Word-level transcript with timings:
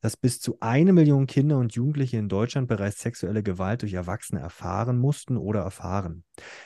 dass 0.00 0.16
bis 0.16 0.40
zu 0.40 0.56
eine 0.60 0.92
Million 0.92 1.26
Kinder 1.26 1.58
und 1.58 1.74
Jugendliche 1.74 2.16
in 2.16 2.28
Deutschland 2.28 2.68
bereits 2.68 3.00
sexuelle 3.00 3.42
Gewalt 3.42 3.82
durch 3.82 3.94
Erwachsene 3.94 4.40
erfahren 4.40 4.98
mussten 4.98 5.36
oder 5.36 5.60
erfahren. 5.60 6.24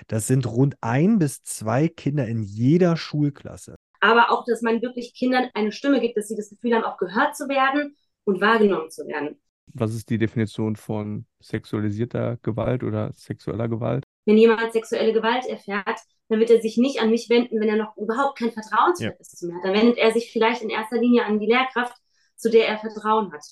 Das 0.08 0.26
sind 0.26 0.46
rund 0.46 0.76
ein 0.80 1.18
bis 1.18 1.42
zwei 1.42 1.88
Kinder 1.88 2.26
in 2.26 2.42
jeder 2.42 2.96
Schulklasse. 2.96 3.76
Aber 4.00 4.30
auch, 4.30 4.44
dass 4.44 4.62
man 4.62 4.82
wirklich 4.82 5.14
Kindern 5.14 5.48
eine 5.54 5.72
Stimme 5.72 6.00
gibt, 6.00 6.16
dass 6.16 6.28
sie 6.28 6.36
das 6.36 6.50
Gefühl 6.50 6.74
haben, 6.74 6.84
auch 6.84 6.98
gehört 6.98 7.36
zu 7.36 7.48
werden 7.48 7.96
und 8.24 8.40
wahrgenommen 8.40 8.90
zu 8.90 9.06
werden. 9.06 9.40
Was 9.74 9.94
ist 9.94 10.10
die 10.10 10.18
Definition 10.18 10.76
von 10.76 11.24
sexualisierter 11.40 12.38
Gewalt 12.42 12.82
oder 12.82 13.12
sexueller 13.12 13.68
Gewalt? 13.68 14.04
Wenn 14.26 14.36
jemand 14.36 14.72
sexuelle 14.72 15.12
Gewalt 15.12 15.46
erfährt, 15.46 16.00
dann 16.28 16.40
wird 16.40 16.50
er 16.50 16.60
sich 16.60 16.76
nicht 16.76 17.00
an 17.00 17.10
mich 17.10 17.30
wenden, 17.30 17.60
wenn 17.60 17.68
er 17.68 17.76
noch 17.76 17.96
überhaupt 17.96 18.38
kein 18.38 18.52
Vertrauensverhältnis 18.52 19.32
ja. 19.32 19.38
zu 19.38 19.46
mir 19.46 19.54
hat. 19.54 19.64
Dann 19.64 19.74
wendet 19.74 19.98
er 19.98 20.12
sich 20.12 20.32
vielleicht 20.32 20.62
in 20.62 20.70
erster 20.70 20.98
Linie 20.98 21.24
an 21.24 21.38
die 21.38 21.46
Lehrkraft, 21.46 21.96
zu 22.42 22.50
der 22.50 22.66
er 22.66 22.78
Vertrauen 22.78 23.32
hat. 23.32 23.44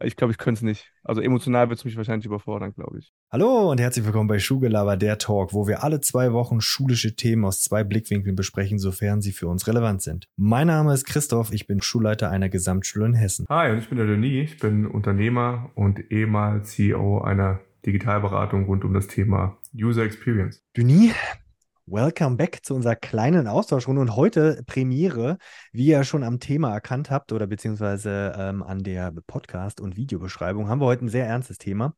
Ich 0.00 0.14
glaube, 0.14 0.30
ich 0.30 0.38
könnte 0.38 0.58
es 0.58 0.62
nicht. 0.62 0.92
Also 1.02 1.20
emotional 1.20 1.68
wird 1.68 1.80
es 1.80 1.84
mich 1.84 1.96
wahrscheinlich 1.96 2.26
überfordern, 2.26 2.72
glaube 2.74 2.98
ich. 2.98 3.12
Hallo 3.32 3.70
und 3.72 3.80
herzlich 3.80 4.04
willkommen 4.04 4.28
bei 4.28 4.38
Schulgelaber, 4.38 4.96
der 4.96 5.18
Talk, 5.18 5.52
wo 5.52 5.66
wir 5.66 5.82
alle 5.82 6.00
zwei 6.00 6.32
Wochen 6.32 6.60
schulische 6.60 7.16
Themen 7.16 7.44
aus 7.44 7.62
zwei 7.62 7.82
Blickwinkeln 7.82 8.36
besprechen, 8.36 8.78
sofern 8.78 9.20
sie 9.20 9.32
für 9.32 9.48
uns 9.48 9.66
relevant 9.66 10.02
sind. 10.02 10.28
Mein 10.36 10.68
Name 10.68 10.94
ist 10.94 11.06
Christoph, 11.06 11.52
ich 11.52 11.66
bin 11.66 11.82
Schulleiter 11.82 12.30
einer 12.30 12.48
Gesamtschule 12.48 13.06
in 13.06 13.14
Hessen. 13.14 13.46
Hi, 13.48 13.72
und 13.72 13.78
ich 13.78 13.88
bin 13.88 13.98
der 13.98 14.06
Denis, 14.06 14.52
ich 14.52 14.58
bin 14.60 14.86
Unternehmer 14.86 15.70
und 15.74 16.12
ehemals 16.12 16.70
CEO 16.72 17.22
einer 17.22 17.60
Digitalberatung 17.84 18.66
rund 18.66 18.84
um 18.84 18.92
das 18.92 19.08
Thema 19.08 19.58
User 19.74 20.04
Experience. 20.04 20.62
Denis, 20.76 21.14
Welcome 21.88 22.34
back 22.36 22.64
zu 22.64 22.74
unserer 22.74 22.96
kleinen 22.96 23.46
Austauschrunde 23.46 24.00
und 24.00 24.16
heute 24.16 24.60
Premiere, 24.66 25.38
wie 25.70 25.86
ihr 25.86 26.02
schon 26.02 26.24
am 26.24 26.40
Thema 26.40 26.72
erkannt 26.72 27.12
habt 27.12 27.30
oder 27.30 27.46
beziehungsweise 27.46 28.34
ähm, 28.36 28.64
an 28.64 28.82
der 28.82 29.12
Podcast- 29.28 29.80
und 29.80 29.96
Videobeschreibung, 29.96 30.68
haben 30.68 30.80
wir 30.80 30.86
heute 30.86 31.04
ein 31.04 31.08
sehr 31.08 31.28
ernstes 31.28 31.58
Thema. 31.58 31.94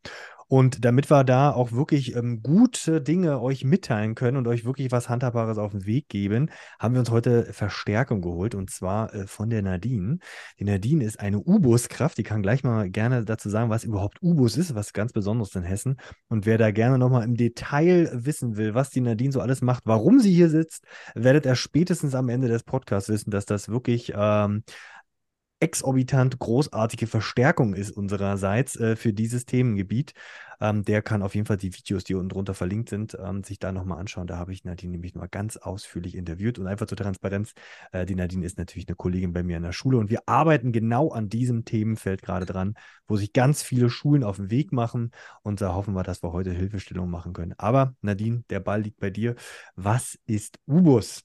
Und 0.48 0.84
damit 0.84 1.10
wir 1.10 1.24
da 1.24 1.52
auch 1.52 1.72
wirklich 1.72 2.16
ähm, 2.16 2.42
gute 2.42 3.02
Dinge 3.02 3.40
euch 3.40 3.64
mitteilen 3.64 4.14
können 4.14 4.38
und 4.38 4.48
euch 4.48 4.64
wirklich 4.64 4.90
was 4.90 5.08
Handhabbares 5.10 5.58
auf 5.58 5.72
den 5.72 5.84
Weg 5.84 6.08
geben, 6.08 6.50
haben 6.78 6.94
wir 6.94 7.00
uns 7.00 7.10
heute 7.10 7.52
Verstärkung 7.52 8.22
geholt 8.22 8.54
und 8.54 8.70
zwar 8.70 9.14
äh, 9.14 9.26
von 9.26 9.50
der 9.50 9.60
Nadine. 9.62 10.18
Die 10.58 10.64
Nadine 10.64 11.04
ist 11.04 11.20
eine 11.20 11.38
U-Bus-Kraft, 11.38 12.16
die 12.16 12.22
kann 12.22 12.42
gleich 12.42 12.64
mal 12.64 12.88
gerne 12.88 13.24
dazu 13.24 13.50
sagen, 13.50 13.68
was 13.68 13.84
überhaupt 13.84 14.22
U-Bus 14.22 14.56
ist, 14.56 14.74
was 14.74 14.94
ganz 14.94 15.12
Besonderes 15.12 15.54
in 15.54 15.62
Hessen. 15.62 15.98
Und 16.28 16.46
wer 16.46 16.56
da 16.56 16.70
gerne 16.70 16.98
nochmal 16.98 17.24
im 17.24 17.34
Detail 17.34 18.10
wissen 18.14 18.56
will, 18.56 18.74
was 18.74 18.88
die 18.88 19.02
Nadine 19.02 19.32
so 19.32 19.40
alles 19.40 19.60
macht, 19.60 19.82
warum 19.84 20.18
sie 20.18 20.32
hier 20.32 20.48
sitzt, 20.48 20.84
werdet 21.14 21.44
ihr 21.44 21.56
spätestens 21.56 22.14
am 22.14 22.30
Ende 22.30 22.48
des 22.48 22.62
Podcasts 22.62 23.10
wissen, 23.10 23.30
dass 23.30 23.44
das 23.44 23.68
wirklich 23.68 24.12
ähm, 24.16 24.62
exorbitant 25.60 26.38
großartige 26.38 27.06
Verstärkung 27.06 27.74
ist 27.74 27.90
unsererseits 27.90 28.76
äh, 28.76 28.96
für 28.96 29.12
dieses 29.12 29.46
Themengebiet. 29.46 30.14
Ähm, 30.60 30.84
der 30.84 31.02
kann 31.02 31.22
auf 31.22 31.34
jeden 31.34 31.46
Fall 31.46 31.56
die 31.56 31.72
Videos, 31.72 32.04
die 32.04 32.14
unten 32.14 32.30
drunter 32.30 32.54
verlinkt 32.54 32.88
sind, 32.88 33.16
ähm, 33.20 33.44
sich 33.44 33.58
da 33.58 33.70
nochmal 33.70 33.98
anschauen. 33.98 34.26
Da 34.26 34.38
habe 34.38 34.52
ich 34.52 34.64
Nadine 34.64 34.92
nämlich 34.92 35.14
mal 35.14 35.28
ganz 35.28 35.56
ausführlich 35.56 36.16
interviewt 36.16 36.58
und 36.58 36.66
einfach 36.66 36.86
zur 36.86 36.98
Transparenz. 36.98 37.52
Äh, 37.92 38.06
die 38.06 38.14
Nadine 38.14 38.44
ist 38.44 38.58
natürlich 38.58 38.88
eine 38.88 38.96
Kollegin 38.96 39.32
bei 39.32 39.42
mir 39.42 39.56
in 39.56 39.62
der 39.62 39.72
Schule 39.72 39.98
und 39.98 40.10
wir 40.10 40.22
arbeiten 40.26 40.72
genau 40.72 41.10
an 41.10 41.28
diesem 41.28 41.64
Themenfeld 41.64 42.22
gerade 42.22 42.46
dran, 42.46 42.74
wo 43.06 43.16
sich 43.16 43.32
ganz 43.32 43.62
viele 43.62 43.88
Schulen 43.90 44.24
auf 44.24 44.36
den 44.36 44.50
Weg 44.50 44.72
machen 44.72 45.12
und 45.42 45.60
da 45.60 45.74
hoffen 45.74 45.94
wir, 45.94 46.02
dass 46.02 46.22
wir 46.22 46.32
heute 46.32 46.50
Hilfestellung 46.52 47.08
machen 47.08 47.32
können. 47.32 47.54
Aber 47.58 47.94
Nadine, 48.00 48.42
der 48.50 48.60
Ball 48.60 48.82
liegt 48.82 48.98
bei 48.98 49.10
dir. 49.10 49.36
Was 49.76 50.18
ist 50.26 50.58
UBUS? 50.66 51.24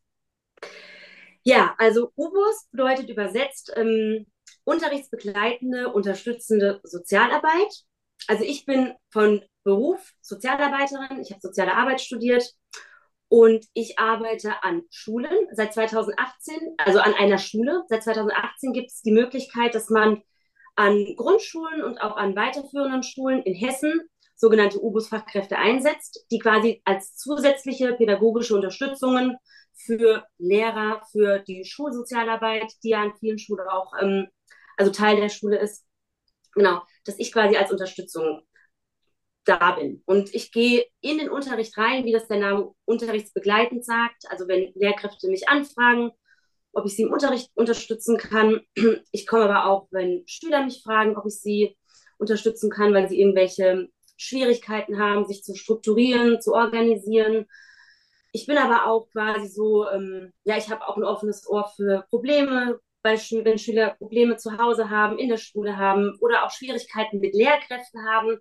Ja, 1.44 1.76
also 1.78 2.12
UBUS 2.16 2.68
bedeutet 2.72 3.10
übersetzt 3.10 3.74
ähm, 3.76 4.26
unterrichtsbegleitende, 4.64 5.92
unterstützende 5.92 6.80
Sozialarbeit. 6.84 7.84
Also 8.28 8.44
ich 8.44 8.66
bin 8.66 8.94
von 9.12 9.44
Beruf 9.64 10.14
Sozialarbeiterin, 10.22 11.22
ich 11.22 11.32
habe 11.32 11.42
soziale 11.42 11.74
Arbeit 11.74 12.02
studiert 12.02 12.54
und 13.28 13.66
ich 13.74 14.00
arbeite 14.00 14.64
an 14.64 14.84
Schulen 14.90 15.48
seit 15.52 15.74
2018, 15.74 16.76
also 16.78 17.00
an 17.00 17.14
einer 17.14 17.38
Schule. 17.38 17.84
Seit 17.88 18.04
2018 18.04 18.74
gibt 18.74 18.92
es 18.92 19.02
die 19.02 19.12
Möglichkeit, 19.12 19.76
dass 19.76 19.90
man 19.90 20.22
an 20.76 21.16
Grundschulen 21.18 21.84
und 21.84 22.00
auch 22.02 22.16
an 22.16 22.36
weiterführenden 22.36 23.04
Schulen 23.04 23.44
in 23.44 23.54
Hessen 23.54 24.02
sogenannte 24.36 24.80
UBUS-Fachkräfte 24.82 25.58
einsetzt, 25.58 26.26
die 26.32 26.40
quasi 26.40 26.82
als 26.86 27.16
zusätzliche 27.16 27.94
pädagogische 27.94 28.56
Unterstützungen 28.56 29.38
für 29.86 30.26
Lehrer, 30.38 31.02
für 31.12 31.40
die 31.40 31.66
Schulsozialarbeit, 31.66 32.72
die 32.84 32.90
ja 32.90 33.04
an 33.04 33.14
vielen 33.20 33.40
Schulen 33.40 33.68
auch, 33.68 33.94
ähm, 34.02 34.28
also 34.78 34.92
Teil 34.92 35.18
der 35.18 35.30
Schule 35.30 35.60
ist, 35.60 35.86
genau, 36.54 36.82
dass 37.06 37.20
ich 37.20 37.32
quasi 37.32 37.58
als 37.58 37.72
Unterstützung 37.72 38.42
da 39.46 39.72
bin. 39.72 40.02
Und 40.06 40.34
ich 40.34 40.52
gehe 40.52 40.86
in 41.02 41.18
den 41.18 41.30
Unterricht 41.30 41.78
rein, 41.78 42.06
wie 42.06 42.14
das 42.14 42.28
der 42.28 42.40
Name 42.40 42.74
unterrichtsbegleitend 42.86 43.86
sagt. 43.86 44.24
Also 44.30 44.48
wenn 44.48 44.72
Lehrkräfte 44.76 45.28
mich 45.28 45.50
anfragen, 45.50 46.12
ob 46.72 46.86
ich 46.86 46.96
sie 46.96 47.04
im 47.04 47.14
Unterricht 47.14 47.52
unterstützen 47.56 48.18
kann. 48.18 48.62
Ich 49.12 49.28
komme 49.28 49.44
aber 49.44 49.66
auch, 49.66 49.88
wenn 49.92 50.24
Schüler 50.26 50.66
mich 50.66 50.82
fragen, 50.84 51.16
ob 51.18 51.26
ich 51.28 51.40
sie 51.40 51.78
unterstützen 52.18 52.70
kann, 52.70 52.94
weil 52.94 53.08
sie 53.08 53.20
irgendwelche 53.20 53.90
Schwierigkeiten 54.18 55.00
haben, 55.00 55.26
sich 55.26 55.44
zu 55.44 55.56
strukturieren, 55.56 56.42
zu 56.42 56.54
organisieren, 56.54 57.46
ich 58.34 58.48
bin 58.48 58.58
aber 58.58 58.88
auch 58.88 59.08
quasi 59.12 59.48
so, 59.48 59.88
ähm, 59.90 60.34
ja, 60.44 60.58
ich 60.58 60.70
habe 60.70 60.88
auch 60.88 60.98
ein 60.98 61.04
offenes 61.04 61.48
Ohr 61.48 61.72
für 61.76 62.06
Probleme, 62.10 62.80
weil 63.04 63.18
wenn 63.18 63.60
Schüler 63.60 63.92
Probleme 63.92 64.38
zu 64.38 64.58
Hause 64.58 64.90
haben, 64.90 65.20
in 65.20 65.30
der 65.30 65.38
Schule 65.38 65.78
haben 65.78 66.18
oder 66.20 66.44
auch 66.44 66.50
Schwierigkeiten 66.50 67.20
mit 67.20 67.36
Lehrkräften 67.36 68.04
haben, 68.10 68.40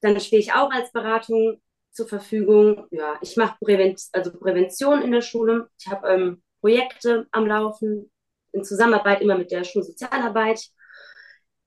dann 0.00 0.20
stehe 0.20 0.40
ich 0.40 0.52
auch 0.52 0.70
als 0.70 0.92
Beratung 0.92 1.60
zur 1.90 2.06
Verfügung. 2.06 2.86
Ja, 2.92 3.18
ich 3.20 3.36
mache 3.36 3.56
Prävent 3.60 4.00
also 4.12 4.30
Prävention 4.32 5.02
in 5.02 5.10
der 5.10 5.22
Schule. 5.22 5.68
Ich 5.80 5.88
habe 5.88 6.08
ähm, 6.08 6.42
Projekte 6.60 7.26
am 7.32 7.46
Laufen 7.46 8.12
in 8.52 8.62
Zusammenarbeit 8.62 9.20
immer 9.20 9.36
mit 9.36 9.50
der 9.50 9.64
Schulsozialarbeit. 9.64 10.60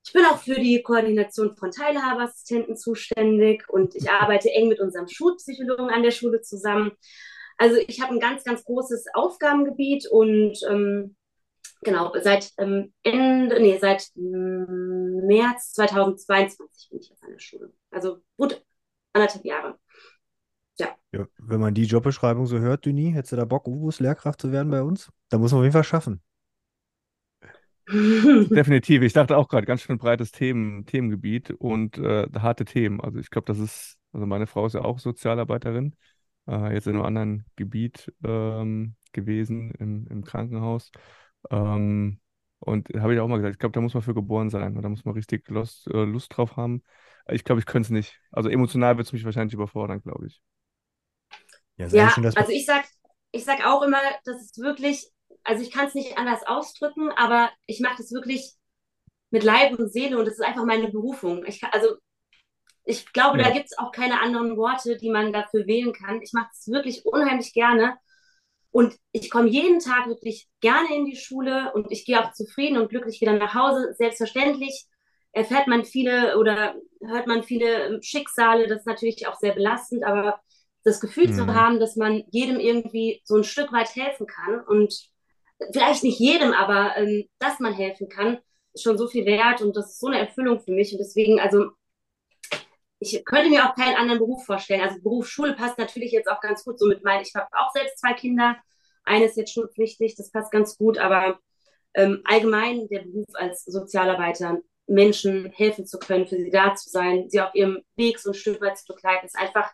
Ich 0.06 0.14
bin 0.14 0.24
auch 0.26 0.38
für 0.38 0.56
die 0.56 0.82
Koordination 0.82 1.58
von 1.58 1.70
Teilhabeassistenten 1.70 2.78
zuständig 2.78 3.68
und 3.68 3.94
ich 3.96 4.10
arbeite 4.10 4.50
eng 4.52 4.70
mit 4.70 4.80
unserem 4.80 5.10
Schulpsychologen 5.10 5.90
an 5.90 6.02
der 6.02 6.12
Schule 6.12 6.42
zusammen. 6.42 6.92
Also 7.62 7.78
ich 7.88 8.02
habe 8.02 8.12
ein 8.12 8.20
ganz, 8.20 8.44
ganz 8.44 8.64
großes 8.64 9.06
Aufgabengebiet 9.14 10.08
und 10.08 10.58
ähm, 10.68 11.16
genau, 11.84 12.12
seit 12.20 12.52
ähm, 12.58 12.92
Ende, 13.04 13.62
nee, 13.62 13.78
seit 13.78 14.08
ähm, 14.18 15.28
März 15.28 15.74
2022 15.74 16.90
bin 16.90 17.00
ich 17.00 17.10
jetzt 17.10 17.24
an 17.24 17.30
der 17.30 17.40
Schule. 17.40 17.72
Also 17.92 18.18
gut 18.36 18.66
anderthalb 19.14 19.46
Jahre. 19.46 19.78
Ja. 20.80 20.88
ja. 21.12 21.28
Wenn 21.38 21.60
man 21.60 21.76
die 21.76 21.84
Jobbeschreibung 21.84 22.48
so 22.48 22.58
hört, 22.58 22.88
Duni, 22.88 23.12
hättest 23.12 23.34
du 23.34 23.36
da 23.36 23.46
Bock, 23.46 23.68
Uwus 23.68 24.00
Lehrkraft 24.00 24.42
zu 24.42 24.52
werden 24.52 24.72
bei 24.72 24.82
uns? 24.82 25.12
Da 25.30 25.38
muss 25.38 25.52
man 25.52 25.60
auf 25.60 25.66
jeden 25.66 25.74
Fall 25.74 25.84
schaffen. 25.84 26.24
Definitiv. 27.88 29.04
Ich 29.04 29.14
dachte 29.14 29.38
auch 29.38 29.50
gerade, 29.50 29.68
ganz 29.68 29.82
schön 29.84 30.00
breites 30.00 30.32
Themen, 30.32 30.88
Themengebiet 30.88 31.52
und 31.52 32.00
äh, 32.00 32.28
harte 32.40 32.66
Themen. 32.66 33.00
Also 33.02 33.20
ich 33.20 33.30
glaube, 33.30 33.46
das 33.46 33.60
ist, 33.60 34.00
also 34.14 34.26
meine 34.26 34.48
Frau 34.48 34.66
ist 34.66 34.74
ja 34.74 34.82
auch 34.82 34.98
Sozialarbeiterin 34.98 35.96
äh, 36.48 36.74
jetzt 36.74 36.88
in 36.88 36.96
einem 36.96 37.06
anderen 37.06 37.46
Gebiet 37.56 38.14
ähm, 38.24 38.96
gewesen, 39.14 39.72
im, 39.80 40.08
im 40.08 40.24
Krankenhaus. 40.24 40.92
Ähm, 41.50 42.20
und 42.60 42.90
habe 42.96 43.14
ich 43.14 43.20
auch 43.20 43.28
mal 43.28 43.38
gesagt, 43.38 43.56
ich 43.56 43.60
glaube, 43.60 43.74
da 43.74 43.82
muss 43.82 43.94
man 43.94 44.04
für 44.04 44.14
geboren 44.14 44.50
sein. 44.50 44.80
Da 44.80 44.90
muss 44.90 45.04
man 45.04 45.16
richtig 45.16 45.48
Lust, 45.50 45.88
äh, 45.88 46.04
Lust 46.04 46.36
drauf 46.36 46.58
haben. 46.58 46.84
Ich 47.28 47.44
glaube, 47.44 47.60
ich 47.60 47.66
könnte 47.66 47.88
es 47.88 47.92
nicht. 47.92 48.20
Also 48.32 48.50
emotional 48.50 48.98
wird 48.98 49.08
es 49.08 49.14
mich 49.14 49.26
wahrscheinlich 49.26 49.54
überfordern, 49.54 50.02
glaube 50.02 50.28
ich. 50.28 50.42
Ja, 51.78 51.88
ja 51.88 52.10
schon, 52.10 52.26
also 52.26 52.52
ich 52.52 52.66
sag, 52.66 52.86
ich 53.32 53.46
sag 53.46 53.66
auch 53.66 53.82
immer, 53.82 54.00
das 54.26 54.42
ist 54.42 54.60
wirklich, 54.60 55.10
also 55.44 55.64
ich 55.64 55.72
kann 55.72 55.88
es 55.88 55.96
nicht 55.96 56.18
anders 56.18 56.44
ausdrücken, 56.46 57.10
aber 57.16 57.50
ich 57.66 57.80
mache 57.80 57.98
das 57.98 58.12
wirklich 58.12 58.54
mit 59.32 59.44
Leib 59.44 59.80
und 59.80 59.92
Seele 59.92 60.20
und 60.20 60.26
das 60.26 60.36
ist 60.36 60.46
einfach 60.46 60.66
meine 60.66 60.90
Berufung. 60.90 61.44
Ich 61.46 61.62
kann, 61.62 61.72
also 61.74 61.96
ich 62.84 63.12
glaube, 63.14 63.38
ja. 63.40 63.46
da 63.46 63.52
gibt 63.52 63.66
es 63.66 63.78
auch 63.78 63.92
keine 63.92 64.22
anderen 64.22 64.58
Worte, 64.58 64.98
die 64.98 65.10
man 65.10 65.32
dafür 65.34 65.68
wählen 65.68 65.94
kann. 65.94 66.22
Ich 66.22 66.34
mache 66.34 66.50
es 66.52 66.68
wirklich 66.68 67.06
unheimlich 67.06 67.54
gerne. 67.54 67.96
Und 68.72 68.96
ich 69.12 69.30
komme 69.30 69.50
jeden 69.50 69.80
Tag 69.80 70.08
wirklich 70.08 70.48
gerne 70.62 70.96
in 70.96 71.06
die 71.06 71.18
Schule 71.18 71.74
und 71.74 71.92
ich 71.92 72.06
gehe 72.06 72.22
auch 72.22 72.32
zufrieden 72.32 72.78
und 72.78 72.90
glücklich 72.90 73.20
wieder 73.20 73.34
nach 73.34 73.54
Hause. 73.54 73.94
Selbstverständlich 73.98 74.86
erfährt 75.34 75.68
man 75.68 75.84
viele 75.84 76.38
oder 76.38 76.76
hört 77.02 77.28
man 77.28 77.44
viele 77.44 78.02
Schicksale. 78.02 78.68
Das 78.68 78.80
ist 78.80 78.88
natürlich 78.88 79.28
auch 79.28 79.36
sehr 79.36 79.54
belastend, 79.54 80.06
aber 80.06 80.40
das 80.84 81.02
Gefühl 81.02 81.28
mhm. 81.28 81.36
zu 81.36 81.48
haben, 81.48 81.80
dass 81.80 81.96
man 81.98 82.24
jedem 82.32 82.60
irgendwie 82.60 83.22
so 83.26 83.36
ein 83.36 83.44
Stück 83.44 83.72
weit 83.74 83.94
helfen 83.96 84.26
kann 84.26 84.62
und 84.62 84.94
vielleicht 85.74 86.04
nicht 86.04 86.20
jedem, 86.20 86.54
aber 86.54 86.98
ähm, 86.98 87.26
dass 87.40 87.60
man 87.60 87.74
helfen 87.74 88.10
kann, 88.10 88.40
ist 88.74 88.84
schon 88.84 88.98
so 88.98 89.08
viel 89.08 89.26
wert 89.26 89.62
und 89.62 89.76
das 89.76 89.92
ist 89.92 90.00
so 90.00 90.08
eine 90.08 90.20
Erfüllung 90.20 90.62
für 90.62 90.72
mich. 90.72 90.94
Und 90.94 91.00
deswegen, 91.00 91.40
also 91.40 91.72
ich 93.02 93.26
könnte 93.26 93.50
mir 93.50 93.68
auch 93.68 93.76
keinen 93.76 93.96
anderen 93.96 94.20
Beruf 94.20 94.46
vorstellen. 94.46 94.82
Also 94.82 95.02
Beruf 95.02 95.28
Schule 95.28 95.54
passt 95.54 95.80
natürlich 95.80 96.12
jetzt 96.12 96.30
auch 96.30 96.40
ganz 96.40 96.64
gut 96.64 96.78
so 96.78 96.86
mit 96.86 97.04
meinen. 97.04 97.24
Ich 97.24 97.34
habe 97.34 97.48
auch 97.52 97.72
selbst 97.74 97.98
zwei 97.98 98.14
Kinder. 98.14 98.58
Eines 99.04 99.32
ist 99.32 99.38
jetzt 99.38 99.54
schulpflichtig, 99.54 100.16
das 100.16 100.32
passt 100.32 100.52
ganz 100.52 100.78
gut, 100.78 101.00
aber 101.00 101.40
ähm, 101.96 102.22
allgemein 102.26 102.88
der 102.90 103.00
Beruf 103.00 103.26
als 103.34 103.66
Sozialarbeiter 103.66 104.60
Menschen 104.86 105.52
helfen 105.52 105.88
zu 105.88 105.98
können, 105.98 106.28
für 106.28 106.38
sie 106.38 106.52
da 106.52 106.76
zu 106.76 106.92
sein, 106.92 107.28
sie 107.28 107.42
auf 107.42 107.56
ihrem 107.56 107.82
Weg 107.96 108.20
so 108.20 108.30
ein 108.30 108.36
Stück 108.36 108.62
weit 108.62 108.78
zu 108.78 108.94
begleiten, 108.94 109.26
ist 109.26 109.38
einfach 109.38 109.72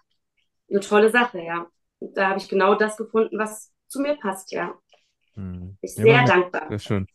eine 0.69 0.79
tolle 0.79 1.11
Sache, 1.11 1.41
ja. 1.41 1.67
Und 1.99 2.15
da 2.15 2.29
habe 2.29 2.39
ich 2.39 2.47
genau 2.47 2.75
das 2.75 2.95
gefunden, 2.95 3.37
was 3.37 3.73
zu 3.89 3.99
mir 3.99 4.15
passt, 4.15 4.53
ja. 4.53 4.73
Hm. 5.33 5.77
Ich 5.81 5.95
Ja, 5.97 6.03
sehr 6.03 6.15
man, 6.15 6.25
dankbar. 6.25 6.67
Sehr 6.69 6.79
schön. 6.79 7.07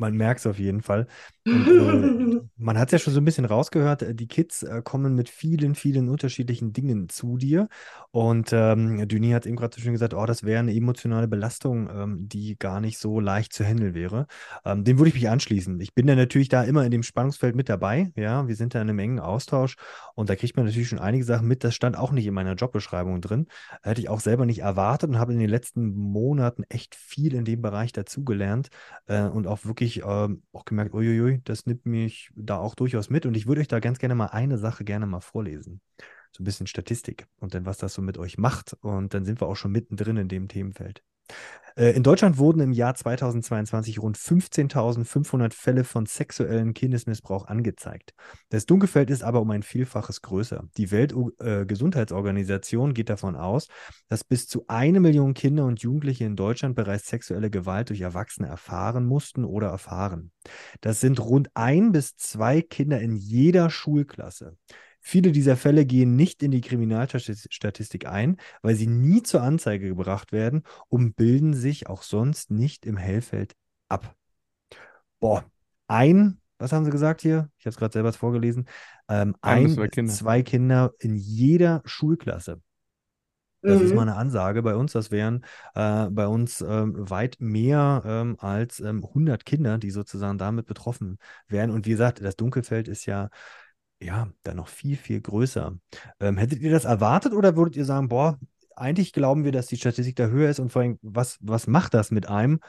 Man 0.00 0.14
merkt 0.16 0.40
es 0.40 0.46
auf 0.46 0.58
jeden 0.58 0.82
Fall. 0.82 1.06
Und 1.46 1.68
äh, 1.68 2.40
man 2.56 2.78
hat 2.78 2.88
es 2.88 2.92
ja 2.92 2.98
schon 2.98 3.14
so 3.14 3.20
ein 3.20 3.24
bisschen 3.24 3.44
rausgehört, 3.44 4.02
äh, 4.02 4.14
die 4.14 4.26
Kids 4.26 4.62
äh, 4.62 4.82
kommen 4.82 5.14
mit 5.14 5.28
vielen, 5.28 5.74
vielen 5.74 6.08
unterschiedlichen 6.08 6.72
Dingen 6.72 7.08
zu 7.08 7.36
dir. 7.36 7.68
Und 8.10 8.50
ähm, 8.52 9.06
Düni 9.06 9.30
hat 9.30 9.46
eben 9.46 9.56
gerade 9.56 9.74
so 9.74 9.80
schön 9.80 9.92
gesagt, 9.92 10.14
oh, 10.14 10.26
das 10.26 10.42
wäre 10.42 10.58
eine 10.60 10.74
emotionale 10.74 11.28
Belastung, 11.28 11.88
ähm, 11.90 12.28
die 12.28 12.58
gar 12.58 12.80
nicht 12.80 12.98
so 12.98 13.20
leicht 13.20 13.52
zu 13.52 13.64
handeln 13.64 13.94
wäre. 13.94 14.26
Ähm, 14.64 14.84
dem 14.84 14.98
würde 14.98 15.10
ich 15.10 15.14
mich 15.14 15.28
anschließen. 15.28 15.78
Ich 15.80 15.94
bin 15.94 16.06
dann 16.06 16.18
natürlich 16.18 16.48
da 16.48 16.62
immer 16.62 16.84
in 16.84 16.90
dem 16.90 17.02
Spannungsfeld 17.02 17.54
mit 17.54 17.68
dabei. 17.68 18.10
Ja, 18.16 18.48
wir 18.48 18.56
sind 18.56 18.74
da 18.74 18.80
in 18.80 18.88
einem 18.88 18.98
engen 18.98 19.20
Austausch 19.20 19.76
und 20.14 20.28
da 20.28 20.36
kriegt 20.36 20.56
man 20.56 20.66
natürlich 20.66 20.88
schon 20.88 20.98
einige 20.98 21.24
Sachen 21.24 21.46
mit. 21.46 21.62
Das 21.62 21.74
stand 21.74 21.96
auch 21.96 22.12
nicht 22.12 22.26
in 22.26 22.34
meiner 22.34 22.54
Jobbeschreibung 22.54 23.20
drin. 23.20 23.46
Hätte 23.82 24.00
ich 24.00 24.08
auch 24.08 24.20
selber 24.20 24.46
nicht 24.46 24.60
erwartet 24.60 25.10
und 25.10 25.18
habe 25.18 25.32
in 25.32 25.38
den 25.38 25.50
letzten 25.50 25.94
Monaten 25.94 26.64
echt 26.68 26.94
viel 26.94 27.34
in 27.34 27.44
dem 27.44 27.62
Bereich 27.62 27.92
dazugelernt 27.92 28.70
äh, 29.06 29.22
und 29.22 29.46
auch 29.46 29.64
wirklich 29.64 29.89
ähm, 29.98 30.42
auch 30.52 30.64
gemerkt, 30.64 30.94
uiuiui, 30.94 31.40
das 31.44 31.66
nimmt 31.66 31.86
mich 31.86 32.30
da 32.34 32.58
auch 32.58 32.74
durchaus 32.74 33.10
mit. 33.10 33.26
Und 33.26 33.36
ich 33.36 33.46
würde 33.46 33.60
euch 33.60 33.68
da 33.68 33.80
ganz 33.80 33.98
gerne 33.98 34.14
mal 34.14 34.26
eine 34.26 34.58
Sache 34.58 34.84
gerne 34.84 35.06
mal 35.06 35.20
vorlesen. 35.20 35.80
So 36.32 36.42
ein 36.42 36.44
bisschen 36.44 36.66
Statistik 36.66 37.26
und 37.38 37.54
dann, 37.54 37.66
was 37.66 37.78
das 37.78 37.94
so 37.94 38.02
mit 38.02 38.18
euch 38.18 38.38
macht. 38.38 38.76
Und 38.80 39.14
dann 39.14 39.24
sind 39.24 39.40
wir 39.40 39.48
auch 39.48 39.56
schon 39.56 39.72
mittendrin 39.72 40.16
in 40.16 40.28
dem 40.28 40.48
Themenfeld. 40.48 41.02
Äh, 41.76 41.92
In 41.92 42.02
Deutschland 42.02 42.38
wurden 42.38 42.60
im 42.60 42.72
Jahr 42.72 42.94
2022 42.94 44.00
rund 44.00 44.18
15.500 44.18 45.54
Fälle 45.54 45.84
von 45.84 46.06
sexuellem 46.06 46.74
Kindesmissbrauch 46.74 47.46
angezeigt. 47.46 48.14
Das 48.50 48.66
Dunkelfeld 48.66 49.10
ist 49.10 49.22
aber 49.22 49.40
um 49.40 49.50
ein 49.50 49.62
Vielfaches 49.62 50.22
größer. 50.22 50.64
Die 50.76 50.90
Weltgesundheitsorganisation 50.90 52.94
geht 52.94 53.08
davon 53.08 53.36
aus, 53.36 53.68
dass 54.08 54.24
bis 54.24 54.48
zu 54.48 54.64
eine 54.68 55.00
Million 55.00 55.34
Kinder 55.34 55.64
und 55.64 55.80
Jugendliche 55.80 56.24
in 56.24 56.36
Deutschland 56.36 56.74
bereits 56.74 57.08
sexuelle 57.08 57.50
Gewalt 57.50 57.90
durch 57.90 58.00
Erwachsene 58.00 58.48
erfahren 58.48 59.06
mussten 59.06 59.44
oder 59.44 59.68
erfahren. 59.68 60.32
Das 60.80 61.00
sind 61.00 61.20
rund 61.20 61.50
ein 61.54 61.92
bis 61.92 62.16
zwei 62.16 62.62
Kinder 62.62 63.00
in 63.00 63.14
jeder 63.14 63.70
Schulklasse. 63.70 64.56
Viele 65.00 65.32
dieser 65.32 65.56
Fälle 65.56 65.86
gehen 65.86 66.16
nicht 66.16 66.42
in 66.42 66.50
die 66.50 66.60
Kriminalstatistik 66.60 68.06
ein, 68.06 68.36
weil 68.62 68.74
sie 68.74 68.86
nie 68.86 69.22
zur 69.22 69.42
Anzeige 69.42 69.88
gebracht 69.88 70.32
werden 70.32 70.62
und 70.88 71.16
bilden 71.16 71.54
sich 71.54 71.88
auch 71.88 72.02
sonst 72.02 72.50
nicht 72.50 72.86
im 72.86 72.96
Hellfeld 72.96 73.54
ab. 73.88 74.14
Boah, 75.20 75.44
ein, 75.86 76.40
was 76.58 76.72
haben 76.72 76.84
sie 76.84 76.90
gesagt 76.90 77.22
hier? 77.22 77.50
Ich 77.58 77.64
habe 77.66 77.70
es 77.70 77.76
gerade 77.76 77.92
selber 77.92 78.12
vorgelesen. 78.12 78.66
Ähm, 79.08 79.36
Ein 79.42 79.68
zwei 79.68 79.88
Kinder. 79.88 80.18
zwei 80.18 80.42
Kinder 80.42 80.92
in 80.98 81.16
jeder 81.16 81.82
Schulklasse. 81.84 82.60
Das 83.66 83.80
ist 83.80 83.92
mal 83.94 84.02
Mhm. 84.02 84.08
eine 84.08 84.16
Ansage 84.16 84.62
bei 84.62 84.74
uns. 84.74 84.92
Das 84.92 85.10
wären 85.10 85.44
äh, 85.74 86.06
bei 86.10 86.26
uns 86.26 86.60
ähm, 86.62 86.94
weit 87.10 87.36
mehr 87.40 88.02
ähm, 88.04 88.36
als 88.40 88.80
ähm, 88.80 89.04
100 89.04 89.44
Kinder, 89.44 89.78
die 89.78 89.90
sozusagen 89.90 90.38
damit 90.38 90.66
betroffen 90.66 91.18
wären. 91.46 91.70
Und 91.70 91.86
wie 91.86 91.90
gesagt, 91.90 92.20
das 92.22 92.36
Dunkelfeld 92.36 92.88
ist 92.88 93.06
ja, 93.06 93.28
ja, 94.00 94.28
dann 94.42 94.56
noch 94.56 94.68
viel, 94.68 94.96
viel 94.96 95.20
größer. 95.20 95.76
Ähm, 96.20 96.38
hättet 96.38 96.60
ihr 96.60 96.70
das 96.70 96.84
erwartet 96.84 97.32
oder 97.32 97.56
würdet 97.56 97.76
ihr 97.76 97.84
sagen, 97.84 98.08
boah, 98.08 98.38
eigentlich 98.76 99.12
glauben 99.12 99.44
wir, 99.44 99.52
dass 99.52 99.66
die 99.66 99.76
Statistik 99.76 100.16
da 100.16 100.28
höher 100.28 100.48
ist 100.48 100.58
und 100.58 100.70
vor 100.72 100.82
allem, 100.82 100.98
was, 101.02 101.38
was 101.40 101.66
macht 101.66 101.94
das 101.94 102.10
mit 102.10 102.28
einem? 102.28 102.60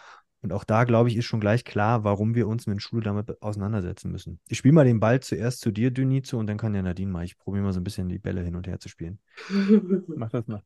Und 0.42 0.54
auch 0.54 0.64
da, 0.64 0.86
glaube 0.86 1.10
ich, 1.10 1.16
ist 1.16 1.26
schon 1.26 1.40
gleich 1.40 1.64
klar, 1.64 2.04
warum 2.04 2.34
wir 2.34 2.48
uns 2.48 2.66
mit 2.66 2.82
Schule 2.82 3.04
damit 3.04 3.42
auseinandersetzen 3.44 4.12
müssen. 4.12 4.40
Ich 4.48 4.58
spiele 4.58 4.74
mal 4.74 4.86
den 4.86 5.00
Ball 5.00 5.20
zuerst 5.20 5.62
zu 5.62 5.72
dir, 5.72 5.92
Dünni, 5.92 6.24
zu, 6.24 6.38
und 6.38 6.48
dann 6.48 6.58
kann 6.58 6.74
ja 6.74 6.82
Nadine 6.82 7.12
mal. 7.12 7.24
Ich 7.24 7.38
probiere 7.38 7.64
mal 7.64 7.74
so 7.74 7.80
ein 7.80 7.84
bisschen 7.84 8.10
die 8.10 8.18
Bälle 8.18 8.42
hin 8.42 8.56
und 8.56 8.68
her 8.68 8.80
zu 8.80 8.90
spielen. 8.90 9.20
Mach 10.08 10.30
das 10.30 10.48
mal. 10.48 10.64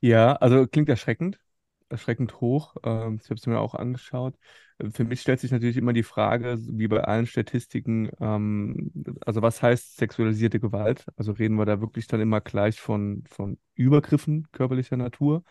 Ja, 0.00 0.34
also 0.34 0.66
klingt 0.66 0.88
erschreckend, 0.88 1.40
erschreckend 1.90 2.40
hoch. 2.40 2.76
Ähm, 2.84 3.18
ich 3.22 3.30
habe 3.30 3.34
es 3.38 3.46
mir 3.46 3.58
auch 3.60 3.74
angeschaut. 3.74 4.34
Äh, 4.78 4.90
Für 4.90 5.04
mich 5.04 5.20
stellt 5.20 5.40
sich 5.40 5.50
natürlich 5.52 5.76
immer 5.76 5.92
die 5.92 6.02
Frage, 6.02 6.58
wie 6.60 6.88
bei 6.88 7.02
allen 7.04 7.26
Statistiken, 7.26 8.10
ähm, 8.20 8.92
also 9.26 9.42
was 9.42 9.62
heißt 9.62 9.96
sexualisierte 9.96 10.60
Gewalt? 10.60 11.06
Also 11.16 11.32
reden 11.32 11.56
wir 11.56 11.66
da 11.66 11.80
wirklich 11.80 12.06
dann 12.06 12.20
immer 12.20 12.40
gleich 12.40 12.80
von, 12.80 13.24
von 13.28 13.58
Übergriffen 13.74 14.48
körperlicher 14.52 14.96
Natur? 14.96 15.44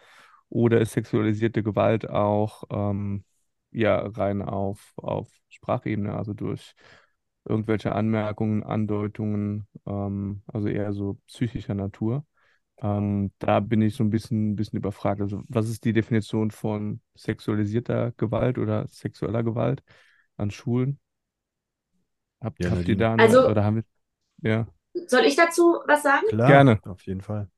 Oder 0.50 0.82
ist 0.82 0.94
sexualisierte 0.94 1.64
Gewalt 1.64 2.10
auch 2.10 2.64
ähm, 2.72 3.24
ja 3.72 4.00
rein 4.00 4.42
auf, 4.42 4.94
auf 4.98 5.30
Sprachebene, 5.50 6.14
also 6.16 6.34
durch 6.34 6.74
irgendwelche 7.46 7.94
Anmerkungen, 7.94 8.64
Andeutungen, 8.64 9.68
ähm, 9.86 10.42
also 10.48 10.68
eher 10.68 10.94
so 10.94 11.16
psychischer 11.28 11.74
Natur? 11.76 12.26
Ähm, 12.82 13.32
da 13.40 13.60
bin 13.60 13.82
ich 13.82 13.96
so 13.96 14.04
ein 14.04 14.10
bisschen, 14.10 14.56
bisschen 14.56 14.78
überfragt. 14.78 15.22
Also, 15.22 15.44
was 15.50 15.68
ist 15.70 15.84
die 15.84 15.94
Definition 15.94 16.52
von 16.52 17.02
sexualisierter 17.16 18.14
Gewalt 18.14 18.58
oder 18.58 18.88
sexueller 18.88 19.44
Gewalt 19.44 19.84
an 20.38 20.50
Schulen? 20.52 21.00
Habt, 22.42 22.64
Ja, 22.64 22.72
habt 22.72 22.88
ihr 22.88 22.96
da 22.98 23.14
eine, 23.14 23.24
Also- 23.24 23.48
oder 23.48 23.64
haben 23.64 23.78
wir, 23.78 23.84
ja, 24.50 24.68
Soll 25.08 25.26
ich 25.26 25.36
dazu 25.36 25.80
was 25.86 26.04
sagen? 26.04 26.26
Klar, 26.30 26.48
Gerne. 26.48 26.80
auf 26.86 27.02
jeden 27.06 27.22
Fall. 27.22 27.50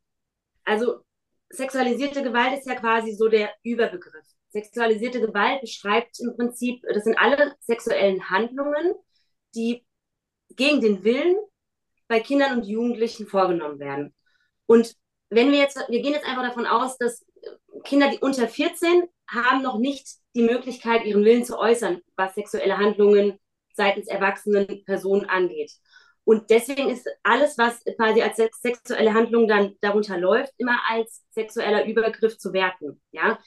Also 0.65 1.01
sexualisierte 1.49 2.23
Gewalt 2.23 2.57
ist 2.57 2.67
ja 2.67 2.75
quasi 2.75 3.13
so 3.13 3.29
der 3.29 3.51
Überbegriff. 3.63 4.25
Sexualisierte 4.49 5.21
Gewalt 5.21 5.61
beschreibt 5.61 6.19
im 6.19 6.35
Prinzip, 6.35 6.83
das 6.93 7.03
sind 7.03 7.17
alle 7.17 7.55
sexuellen 7.61 8.29
Handlungen, 8.29 8.93
die 9.55 9.85
gegen 10.55 10.81
den 10.81 11.03
Willen 11.03 11.37
bei 12.07 12.19
Kindern 12.19 12.57
und 12.57 12.65
Jugendlichen 12.65 13.27
vorgenommen 13.27 13.79
werden. 13.79 14.13
Und 14.65 14.95
wenn 15.31 15.51
wir 15.51 15.59
jetzt, 15.59 15.77
wir 15.89 16.01
gehen 16.01 16.13
jetzt 16.13 16.27
einfach 16.27 16.43
davon 16.43 16.67
aus, 16.67 16.97
dass 16.99 17.25
Kinder, 17.83 18.09
die 18.11 18.19
unter 18.19 18.47
14 18.47 19.03
haben, 19.29 19.63
noch 19.63 19.79
nicht 19.79 20.07
die 20.35 20.43
Möglichkeit, 20.43 21.05
ihren 21.05 21.25
Willen 21.25 21.45
zu 21.45 21.57
äußern, 21.57 22.01
was 22.15 22.35
sexuelle 22.35 22.77
Handlungen 22.77 23.39
seitens 23.73 24.07
erwachsenen 24.07 24.83
Personen 24.85 25.25
angeht. 25.25 25.71
Und 26.23 26.51
deswegen 26.51 26.89
ist 26.89 27.09
alles, 27.23 27.57
was 27.57 27.83
quasi 27.97 28.21
als 28.21 28.37
sex 28.37 28.61
sexuelle 28.61 29.13
Handlung 29.13 29.47
dann 29.47 29.75
darunter 29.81 30.17
läuft, 30.19 30.53
immer 30.57 30.79
als 30.89 31.23
sexueller 31.31 31.85
Übergriff 31.85 32.37
zu 32.37 32.53
werten. 32.53 33.01
Ja? 33.11 33.39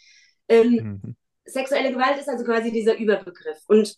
Ähm, 0.49 1.01
Mhm. 1.03 1.17
sexuelle 1.45 1.93
Gewalt 1.93 2.19
ist 2.19 2.29
also 2.29 2.45
quasi 2.45 2.73
dieser 2.73 2.97
Überbegriff. 2.99 3.59
Und 3.69 3.97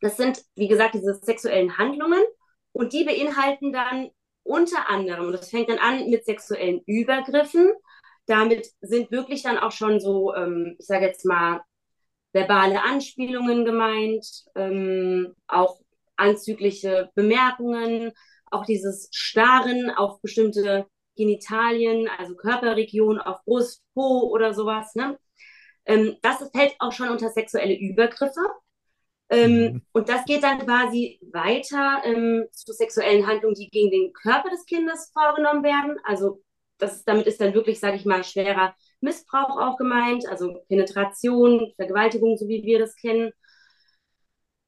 das 0.00 0.16
sind, 0.16 0.42
wie 0.54 0.68
gesagt, 0.68 0.94
diese 0.94 1.14
sexuellen 1.14 1.78
Handlungen 1.78 2.22
und 2.72 2.92
die 2.92 3.04
beinhalten 3.04 3.72
dann 3.72 4.10
unter 4.48 4.88
anderem, 4.88 5.26
und 5.26 5.32
das 5.32 5.50
fängt 5.50 5.68
dann 5.68 5.78
an 5.78 6.08
mit 6.08 6.24
sexuellen 6.24 6.82
Übergriffen. 6.86 7.72
Damit 8.26 8.68
sind 8.80 9.10
wirklich 9.10 9.42
dann 9.42 9.58
auch 9.58 9.72
schon 9.72 10.00
so, 10.00 10.34
ähm, 10.34 10.76
ich 10.78 10.86
sage 10.86 11.06
jetzt 11.06 11.24
mal, 11.24 11.62
verbale 12.32 12.82
Anspielungen 12.82 13.64
gemeint, 13.64 14.26
ähm, 14.54 15.34
auch 15.46 15.80
anzügliche 16.16 17.10
Bemerkungen, 17.14 18.12
auch 18.50 18.64
dieses 18.64 19.08
Starren 19.12 19.90
auf 19.90 20.20
bestimmte 20.20 20.86
Genitalien, 21.16 22.08
also 22.18 22.34
Körperregionen, 22.34 23.20
auf 23.20 23.44
Brust, 23.44 23.82
Po 23.94 24.30
oder 24.30 24.54
sowas. 24.54 24.94
Ne? 24.94 25.18
Ähm, 25.84 26.16
das 26.22 26.38
fällt 26.54 26.74
auch 26.78 26.92
schon 26.92 27.08
unter 27.08 27.30
sexuelle 27.30 27.76
Übergriffe. 27.76 28.40
Ähm, 29.30 29.72
Mhm. 29.74 29.82
Und 29.92 30.08
das 30.08 30.24
geht 30.24 30.42
dann 30.42 30.58
quasi 30.58 31.20
weiter 31.32 32.02
ähm, 32.04 32.46
zu 32.52 32.72
sexuellen 32.72 33.26
Handlungen, 33.26 33.54
die 33.54 33.68
gegen 33.68 33.90
den 33.90 34.12
Körper 34.12 34.50
des 34.50 34.64
Kindes 34.64 35.10
vorgenommen 35.12 35.62
werden. 35.62 35.98
Also 36.04 36.42
das 36.78 37.04
damit 37.04 37.26
ist 37.26 37.40
dann 37.40 37.54
wirklich, 37.54 37.80
sage 37.80 37.96
ich 37.96 38.04
mal, 38.04 38.24
schwerer 38.24 38.74
Missbrauch 39.00 39.58
auch 39.60 39.76
gemeint, 39.76 40.26
also 40.28 40.60
Penetration, 40.68 41.72
Vergewaltigung, 41.76 42.36
so 42.36 42.48
wie 42.48 42.62
wir 42.62 42.78
das 42.78 42.94
kennen. 42.96 43.32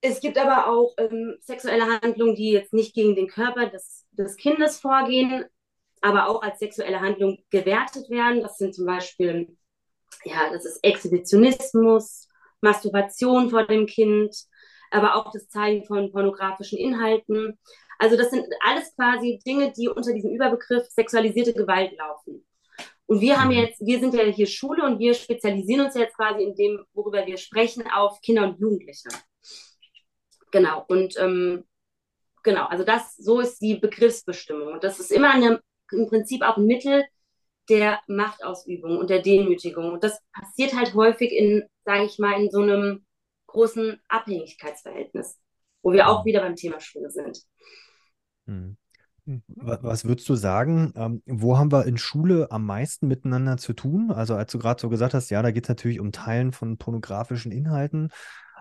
Es 0.02 0.20
gibt 0.20 0.38
aber 0.38 0.66
auch 0.68 0.94
ähm, 0.98 1.36
sexuelle 1.40 1.86
Handlungen, 1.86 2.34
die 2.34 2.52
jetzt 2.52 2.72
nicht 2.72 2.94
gegen 2.94 3.14
den 3.14 3.28
Körper 3.28 3.66
des, 3.66 4.06
des 4.12 4.36
Kindes 4.36 4.80
vorgehen, 4.80 5.44
aber 6.00 6.28
auch 6.28 6.42
als 6.42 6.58
sexuelle 6.58 7.00
Handlung 7.00 7.38
gewertet 7.50 8.08
werden. 8.08 8.42
Das 8.42 8.56
sind 8.56 8.74
zum 8.74 8.86
Beispiel, 8.86 9.56
ja, 10.24 10.50
das 10.52 10.64
ist 10.64 10.82
Exhibitionismus, 10.82 12.28
Masturbation 12.62 13.50
vor 13.50 13.66
dem 13.66 13.86
Kind, 13.86 14.34
aber 14.90 15.16
auch 15.16 15.32
das 15.32 15.48
Zeigen 15.48 15.84
von 15.84 16.12
pornografischen 16.12 16.78
Inhalten. 16.78 17.58
Also 17.98 18.16
das 18.16 18.30
sind 18.30 18.46
alles 18.64 18.94
quasi 18.96 19.40
Dinge, 19.46 19.72
die 19.72 19.88
unter 19.88 20.12
diesem 20.12 20.30
Überbegriff 20.32 20.86
sexualisierte 20.88 21.52
Gewalt 21.54 21.96
laufen. 21.96 22.44
Und 23.06 23.20
wir 23.20 23.40
haben 23.40 23.48
Mhm. 23.48 23.56
jetzt, 23.56 23.84
wir 23.84 23.98
sind 24.00 24.14
ja 24.14 24.22
hier 24.24 24.46
Schule 24.46 24.84
und 24.84 24.98
wir 24.98 25.14
spezialisieren 25.14 25.86
uns 25.86 25.94
jetzt 25.94 26.16
quasi 26.16 26.44
in 26.44 26.54
dem, 26.54 26.84
worüber 26.94 27.26
wir 27.26 27.36
sprechen, 27.38 27.84
auf 27.90 28.20
Kinder 28.20 28.44
und 28.44 28.60
Jugendliche. 28.60 29.08
Genau. 30.52 30.84
Und 30.88 31.16
ähm, 31.18 31.64
genau, 32.42 32.66
also 32.66 32.84
das, 32.84 33.16
so 33.16 33.40
ist 33.40 33.60
die 33.60 33.76
Begriffsbestimmung. 33.76 34.74
Und 34.74 34.84
das 34.84 35.00
ist 35.00 35.10
immer 35.12 35.30
eine, 35.32 35.60
im 35.92 36.08
Prinzip 36.08 36.42
auch 36.42 36.56
ein 36.56 36.66
Mittel 36.66 37.04
der 37.68 38.00
Machtausübung 38.08 38.98
und 38.98 39.10
der 39.10 39.22
Demütigung. 39.22 39.92
Und 39.92 40.04
das 40.04 40.20
passiert 40.32 40.74
halt 40.74 40.94
häufig 40.94 41.32
in, 41.32 41.64
sage 41.84 42.04
ich 42.04 42.18
mal, 42.18 42.40
in 42.40 42.50
so 42.50 42.62
einem 42.62 43.04
großen 43.52 44.00
Abhängigkeitsverhältnis. 44.08 45.38
wo 45.82 45.92
wir 45.92 46.08
auch 46.08 46.26
wieder 46.26 46.40
beim 46.40 46.56
Thema 46.56 46.78
Schule 46.78 47.10
sind. 47.10 47.42
Hm. 48.46 48.76
Was 49.46 50.04
würdest 50.04 50.28
du 50.28 50.34
sagen, 50.34 50.92
ähm, 50.96 51.22
wo 51.26 51.56
haben 51.56 51.70
wir 51.70 51.86
in 51.86 51.98
Schule 51.98 52.50
am 52.50 52.66
meisten 52.66 53.06
miteinander 53.06 53.58
zu 53.58 53.74
tun? 53.74 54.10
Also 54.10 54.34
als 54.34 54.50
du 54.50 54.58
gerade 54.58 54.80
so 54.80 54.88
gesagt 54.88 55.14
hast, 55.14 55.30
ja, 55.30 55.40
da 55.42 55.50
geht 55.52 55.64
es 55.64 55.68
natürlich 55.68 56.00
um 56.00 56.10
Teilen 56.10 56.52
von 56.52 56.78
pornografischen 56.78 57.52
Inhalten. 57.52 58.10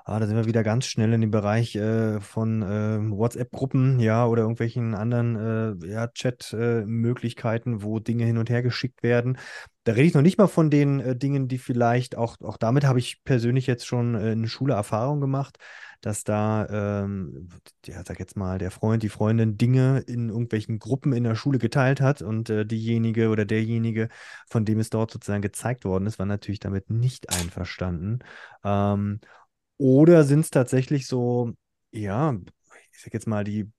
Ah, 0.06 0.20
da 0.20 0.28
sind 0.28 0.36
wir 0.36 0.46
wieder 0.46 0.64
ganz 0.64 0.86
schnell 0.86 1.14
in 1.14 1.22
dem 1.22 1.32
Bereich 1.32 1.76
äh, 1.76 2.20
von 2.20 2.62
äh, 2.62 3.00
WhatsApp-Gruppen, 3.12 4.00
ja, 4.00 4.26
oder 4.26 4.42
irgendwelchen 4.44 4.96
anderen 4.96 5.82
äh, 5.84 5.88
ja, 5.88 6.08
Chat-Möglichkeiten, 6.08 7.84
wo 7.84 8.00
Dinge 8.00 8.26
hin 8.26 8.38
und 8.38 8.50
her 8.50 8.64
geschickt 8.64 9.04
werden. 9.04 9.38
Da 9.84 9.94
rede 9.94 10.08
ich 10.08 10.14
noch 10.14 10.22
nicht 10.22 10.38
mal 10.38 10.48
von 10.48 10.70
den 10.70 11.00
äh, 11.00 11.16
Dingen, 11.16 11.48
die 11.48 11.58
vielleicht 11.58 12.18
auch, 12.18 12.38
auch 12.42 12.58
damit 12.58 12.86
habe 12.86 13.00
ich 13.00 13.24
persönlich 13.24 13.68
jetzt 13.68 13.86
schon 13.86 14.16
äh, 14.16 14.32
in 14.32 14.48
Schule 14.48 14.74
Erfahrung 14.74 15.22
gemacht, 15.22 15.58
dass 16.02 16.24
da, 16.24 17.04
ähm, 17.04 17.50
ja, 17.86 18.04
sag 18.06 18.20
jetzt 18.20 18.38
mal, 18.38 18.58
der 18.58 18.72
Freund, 18.72 19.04
die 19.04 19.10
Freundin 19.10 19.58
Dinge 19.58 20.00
in 20.08 20.30
irgendwelchen 20.30 20.80
Gruppen 20.80 21.12
in 21.12 21.24
der 21.24 21.36
Schule 21.36 21.60
geteilt 21.60 22.02
hat 22.02 22.22
und 22.22 22.50
äh, 22.50 22.66
diejenige 22.66 23.30
oder 23.30 23.46
derjenige, 23.46 24.10
von 24.48 24.64
dem 24.64 24.80
es 24.80 24.90
dort 24.90 25.12
sozusagen 25.12 25.42
gezeigt 25.42 25.86
worden 25.86 26.06
ist, 26.06 26.20
war 26.20 26.26
natürlich 26.26 26.60
damit 26.60 26.90
nicht 26.90 27.30
einverstanden. 27.30 28.20
Ähm, 28.64 29.20
oder 29.80 30.24
sind 30.26 30.42
es 30.42 30.52
tatsächlich 30.52 31.08
so, 31.08 31.54
ja, 31.92 32.36
ich 32.92 33.02
sag 33.02 33.14
jetzt 33.14 33.28
mal, 33.28 33.44
die 33.44 33.72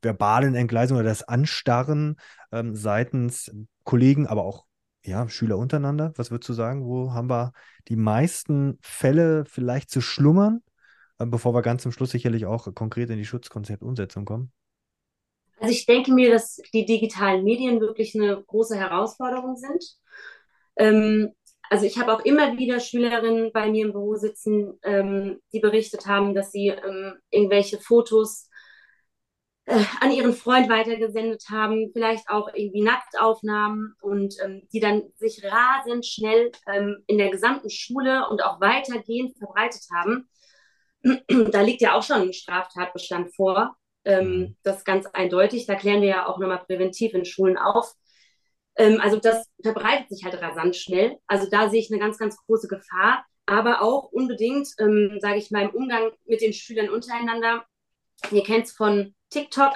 verbalen 0.00 0.54
Entgleisungen 0.54 1.00
oder 1.00 1.10
das 1.10 1.24
Anstarren 1.24 2.16
ähm, 2.52 2.74
seitens 2.74 3.50
Kollegen, 3.84 4.26
aber 4.26 4.44
auch 4.44 4.64
ja, 5.04 5.28
Schüler 5.28 5.58
untereinander? 5.58 6.12
Was 6.16 6.30
würdest 6.30 6.48
du 6.48 6.52
sagen? 6.52 6.84
Wo 6.84 7.12
haben 7.12 7.28
wir 7.28 7.52
die 7.88 7.96
meisten 7.96 8.78
Fälle 8.82 9.44
vielleicht 9.46 9.90
zu 9.90 10.00
schlummern? 10.00 10.62
Äh, 11.18 11.26
bevor 11.26 11.54
wir 11.54 11.62
ganz 11.62 11.82
zum 11.82 11.92
Schluss 11.92 12.10
sicherlich 12.10 12.46
auch 12.46 12.72
konkret 12.74 13.10
in 13.10 13.18
die 13.18 13.24
Schutzkonzeptumsetzung 13.24 14.24
kommen? 14.24 14.52
Also 15.58 15.72
ich 15.72 15.86
denke 15.86 16.12
mir, 16.12 16.30
dass 16.30 16.60
die 16.72 16.84
digitalen 16.84 17.42
Medien 17.42 17.80
wirklich 17.80 18.14
eine 18.14 18.40
große 18.40 18.76
Herausforderung 18.76 19.56
sind. 19.56 19.84
Ähm, 20.76 21.32
also 21.70 21.84
ich 21.84 21.98
habe 21.98 22.12
auch 22.12 22.20
immer 22.20 22.56
wieder 22.56 22.80
Schülerinnen 22.80 23.52
bei 23.52 23.70
mir 23.70 23.86
im 23.86 23.92
Büro 23.92 24.16
sitzen, 24.16 24.78
ähm, 24.82 25.40
die 25.52 25.60
berichtet 25.60 26.06
haben, 26.06 26.34
dass 26.34 26.52
sie 26.52 26.68
ähm, 26.68 27.16
irgendwelche 27.30 27.78
Fotos 27.78 28.48
äh, 29.66 29.84
an 30.00 30.10
ihren 30.10 30.32
Freund 30.32 30.70
weitergesendet 30.70 31.44
haben, 31.50 31.90
vielleicht 31.92 32.28
auch 32.30 32.48
irgendwie 32.54 32.82
Nacktaufnahmen 32.82 33.94
und 34.00 34.34
ähm, 34.42 34.66
die 34.72 34.80
dann 34.80 35.02
sich 35.16 35.44
rasend 35.44 36.06
schnell 36.06 36.52
ähm, 36.72 37.04
in 37.06 37.18
der 37.18 37.30
gesamten 37.30 37.68
Schule 37.68 38.28
und 38.30 38.42
auch 38.42 38.60
weitergehend 38.60 39.36
verbreitet 39.36 39.82
haben. 39.94 40.28
da 41.52 41.60
liegt 41.60 41.82
ja 41.82 41.94
auch 41.94 42.02
schon 42.02 42.22
ein 42.22 42.32
Straftatbestand 42.32 43.34
vor. 43.34 43.76
Ähm, 44.04 44.38
mhm. 44.38 44.56
das 44.62 44.78
ist 44.78 44.84
ganz 44.86 45.06
eindeutig. 45.06 45.66
Da 45.66 45.74
klären 45.74 46.00
wir 46.00 46.08
ja 46.08 46.26
auch 46.26 46.38
nochmal 46.38 46.64
präventiv 46.64 47.12
in 47.12 47.26
Schulen 47.26 47.58
auf. 47.58 47.92
Ähm, 48.78 49.00
also 49.00 49.18
das 49.18 49.46
verbreitet 49.62 50.08
sich 50.08 50.24
halt 50.24 50.40
rasant 50.40 50.76
schnell. 50.76 51.18
Also 51.26 51.48
da 51.50 51.68
sehe 51.68 51.80
ich 51.80 51.90
eine 51.90 52.00
ganz, 52.00 52.16
ganz 52.16 52.36
große 52.36 52.68
Gefahr. 52.68 53.26
Aber 53.44 53.82
auch 53.82 54.12
unbedingt, 54.12 54.68
ähm, 54.78 55.18
sage 55.20 55.38
ich 55.38 55.50
mal, 55.50 55.64
im 55.64 55.70
Umgang 55.70 56.10
mit 56.26 56.40
den 56.40 56.52
Schülern 56.52 56.88
untereinander. 56.88 57.64
Ihr 58.30 58.42
kennt 58.42 58.66
es 58.66 58.72
von 58.72 59.14
TikTok. 59.30 59.74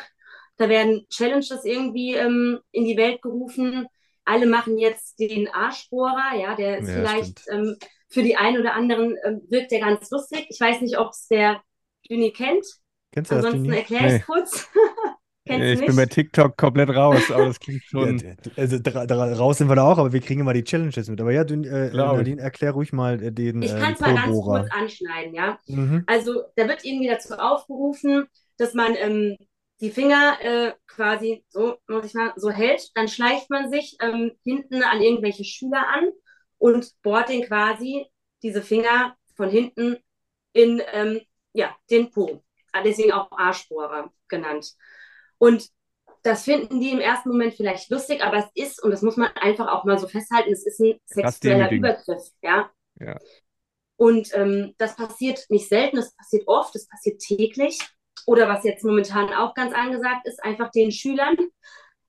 Da 0.57 0.69
werden 0.69 1.07
Challenges 1.09 1.65
irgendwie 1.65 2.15
ähm, 2.15 2.61
in 2.71 2.85
die 2.85 2.97
Welt 2.97 3.23
gerufen. 3.23 3.87
Alle 4.25 4.47
machen 4.47 4.79
jetzt 4.79 5.19
den 5.19 5.49
Arschbohrer, 5.49 6.37
ja, 6.37 6.55
der 6.55 6.79
ist 6.79 6.89
ja, 6.89 6.95
vielleicht 6.95 7.41
ähm, 7.51 7.77
für 8.09 8.23
die 8.23 8.37
einen 8.37 8.61
oder 8.61 8.75
anderen 8.75 9.17
äh, 9.17 9.39
wirkt 9.49 9.73
der 9.73 9.81
ganz 9.81 10.11
lustig. 10.11 10.47
Ich 10.49 10.61
weiß 10.61 10.81
nicht, 10.83 10.99
ob 10.99 11.11
es 11.11 11.27
der 11.29 11.63
Düni 12.09 12.31
kennt. 12.31 12.65
Kennst 13.11 13.33
du 13.33 13.37
Ansonsten 13.37 13.73
erkläre 13.73 14.07
ich 14.07 14.13
es 14.13 14.19
nee. 14.19 14.25
kurz. 14.27 14.69
ich 15.45 15.85
bin 15.85 15.97
bei 15.97 16.07
TikTok 16.07 16.57
komplett 16.57 16.91
raus, 16.91 17.31
aber 17.31 17.47
das 17.47 17.59
klingt 17.59 17.83
schon. 17.91 18.19
Ja, 18.19 18.35
also 18.57 18.79
da, 18.79 19.07
da, 19.07 19.35
raus 19.35 19.59
sind 19.59 19.69
wir 19.69 19.77
da 19.77 19.85
auch, 19.91 19.99
aber 19.99 20.13
wir 20.13 20.21
kriegen 20.21 20.41
immer 20.41 20.53
die 20.53 20.65
Challenges 20.65 21.09
mit. 21.09 21.21
Aber 21.21 21.33
ja, 21.33 21.45
du, 21.45 21.55
äh, 21.55 21.93
Nadine, 21.93 22.41
erklär 22.41 22.73
ruhig 22.73 22.93
mal 22.93 23.23
äh, 23.23 23.33
den. 23.33 23.63
Ich 23.63 23.75
kann 23.75 23.95
es 23.95 24.01
äh, 24.01 24.03
mal 24.03 24.15
ganz 24.15 24.41
kurz 24.41 24.69
anschneiden, 24.71 25.35
ja. 25.35 25.59
Mhm. 25.67 26.05
Also 26.07 26.43
da 26.57 26.69
wird 26.69 26.85
irgendwie 26.85 27.09
dazu 27.09 27.35
aufgerufen, 27.35 28.27
dass 28.57 28.75
man 28.75 28.95
ähm, 28.97 29.37
die 29.81 29.91
Finger 29.91 30.39
äh, 30.41 30.73
quasi 30.87 31.45
so, 31.49 31.77
muss 31.89 32.07
ich 32.07 32.15
mal, 32.15 32.33
so 32.37 32.51
hält. 32.51 32.91
Dann 32.95 33.09
schleicht 33.09 33.51
man 33.51 33.71
sich 33.71 33.97
ähm, 34.01 34.33
hinten 34.45 34.83
an 34.85 35.03
irgendwelche 35.03 35.45
Schüler 35.45 35.85
an 35.89 36.11
und 36.59 36.93
bohrt 37.03 37.29
den 37.29 37.43
quasi 37.43 38.07
diese 38.43 38.63
Finger 38.63 39.17
von 39.35 39.51
hinten 39.51 39.97
in 40.53 40.81
ähm, 40.93 41.21
ja, 41.53 41.75
den 41.91 42.11
Po. 42.11 42.43
Deswegen 42.85 43.13
auch 43.13 43.31
Arschbohrer 43.33 44.11
genannt. 44.29 44.73
Und 45.43 45.71
das 46.23 46.45
finden 46.45 46.81
die 46.81 46.93
im 46.93 47.01
ersten 47.01 47.31
Moment 47.31 47.55
vielleicht 47.55 47.91
lustig, 47.91 48.23
aber 48.23 48.37
es 48.37 48.47
ist, 48.55 48.81
und 48.81 48.93
das 48.93 49.03
muss 49.03 49.17
man 49.17 49.29
einfach 49.35 49.67
auch 49.67 49.83
mal 49.83 49.99
so 49.99 50.07
festhalten, 50.07 50.53
es 50.53 50.65
ist 50.65 50.79
ein 50.79 51.01
sexueller 51.05 51.69
Übergriff. 51.73 52.23
Ja? 52.43 52.71
ja. 53.01 53.19
Und 53.97 54.33
ähm, 54.35 54.77
das 54.79 54.95
passiert 54.95 55.45
nicht 55.49 55.69
selten, 55.69 55.99
es 55.99 56.15
passiert 56.15 56.47
oft, 56.47 56.77
es 56.77 56.87
passiert 56.87 57.21
täglich. 57.21 57.81
Oder 58.25 58.49
was 58.49 58.63
jetzt 58.63 58.85
momentan 58.85 59.33
auch 59.35 59.55
ganz 59.55 59.75
angesagt 59.75 60.29
ist, 60.29 60.41
einfach 60.45 60.71
den 60.71 60.93
Schülern 60.93 61.37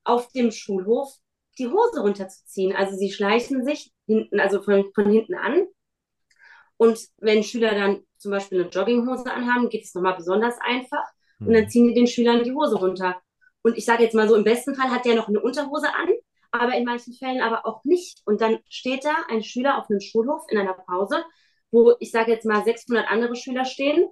auf 0.03 0.27
dem 0.33 0.51
Schulhof 0.51 1.11
die 1.57 1.69
Hose 1.69 2.01
runterzuziehen. 2.01 2.75
Also 2.75 2.95
sie 2.95 3.11
schleichen 3.11 3.65
sich 3.65 3.91
hinten, 4.05 4.39
also 4.39 4.61
von, 4.61 4.91
von 4.93 5.09
hinten 5.09 5.33
an. 5.33 5.65
Und 6.77 6.99
wenn 7.17 7.43
Schüler 7.43 7.73
dann 7.73 8.03
zum 8.15 8.29
Beispiel 8.29 8.61
eine 8.61 8.69
Jogginghose 8.69 9.31
anhaben, 9.31 9.69
geht 9.69 9.85
es 9.85 9.95
nochmal 9.95 10.17
besonders 10.17 10.59
einfach. 10.61 11.12
Und 11.47 11.53
dann 11.53 11.63
hm. 11.63 11.69
ziehen 11.69 11.88
die 11.88 11.93
den 11.93 12.07
Schülern 12.07 12.43
die 12.43 12.53
Hose 12.53 12.75
runter. 12.75 13.21
Und 13.62 13.77
ich 13.77 13.85
sage 13.85 14.03
jetzt 14.03 14.15
mal 14.15 14.27
so, 14.27 14.35
im 14.35 14.43
besten 14.43 14.75
Fall 14.75 14.91
hat 14.91 15.05
der 15.05 15.15
noch 15.15 15.27
eine 15.27 15.39
Unterhose 15.39 15.88
an, 15.93 16.09
aber 16.51 16.75
in 16.75 16.85
manchen 16.85 17.13
Fällen 17.13 17.41
aber 17.41 17.65
auch 17.65 17.83
nicht. 17.83 18.21
Und 18.25 18.41
dann 18.41 18.59
steht 18.69 19.05
da 19.05 19.15
ein 19.29 19.43
Schüler 19.43 19.77
auf 19.77 19.89
einem 19.89 20.01
Schulhof 20.01 20.43
in 20.50 20.57
einer 20.57 20.73
Pause, 20.73 21.23
wo 21.71 21.95
ich 22.00 22.12
sage 22.12 22.31
jetzt 22.31 22.45
mal 22.45 22.63
600 22.63 23.09
andere 23.09 23.35
Schüler 23.35 23.65
stehen 23.65 24.07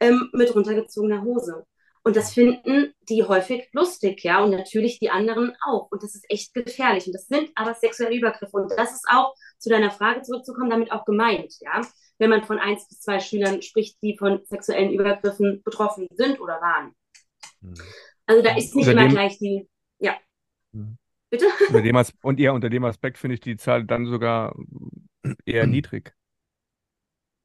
ähm, 0.00 0.30
mit 0.32 0.54
runtergezogener 0.54 1.22
Hose. 1.22 1.66
Und 2.04 2.16
das 2.16 2.32
finden 2.32 2.94
die 3.08 3.22
häufig 3.22 3.68
lustig, 3.72 4.24
ja, 4.24 4.42
und 4.42 4.50
natürlich 4.50 4.98
die 4.98 5.10
anderen 5.10 5.54
auch. 5.64 5.88
Und 5.90 6.02
das 6.02 6.16
ist 6.16 6.24
echt 6.28 6.52
gefährlich. 6.52 7.06
Und 7.06 7.12
das 7.12 7.28
sind 7.28 7.50
aber 7.54 7.74
sexuelle 7.74 8.16
Übergriffe. 8.16 8.56
Und 8.56 8.72
das 8.76 8.92
ist 8.92 9.06
auch, 9.08 9.34
zu 9.58 9.68
deiner 9.68 9.92
Frage 9.92 10.22
zurückzukommen, 10.22 10.70
damit 10.70 10.90
auch 10.90 11.04
gemeint, 11.04 11.54
ja. 11.60 11.80
Wenn 12.18 12.30
man 12.30 12.44
von 12.44 12.58
eins 12.58 12.88
bis 12.88 13.00
zwei 13.00 13.20
Schülern 13.20 13.62
spricht, 13.62 13.96
die 14.02 14.16
von 14.16 14.40
sexuellen 14.44 14.92
Übergriffen 14.92 15.62
betroffen 15.64 16.08
sind 16.12 16.40
oder 16.40 16.60
waren. 16.60 16.94
Mhm. 17.60 17.74
Also 18.26 18.42
da 18.42 18.56
ist 18.56 18.74
nicht 18.74 18.88
immer 18.88 19.08
gleich 19.08 19.38
die, 19.38 19.68
ja. 19.98 20.16
Mhm. 20.72 20.96
Bitte? 21.30 21.46
Unter 21.68 21.82
dem 21.82 22.02
und 22.22 22.40
ja, 22.40 22.52
unter 22.52 22.68
dem 22.68 22.84
Aspekt 22.84 23.18
finde 23.18 23.34
ich 23.34 23.40
die 23.40 23.56
Zahl 23.56 23.84
dann 23.84 24.06
sogar 24.06 24.54
eher 25.46 25.66
niedrig. 25.66 26.14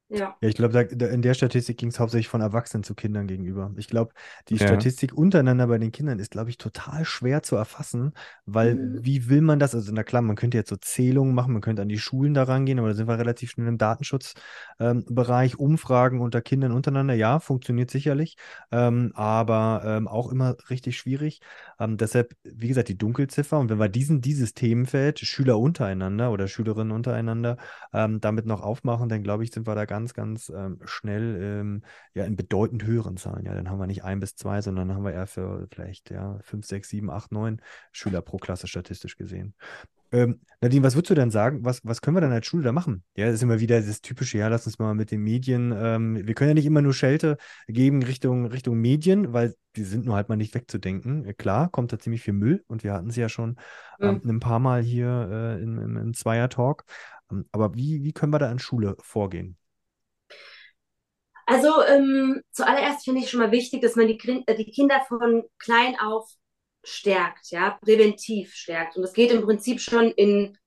Ja. 0.09 0.37
ja, 0.39 0.47
ich 0.47 0.55
glaube, 0.55 0.79
in 0.79 1.21
der 1.21 1.33
Statistik 1.33 1.77
ging 1.77 1.89
es 1.89 1.99
hauptsächlich 1.99 2.29
von 2.29 2.39
Erwachsenen 2.39 2.83
zu 2.83 2.95
Kindern 2.95 3.27
gegenüber. 3.27 3.73
Ich 3.75 3.87
glaube, 3.87 4.13
die 4.47 4.55
ja. 4.55 4.65
Statistik 4.65 5.13
untereinander 5.13 5.67
bei 5.67 5.77
den 5.77 5.91
Kindern 5.91 6.19
ist, 6.19 6.31
glaube 6.31 6.49
ich, 6.49 6.57
total 6.57 7.03
schwer 7.03 7.43
zu 7.43 7.57
erfassen, 7.57 8.13
weil 8.45 8.75
mhm. 8.75 9.05
wie 9.05 9.27
will 9.27 9.41
man 9.41 9.59
das? 9.59 9.75
Also, 9.75 9.91
na 9.91 10.03
klar, 10.03 10.21
man 10.21 10.37
könnte 10.37 10.55
jetzt 10.55 10.69
so 10.69 10.77
Zählungen 10.77 11.35
machen, 11.35 11.51
man 11.51 11.61
könnte 11.61 11.81
an 11.81 11.89
die 11.89 11.99
Schulen 11.99 12.33
da 12.33 12.43
rangehen, 12.43 12.79
aber 12.79 12.87
da 12.87 12.93
sind 12.93 13.09
wir 13.09 13.19
relativ 13.19 13.51
schnell 13.51 13.67
im 13.67 13.77
Datenschutzbereich. 13.77 15.53
Ähm, 15.53 15.59
Umfragen 15.59 16.21
unter 16.21 16.41
Kindern 16.41 16.71
untereinander, 16.71 17.13
ja, 17.13 17.41
funktioniert 17.41 17.91
sicherlich, 17.91 18.37
ähm, 18.71 19.11
aber 19.13 19.81
ähm, 19.85 20.07
auch 20.07 20.31
immer 20.31 20.55
richtig 20.69 20.97
schwierig. 20.97 21.41
Ähm, 21.79 21.97
deshalb, 21.97 22.33
wie 22.43 22.69
gesagt, 22.69 22.87
die 22.87 22.97
Dunkelziffer 22.97 23.59
und 23.59 23.69
wenn 23.69 23.79
wir 23.79 23.89
diesen, 23.89 24.21
dieses 24.21 24.53
Themenfeld, 24.53 25.19
Schüler 25.19 25.59
untereinander 25.59 26.31
oder 26.31 26.47
Schülerinnen 26.47 26.91
untereinander, 26.91 27.57
ähm, 27.91 28.21
damit 28.21 28.45
noch 28.45 28.61
aufmachen, 28.61 29.09
dann 29.09 29.21
glaube 29.21 29.43
ich, 29.43 29.51
sind 29.51 29.67
wir 29.67 29.75
da 29.75 29.83
ganz 29.83 29.96
ganz, 29.97 30.13
ganz 30.13 30.51
ähm, 30.55 30.79
schnell 30.85 31.39
ähm, 31.41 31.81
ja 32.13 32.25
in 32.25 32.35
bedeutend 32.35 32.83
höheren 32.85 33.17
Zahlen. 33.17 33.45
Ja, 33.45 33.55
dann 33.55 33.69
haben 33.69 33.79
wir 33.79 33.87
nicht 33.87 34.03
ein 34.03 34.19
bis 34.19 34.35
zwei, 34.35 34.61
sondern 34.61 34.93
haben 34.93 35.03
wir 35.03 35.11
eher 35.11 35.25
für 35.25 35.67
vielleicht 35.73 36.11
ja 36.11 36.37
fünf, 36.43 36.67
sechs, 36.67 36.89
sieben, 36.89 37.09
acht, 37.09 37.31
neun 37.31 37.61
Schüler 37.91 38.21
pro 38.21 38.37
Klasse 38.37 38.67
statistisch 38.67 39.17
gesehen. 39.17 39.55
Ähm, 40.11 40.39
Nadine, 40.61 40.83
was 40.83 40.95
würdest 40.95 41.09
du 41.09 41.15
denn 41.15 41.31
sagen? 41.31 41.65
Was, 41.65 41.81
was 41.83 42.01
können 42.01 42.15
wir 42.15 42.21
dann 42.21 42.31
als 42.31 42.45
Schule 42.45 42.63
da 42.63 42.71
machen? 42.71 43.03
Ja, 43.15 43.25
das 43.25 43.35
ist 43.35 43.43
immer 43.43 43.59
wieder 43.59 43.81
das 43.81 44.01
typische, 44.01 44.37
ja, 44.37 44.47
lass 44.47 44.65
uns 44.65 44.79
mal 44.79 44.93
mit 44.93 45.11
den 45.11 45.21
Medien, 45.21 45.73
ähm, 45.75 46.25
wir 46.25 46.33
können 46.33 46.49
ja 46.49 46.53
nicht 46.53 46.65
immer 46.65 46.81
nur 46.81 46.93
Schelte 46.93 47.37
geben 47.67 48.03
Richtung, 48.03 48.45
Richtung 48.45 48.77
Medien, 48.79 49.33
weil 49.33 49.55
die 49.75 49.83
sind 49.83 50.05
nur 50.05 50.15
halt 50.15 50.29
mal 50.29 50.37
nicht 50.37 50.53
wegzudenken. 50.55 51.25
Äh, 51.25 51.33
klar, 51.33 51.69
kommt 51.69 51.91
da 51.91 51.99
ziemlich 51.99 52.21
viel 52.21 52.33
Müll 52.33 52.63
und 52.67 52.83
wir 52.83 52.93
hatten 52.93 53.09
es 53.09 53.17
ja 53.17 53.27
schon 53.27 53.57
ähm, 53.99 54.21
mhm. 54.23 54.29
ein 54.29 54.39
paar 54.39 54.59
Mal 54.59 54.81
hier 54.81 55.57
äh, 55.59 55.61
im, 55.61 55.77
im, 55.79 55.97
im 55.97 56.13
Zweier-Talk. 56.13 56.85
Ähm, 57.31 57.45
aber 57.51 57.75
wie, 57.75 58.03
wie 58.03 58.13
können 58.13 58.31
wir 58.33 58.39
da 58.39 58.49
an 58.49 58.59
Schule 58.59 58.95
vorgehen? 58.99 59.57
Also 61.47 61.81
ähm, 61.85 62.41
zuallererst 62.51 63.05
finde 63.05 63.21
ich 63.21 63.29
schon 63.29 63.39
mal 63.39 63.51
wichtig, 63.51 63.81
dass 63.81 63.95
man 63.95 64.07
die, 64.07 64.19
äh, 64.47 64.55
die 64.55 64.69
Kinder 64.69 65.01
von 65.07 65.45
klein 65.57 65.97
auf 65.97 66.29
stärkt, 66.83 67.51
ja, 67.51 67.79
präventiv 67.81 68.53
stärkt. 68.53 68.97
Und 68.97 69.01
das 69.01 69.13
geht 69.13 69.31
im 69.31 69.43
Prinzip 69.43 69.79
schon 69.79 70.11
in, 70.11 70.57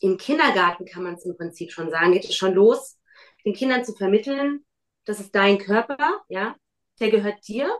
im 0.00 0.16
Kindergarten, 0.18 0.86
kann 0.86 1.04
man 1.04 1.14
es 1.14 1.24
im 1.24 1.36
Prinzip 1.36 1.72
schon 1.72 1.90
sagen, 1.90 2.12
geht 2.12 2.24
es 2.24 2.34
schon 2.34 2.52
los, 2.52 2.98
den 3.44 3.54
Kindern 3.54 3.84
zu 3.84 3.94
vermitteln, 3.94 4.64
das 5.04 5.20
ist 5.20 5.34
dein 5.34 5.58
Körper, 5.58 6.22
ja, 6.28 6.56
der 7.00 7.10
gehört 7.10 7.46
dir 7.46 7.72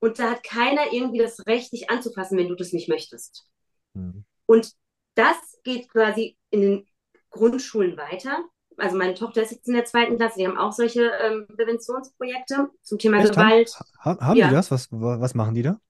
und 0.00 0.18
da 0.18 0.30
hat 0.30 0.42
keiner 0.42 0.92
irgendwie 0.92 1.18
das 1.18 1.46
Recht, 1.46 1.72
dich 1.72 1.90
anzufassen, 1.90 2.38
wenn 2.38 2.48
du 2.48 2.56
das 2.56 2.72
nicht 2.72 2.88
möchtest. 2.88 3.48
Mhm. 3.94 4.24
Und 4.46 4.72
das 5.14 5.36
geht 5.62 5.88
quasi 5.88 6.36
in 6.50 6.60
den 6.60 6.88
Grundschulen 7.30 7.96
weiter. 7.96 8.44
Also 8.78 8.96
meine 8.96 9.14
Tochter 9.14 9.42
ist 9.42 9.50
jetzt 9.50 9.68
in 9.68 9.74
der 9.74 9.84
zweiten 9.84 10.16
Klasse, 10.16 10.38
die 10.38 10.46
haben 10.46 10.56
auch 10.56 10.72
solche 10.72 11.10
ähm, 11.22 11.46
Präventionsprojekte 11.48 12.70
zum 12.82 12.98
Thema 12.98 13.18
Echt? 13.18 13.30
Gewalt. 13.30 13.72
Haben, 13.98 14.20
haben 14.20 14.36
ja. 14.36 14.48
die 14.48 14.54
das? 14.54 14.70
Was, 14.70 14.88
was 14.90 15.34
machen 15.34 15.54
die 15.54 15.62
da? 15.62 15.80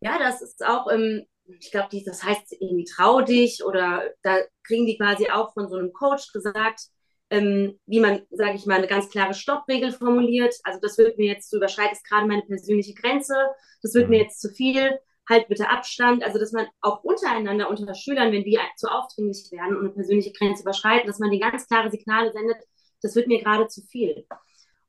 Ja, 0.00 0.18
das 0.18 0.42
ist 0.42 0.64
auch, 0.64 0.90
ähm, 0.90 1.24
ich 1.44 1.70
glaube, 1.70 1.88
das 2.04 2.22
heißt 2.22 2.52
irgendwie 2.60 2.84
trau 2.84 3.20
dich 3.20 3.64
oder 3.64 4.02
da 4.22 4.36
kriegen 4.64 4.86
die 4.86 4.98
quasi 4.98 5.30
auch 5.30 5.54
von 5.54 5.68
so 5.68 5.76
einem 5.76 5.92
Coach 5.92 6.32
gesagt, 6.32 6.88
ähm, 7.30 7.78
wie 7.86 8.00
man, 8.00 8.22
sage 8.30 8.54
ich 8.54 8.66
mal, 8.66 8.76
eine 8.76 8.86
ganz 8.86 9.08
klare 9.08 9.34
Stoppregel 9.34 9.92
formuliert. 9.92 10.54
Also 10.64 10.78
das 10.80 10.98
wird 10.98 11.18
mir 11.18 11.26
jetzt, 11.26 11.52
du 11.52 11.56
überschreitest 11.56 12.04
gerade 12.04 12.26
meine 12.26 12.42
persönliche 12.42 12.94
Grenze, 12.94 13.34
das 13.82 13.94
wird 13.94 14.04
mhm. 14.04 14.10
mir 14.10 14.22
jetzt 14.22 14.40
zu 14.40 14.50
viel, 14.50 14.98
halt 15.28 15.48
bitte 15.48 15.68
Abstand. 15.68 16.24
Also 16.24 16.38
dass 16.38 16.52
man 16.52 16.66
auch 16.80 17.02
untereinander, 17.04 17.68
unter 17.68 17.94
Schülern, 17.94 18.32
wenn 18.32 18.44
die 18.44 18.58
zu 18.76 18.88
aufdringlich 18.88 19.50
werden 19.52 19.76
und 19.76 19.84
eine 19.84 19.94
persönliche 19.94 20.32
Grenze 20.32 20.62
überschreiten, 20.62 21.06
dass 21.06 21.18
man 21.18 21.30
die 21.30 21.40
ganz 21.40 21.66
klare 21.66 21.90
Signale 21.90 22.32
sendet, 22.32 22.58
das 23.02 23.14
wird 23.14 23.28
mir 23.28 23.42
gerade 23.42 23.68
zu 23.68 23.82
viel. 23.82 24.26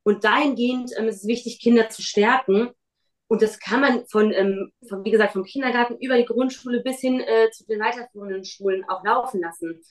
Und 0.04 0.24
dahingehend 0.24 0.92
ähm, 0.98 1.08
ist 1.08 1.24
es 1.24 1.28
wichtig, 1.28 1.60
Kinder 1.60 1.90
zu 1.90 2.02
stärken. 2.02 2.70
Und 3.28 3.42
das 3.42 3.60
kann 3.60 3.82
man 3.82 4.06
von, 4.08 4.32
ähm, 4.32 4.72
von, 4.88 5.04
wie 5.04 5.12
gesagt, 5.12 5.34
vom 5.34 5.44
Kindergarten 5.44 5.98
über 6.00 6.16
die 6.16 6.26
Grundschule 6.26 6.82
bis 6.82 7.02
hin 7.02 7.20
äh, 7.20 7.50
zu 7.52 7.66
den 7.66 7.82
weiterführenden 7.82 8.46
Schulen 8.46 8.86
auch 8.88 9.04
laufen 9.04 9.42
lassen. 9.42 9.82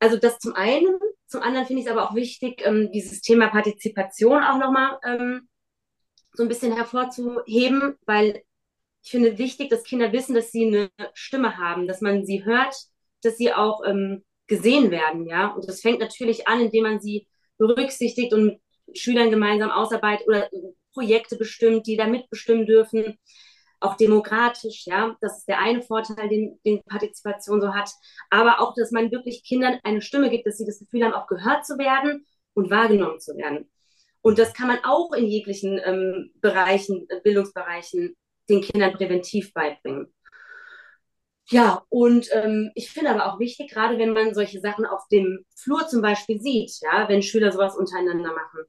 Also 0.00 0.16
das 0.16 0.40
zum 0.40 0.54
einen. 0.54 0.98
Zum 1.28 1.42
anderen 1.42 1.66
finde 1.66 1.82
ich 1.82 1.86
es 1.86 1.92
aber 1.92 2.10
auch 2.10 2.16
wichtig, 2.16 2.62
ähm, 2.66 2.90
dieses 2.92 3.20
Thema 3.20 3.48
Partizipation 3.48 4.42
auch 4.42 4.58
nochmal 4.58 4.98
ähm, 5.04 5.48
so 6.32 6.42
ein 6.42 6.48
bisschen 6.48 6.74
hervorzuheben, 6.74 7.94
weil 8.06 8.42
ich 9.02 9.10
finde 9.10 9.38
wichtig, 9.38 9.70
dass 9.70 9.84
Kinder 9.84 10.12
wissen, 10.12 10.34
dass 10.34 10.52
sie 10.52 10.66
eine 10.66 10.90
Stimme 11.14 11.56
haben, 11.56 11.86
dass 11.86 12.00
man 12.00 12.24
sie 12.24 12.44
hört, 12.44 12.74
dass 13.22 13.36
sie 13.36 13.52
auch 13.52 13.82
ähm, 13.84 14.24
gesehen 14.46 14.90
werden, 14.90 15.26
ja. 15.26 15.48
Und 15.48 15.68
das 15.68 15.80
fängt 15.80 16.00
natürlich 16.00 16.48
an, 16.48 16.60
indem 16.60 16.84
man 16.84 17.00
sie 17.00 17.26
berücksichtigt 17.58 18.32
und 18.32 18.44
mit 18.44 18.60
Schülern 18.94 19.30
gemeinsam 19.30 19.70
ausarbeitet 19.70 20.26
oder 20.26 20.48
Projekte 20.92 21.36
bestimmt, 21.36 21.86
die 21.86 21.96
da 21.96 22.06
mitbestimmen 22.06 22.66
dürfen 22.66 23.18
auch 23.82 23.96
demokratisch, 23.96 24.86
ja, 24.86 25.16
das 25.20 25.38
ist 25.38 25.48
der 25.48 25.60
eine 25.60 25.82
Vorteil, 25.82 26.28
den, 26.28 26.58
den 26.64 26.82
Partizipation 26.84 27.60
so 27.60 27.74
hat, 27.74 27.90
aber 28.30 28.60
auch, 28.60 28.74
dass 28.74 28.92
man 28.92 29.10
wirklich 29.10 29.44
Kindern 29.44 29.78
eine 29.82 30.00
Stimme 30.00 30.30
gibt, 30.30 30.46
dass 30.46 30.56
sie 30.56 30.66
das 30.66 30.78
Gefühl 30.78 31.04
haben, 31.04 31.14
auch 31.14 31.26
gehört 31.26 31.66
zu 31.66 31.78
werden 31.78 32.24
und 32.54 32.70
wahrgenommen 32.70 33.20
zu 33.20 33.36
werden. 33.36 33.70
Und 34.20 34.38
das 34.38 34.54
kann 34.54 34.68
man 34.68 34.78
auch 34.84 35.12
in 35.12 35.26
jeglichen 35.26 35.80
ähm, 35.84 36.30
Bereichen, 36.40 37.06
äh, 37.08 37.20
Bildungsbereichen 37.22 38.14
den 38.52 38.62
Kindern 38.62 38.92
präventiv 38.92 39.52
beibringen. 39.52 40.12
Ja, 41.46 41.84
und 41.88 42.28
ähm, 42.32 42.70
ich 42.74 42.90
finde 42.90 43.10
aber 43.10 43.26
auch 43.26 43.38
wichtig, 43.38 43.70
gerade 43.70 43.98
wenn 43.98 44.12
man 44.12 44.34
solche 44.34 44.60
Sachen 44.60 44.86
auf 44.86 45.06
dem 45.10 45.44
Flur 45.56 45.86
zum 45.88 46.00
Beispiel 46.00 46.40
sieht, 46.40 46.72
ja, 46.80 47.08
wenn 47.08 47.22
Schüler 47.22 47.52
sowas 47.52 47.76
untereinander 47.76 48.32
machen, 48.32 48.64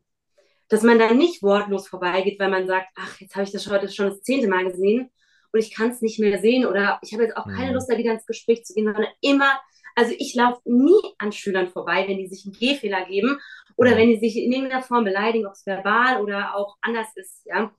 dass 0.70 0.82
man 0.82 1.00
dann 1.00 1.18
nicht 1.18 1.44
wortlos 1.44 1.88
vorbeigeht, 1.88 2.40
weil 2.40 2.50
man 2.50 2.68
sagt, 2.68 2.88
ach, 2.96 3.20
jetzt 3.22 3.36
habe 3.36 3.44
ich 3.46 3.52
das 3.52 3.70
heute 3.70 3.90
schon 3.90 4.10
das 4.10 4.22
zehnte 4.22 4.48
Mal 4.48 4.66
gesehen 4.66 5.12
und 5.52 5.60
ich 5.60 5.74
kann 5.74 5.92
es 5.92 6.02
nicht 6.02 6.20
mehr 6.20 6.40
sehen 6.42 6.66
oder 6.66 7.00
ich 7.04 7.14
habe 7.14 7.24
jetzt 7.24 7.38
auch 7.38 7.46
keine 7.46 7.68
mhm. 7.68 7.74
Lust, 7.76 7.90
da 7.90 7.98
wieder 7.98 8.12
ins 8.12 8.26
Gespräch 8.26 8.66
zu 8.66 8.74
gehen, 8.74 8.86
sondern 8.86 9.06
immer, 9.22 9.60
also 9.96 10.14
ich 10.18 10.34
laufe 10.34 10.62
nie 10.66 11.00
an 11.20 11.32
Schülern 11.32 11.68
vorbei, 11.68 12.06
wenn 12.08 12.18
die 12.18 12.28
sich 12.28 12.44
einen 12.46 12.54
Gehfehler 12.54 13.06
geben 13.06 13.40
oder 13.78 13.92
mhm. 13.92 13.98
wenn 13.98 14.10
die 14.10 14.20
sich 14.20 14.36
in 14.36 14.52
irgendeiner 14.52 14.82
Form 14.82 15.04
beleidigen, 15.04 15.46
ob 15.46 15.54
es 15.54 15.66
verbal 15.66 16.22
oder 16.22 16.56
auch 16.56 16.76
anders 16.82 17.16
ist, 17.16 17.46
ja. 17.46 17.72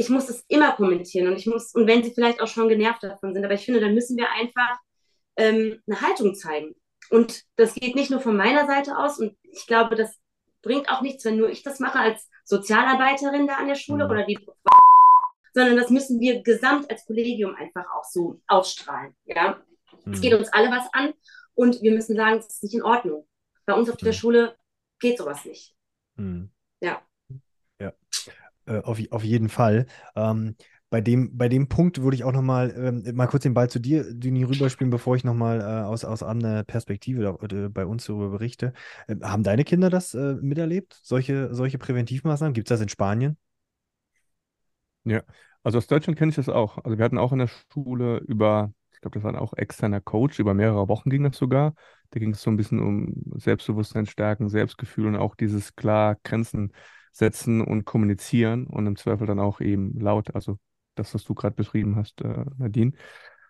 Ich 0.00 0.08
muss 0.08 0.30
es 0.30 0.42
immer 0.48 0.72
kommentieren 0.72 1.28
und 1.28 1.36
ich 1.36 1.46
muss, 1.46 1.74
und 1.74 1.86
wenn 1.86 2.02
sie 2.02 2.14
vielleicht 2.14 2.40
auch 2.40 2.46
schon 2.46 2.70
genervt 2.70 3.02
davon 3.02 3.34
sind, 3.34 3.44
aber 3.44 3.52
ich 3.52 3.66
finde, 3.66 3.80
dann 3.80 3.92
müssen 3.92 4.16
wir 4.16 4.30
einfach 4.32 4.78
ähm, 5.36 5.82
eine 5.86 6.00
Haltung 6.00 6.34
zeigen. 6.34 6.74
Und 7.10 7.42
das 7.56 7.74
geht 7.74 7.96
nicht 7.96 8.10
nur 8.10 8.20
von 8.20 8.34
meiner 8.34 8.66
Seite 8.66 8.96
aus 8.96 9.18
und 9.18 9.36
ich 9.42 9.66
glaube, 9.66 9.96
das 9.96 10.18
bringt 10.62 10.88
auch 10.88 11.02
nichts, 11.02 11.26
wenn 11.26 11.36
nur 11.36 11.50
ich 11.50 11.62
das 11.62 11.80
mache 11.80 11.98
als 11.98 12.30
Sozialarbeiterin 12.44 13.46
da 13.46 13.56
an 13.56 13.68
der 13.68 13.74
Schule 13.74 14.06
mhm. 14.06 14.10
oder 14.10 14.24
die, 14.24 14.38
sondern 15.52 15.76
das 15.76 15.90
müssen 15.90 16.18
wir 16.18 16.42
gesamt 16.42 16.90
als 16.90 17.04
Kollegium 17.04 17.54
einfach 17.54 17.84
auch 17.94 18.04
so 18.04 18.40
ausstrahlen. 18.46 19.14
Ja, 19.26 19.60
mhm. 20.06 20.14
es 20.14 20.22
geht 20.22 20.32
uns 20.32 20.50
alle 20.50 20.70
was 20.70 20.88
an 20.94 21.12
und 21.52 21.82
wir 21.82 21.92
müssen 21.92 22.16
sagen, 22.16 22.38
es 22.38 22.46
ist 22.46 22.62
nicht 22.62 22.74
in 22.74 22.82
Ordnung. 22.82 23.28
Bei 23.66 23.74
uns 23.74 23.90
auf 23.90 24.00
mhm. 24.00 24.06
der 24.06 24.12
Schule 24.14 24.56
geht 24.98 25.18
sowas 25.18 25.44
nicht. 25.44 25.74
Mhm. 26.16 26.50
Äh, 28.70 28.80
auf, 28.82 28.98
auf 29.10 29.24
jeden 29.24 29.48
Fall. 29.48 29.86
Ähm, 30.16 30.54
bei 30.90 31.00
dem, 31.00 31.36
bei 31.36 31.48
dem 31.48 31.68
Punkt 31.68 32.02
würde 32.02 32.16
ich 32.16 32.24
auch 32.24 32.32
nochmal 32.32 32.74
ähm, 32.76 33.14
mal 33.16 33.26
kurz 33.28 33.44
den 33.44 33.54
Ball 33.54 33.70
zu 33.70 33.78
dir, 33.78 34.12
Dini, 34.12 34.42
rüberspielen, 34.44 34.90
bevor 34.90 35.14
ich 35.16 35.22
nochmal 35.24 35.60
äh, 35.60 35.64
aus, 35.86 36.04
aus 36.04 36.22
anderer 36.22 36.64
Perspektive 36.64 37.38
äh, 37.42 37.68
bei 37.68 37.86
uns 37.86 38.06
darüber 38.06 38.30
berichte. 38.30 38.72
Äh, 39.06 39.16
haben 39.22 39.42
deine 39.44 39.64
Kinder 39.64 39.88
das 39.90 40.14
äh, 40.14 40.34
miterlebt, 40.40 40.98
solche, 41.02 41.54
solche 41.54 41.78
Präventivmaßnahmen? 41.78 42.54
Gibt 42.54 42.68
es 42.68 42.74
das 42.76 42.80
in 42.82 42.88
Spanien? 42.88 43.36
Ja, 45.04 45.22
also 45.62 45.78
aus 45.78 45.86
Deutschland 45.86 46.18
kenne 46.18 46.30
ich 46.30 46.36
das 46.36 46.48
auch. 46.48 46.78
Also 46.84 46.98
wir 46.98 47.04
hatten 47.04 47.18
auch 47.18 47.32
in 47.32 47.38
der 47.38 47.48
Schule 47.72 48.18
über, 48.18 48.72
ich 48.92 49.00
glaube, 49.00 49.14
das 49.18 49.24
war 49.24 49.40
auch 49.40 49.54
externer 49.54 50.00
Coach, 50.00 50.38
über 50.38 50.54
mehrere 50.54 50.88
Wochen 50.88 51.10
ging 51.10 51.22
das 51.24 51.36
sogar. 51.36 51.74
Da 52.10 52.18
ging 52.20 52.32
es 52.32 52.42
so 52.42 52.50
ein 52.50 52.56
bisschen 52.56 52.80
um 52.80 53.14
Selbstbewusstsein 53.38 54.06
stärken, 54.06 54.48
Selbstgefühl 54.48 55.06
und 55.06 55.16
auch 55.16 55.34
dieses 55.34 55.74
klar 55.76 56.16
Grenzen 56.22 56.72
setzen 57.12 57.60
und 57.60 57.84
kommunizieren 57.84 58.66
und 58.66 58.86
im 58.86 58.96
Zweifel 58.96 59.26
dann 59.26 59.40
auch 59.40 59.60
eben 59.60 59.98
laut, 59.98 60.34
also 60.34 60.58
das, 60.94 61.14
was 61.14 61.24
du 61.24 61.34
gerade 61.34 61.54
beschrieben 61.54 61.96
hast, 61.96 62.20
äh, 62.22 62.44
Nadine. 62.58 62.92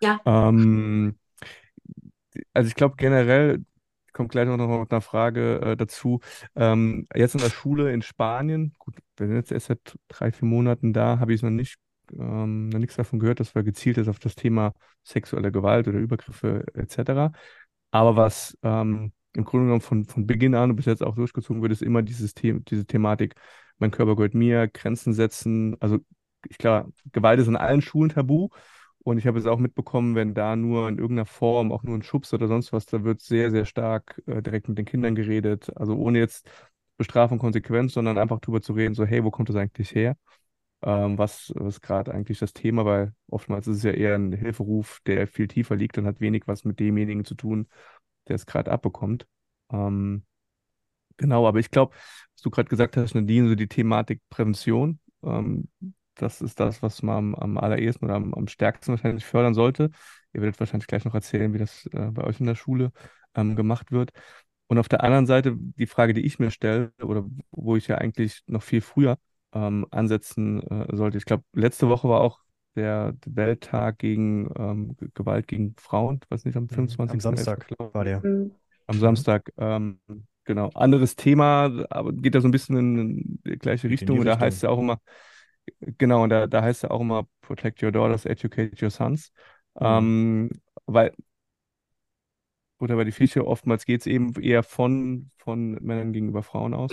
Ja. 0.00 0.20
Ähm, 0.24 1.18
also 2.52 2.68
ich 2.68 2.74
glaube 2.74 2.96
generell, 2.96 3.64
kommt 4.12 4.32
gleich 4.32 4.46
noch 4.46 4.56
mit 4.56 4.90
einer 4.90 5.00
Frage 5.00 5.60
äh, 5.60 5.76
dazu. 5.76 6.20
Ähm, 6.56 7.06
jetzt 7.14 7.34
in 7.34 7.40
der 7.40 7.50
Schule 7.50 7.92
in 7.92 8.02
Spanien, 8.02 8.74
gut, 8.78 8.96
wir 9.16 9.26
sind 9.28 9.36
jetzt 9.36 9.52
erst 9.52 9.66
seit 9.66 9.98
drei, 10.08 10.32
vier 10.32 10.48
Monaten 10.48 10.92
da, 10.92 11.18
habe 11.20 11.32
ich 11.32 11.42
noch 11.42 11.50
nicht 11.50 11.78
ähm, 12.18 12.68
noch 12.70 12.78
nichts 12.78 12.96
davon 12.96 13.18
gehört, 13.18 13.40
dass 13.40 13.54
wir 13.54 13.62
gezielt 13.62 13.98
ist 13.98 14.08
auf 14.08 14.18
das 14.18 14.34
Thema 14.34 14.72
sexuelle 15.04 15.52
Gewalt 15.52 15.88
oder 15.88 15.98
Übergriffe 15.98 16.64
etc. 16.74 17.32
Aber 17.90 18.16
was 18.16 18.56
ähm, 18.62 19.12
im 19.34 19.44
Grunde 19.44 19.66
genommen 19.66 19.80
von, 19.80 20.04
von 20.04 20.26
Beginn 20.26 20.54
an 20.54 20.70
und 20.70 20.76
bis 20.76 20.86
jetzt 20.86 21.02
auch 21.02 21.14
durchgezogen 21.14 21.62
wird, 21.62 21.72
ist 21.72 21.82
immer 21.82 22.02
dieses 22.02 22.34
The 22.38 22.60
diese 22.68 22.86
Thematik, 22.86 23.34
mein 23.78 23.90
Körper 23.90 24.16
gehört 24.16 24.34
mir, 24.34 24.68
Grenzen 24.68 25.12
setzen, 25.12 25.76
also 25.80 25.98
glaube, 26.58 26.92
Gewalt 27.12 27.40
ist 27.40 27.48
in 27.48 27.56
allen 27.56 27.82
Schulen 27.82 28.10
tabu. 28.10 28.48
Und 29.02 29.18
ich 29.18 29.26
habe 29.26 29.38
es 29.38 29.46
auch 29.46 29.58
mitbekommen, 29.58 30.14
wenn 30.14 30.34
da 30.34 30.56
nur 30.56 30.88
in 30.88 30.98
irgendeiner 30.98 31.26
Form, 31.26 31.72
auch 31.72 31.82
nur 31.82 31.96
ein 31.96 32.02
Schubs 32.02 32.34
oder 32.34 32.48
sonst 32.48 32.72
was, 32.72 32.84
da 32.86 33.02
wird 33.02 33.20
sehr, 33.22 33.50
sehr 33.50 33.64
stark 33.64 34.22
äh, 34.26 34.42
direkt 34.42 34.68
mit 34.68 34.76
den 34.76 34.84
Kindern 34.84 35.14
geredet. 35.14 35.74
Also 35.76 35.96
ohne 35.96 36.18
jetzt 36.18 36.50
Bestrafung, 36.98 37.38
Konsequenz, 37.38 37.94
sondern 37.94 38.18
einfach 38.18 38.40
drüber 38.40 38.60
zu 38.60 38.74
reden, 38.74 38.94
so, 38.94 39.06
hey, 39.06 39.24
wo 39.24 39.30
kommt 39.30 39.48
das 39.48 39.56
eigentlich 39.56 39.94
her? 39.94 40.16
Ähm, 40.82 41.16
was 41.18 41.50
ist 41.50 41.80
gerade 41.80 42.12
eigentlich 42.12 42.38
das 42.40 42.52
Thema? 42.52 42.84
Weil 42.84 43.14
oftmals 43.28 43.66
ist 43.68 43.78
es 43.78 43.82
ja 43.84 43.92
eher 43.92 44.14
ein 44.16 44.32
Hilferuf, 44.32 45.00
der 45.06 45.26
viel 45.26 45.48
tiefer 45.48 45.76
liegt 45.76 45.96
und 45.96 46.06
hat 46.06 46.20
wenig 46.20 46.42
was 46.46 46.64
mit 46.64 46.78
demjenigen 46.78 47.24
zu 47.24 47.34
tun, 47.34 47.68
der 48.28 48.36
es 48.36 48.46
gerade 48.46 48.70
abbekommt. 48.70 49.26
Ähm, 49.72 50.24
genau, 51.16 51.46
aber 51.46 51.58
ich 51.58 51.70
glaube, 51.70 51.94
was 52.34 52.42
du 52.42 52.50
gerade 52.50 52.68
gesagt 52.68 52.96
hast, 52.96 53.14
Nadine, 53.14 53.48
so 53.48 53.54
die 53.54 53.68
Thematik 53.68 54.20
Prävention, 54.30 55.00
ähm, 55.22 55.68
das 56.14 56.40
ist 56.40 56.60
das, 56.60 56.82
was 56.82 57.02
man 57.02 57.16
am, 57.16 57.34
am 57.34 57.58
allerersten 57.58 58.04
oder 58.04 58.14
am, 58.14 58.34
am, 58.34 58.46
stärksten 58.48 58.92
wahrscheinlich 58.92 59.24
fördern 59.24 59.54
sollte. 59.54 59.90
Ihr 60.32 60.42
werdet 60.42 60.60
wahrscheinlich 60.60 60.86
gleich 60.86 61.04
noch 61.04 61.14
erzählen, 61.14 61.52
wie 61.54 61.58
das 61.58 61.86
äh, 61.92 62.10
bei 62.10 62.24
euch 62.24 62.40
in 62.40 62.46
der 62.46 62.54
Schule 62.54 62.92
ähm, 63.34 63.56
gemacht 63.56 63.92
wird. 63.92 64.10
Und 64.68 64.78
auf 64.78 64.88
der 64.88 65.02
anderen 65.02 65.26
Seite 65.26 65.56
die 65.56 65.86
Frage, 65.86 66.14
die 66.14 66.24
ich 66.24 66.38
mir 66.38 66.50
stelle, 66.50 66.92
oder 67.02 67.24
wo 67.50 67.76
ich 67.76 67.88
ja 67.88 67.96
eigentlich 67.98 68.42
noch 68.46 68.62
viel 68.62 68.80
früher 68.80 69.18
ähm, 69.52 69.86
ansetzen 69.90 70.62
äh, 70.62 70.96
sollte. 70.96 71.18
Ich 71.18 71.24
glaube, 71.24 71.44
letzte 71.52 71.88
Woche 71.88 72.08
war 72.08 72.20
auch 72.20 72.40
der 72.80 73.14
Welttag 73.26 73.98
gegen 73.98 74.50
ähm, 74.56 74.96
Gewalt 75.14 75.48
gegen 75.48 75.74
Frauen, 75.78 76.20
weiß 76.28 76.44
nicht, 76.44 76.56
am 76.56 76.68
25. 76.68 77.14
Am 77.14 77.20
Samstag 77.20 77.66
war 77.78 78.04
der. 78.04 78.24
Mhm. 78.24 78.52
Am 78.86 78.98
Samstag, 78.98 79.52
ähm, 79.56 80.00
genau. 80.44 80.70
Anderes 80.74 81.14
Thema, 81.16 81.86
aber 81.90 82.12
geht 82.12 82.34
da 82.34 82.40
so 82.40 82.48
ein 82.48 82.52
bisschen 82.52 82.76
in 82.76 83.40
die 83.46 83.58
gleiche 83.58 83.88
Richtung. 83.88 84.18
Und 84.18 84.24
da 84.24 84.38
heißt 84.38 84.56
es 84.56 84.62
ja 84.62 84.70
auch 84.70 84.78
immer, 84.80 84.98
Genau, 85.98 86.24
und 86.24 86.30
da, 86.30 86.46
da 86.46 86.62
heißt 86.62 86.84
ja 86.84 86.90
auch 86.90 87.00
immer 87.00 87.26
Protect 87.40 87.82
your 87.82 87.92
daughters, 87.92 88.24
educate 88.24 88.82
your 88.82 88.90
sons. 88.90 89.32
Mhm. 89.78 89.86
Ähm, 89.86 90.50
weil, 90.86 91.14
oder 92.78 92.96
bei 92.96 93.04
die 93.04 93.12
Fische 93.12 93.46
oftmals 93.46 93.84
geht 93.84 94.00
es 94.00 94.06
eben 94.06 94.34
eher 94.40 94.62
von, 94.62 95.30
von 95.36 95.72
Männern 95.82 96.12
gegenüber 96.12 96.42
Frauen 96.42 96.74
aus 96.74 96.90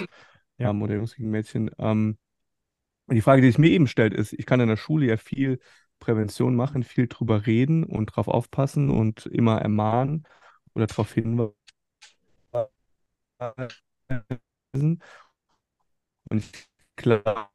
ja. 0.57 0.69
ähm, 0.69 0.81
oder 0.81 0.95
Jungs 0.95 1.15
gegen 1.15 1.29
Mädchen. 1.29 1.71
Ähm, 1.79 2.17
die 3.07 3.21
Frage, 3.21 3.41
die 3.41 3.47
sich 3.49 3.57
mir 3.57 3.69
eben 3.71 3.87
stellt, 3.87 4.13
ist, 4.13 4.33
ich 4.33 4.45
kann 4.45 4.59
in 4.59 4.67
der 4.69 4.77
Schule 4.77 5.05
ja 5.07 5.17
viel 5.17 5.59
Prävention 5.99 6.55
machen, 6.55 6.83
viel 6.83 7.07
drüber 7.07 7.45
reden 7.45 7.83
und 7.83 8.07
drauf 8.07 8.27
aufpassen 8.27 8.89
und 8.89 9.25
immer 9.27 9.61
ermahnen 9.61 10.25
oder 10.73 10.87
darauf 10.87 11.13
hinweisen. 11.13 11.53
Und 16.29 16.43
ich 16.43 16.67
glaube, 16.95 17.49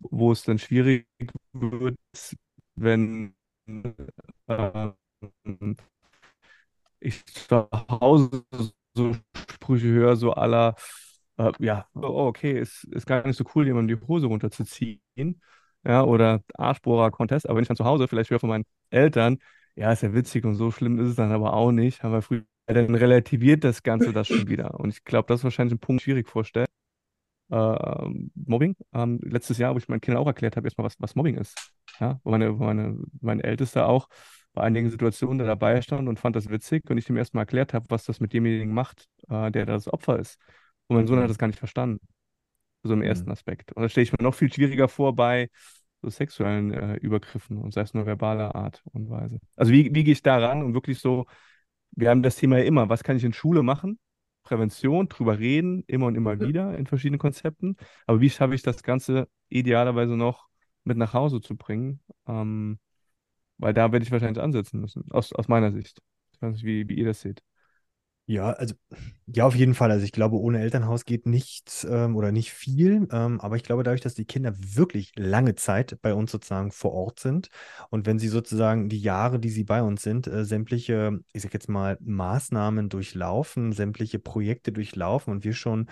wo 0.00 0.32
es 0.32 0.42
dann 0.44 0.58
schwierig 0.58 1.06
wird, 1.52 1.98
wenn 2.76 3.34
äh, 4.48 4.92
ich 7.00 7.24
zu 7.26 7.68
Hause 7.90 8.44
so 8.94 9.16
Sprüche 9.50 9.88
höre, 9.88 10.16
so 10.16 10.32
aller, 10.32 10.74
äh, 11.48 11.52
ja, 11.58 11.86
oh, 11.94 12.26
okay, 12.26 12.58
ist, 12.58 12.84
ist 12.84 13.06
gar 13.06 13.26
nicht 13.26 13.36
so 13.36 13.44
cool, 13.54 13.66
jemandem 13.66 13.98
die 13.98 14.06
Hose 14.06 14.26
runterzuziehen. 14.26 15.00
Ja, 15.84 16.04
oder 16.04 16.42
Arschbohrer-Contest. 16.54 17.48
Aber 17.48 17.56
wenn 17.56 17.62
ich 17.62 17.68
dann 17.68 17.76
zu 17.76 17.84
Hause 17.84 18.06
vielleicht 18.08 18.30
höre 18.30 18.38
von 18.38 18.48
meinen 18.48 18.64
Eltern, 18.90 19.38
ja, 19.74 19.92
ist 19.92 20.02
ja 20.02 20.14
witzig 20.14 20.44
und 20.44 20.54
so 20.54 20.70
schlimm 20.70 20.98
ist 21.00 21.08
es 21.08 21.16
dann 21.16 21.32
aber 21.32 21.54
auch 21.54 21.72
nicht, 21.72 22.02
haben 22.02 22.12
wir 22.12 22.22
früher, 22.22 22.44
dann 22.66 22.94
relativiert 22.94 23.64
das 23.64 23.82
Ganze 23.82 24.12
das 24.12 24.28
schon 24.28 24.48
wieder. 24.48 24.78
Und 24.78 24.90
ich 24.90 25.04
glaube, 25.04 25.26
das 25.28 25.40
ist 25.40 25.44
wahrscheinlich 25.44 25.74
ein 25.74 25.80
Punkt, 25.80 26.02
schwierig 26.02 26.28
vorstellen. 26.28 26.66
Äh, 27.50 28.08
Mobbing. 28.34 28.76
Ähm, 28.94 29.20
letztes 29.22 29.58
Jahr, 29.58 29.74
wo 29.74 29.78
ich 29.78 29.88
meinen 29.88 30.00
Kindern 30.00 30.22
auch 30.22 30.26
erklärt 30.26 30.56
habe, 30.56 30.66
erstmal, 30.66 30.86
was, 30.86 30.96
was 31.00 31.14
Mobbing 31.14 31.36
ist. 31.36 31.72
Ja, 32.00 32.20
wo 32.24 32.30
meine, 32.30 32.58
wo 32.58 32.64
meine, 32.64 32.98
mein 33.20 33.40
Ältester 33.40 33.88
auch 33.88 34.08
bei 34.54 34.62
einigen 34.62 34.90
Situationen 34.90 35.38
da 35.38 35.44
dabei 35.46 35.80
stand 35.82 36.08
und 36.08 36.18
fand 36.18 36.36
das 36.36 36.48
witzig 36.48 36.88
und 36.90 36.98
ich 36.98 37.08
ihm 37.08 37.16
erstmal 37.16 37.42
erklärt 37.42 37.74
habe, 37.74 37.86
was 37.88 38.04
das 38.04 38.20
mit 38.20 38.32
demjenigen 38.32 38.72
macht, 38.72 39.08
äh, 39.28 39.50
der 39.50 39.66
das 39.66 39.92
Opfer 39.92 40.18
ist. 40.18 40.38
Und 40.92 41.00
mein 41.00 41.06
Sohn 41.06 41.18
hat 41.18 41.24
mhm. 41.24 41.28
das 41.28 41.38
gar 41.38 41.46
nicht 41.46 41.58
verstanden. 41.58 42.06
So 42.82 42.92
im 42.92 43.00
mhm. 43.00 43.06
ersten 43.06 43.30
Aspekt. 43.30 43.72
Und 43.72 43.82
das 43.82 43.92
stelle 43.92 44.04
ich 44.04 44.12
mir 44.12 44.22
noch 44.22 44.34
viel 44.34 44.52
schwieriger 44.52 44.88
vor 44.88 45.14
bei 45.14 45.48
so 46.02 46.10
sexuellen 46.10 46.72
äh, 46.72 46.96
Übergriffen 46.96 47.58
und 47.58 47.72
sei 47.72 47.82
es 47.82 47.94
nur 47.94 48.06
verbaler 48.06 48.54
Art 48.56 48.82
und 48.92 49.08
Weise. 49.08 49.38
Also 49.56 49.72
wie, 49.72 49.94
wie 49.94 50.04
gehe 50.04 50.12
ich 50.12 50.22
da 50.22 50.38
ran 50.38 50.62
und 50.62 50.74
wirklich 50.74 50.98
so, 50.98 51.26
wir 51.92 52.10
haben 52.10 52.22
das 52.22 52.36
Thema 52.36 52.58
ja 52.58 52.64
immer, 52.64 52.88
was 52.88 53.04
kann 53.04 53.16
ich 53.16 53.24
in 53.24 53.32
Schule 53.32 53.62
machen? 53.62 53.98
Prävention, 54.42 55.08
drüber 55.08 55.38
reden, 55.38 55.84
immer 55.86 56.06
und 56.06 56.16
immer 56.16 56.34
mhm. 56.34 56.40
wieder 56.40 56.76
in 56.76 56.86
verschiedenen 56.86 57.20
Konzepten. 57.20 57.76
Aber 58.06 58.20
wie 58.20 58.30
schaffe 58.30 58.54
ich 58.54 58.62
das 58.62 58.82
Ganze 58.82 59.28
idealerweise 59.48 60.16
noch 60.16 60.48
mit 60.82 60.96
nach 60.96 61.14
Hause 61.14 61.40
zu 61.40 61.56
bringen? 61.56 62.00
Ähm, 62.26 62.80
weil 63.58 63.72
da 63.72 63.92
werde 63.92 64.04
ich 64.04 64.10
wahrscheinlich 64.10 64.42
ansetzen 64.42 64.80
müssen, 64.80 65.04
aus, 65.10 65.32
aus 65.32 65.46
meiner 65.46 65.70
Sicht. 65.70 66.00
Ich 66.32 66.42
weiß 66.42 66.54
nicht, 66.54 66.64
wie, 66.64 66.88
wie 66.88 66.94
ihr 66.94 67.06
das 67.06 67.20
seht. 67.20 67.42
Ja, 68.26 68.50
also 68.52 68.74
ja, 69.26 69.44
auf 69.46 69.54
jeden 69.56 69.74
Fall. 69.74 69.90
Also 69.90 70.04
ich 70.04 70.12
glaube, 70.12 70.36
ohne 70.38 70.60
Elternhaus 70.60 71.04
geht 71.04 71.26
nichts 71.26 71.84
ähm, 71.84 72.14
oder 72.16 72.30
nicht 72.30 72.52
viel. 72.52 73.08
Ähm, 73.10 73.40
aber 73.40 73.56
ich 73.56 73.64
glaube, 73.64 73.82
dadurch, 73.82 74.00
dass 74.00 74.14
die 74.14 74.24
Kinder 74.24 74.54
wirklich 74.56 75.12
lange 75.16 75.54
Zeit 75.56 75.98
bei 76.02 76.14
uns 76.14 76.30
sozusagen 76.30 76.70
vor 76.70 76.92
Ort 76.92 77.18
sind 77.20 77.48
und 77.90 78.06
wenn 78.06 78.18
sie 78.20 78.28
sozusagen 78.28 78.88
die 78.88 79.00
Jahre, 79.00 79.40
die 79.40 79.50
sie 79.50 79.64
bei 79.64 79.82
uns 79.82 80.02
sind, 80.02 80.28
äh, 80.28 80.44
sämtliche, 80.44 81.18
ich 81.32 81.42
sag 81.42 81.52
jetzt 81.52 81.68
mal, 81.68 81.98
Maßnahmen 82.00 82.88
durchlaufen, 82.88 83.72
sämtliche 83.72 84.18
Projekte 84.20 84.72
durchlaufen 84.72 85.32
und 85.32 85.44
wir 85.44 85.52
schon 85.52 85.88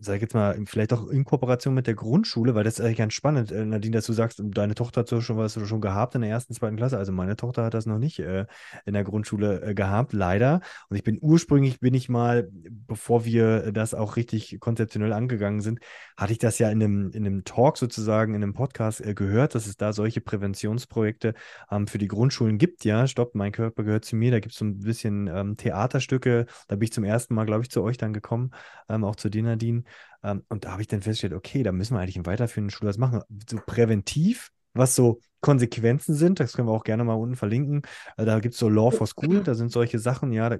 sag 0.00 0.16
ich 0.16 0.22
jetzt 0.22 0.34
mal, 0.34 0.58
vielleicht 0.66 0.92
auch 0.92 1.08
in 1.08 1.24
Kooperation 1.24 1.74
mit 1.74 1.86
der 1.86 1.94
Grundschule, 1.94 2.54
weil 2.54 2.64
das 2.64 2.78
ist 2.78 2.84
eigentlich 2.84 2.98
ganz 2.98 3.14
spannend, 3.14 3.52
äh, 3.52 3.64
Nadine, 3.64 3.96
dass 3.96 4.06
du 4.06 4.12
sagst, 4.12 4.42
deine 4.44 4.74
Tochter 4.74 5.00
hat 5.00 5.08
so 5.08 5.20
schon 5.20 5.36
was 5.36 5.54
schon 5.66 5.80
gehabt 5.80 6.14
in 6.14 6.22
der 6.22 6.30
ersten, 6.30 6.54
zweiten 6.54 6.76
Klasse. 6.76 6.98
Also 6.98 7.12
meine 7.12 7.36
Tochter 7.36 7.64
hat 7.64 7.74
das 7.74 7.86
noch 7.86 7.98
nicht 7.98 8.18
äh, 8.18 8.46
in 8.84 8.94
der 8.94 9.04
Grundschule 9.04 9.62
äh, 9.62 9.74
gehabt, 9.74 10.12
leider. 10.12 10.60
Und 10.88 10.96
ich 10.96 11.02
bin 11.02 11.18
ursprünglich, 11.20 11.80
bin 11.80 11.94
ich 11.94 12.08
mal, 12.08 12.48
bevor 12.52 13.24
wir 13.24 13.72
das 13.72 13.94
auch 13.94 14.16
richtig 14.16 14.58
konzeptionell 14.60 15.12
angegangen 15.12 15.60
sind, 15.60 15.80
hatte 16.16 16.32
ich 16.32 16.38
das 16.38 16.58
ja 16.58 16.70
in 16.70 16.82
einem, 16.82 17.10
in 17.12 17.26
einem 17.26 17.44
Talk 17.44 17.78
sozusagen, 17.78 18.34
in 18.34 18.42
einem 18.42 18.54
Podcast 18.54 19.04
äh, 19.04 19.14
gehört, 19.14 19.54
dass 19.54 19.66
es 19.66 19.76
da 19.76 19.92
solche 19.92 20.20
Präventionsprojekte 20.20 21.34
ähm, 21.70 21.86
für 21.86 21.98
die 21.98 22.08
Grundschulen 22.08 22.58
gibt. 22.58 22.84
Ja, 22.84 23.06
stopp, 23.06 23.34
mein 23.34 23.52
Körper 23.52 23.84
gehört 23.84 24.04
zu 24.04 24.16
mir. 24.16 24.30
Da 24.30 24.40
gibt 24.40 24.52
es 24.52 24.58
so 24.58 24.64
ein 24.64 24.78
bisschen 24.80 25.28
ähm, 25.28 25.56
Theaterstücke. 25.56 26.46
Da 26.68 26.76
bin 26.76 26.84
ich 26.84 26.92
zum 26.92 27.04
ersten 27.04 27.34
Mal, 27.34 27.44
glaube 27.44 27.62
ich, 27.62 27.70
zu 27.70 27.82
euch 27.82 27.96
dann 27.96 28.12
gekommen, 28.12 28.50
ähm, 28.88 29.04
auch 29.04 29.16
zu 29.16 29.28
dir, 29.28 29.42
Nadine. 29.42 29.81
Ähm, 30.22 30.44
und 30.48 30.64
da 30.64 30.72
habe 30.72 30.82
ich 30.82 30.88
dann 30.88 31.02
festgestellt, 31.02 31.34
okay, 31.34 31.62
da 31.62 31.72
müssen 31.72 31.94
wir 31.94 32.00
eigentlich 32.00 32.16
im 32.16 32.26
weiterführenden 32.26 32.70
Schul 32.70 32.88
was 32.88 32.98
machen. 32.98 33.22
So 33.48 33.58
präventiv, 33.64 34.50
was 34.74 34.94
so 34.94 35.20
Konsequenzen 35.40 36.14
sind, 36.14 36.40
das 36.40 36.54
können 36.54 36.68
wir 36.68 36.72
auch 36.72 36.84
gerne 36.84 37.04
mal 37.04 37.14
unten 37.14 37.36
verlinken. 37.36 37.82
Also 38.16 38.30
da 38.30 38.38
gibt 38.40 38.54
es 38.54 38.60
so 38.60 38.68
Law 38.68 38.90
for 38.90 39.06
School, 39.06 39.42
da 39.42 39.54
sind 39.54 39.72
solche 39.72 39.98
Sachen, 39.98 40.32
ja, 40.32 40.48
da, 40.48 40.58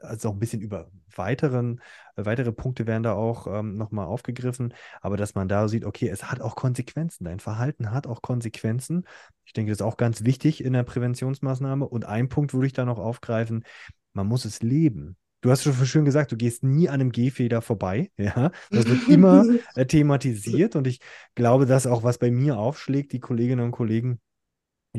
also 0.00 0.28
auch 0.28 0.32
ein 0.32 0.38
bisschen 0.38 0.60
über 0.60 0.90
weiteren, 1.14 1.80
äh, 2.16 2.24
weitere 2.24 2.52
Punkte 2.52 2.86
werden 2.86 3.02
da 3.02 3.14
auch 3.14 3.46
ähm, 3.46 3.76
nochmal 3.76 4.06
aufgegriffen, 4.06 4.74
aber 5.00 5.16
dass 5.16 5.34
man 5.34 5.48
da 5.48 5.68
sieht, 5.68 5.84
okay, 5.84 6.08
es 6.08 6.30
hat 6.30 6.40
auch 6.40 6.56
Konsequenzen, 6.56 7.24
dein 7.24 7.40
Verhalten 7.40 7.90
hat 7.90 8.06
auch 8.06 8.22
Konsequenzen. 8.22 9.06
Ich 9.44 9.52
denke, 9.52 9.70
das 9.70 9.78
ist 9.78 9.86
auch 9.86 9.96
ganz 9.96 10.24
wichtig 10.24 10.64
in 10.64 10.72
der 10.72 10.84
Präventionsmaßnahme. 10.84 11.86
Und 11.86 12.04
ein 12.06 12.28
Punkt 12.28 12.54
würde 12.54 12.66
ich 12.66 12.72
da 12.72 12.84
noch 12.84 12.98
aufgreifen, 12.98 13.64
man 14.12 14.26
muss 14.26 14.44
es 14.44 14.62
leben. 14.62 15.16
Du 15.44 15.50
hast 15.50 15.62
schon 15.62 15.74
schön 15.84 16.06
gesagt, 16.06 16.32
du 16.32 16.38
gehst 16.38 16.62
nie 16.62 16.88
an 16.88 16.94
einem 17.02 17.12
Gehfeder 17.12 17.60
vorbei. 17.60 18.10
Ja, 18.16 18.50
das 18.70 18.86
wird 18.86 19.06
immer 19.08 19.44
äh, 19.74 19.84
thematisiert 19.84 20.74
und 20.74 20.86
ich 20.86 21.00
glaube, 21.34 21.66
dass 21.66 21.86
auch 21.86 22.02
was 22.02 22.16
bei 22.16 22.30
mir 22.30 22.56
aufschlägt, 22.56 23.12
die 23.12 23.20
Kolleginnen 23.20 23.62
und 23.62 23.70
Kollegen 23.70 24.20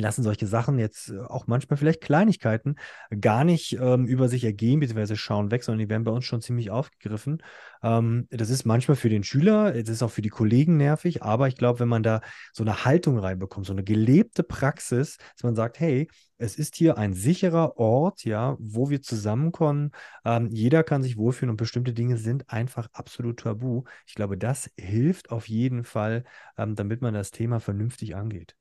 lassen 0.02 0.24
solche 0.24 0.48
Sachen 0.48 0.78
jetzt 0.78 1.10
äh, 1.10 1.20
auch 1.20 1.48
manchmal 1.48 1.78
vielleicht 1.78 2.02
Kleinigkeiten 2.02 2.76
gar 3.20 3.44
nicht 3.44 3.78
ähm, 3.80 4.06
über 4.06 4.28
sich 4.28 4.44
ergehen, 4.44 4.80
beziehungsweise 4.80 5.16
schauen 5.18 5.52
weg, 5.52 5.64
sondern 5.64 5.80
die 5.80 5.90
werden 5.90 6.04
bei 6.04 6.12
uns 6.12 6.26
schon 6.26 6.42
ziemlich 6.42 6.70
aufgegriffen. 6.70 7.42
Ähm, 7.82 8.28
das 8.30 8.50
ist 8.50 8.66
manchmal 8.66 8.98
für 8.98 9.10
den 9.10 9.24
Schüler, 9.24 9.76
es 9.76 9.90
ist 9.90 10.04
auch 10.04 10.12
für 10.12 10.22
die 10.22 10.30
Kollegen 10.30 10.78
nervig, 10.78 11.24
aber 11.24 11.48
ich 11.48 11.56
glaube, 11.56 11.80
wenn 11.80 11.88
man 11.88 12.04
da 12.04 12.22
so 12.54 12.64
eine 12.64 12.86
Haltung 12.86 13.18
reinbekommt, 13.18 13.66
so 13.66 13.74
eine 13.74 13.84
gelebte 13.84 14.44
Praxis, 14.44 15.18
dass 15.18 15.44
man 15.44 15.56
sagt, 15.56 15.80
hey, 15.80 16.08
es 16.38 16.56
ist 16.58 16.76
hier 16.76 16.98
ein 16.98 17.14
sicherer 17.14 17.78
Ort, 17.78 18.26
ja, 18.26 18.58
wo 18.60 18.90
wir 18.90 19.02
zusammenkommen. 19.02 19.92
Ähm, 20.26 20.48
jeder 20.52 20.84
kann 20.84 21.04
sich 21.04 21.18
wohlfühlen 21.18 21.52
und 21.52 21.58
bestimmte 21.58 21.94
Dinge 21.94 22.18
sind 22.18 22.50
einfach 22.50 22.90
absolut 22.94 23.40
tabu. 23.40 23.84
Ich 24.06 24.16
glaube, 24.16 24.38
das 24.38 24.70
hilft 24.78 25.32
auf 25.32 25.48
jeden 25.48 25.84
Fall, 25.86 26.26
ähm, 26.58 26.76
damit 26.76 27.02
man 27.02 27.14
das 27.14 27.32
Thema 27.32 27.60
vernünftig 27.60 28.16
angeht. 28.16 28.56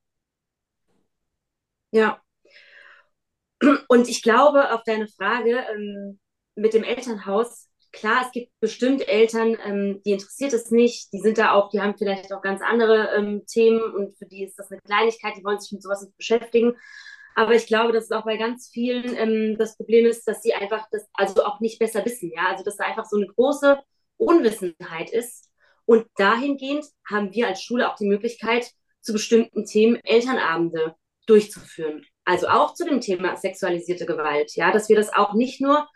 Ja. 1.94 2.20
Und 3.88 4.08
ich 4.08 4.22
glaube, 4.22 4.72
auf 4.74 4.82
deine 4.84 5.06
Frage 5.06 5.64
ähm, 5.72 6.18
mit 6.56 6.74
dem 6.74 6.82
Elternhaus, 6.82 7.68
klar, 7.92 8.22
es 8.26 8.32
gibt 8.32 8.50
bestimmt 8.58 9.06
Eltern, 9.06 9.56
ähm, 9.64 10.02
die 10.04 10.10
interessiert 10.10 10.52
es 10.52 10.72
nicht, 10.72 11.12
die 11.12 11.20
sind 11.20 11.38
da 11.38 11.52
auch, 11.52 11.70
die 11.70 11.80
haben 11.80 11.96
vielleicht 11.96 12.32
auch 12.32 12.42
ganz 12.42 12.62
andere 12.62 13.14
ähm, 13.16 13.46
Themen 13.46 13.80
und 13.80 14.18
für 14.18 14.26
die 14.26 14.42
ist 14.42 14.58
das 14.58 14.72
eine 14.72 14.80
Kleinigkeit, 14.80 15.34
die 15.36 15.44
wollen 15.44 15.60
sich 15.60 15.70
mit 15.70 15.82
sowas 15.84 16.02
nicht 16.02 16.16
beschäftigen. 16.16 16.74
Aber 17.36 17.54
ich 17.54 17.66
glaube, 17.68 17.92
dass 17.92 18.04
es 18.04 18.10
auch 18.10 18.24
bei 18.24 18.36
ganz 18.36 18.70
vielen 18.72 19.16
ähm, 19.16 19.56
das 19.56 19.76
Problem 19.76 20.04
ist, 20.04 20.26
dass 20.26 20.42
sie 20.42 20.54
einfach 20.54 20.88
das 20.90 21.06
also 21.14 21.44
auch 21.44 21.60
nicht 21.60 21.78
besser 21.78 22.04
wissen, 22.04 22.32
ja. 22.34 22.48
Also 22.50 22.64
dass 22.64 22.76
da 22.76 22.84
einfach 22.84 23.06
so 23.06 23.16
eine 23.16 23.28
große 23.28 23.78
Unwissenheit 24.16 25.10
ist. 25.10 25.50
Und 25.86 26.06
dahingehend 26.16 26.86
haben 27.08 27.32
wir 27.32 27.46
als 27.46 27.62
Schule 27.62 27.90
auch 27.90 27.96
die 27.96 28.08
Möglichkeit, 28.08 28.72
zu 29.00 29.12
bestimmten 29.12 29.64
Themen 29.64 29.96
Elternabende 30.02 30.96
durchzuführen. 31.26 32.04
Also 32.24 32.48
auch 32.48 32.74
zu 32.74 32.84
dem 32.84 33.00
Thema 33.00 33.36
sexualisierte 33.36 34.06
Gewalt, 34.06 34.54
ja, 34.56 34.72
dass 34.72 34.88
wir 34.88 34.96
das 34.96 35.12
auch 35.12 35.34
nicht 35.34 35.60
nur 35.60 35.86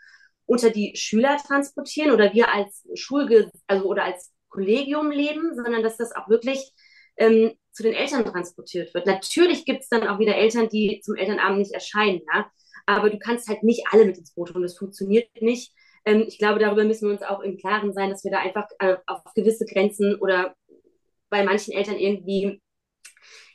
unter 0.45 0.69
die 0.69 0.95
Schüler 0.95 1.37
transportieren 1.37 2.11
oder 2.11 2.33
wir 2.33 2.51
als 2.51 2.87
Schulge 2.95 3.51
also 3.67 3.85
oder 3.85 4.03
als 4.03 4.31
Kollegium 4.49 5.11
leben, 5.11 5.53
sondern 5.55 5.83
dass 5.83 5.97
das 5.97 6.15
auch 6.15 6.27
wirklich 6.27 6.71
ähm, 7.17 7.53
zu 7.71 7.83
den 7.83 7.93
Eltern 7.93 8.25
transportiert 8.25 8.93
wird. 8.93 9.05
Natürlich 9.05 9.65
gibt 9.65 9.83
es 9.83 9.89
dann 9.89 10.07
auch 10.07 10.19
wieder 10.19 10.35
Eltern, 10.35 10.69
die 10.69 11.01
zum 11.03 11.15
Elternabend 11.15 11.59
nicht 11.59 11.73
erscheinen, 11.73 12.21
ja, 12.33 12.49
aber 12.85 13.09
du 13.09 13.19
kannst 13.19 13.47
halt 13.47 13.63
nicht 13.63 13.83
alle 13.91 14.05
mit 14.05 14.17
ins 14.17 14.33
Boot 14.33 14.53
holen. 14.53 14.63
Das 14.63 14.77
funktioniert 14.77 15.29
nicht. 15.41 15.71
Ähm, 16.05 16.25
ich 16.27 16.39
glaube, 16.39 16.59
darüber 16.59 16.83
müssen 16.83 17.07
wir 17.07 17.13
uns 17.13 17.21
auch 17.21 17.41
im 17.41 17.57
Klaren 17.57 17.93
sein, 17.93 18.09
dass 18.09 18.23
wir 18.23 18.31
da 18.31 18.39
einfach 18.39 18.67
äh, 18.79 18.97
auf 19.05 19.21
gewisse 19.35 19.65
Grenzen 19.65 20.15
oder 20.15 20.55
bei 21.29 21.43
manchen 21.43 21.73
Eltern 21.73 21.97
irgendwie 21.97 22.61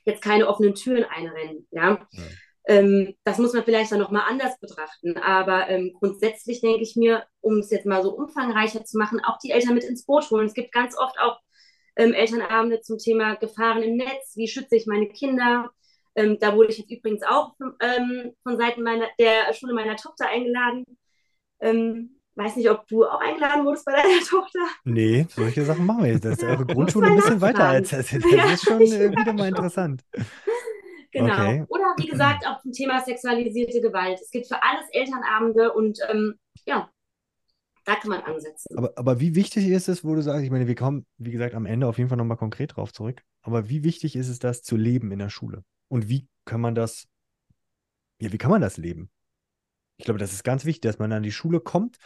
jetzt 0.04 0.22
keine 0.22 0.48
offenen 0.48 0.74
Türen 0.74 1.04
einrennen. 1.04 1.66
Ja. 1.70 2.06
ja. 2.10 2.22
Ähm, 2.66 3.14
das 3.24 3.38
muss 3.38 3.52
man 3.52 3.64
vielleicht 3.64 3.92
dann 3.92 3.98
nochmal 3.98 4.24
anders 4.28 4.58
betrachten. 4.58 5.16
Aber 5.18 5.68
ähm, 5.68 5.92
grundsätzlich 5.98 6.60
denke 6.60 6.82
ich 6.82 6.96
mir, 6.96 7.24
um 7.40 7.58
es 7.58 7.70
jetzt 7.70 7.86
mal 7.86 8.02
so 8.02 8.14
umfangreicher 8.14 8.84
zu 8.84 8.98
machen, 8.98 9.20
auch 9.20 9.38
die 9.38 9.50
Eltern 9.50 9.74
mit 9.74 9.84
ins 9.84 10.06
Boot 10.06 10.30
holen. 10.30 10.46
Es 10.46 10.54
gibt 10.54 10.72
ganz 10.72 10.96
oft 10.96 11.18
auch 11.20 11.38
ähm, 11.96 12.12
Elternabende 12.12 12.80
zum 12.80 12.98
Thema 12.98 13.34
Gefahren 13.36 13.82
im 13.82 13.96
Netz. 13.96 14.36
Wie 14.36 14.48
schütze 14.48 14.76
ich 14.76 14.86
meine 14.86 15.08
Kinder? 15.08 15.70
Ähm, 16.14 16.38
da 16.40 16.56
wurde 16.56 16.70
ich 16.70 16.78
jetzt 16.78 16.90
übrigens 16.90 17.22
auch 17.22 17.54
ähm, 17.80 18.34
von 18.42 18.56
Seiten 18.56 18.82
meiner, 18.82 19.08
der 19.18 19.52
Schule 19.52 19.74
meiner 19.74 19.96
Tochter 19.96 20.28
eingeladen. 20.28 20.84
Weiß 22.36 22.56
nicht, 22.56 22.68
ob 22.68 22.86
du 22.88 23.04
auch 23.04 23.20
eingeladen 23.20 23.64
wurdest 23.64 23.84
bei 23.84 23.92
deiner 23.92 24.20
Tochter. 24.28 24.58
Nee, 24.84 25.26
solche 25.30 25.64
Sachen 25.64 25.86
machen 25.86 26.04
wir 26.04 26.12
jetzt. 26.12 26.24
Das 26.24 26.38
ist 26.38 26.44
eure 26.44 26.66
Grundschule 26.66 27.08
ein 27.08 27.16
bisschen 27.16 27.40
weiter 27.40 27.68
als 27.68 27.90
das. 27.90 28.10
Das 28.12 28.30
ja, 28.30 28.52
ist 28.52 28.64
schon 28.64 28.80
äh, 28.80 29.10
wieder 29.12 29.32
mal 29.32 29.48
interessant. 29.48 30.02
Genau. 31.12 31.32
Okay. 31.32 31.64
Oder 31.68 31.94
wie 31.98 32.08
gesagt, 32.08 32.44
auch 32.46 32.60
zum 32.60 32.72
Thema 32.72 33.00
sexualisierte 33.04 33.80
Gewalt. 33.80 34.18
Es 34.20 34.30
gibt 34.30 34.48
für 34.48 34.60
alles 34.60 34.86
Elternabende 34.90 35.72
und 35.72 36.00
ähm, 36.10 36.34
ja, 36.66 36.90
da 37.84 37.94
kann 37.94 38.10
man 38.10 38.22
ansetzen. 38.22 38.76
Aber, 38.76 38.92
aber 38.96 39.20
wie 39.20 39.36
wichtig 39.36 39.68
ist 39.68 39.88
es, 39.88 40.04
wo 40.04 40.14
du 40.14 40.22
sagst, 40.22 40.42
ich 40.42 40.50
meine, 40.50 40.66
wir 40.66 40.74
kommen, 40.74 41.06
wie 41.18 41.30
gesagt, 41.30 41.54
am 41.54 41.66
Ende 41.66 41.86
auf 41.86 41.98
jeden 41.98 42.08
Fall 42.08 42.18
nochmal 42.18 42.36
konkret 42.36 42.76
drauf 42.76 42.92
zurück. 42.92 43.22
Aber 43.42 43.68
wie 43.68 43.84
wichtig 43.84 44.16
ist 44.16 44.28
es, 44.28 44.38
das 44.40 44.62
zu 44.62 44.76
leben 44.76 45.12
in 45.12 45.18
der 45.18 45.28
Schule? 45.28 45.62
Und 45.88 46.08
wie 46.08 46.26
kann 46.46 46.60
man 46.60 46.74
das, 46.74 47.06
ja, 48.20 48.32
wie 48.32 48.38
kann 48.38 48.50
man 48.50 48.62
das 48.62 48.76
leben? 48.76 49.10
Ich 49.96 50.04
glaube, 50.04 50.18
das 50.18 50.32
ist 50.32 50.44
ganz 50.44 50.64
wichtig, 50.64 50.82
dass 50.82 50.98
man 50.98 51.12
an 51.12 51.22
die 51.22 51.32
Schule 51.32 51.60
kommt 51.60 51.98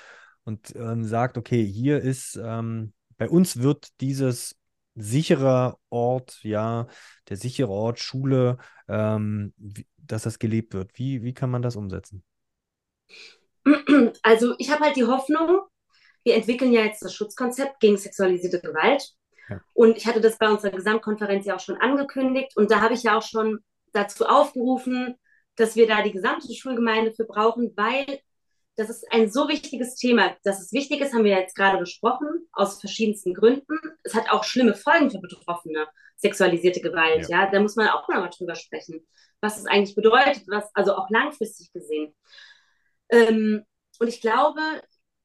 und 0.45 0.75
ähm, 0.77 1.05
sagt, 1.05 1.39
okay, 1.39 1.65
hier 1.65 2.01
ist, 2.01 2.39
ähm, 2.43 2.93
bei 3.17 3.29
uns 3.29 3.61
wird 3.61 3.89
dieses 4.01 4.57
sicherer 4.95 5.79
Ort, 5.91 6.41
ja, 6.43 6.87
der 7.29 7.37
sichere 7.37 7.71
Ort, 7.71 8.01
Schule, 8.01 8.59
ähm, 8.89 9.53
wie, 9.57 9.87
dass 9.97 10.23
das 10.23 10.39
gelebt 10.39 10.75
wird. 10.75 10.91
Wie, 10.95 11.23
wie 11.23 11.35
kann 11.35 11.51
man 11.51 11.63
das 11.63 11.77
umsetzen? 11.77 12.25
Also 14.23 14.55
ich 14.59 14.71
habe 14.71 14.85
halt 14.85 14.97
die 14.97 15.05
Hoffnung, 15.05 15.61
wir 16.25 16.35
entwickeln 16.35 16.73
ja 16.73 16.83
jetzt 16.83 17.03
das 17.03 17.15
Schutzkonzept 17.15 17.81
gegen 17.81 17.97
sexualisierte 17.97 18.61
Gewalt. 18.61 19.13
Ja. 19.49 19.61
Und 19.75 19.97
ich 19.97 20.07
hatte 20.07 20.21
das 20.21 20.39
bei 20.39 20.49
unserer 20.49 20.73
Gesamtkonferenz 20.73 21.47
ja 21.47 21.57
auch 21.57 21.61
schon 21.61 21.77
angekündigt. 21.77 22.57
Und 22.57 22.71
da 22.71 22.81
habe 22.81 22.95
ich 22.95 23.03
ja 23.03 23.17
auch 23.17 23.23
schon 23.23 23.61
dazu 23.93 24.27
aufgerufen, 24.27 25.17
dass 25.59 25.77
wir 25.77 25.87
da 25.87 26.03
die 26.03 26.13
gesamte 26.13 26.53
Schulgemeinde 26.55 27.13
für 27.13 27.25
brauchen, 27.25 27.73
weil 27.77 28.21
das 28.77 28.91
ist 28.91 29.05
ein 29.11 29.29
so 29.29 29.49
wichtiges 29.49 29.97
Thema. 29.97 30.37
Dass 30.45 30.61
es 30.63 30.73
wichtig 30.73 31.01
ist, 31.01 31.13
haben 31.13 31.25
wir 31.25 31.37
jetzt 31.37 31.57
gerade 31.57 31.79
besprochen, 31.79 32.29
aus 32.53 32.81
verschiedensten 32.81 33.35
Gründen. 33.35 33.77
Es 34.05 34.15
hat 34.15 34.31
auch 34.31 34.45
schlimme 34.45 34.75
Folgen 34.75 35.11
für 35.11 35.19
Betroffene, 35.19 35.89
sexualisierte 36.17 36.81
Gewalt. 36.81 37.29
Ja, 37.29 37.45
ja? 37.45 37.51
da 37.51 37.61
muss 37.61 37.75
man 37.75 37.89
auch 37.89 38.09
noch 38.09 38.17
mal 38.17 38.31
drüber 38.31 38.55
sprechen, 38.55 39.05
was 39.41 39.59
es 39.59 39.67
eigentlich 39.67 39.97
bedeutet, 39.97 40.45
was, 40.47 40.71
also 40.75 40.95
auch 40.95 41.11
langfristig 41.11 41.73
gesehen. 41.73 42.15
Ähm, 43.09 43.65
und 43.99 44.07
ich 44.07 44.21
glaube, 44.21 44.61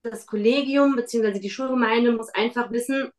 das 0.01 0.25
Kollegium 0.25 0.95
bzw. 0.95 1.39
die 1.39 1.51
Schulgemeinde 1.51 2.11
muss 2.11 2.29
einfach 2.29 2.71
wissen, 2.71 3.11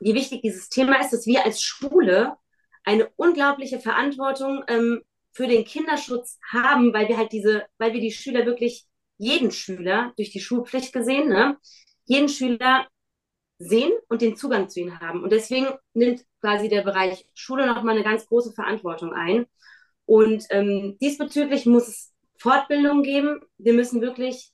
wie 0.00 0.14
wichtig 0.14 0.42
dieses 0.42 0.68
Thema 0.68 1.00
ist, 1.00 1.14
dass 1.14 1.24
wir 1.24 1.46
als 1.46 1.62
Schule 1.62 2.36
eine 2.84 3.08
unglaubliche 3.16 3.80
Verantwortung 3.80 4.62
ähm, 4.68 5.02
für 5.36 5.46
den 5.46 5.64
Kinderschutz 5.66 6.38
haben, 6.50 6.94
weil 6.94 7.08
wir 7.08 7.18
halt 7.18 7.30
diese, 7.30 7.66
weil 7.76 7.92
wir 7.92 8.00
die 8.00 8.10
Schüler 8.10 8.46
wirklich 8.46 8.86
jeden 9.18 9.50
Schüler 9.50 10.14
durch 10.16 10.30
die 10.30 10.40
Schulpflicht 10.40 10.94
gesehen, 10.94 11.28
ne, 11.28 11.58
jeden 12.06 12.30
Schüler 12.30 12.86
sehen 13.58 13.92
und 14.08 14.22
den 14.22 14.36
Zugang 14.36 14.70
zu 14.70 14.80
ihnen 14.80 14.98
haben. 15.00 15.22
Und 15.22 15.32
deswegen 15.32 15.66
nimmt 15.92 16.24
quasi 16.40 16.70
der 16.70 16.82
Bereich 16.82 17.28
Schule 17.34 17.66
nochmal 17.66 17.96
eine 17.96 18.04
ganz 18.04 18.26
große 18.26 18.52
Verantwortung 18.52 19.12
ein. 19.12 19.44
Und 20.06 20.46
ähm, 20.48 20.96
diesbezüglich 21.02 21.66
muss 21.66 21.88
es 21.88 22.14
Fortbildung 22.38 23.02
geben. 23.02 23.40
Wir 23.58 23.74
müssen 23.74 24.00
wirklich 24.00 24.52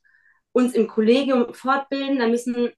uns 0.51 0.75
im 0.75 0.89
Kollegium 0.89 1.55
fortbilden. 1.55 2.19
Da 2.19 2.27
müssen 2.27 2.73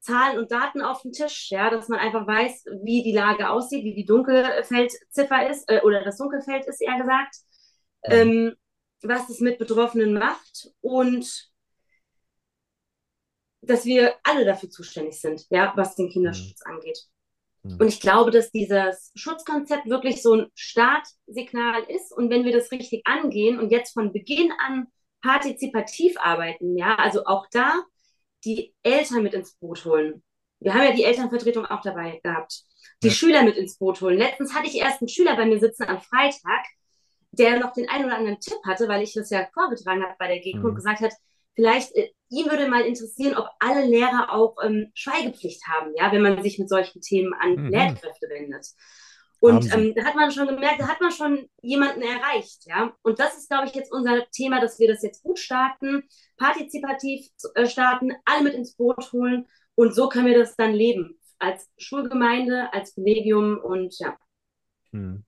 Zahlen 0.00 0.38
und 0.38 0.50
Daten 0.52 0.80
auf 0.80 1.02
den 1.02 1.12
Tisch, 1.12 1.50
ja, 1.50 1.70
dass 1.70 1.88
man 1.88 1.98
einfach 1.98 2.26
weiß, 2.26 2.64
wie 2.82 3.02
die 3.02 3.12
Lage 3.12 3.50
aussieht, 3.50 3.84
wie 3.84 3.94
die 3.94 4.04
Dunkelfeldziffer 4.04 5.50
ist, 5.50 5.68
äh, 5.70 5.80
oder 5.82 6.04
das 6.04 6.18
Dunkelfeld 6.18 6.66
ist 6.66 6.80
eher 6.80 6.98
gesagt. 6.98 7.36
Mhm. 8.06 8.12
Ähm, 8.12 8.56
was 9.02 9.28
es 9.28 9.40
mit 9.40 9.58
Betroffenen 9.58 10.14
macht 10.14 10.70
und 10.80 11.50
dass 13.60 13.84
wir 13.84 14.14
alle 14.22 14.44
dafür 14.44 14.70
zuständig 14.70 15.20
sind, 15.20 15.46
ja, 15.50 15.72
was 15.76 15.96
den 15.96 16.10
Kinderschutz 16.10 16.60
mhm. 16.64 16.72
angeht. 16.72 16.98
Mhm. 17.62 17.76
Und 17.80 17.88
ich 17.88 18.00
glaube, 18.00 18.30
dass 18.30 18.50
dieses 18.50 19.12
Schutzkonzept 19.14 19.86
wirklich 19.86 20.22
so 20.22 20.34
ein 20.34 20.46
Startsignal 20.54 21.82
ist. 21.88 22.12
Und 22.12 22.30
wenn 22.30 22.44
wir 22.44 22.52
das 22.52 22.72
richtig 22.72 23.06
angehen 23.06 23.58
und 23.58 23.70
jetzt 23.70 23.92
von 23.92 24.12
Beginn 24.12 24.52
an 24.58 24.86
partizipativ 25.22 26.16
arbeiten, 26.18 26.76
ja, 26.76 26.94
also 26.96 27.24
auch 27.24 27.46
da 27.50 27.82
die 28.44 28.74
Eltern 28.82 29.22
mit 29.22 29.34
ins 29.34 29.54
Boot 29.54 29.84
holen. 29.84 30.22
Wir 30.60 30.74
haben 30.74 30.84
ja 30.84 30.92
die 30.92 31.04
Elternvertretung 31.04 31.66
auch 31.66 31.82
dabei 31.82 32.20
gehabt. 32.22 32.64
Die 33.02 33.08
ja. 33.08 33.12
Schüler 33.12 33.42
mit 33.42 33.56
ins 33.56 33.78
Boot 33.78 34.00
holen. 34.00 34.18
Letztens 34.18 34.54
hatte 34.54 34.66
ich 34.66 34.76
erst 34.76 35.00
einen 35.00 35.08
Schüler 35.08 35.36
bei 35.36 35.46
mir 35.46 35.58
sitzen 35.60 35.84
am 35.84 36.00
Freitag, 36.00 36.64
der 37.32 37.58
noch 37.58 37.72
den 37.72 37.88
einen 37.88 38.06
oder 38.06 38.16
anderen 38.16 38.40
Tipp 38.40 38.58
hatte, 38.64 38.88
weil 38.88 39.02
ich 39.02 39.12
das 39.12 39.30
ja 39.30 39.46
vorgetragen 39.52 40.02
habe 40.02 40.14
bei 40.18 40.28
der 40.28 40.40
GECO 40.40 40.58
mhm. 40.58 40.64
und 40.64 40.74
gesagt 40.74 41.00
hat, 41.00 41.12
vielleicht 41.54 41.94
äh, 41.94 42.10
ihn 42.30 42.46
würde 42.46 42.68
mal 42.68 42.82
interessieren, 42.82 43.36
ob 43.36 43.48
alle 43.60 43.84
Lehrer 43.86 44.32
auch 44.32 44.56
ähm, 44.62 44.90
Schweigepflicht 44.94 45.66
haben, 45.66 45.92
ja, 45.96 46.10
wenn 46.12 46.22
man 46.22 46.42
sich 46.42 46.58
mit 46.58 46.68
solchen 46.68 47.00
Themen 47.00 47.34
an 47.34 47.56
mhm. 47.56 47.68
Lehrkräfte 47.68 48.28
wendet. 48.28 48.66
Und 49.40 49.72
ähm, 49.72 49.94
da 49.94 50.04
hat 50.04 50.16
man 50.16 50.32
schon 50.32 50.48
gemerkt, 50.48 50.80
da 50.80 50.88
hat 50.88 51.00
man 51.00 51.12
schon 51.12 51.48
jemanden 51.62 52.02
erreicht, 52.02 52.66
ja. 52.66 52.92
Und 53.02 53.20
das 53.20 53.38
ist, 53.38 53.48
glaube 53.48 53.66
ich, 53.66 53.74
jetzt 53.74 53.92
unser 53.92 54.28
Thema, 54.30 54.60
dass 54.60 54.78
wir 54.78 54.88
das 54.88 55.02
jetzt 55.02 55.22
gut 55.22 55.38
starten, 55.38 56.02
partizipativ 56.36 57.28
äh, 57.54 57.66
starten, 57.66 58.12
alle 58.24 58.42
mit 58.42 58.54
ins 58.54 58.74
Boot 58.74 59.12
holen 59.12 59.46
und 59.76 59.94
so 59.94 60.08
können 60.08 60.26
wir 60.26 60.38
das 60.38 60.56
dann 60.56 60.72
leben 60.72 61.18
als 61.38 61.70
Schulgemeinde, 61.76 62.72
als 62.72 62.94
Kollegium 62.94 63.58
und 63.58 63.96
ja. 64.00 64.16
Hm. 64.90 65.24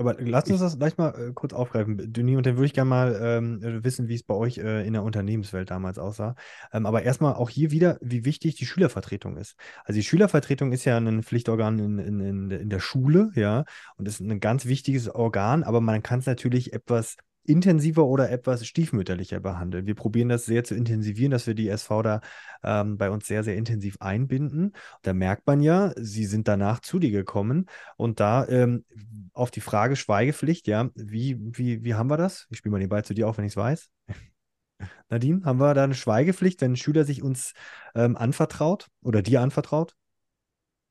Aber 0.00 0.16
lass 0.18 0.50
uns 0.50 0.60
das 0.60 0.78
gleich 0.78 0.96
mal 0.96 1.10
äh, 1.10 1.32
kurz 1.34 1.52
aufgreifen, 1.52 2.10
Denis, 2.10 2.38
und 2.38 2.46
dann 2.46 2.56
würde 2.56 2.64
ich 2.64 2.72
gerne 2.72 2.88
mal 2.88 3.20
ähm, 3.22 3.62
äh, 3.62 3.84
wissen, 3.84 4.08
wie 4.08 4.14
es 4.14 4.22
bei 4.22 4.32
euch 4.32 4.56
äh, 4.56 4.86
in 4.86 4.94
der 4.94 5.02
Unternehmenswelt 5.02 5.70
damals 5.70 5.98
aussah. 5.98 6.36
Ähm, 6.72 6.86
aber 6.86 7.02
erstmal 7.02 7.34
auch 7.34 7.50
hier 7.50 7.70
wieder, 7.70 7.98
wie 8.00 8.24
wichtig 8.24 8.54
die 8.54 8.64
Schülervertretung 8.64 9.36
ist. 9.36 9.56
Also 9.84 9.98
die 9.98 10.02
Schülervertretung 10.02 10.72
ist 10.72 10.86
ja 10.86 10.96
ein 10.96 11.22
Pflichtorgan 11.22 11.78
in, 11.78 11.98
in, 11.98 12.20
in, 12.20 12.50
in 12.50 12.70
der 12.70 12.78
Schule, 12.78 13.30
ja, 13.34 13.66
und 13.96 14.08
ist 14.08 14.20
ein 14.20 14.40
ganz 14.40 14.64
wichtiges 14.64 15.14
Organ, 15.14 15.64
aber 15.64 15.82
man 15.82 16.02
kann 16.02 16.20
es 16.20 16.26
natürlich 16.26 16.72
etwas 16.72 17.18
intensiver 17.44 18.04
oder 18.04 18.30
etwas 18.30 18.66
stiefmütterlicher 18.66 19.40
behandeln. 19.40 19.86
Wir 19.86 19.94
probieren 19.94 20.28
das 20.28 20.44
sehr 20.44 20.64
zu 20.64 20.74
intensivieren, 20.74 21.30
dass 21.30 21.46
wir 21.46 21.54
die 21.54 21.68
SV 21.68 22.02
da 22.02 22.20
ähm, 22.62 22.98
bei 22.98 23.10
uns 23.10 23.26
sehr, 23.26 23.42
sehr 23.42 23.56
intensiv 23.56 23.96
einbinden. 24.00 24.72
Da 25.02 25.12
merkt 25.12 25.46
man 25.46 25.60
ja, 25.60 25.92
sie 25.96 26.26
sind 26.26 26.48
danach 26.48 26.80
zu 26.80 26.98
dir 26.98 27.10
gekommen 27.10 27.66
und 27.96 28.20
da 28.20 28.46
ähm, 28.48 28.84
auf 29.32 29.50
die 29.50 29.60
Frage 29.60 29.96
Schweigepflicht, 29.96 30.66
ja, 30.66 30.90
wie, 30.94 31.38
wie, 31.40 31.82
wie 31.84 31.94
haben 31.94 32.10
wir 32.10 32.16
das? 32.16 32.46
Ich 32.50 32.58
spiele 32.58 32.72
mal 32.72 32.80
den 32.80 32.88
Ball 32.88 33.04
zu 33.04 33.14
dir 33.14 33.28
auf, 33.28 33.38
wenn 33.38 33.44
ich 33.44 33.52
es 33.52 33.56
weiß. 33.56 33.90
Nadine, 35.08 35.42
haben 35.44 35.60
wir 35.60 35.74
da 35.74 35.84
eine 35.84 35.94
Schweigepflicht, 35.94 36.60
wenn 36.60 36.72
ein 36.72 36.76
Schüler 36.76 37.04
sich 37.04 37.22
uns 37.22 37.52
ähm, 37.94 38.16
anvertraut 38.16 38.88
oder 39.02 39.22
dir 39.22 39.40
anvertraut? 39.40 39.94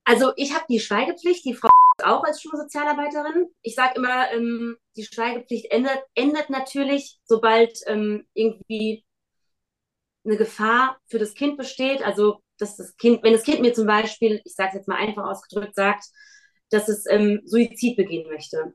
Also 0.04 0.32
ich 0.36 0.54
habe 0.54 0.66
die 0.70 0.80
Schweigepflicht, 0.80 1.46
die 1.46 1.54
Frau 1.54 1.70
auch 2.06 2.24
als 2.24 2.42
Schulsozialarbeiterin. 2.42 3.48
Ich 3.62 3.76
sage 3.76 3.94
immer, 3.96 4.32
ähm, 4.32 4.78
die 4.96 5.04
Schweigepflicht 5.04 5.72
endet, 5.72 6.00
endet 6.16 6.50
natürlich, 6.50 7.20
sobald 7.24 7.80
ähm, 7.88 8.28
irgendwie 8.34 9.06
eine 10.26 10.38
Gefahr 10.38 11.00
für 11.08 11.20
das 11.20 11.34
Kind 11.34 11.58
besteht. 11.58 12.04
Also 12.04 12.42
dass 12.60 12.76
das 12.76 12.96
Kind, 12.98 13.24
wenn 13.24 13.34
das 13.34 13.44
Kind 13.44 13.62
mir 13.62 13.74
zum 13.74 13.88
Beispiel, 13.88 14.42
ich 14.44 14.54
sage 14.54 14.70
es 14.70 14.76
jetzt 14.76 14.88
mal 14.88 14.98
einfach 14.98 15.26
ausgedrückt, 15.26 15.76
sagt, 15.76 16.06
dass 16.70 16.90
es 16.90 17.06
ähm, 17.10 17.42
Suizid 17.46 17.96
begehen 17.98 18.30
möchte, 18.30 18.74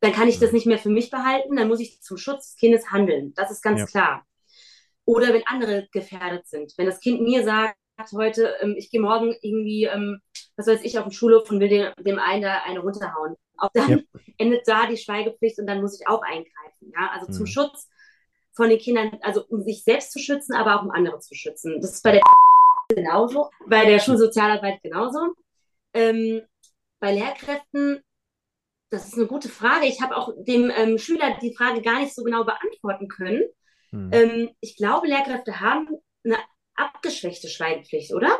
dann 0.00 0.12
kann 0.12 0.28
ich 0.28 0.38
das 0.38 0.52
nicht 0.52 0.66
mehr 0.66 0.78
für 0.78 0.90
mich 0.90 1.10
behalten. 1.10 1.56
Dann 1.56 1.68
muss 1.68 1.80
ich 1.80 2.00
zum 2.02 2.16
Schutz 2.18 2.48
des 2.48 2.56
Kindes 2.56 2.90
handeln. 2.90 3.32
Das 3.34 3.50
ist 3.50 3.62
ganz 3.62 3.80
ja. 3.80 3.86
klar. 3.86 4.26
Oder 5.04 5.32
wenn 5.32 5.46
andere 5.46 5.88
gefährdet 5.92 6.46
sind. 6.46 6.72
Wenn 6.76 6.86
das 6.86 7.00
Kind 7.00 7.22
mir 7.22 7.44
sagt, 7.44 7.76
heute, 8.12 8.56
ähm, 8.60 8.74
ich 8.76 8.90
gehe 8.90 9.00
morgen 9.00 9.34
irgendwie, 9.42 9.84
ähm, 9.84 10.20
was 10.56 10.66
weiß 10.66 10.82
ich, 10.82 10.98
auf 10.98 11.04
den 11.04 11.12
Schulhof 11.12 11.50
und 11.50 11.60
will 11.60 11.68
dem, 11.68 11.92
dem 12.04 12.18
einen 12.18 12.42
da 12.42 12.62
eine 12.64 12.80
runterhauen. 12.80 13.36
Auch 13.56 13.70
dann 13.72 13.90
ja. 13.90 13.98
endet 14.38 14.66
da 14.66 14.86
die 14.86 14.96
Schweigepflicht 14.96 15.58
und 15.58 15.66
dann 15.66 15.80
muss 15.80 16.00
ich 16.00 16.08
auch 16.08 16.22
eingreifen. 16.22 16.92
Ja? 16.92 17.10
Also 17.12 17.26
mhm. 17.28 17.32
zum 17.32 17.46
Schutz 17.46 17.88
von 18.54 18.68
den 18.68 18.78
Kindern, 18.78 19.18
also 19.22 19.44
um 19.48 19.62
sich 19.62 19.84
selbst 19.84 20.12
zu 20.12 20.18
schützen, 20.18 20.54
aber 20.54 20.76
auch 20.76 20.84
um 20.84 20.90
andere 20.90 21.20
zu 21.20 21.34
schützen. 21.34 21.80
Das 21.80 21.92
ist 21.92 22.02
bei 22.02 22.12
der 22.12 22.22
genauso, 22.88 23.50
bei 23.66 23.86
der 23.86 23.98
Schulsozialarbeit 23.98 24.82
genauso. 24.82 25.34
Ähm, 25.94 26.42
bei 27.00 27.12
Lehrkräften, 27.14 28.02
das 28.90 29.06
ist 29.06 29.14
eine 29.14 29.26
gute 29.26 29.48
Frage. 29.48 29.86
Ich 29.86 30.02
habe 30.02 30.16
auch 30.16 30.32
dem 30.36 30.70
ähm, 30.70 30.98
Schüler 30.98 31.38
die 31.40 31.54
Frage 31.54 31.82
gar 31.82 32.00
nicht 32.00 32.14
so 32.14 32.22
genau 32.22 32.44
beantworten 32.44 33.08
können. 33.08 33.42
Mhm. 33.90 34.10
Ähm, 34.12 34.50
ich 34.60 34.76
glaube, 34.76 35.06
Lehrkräfte 35.06 35.60
haben 35.60 35.88
eine 36.24 36.36
abgeschwächte 36.76 37.48
Schweigepflicht, 37.48 38.12
oder? 38.12 38.38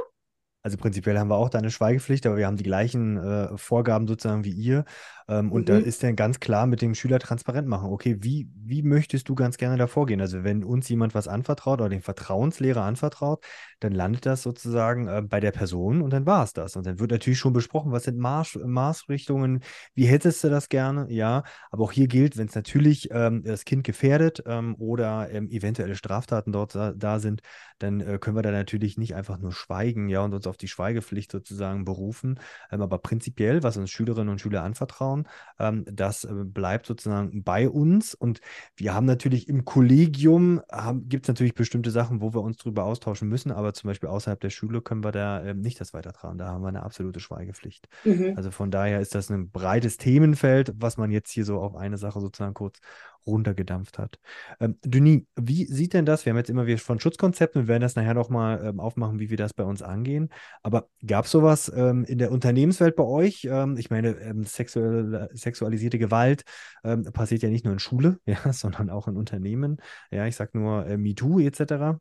Also 0.64 0.76
prinzipiell 0.76 1.18
haben 1.18 1.28
wir 1.28 1.36
auch 1.36 1.48
da 1.48 1.58
eine 1.58 1.72
Schweigepflicht, 1.72 2.24
aber 2.24 2.36
wir 2.36 2.46
haben 2.46 2.56
die 2.56 2.62
gleichen 2.62 3.16
äh, 3.16 3.58
Vorgaben 3.58 4.06
sozusagen 4.06 4.44
wie 4.44 4.52
ihr. 4.52 4.84
Ähm, 5.28 5.46
mhm. 5.46 5.52
Und 5.52 5.68
da 5.68 5.78
mhm. 5.78 5.84
ist 5.84 6.02
dann 6.02 6.16
ganz 6.16 6.40
klar 6.40 6.66
mit 6.66 6.82
dem 6.82 6.94
Schüler 6.94 7.18
transparent 7.18 7.68
machen. 7.68 7.90
Okay, 7.90 8.18
wie, 8.20 8.48
wie 8.54 8.82
möchtest 8.82 9.28
du 9.28 9.34
ganz 9.34 9.56
gerne 9.56 9.76
da 9.76 9.86
vorgehen? 9.86 10.20
Also 10.20 10.44
wenn 10.44 10.64
uns 10.64 10.88
jemand 10.88 11.14
was 11.14 11.28
anvertraut 11.28 11.80
oder 11.80 11.88
den 11.88 12.02
Vertrauenslehrer 12.02 12.82
anvertraut, 12.82 13.44
dann 13.80 13.92
landet 13.92 14.26
das 14.26 14.42
sozusagen 14.42 15.08
äh, 15.08 15.22
bei 15.22 15.40
der 15.40 15.52
Person 15.52 16.02
und 16.02 16.12
dann 16.12 16.26
war 16.26 16.44
es 16.44 16.52
das. 16.52 16.76
Und 16.76 16.86
dann 16.86 16.98
wird 16.98 17.10
natürlich 17.10 17.38
schon 17.38 17.52
besprochen, 17.52 17.92
was 17.92 18.04
sind 18.04 18.18
Marsch, 18.18 18.56
Maßrichtungen, 18.56 19.60
wie 19.94 20.06
hättest 20.06 20.44
du 20.44 20.50
das 20.50 20.68
gerne? 20.68 21.06
Ja, 21.10 21.42
aber 21.70 21.84
auch 21.84 21.92
hier 21.92 22.08
gilt, 22.08 22.36
wenn 22.36 22.48
es 22.48 22.54
natürlich 22.54 23.10
ähm, 23.10 23.42
das 23.44 23.64
Kind 23.64 23.84
gefährdet 23.84 24.42
ähm, 24.46 24.74
oder 24.78 25.30
ähm, 25.30 25.48
eventuelle 25.50 25.96
Straftaten 25.96 26.52
dort 26.52 26.74
da, 26.74 26.92
da 26.92 27.18
sind, 27.18 27.42
dann 27.78 28.00
äh, 28.00 28.18
können 28.18 28.36
wir 28.36 28.42
da 28.42 28.50
natürlich 28.50 28.96
nicht 28.98 29.14
einfach 29.14 29.38
nur 29.38 29.52
schweigen, 29.52 30.08
ja, 30.08 30.22
und 30.22 30.34
uns 30.34 30.46
auf 30.46 30.56
die 30.56 30.68
Schweigepflicht 30.68 31.32
sozusagen 31.32 31.84
berufen. 31.84 32.38
Ähm, 32.70 32.82
aber 32.82 32.98
prinzipiell, 32.98 33.62
was 33.62 33.76
uns 33.76 33.90
Schülerinnen 33.90 34.28
und 34.28 34.40
Schüler 34.40 34.62
anvertrauen, 34.62 35.11
ähm, 35.58 35.84
das 35.90 36.24
äh, 36.24 36.32
bleibt 36.32 36.86
sozusagen 36.86 37.42
bei 37.42 37.68
uns. 37.68 38.14
Und 38.14 38.40
wir 38.76 38.94
haben 38.94 39.06
natürlich 39.06 39.48
im 39.48 39.64
Kollegium, 39.64 40.60
gibt 41.08 41.24
es 41.24 41.28
natürlich 41.28 41.54
bestimmte 41.54 41.90
Sachen, 41.90 42.20
wo 42.20 42.34
wir 42.34 42.40
uns 42.40 42.58
darüber 42.58 42.84
austauschen 42.84 43.28
müssen, 43.28 43.52
aber 43.52 43.74
zum 43.74 43.88
Beispiel 43.88 44.08
außerhalb 44.08 44.40
der 44.40 44.50
Schule 44.50 44.80
können 44.80 45.04
wir 45.04 45.12
da 45.12 45.42
ähm, 45.44 45.60
nicht 45.60 45.80
das 45.80 45.94
weitertragen. 45.94 46.38
Da 46.38 46.48
haben 46.48 46.62
wir 46.62 46.68
eine 46.68 46.82
absolute 46.82 47.20
Schweigepflicht. 47.20 47.88
Mhm. 48.04 48.34
Also 48.36 48.50
von 48.50 48.70
daher 48.70 49.00
ist 49.00 49.14
das 49.14 49.30
ein 49.30 49.50
breites 49.50 49.96
Themenfeld, 49.96 50.72
was 50.76 50.96
man 50.96 51.10
jetzt 51.10 51.30
hier 51.30 51.44
so 51.44 51.60
auf 51.60 51.76
eine 51.76 51.98
Sache 51.98 52.20
sozusagen 52.20 52.54
kurz 52.54 52.80
runtergedampft 53.26 53.98
hat. 53.98 54.18
Ähm, 54.60 54.78
Denis, 54.84 55.22
wie 55.36 55.66
sieht 55.66 55.94
denn 55.94 56.06
das? 56.06 56.24
Wir 56.24 56.30
haben 56.30 56.38
jetzt 56.38 56.50
immer 56.50 56.66
wieder 56.66 56.78
von 56.78 57.00
Schutzkonzepten, 57.00 57.62
wir 57.62 57.68
werden 57.68 57.82
das 57.82 57.96
nachher 57.96 58.14
nochmal 58.14 58.64
ähm, 58.64 58.80
aufmachen, 58.80 59.18
wie 59.18 59.30
wir 59.30 59.36
das 59.36 59.54
bei 59.54 59.64
uns 59.64 59.82
angehen. 59.82 60.30
Aber 60.62 60.88
gab 61.06 61.24
es 61.26 61.30
sowas 61.30 61.70
ähm, 61.74 62.04
in 62.04 62.18
der 62.18 62.32
Unternehmenswelt 62.32 62.96
bei 62.96 63.04
euch? 63.04 63.44
Ähm, 63.50 63.76
ich 63.76 63.90
meine, 63.90 64.10
ähm, 64.20 64.44
sexuelle, 64.44 65.28
sexualisierte 65.32 65.98
Gewalt 65.98 66.44
ähm, 66.84 67.04
passiert 67.04 67.42
ja 67.42 67.48
nicht 67.50 67.64
nur 67.64 67.74
in 67.74 67.80
Schule, 67.80 68.18
ja, 68.26 68.52
sondern 68.52 68.90
auch 68.90 69.08
in 69.08 69.16
Unternehmen. 69.16 69.78
Ja, 70.10 70.26
ich 70.26 70.36
sage 70.36 70.58
nur 70.58 70.86
äh, 70.86 70.96
MeToo 70.96 71.38
etc. 71.40 71.98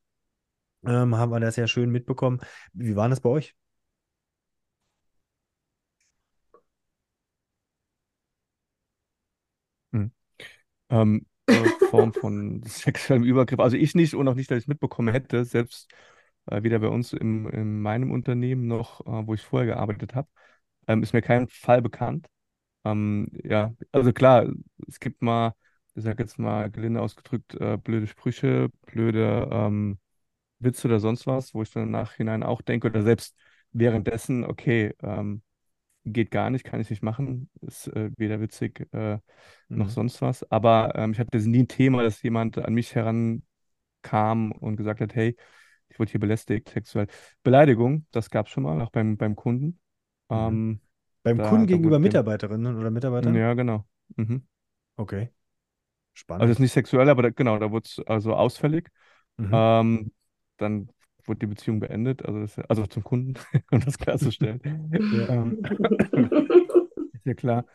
haben 0.86 1.32
wir 1.32 1.40
das 1.40 1.56
ja 1.58 1.68
schön 1.68 1.90
mitbekommen. 1.92 2.40
Wie 2.74 2.96
war 2.96 3.10
das 3.10 3.22
bei 3.22 3.30
euch? 3.30 3.56
Hm. 9.94 10.12
Ähm, 10.92 11.28
äh, 11.50 11.72
Form 11.80 12.14
von 12.14 12.64
sexuellem 12.68 13.26
Übergriff. 13.26 13.60
Also 13.62 13.78
ich 13.78 13.96
nicht 13.96 14.16
und 14.16 14.28
auch 14.30 14.36
nicht, 14.36 14.52
dass 14.52 14.60
ich 14.60 14.66
es 14.66 14.70
mitbekommen 14.70 15.14
hätte, 15.14 15.46
selbst 15.46 15.92
äh, 16.48 16.64
weder 16.64 16.80
bei 16.80 16.88
uns 16.90 17.14
im, 17.14 17.50
in 17.50 17.82
meinem 17.82 18.12
Unternehmen 18.12 18.68
noch, 18.68 19.02
äh, 19.08 19.28
wo 19.28 19.36
ich 19.36 19.42
vorher 19.44 19.68
gearbeitet 19.76 20.16
habe, 20.16 20.30
ähm, 20.88 21.04
ist 21.04 21.14
mir 21.14 21.22
kein 21.24 21.48
Fall 21.50 21.82
bekannt. 21.82 22.28
Ähm, 22.86 23.30
ja, 23.44 23.74
also 23.92 24.14
klar, 24.14 24.48
es 24.88 25.00
gibt 25.00 25.22
mal, 25.22 25.54
ich 25.96 26.04
sag 26.04 26.20
jetzt 26.20 26.40
mal 26.40 26.72
gelinde 26.72 27.02
ausgedrückt, 27.02 27.56
äh, 27.56 27.78
blöde 27.78 28.08
Sprüche, 28.08 28.70
blöde 28.88 29.50
ähm, 29.52 30.00
Witze 30.60 30.88
oder 30.88 31.00
sonst 31.00 31.28
was, 31.28 31.54
wo 31.54 31.62
ich 31.64 31.72
dann 31.72 31.92
Nachhinein 31.92 32.44
auch 32.44 32.62
denke, 32.62 32.88
oder 32.88 33.04
selbst 33.04 33.36
währenddessen, 33.72 34.46
okay, 34.46 34.94
ähm, 35.04 35.44
geht 36.06 36.32
gar 36.32 36.50
nicht, 36.50 36.64
kann 36.66 36.80
ich 36.82 36.90
nicht 36.90 37.04
machen, 37.04 37.50
ist 37.62 37.88
äh, 37.88 38.12
weder 38.18 38.42
witzig 38.42 38.88
äh, 38.94 39.20
noch 39.74 39.90
Mhm. 39.90 39.90
sonst 39.90 40.22
was. 40.22 40.50
Aber 40.52 40.96
ähm, 40.96 41.12
ich 41.14 41.20
hatte 41.20 41.38
nie 41.40 41.60
ein 41.64 41.68
Thema, 41.68 42.04
dass 42.04 42.22
jemand 42.24 42.58
an 42.58 42.74
mich 42.74 42.96
herankam 42.96 44.52
und 44.60 44.78
gesagt 44.78 45.02
hat, 45.02 45.16
hey, 45.16 45.36
ich 45.90 46.00
wurde 46.00 46.12
hier 46.12 46.20
belästigt, 46.20 46.70
sexuell. 46.70 47.08
Beleidigung, 47.44 48.06
das 48.12 48.30
gab 48.30 48.48
es 48.48 48.52
schon 48.54 48.64
mal, 48.64 48.82
auch 48.82 48.92
beim, 48.92 49.18
beim 49.18 49.36
Kunden. 49.36 49.80
Mhm. 50.34 50.60
Ähm, 50.60 50.82
Beim 51.24 51.40
da, 51.40 51.44
Kunden 51.44 51.68
da 51.68 51.78
gegenüber 51.78 52.00
Mitarbeiterinnen 52.00 52.78
oder 52.78 52.92
Mitarbeitern? 52.92 53.44
ja, 53.44 53.54
genau. 53.54 53.86
Mhm. 54.18 54.48
Okay, 54.98 55.30
Also 56.38 56.50
spannend. 56.50 56.52
jetzt 56.52 56.60
nicht 56.60 56.72
sexuell, 56.74 57.10
aber 57.10 57.24
da, 57.24 57.30
genau, 57.30 57.58
da 57.60 57.72
wurde 57.72 57.88
es 57.88 58.00
also 58.08 58.34
ausfällig. 58.36 58.90
Mhm. 59.38 59.62
Ähm, 59.80 60.12
dann 60.58 60.90
wurde 61.28 61.40
die 61.40 61.48
Beziehung 61.48 61.80
beendet, 61.80 62.26
also, 62.26 62.40
das, 62.40 62.60
also 62.70 62.86
zum 62.88 63.04
Kunden, 63.04 63.34
um 63.72 63.80
das 63.82 63.98
klarzustellen. 63.98 64.62
Ja. 64.64 65.30
Ähm, 65.30 65.62
ist 67.14 67.26
ja 67.26 67.34
klar. 67.34 67.66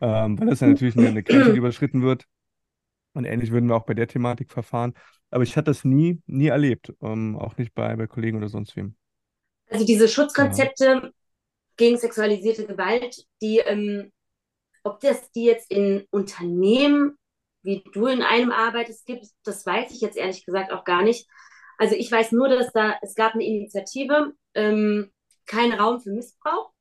Ähm, 0.00 0.38
weil 0.38 0.48
das 0.48 0.60
ja 0.60 0.66
natürlich 0.68 0.96
eine, 0.96 1.08
eine 1.08 1.22
Grenze, 1.22 1.52
überschritten 1.52 2.02
wird. 2.02 2.26
Und 3.14 3.24
ähnlich 3.24 3.50
würden 3.50 3.68
wir 3.68 3.76
auch 3.76 3.86
bei 3.86 3.94
der 3.94 4.08
Thematik 4.08 4.50
verfahren. 4.50 4.94
Aber 5.30 5.42
ich 5.42 5.56
hatte 5.56 5.70
das 5.70 5.84
nie, 5.84 6.20
nie 6.26 6.48
erlebt. 6.48 6.92
Ähm, 7.00 7.36
auch 7.36 7.56
nicht 7.56 7.74
bei, 7.74 7.96
bei 7.96 8.06
Kollegen 8.06 8.36
oder 8.36 8.48
sonst 8.48 8.76
wem. 8.76 8.94
Also 9.70 9.84
diese 9.86 10.04
Ja. 10.04 10.10
Schutzkonzepte 10.10 11.12
gegen 11.76 11.98
sexualisierte 11.98 12.66
Gewalt, 12.66 13.26
die, 13.42 13.58
ähm, 13.58 14.12
ob 14.84 15.00
das 15.00 15.30
die 15.32 15.44
jetzt 15.44 15.70
in 15.70 16.06
Unternehmen, 16.10 17.16
wie 17.62 17.82
du 17.92 18.06
in 18.06 18.22
einem 18.22 18.52
arbeitest, 18.52 19.06
gibt, 19.06 19.26
das 19.44 19.66
weiß 19.66 19.90
ich 19.92 20.00
jetzt 20.00 20.16
ehrlich 20.16 20.44
gesagt 20.46 20.72
auch 20.72 20.84
gar 20.84 21.02
nicht. 21.02 21.28
Also 21.78 21.94
ich 21.94 22.10
weiß 22.10 22.32
nur, 22.32 22.48
dass 22.48 22.72
da, 22.72 22.94
es 23.02 23.14
gab 23.14 23.34
eine 23.34 23.44
Initiative, 23.44 24.32
ähm, 24.54 25.12
kein 25.46 25.72
Raum 25.72 26.00
für 26.00 26.10
Missbrauch. 26.10 26.72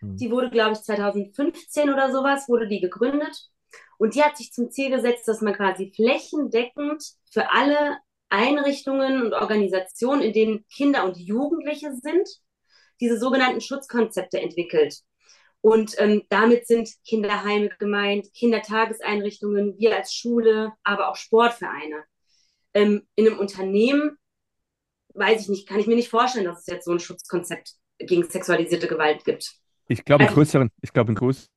Mhm. 0.00 0.16
Die 0.16 0.30
wurde, 0.30 0.50
glaube 0.50 0.72
ich, 0.72 0.80
2015 0.80 1.90
oder 1.90 2.12
sowas, 2.12 2.48
wurde 2.48 2.68
die 2.68 2.80
gegründet. 2.80 3.50
Und 3.98 4.14
die 4.14 4.22
hat 4.22 4.36
sich 4.36 4.52
zum 4.52 4.70
Ziel 4.70 4.90
gesetzt, 4.90 5.26
dass 5.28 5.40
man 5.40 5.54
quasi 5.54 5.92
flächendeckend 5.94 7.02
für 7.30 7.50
alle 7.50 7.98
Einrichtungen 8.28 9.22
und 9.22 9.32
Organisationen, 9.32 10.22
in 10.22 10.32
denen 10.32 10.66
Kinder 10.68 11.04
und 11.04 11.16
Jugendliche 11.16 11.92
sind, 11.94 12.28
diese 13.00 13.18
sogenannten 13.18 13.60
Schutzkonzepte 13.60 14.40
entwickelt. 14.40 15.00
Und 15.60 15.94
ähm, 15.98 16.22
damit 16.28 16.66
sind 16.66 16.90
Kinderheime 17.04 17.70
gemeint, 17.78 18.32
Kindertageseinrichtungen, 18.34 19.78
wir 19.78 19.96
als 19.96 20.14
Schule, 20.14 20.72
aber 20.84 21.08
auch 21.08 21.16
Sportvereine. 21.16 22.04
Ähm, 22.74 23.06
in 23.16 23.26
einem 23.26 23.38
Unternehmen, 23.38 24.18
weiß 25.16 25.42
ich 25.42 25.48
nicht, 25.48 25.68
kann 25.68 25.78
ich 25.78 25.86
mir 25.86 25.96
nicht 25.96 26.08
vorstellen, 26.10 26.44
dass 26.44 26.60
es 26.60 26.66
jetzt 26.66 26.84
so 26.84 26.92
ein 26.92 27.00
Schutzkonzept 27.00 27.72
gegen 27.98 28.28
sexualisierte 28.28 28.86
Gewalt 28.88 29.24
gibt. 29.24 29.54
Ich 29.88 30.04
glaube, 30.04 30.24
in 30.24 30.28
Also, 30.28 30.34
größeren, 30.34 30.70
ich 30.82 30.92
glaube, 30.92 31.12
in 31.12 31.16
größeren 31.16 31.48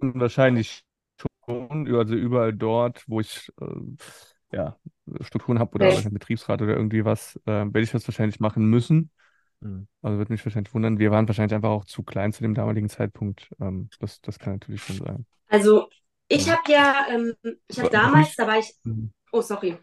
wahrscheinlich 0.00 0.82
schon, 1.46 1.94
also 1.94 2.14
überall 2.14 2.52
dort, 2.52 3.04
wo 3.06 3.20
ich 3.20 3.50
äh, 3.60 4.56
ja, 4.56 4.78
Strukturen 5.20 5.58
habe 5.58 5.74
oder 5.74 5.86
einen 5.88 6.12
Betriebsrat 6.12 6.62
oder 6.62 6.76
irgendwie 6.76 7.04
was, 7.04 7.36
äh, 7.46 7.50
werde 7.50 7.80
ich 7.80 7.90
das 7.90 8.06
wahrscheinlich 8.06 8.40
machen 8.40 8.66
müssen. 8.66 9.10
Mhm. 9.60 9.86
Also 10.02 10.18
würde 10.18 10.32
mich 10.32 10.44
wahrscheinlich 10.44 10.72
wundern. 10.74 10.98
Wir 10.98 11.10
waren 11.10 11.28
wahrscheinlich 11.28 11.54
einfach 11.54 11.70
auch 11.70 11.84
zu 11.84 12.02
klein 12.02 12.32
zu 12.32 12.42
dem 12.42 12.54
damaligen 12.54 12.88
Zeitpunkt. 12.88 13.48
Ähm, 13.60 13.88
das, 14.00 14.20
das 14.20 14.38
kann 14.38 14.54
natürlich 14.54 14.82
schon 14.82 14.96
sein. 14.98 15.26
Also, 15.48 15.88
ich 16.28 16.48
habe 16.48 16.72
ja, 16.72 17.06
ähm, 17.10 17.34
ich 17.68 17.78
habe 17.78 17.90
damals, 17.90 18.34
da 18.36 18.46
war 18.46 18.58
ich, 18.58 18.74
Mhm. 18.84 19.12
oh, 19.32 19.42
sorry. 19.42 19.78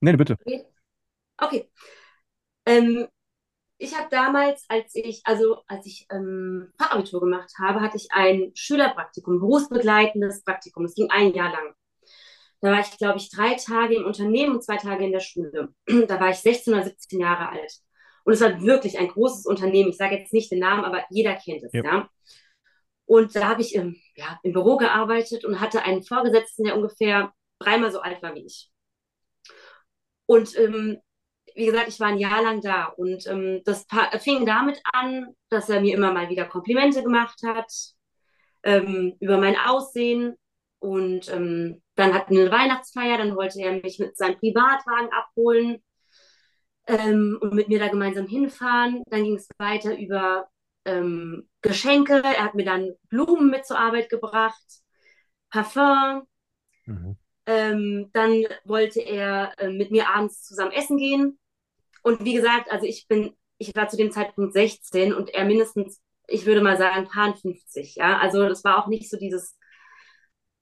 Nee, 0.00 0.16
bitte. 0.16 0.36
Okay. 0.46 0.64
Okay. 1.40 1.70
Ähm, 2.66 3.06
ich 3.78 3.96
habe 3.96 4.08
damals, 4.10 4.64
als 4.68 4.94
ich, 4.94 5.22
also 5.24 5.62
als 5.66 5.86
ich 5.86 6.06
ähm, 6.10 6.72
Fachabitur 6.78 7.20
gemacht 7.20 7.52
habe, 7.58 7.80
hatte 7.80 7.96
ich 7.96 8.08
ein 8.12 8.52
Schülerpraktikum, 8.54 9.40
berufsbegleitendes 9.40 10.44
Praktikum. 10.44 10.84
Das 10.84 10.94
ging 10.94 11.10
ein 11.10 11.32
Jahr 11.32 11.50
lang. 11.50 11.74
Da 12.60 12.72
war 12.72 12.80
ich, 12.80 12.98
glaube 12.98 13.18
ich, 13.18 13.30
drei 13.30 13.54
Tage 13.54 13.94
im 13.94 14.04
Unternehmen 14.04 14.56
und 14.56 14.62
zwei 14.64 14.76
Tage 14.76 15.04
in 15.04 15.12
der 15.12 15.20
Schule. 15.20 15.70
Da 16.08 16.20
war 16.20 16.30
ich 16.30 16.36
16 16.36 16.74
oder 16.74 16.84
17 16.84 17.20
Jahre 17.20 17.48
alt. 17.48 17.72
Und 18.24 18.34
es 18.34 18.42
war 18.42 18.60
wirklich 18.60 18.98
ein 18.98 19.08
großes 19.08 19.46
Unternehmen. 19.46 19.90
Ich 19.90 19.96
sage 19.96 20.16
jetzt 20.18 20.32
nicht 20.34 20.52
den 20.52 20.58
Namen, 20.58 20.84
aber 20.84 21.04
jeder 21.08 21.34
kennt 21.36 21.62
es, 21.62 21.72
Ja. 21.72 21.82
ja. 21.82 22.10
Und 23.06 23.34
da 23.34 23.48
habe 23.48 23.62
ich 23.62 23.74
im, 23.74 23.96
ja, 24.14 24.38
im 24.44 24.52
Büro 24.52 24.76
gearbeitet 24.76 25.44
und 25.44 25.58
hatte 25.60 25.82
einen 25.82 26.02
Vorgesetzten, 26.02 26.64
der 26.64 26.76
ungefähr 26.76 27.32
dreimal 27.58 27.90
so 27.90 28.00
alt 28.00 28.22
war 28.22 28.34
wie 28.34 28.46
ich. 28.46 28.70
Und 30.26 30.56
ähm, 30.56 30.98
wie 31.54 31.66
gesagt, 31.66 31.88
ich 31.88 32.00
war 32.00 32.08
ein 32.08 32.18
Jahr 32.18 32.42
lang 32.42 32.60
da 32.60 32.86
und 32.86 33.26
ähm, 33.26 33.62
das 33.64 33.86
fing 34.20 34.46
damit 34.46 34.80
an, 34.92 35.34
dass 35.48 35.68
er 35.68 35.80
mir 35.80 35.94
immer 35.94 36.12
mal 36.12 36.28
wieder 36.28 36.44
Komplimente 36.44 37.02
gemacht 37.02 37.40
hat 37.44 37.72
ähm, 38.62 39.16
über 39.20 39.38
mein 39.38 39.56
Aussehen. 39.56 40.36
Und 40.78 41.28
ähm, 41.30 41.82
dann 41.94 42.14
hatten 42.14 42.34
wir 42.34 42.42
eine 42.42 42.50
Weihnachtsfeier, 42.50 43.18
dann 43.18 43.36
wollte 43.36 43.60
er 43.60 43.72
mich 43.82 43.98
mit 43.98 44.16
seinem 44.16 44.38
Privatwagen 44.38 45.10
abholen 45.12 45.82
ähm, 46.86 47.38
und 47.40 47.54
mit 47.54 47.68
mir 47.68 47.78
da 47.78 47.88
gemeinsam 47.88 48.26
hinfahren. 48.26 49.02
Dann 49.10 49.24
ging 49.24 49.36
es 49.36 49.48
weiter 49.58 49.98
über 49.98 50.48
ähm, 50.86 51.48
Geschenke. 51.60 52.22
Er 52.24 52.44
hat 52.44 52.54
mir 52.54 52.64
dann 52.64 52.92
Blumen 53.08 53.50
mit 53.50 53.66
zur 53.66 53.78
Arbeit 53.78 54.08
gebracht, 54.08 54.64
Parfum. 55.50 56.26
Mhm. 56.86 57.19
Ähm, 57.50 58.10
dann 58.12 58.44
wollte 58.64 59.00
er 59.00 59.52
äh, 59.58 59.70
mit 59.70 59.90
mir 59.90 60.08
abends 60.08 60.42
zusammen 60.44 60.72
essen 60.72 60.96
gehen. 60.98 61.38
Und 62.02 62.24
wie 62.24 62.34
gesagt, 62.34 62.70
also 62.70 62.86
ich 62.86 63.08
bin, 63.08 63.34
ich 63.58 63.74
war 63.74 63.88
zu 63.88 63.96
dem 63.96 64.12
Zeitpunkt 64.12 64.52
16 64.52 65.12
und 65.12 65.30
er 65.34 65.44
mindestens, 65.44 66.00
ich 66.28 66.46
würde 66.46 66.60
mal 66.62 66.76
sagen, 66.78 67.08
paar 67.08 67.34
50, 67.36 67.96
ja. 67.96 68.18
Also 68.18 68.48
das 68.48 68.62
war 68.64 68.78
auch 68.82 68.86
nicht 68.86 69.10
so 69.10 69.16
dieses 69.18 69.56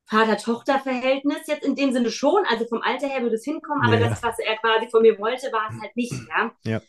Vater-Tochter-Verhältnis 0.06 1.46
jetzt 1.46 1.64
in 1.64 1.74
dem 1.76 1.92
Sinne 1.92 2.10
schon. 2.10 2.44
Also 2.48 2.66
vom 2.66 2.80
Alter 2.82 3.08
her 3.08 3.22
würde 3.22 3.36
es 3.36 3.44
hinkommen, 3.44 3.84
aber 3.84 3.98
Ja. 4.00 4.08
das, 4.08 4.22
was 4.22 4.38
er 4.38 4.56
quasi 4.56 4.88
von 4.90 5.02
mir 5.02 5.18
wollte, 5.18 5.52
war 5.52 5.68
es 5.70 5.80
halt 5.80 5.94
nicht, 5.96 6.14
ja. 6.30 6.52
Ja. 6.64 6.80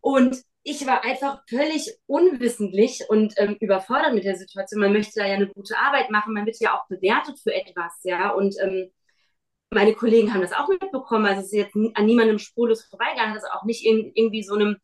Und 0.00 0.42
ich 0.64 0.84
war 0.86 1.04
einfach 1.04 1.42
völlig 1.48 1.96
unwissentlich 2.06 3.04
und 3.08 3.32
ähm, 3.36 3.56
überfordert 3.60 4.12
mit 4.14 4.24
der 4.24 4.36
Situation. 4.36 4.80
Man 4.80 4.92
möchte 4.92 5.20
da 5.20 5.26
ja 5.26 5.34
eine 5.34 5.48
gute 5.48 5.78
Arbeit 5.78 6.10
machen, 6.10 6.34
man 6.34 6.44
wird 6.46 6.56
ja 6.60 6.76
auch 6.76 6.86
bewertet 6.88 7.38
für 7.40 7.54
etwas, 7.54 8.00
ja. 8.02 8.30
Und 8.30 8.56
ähm, 8.60 8.90
meine 9.70 9.94
Kollegen 9.94 10.32
haben 10.32 10.40
das 10.40 10.52
auch 10.52 10.68
mitbekommen. 10.68 11.26
Also 11.26 11.40
es 11.40 11.46
ist 11.48 11.52
jetzt 11.52 11.76
an 11.94 12.06
niemandem 12.06 12.38
spurlos 12.38 12.84
vorbeigegangen, 12.84 13.34
hat 13.34 13.42
das 13.42 13.50
auch 13.50 13.64
nicht 13.64 13.84
in 13.84 14.12
irgendwie 14.14 14.42
so 14.42 14.54
einem 14.54 14.76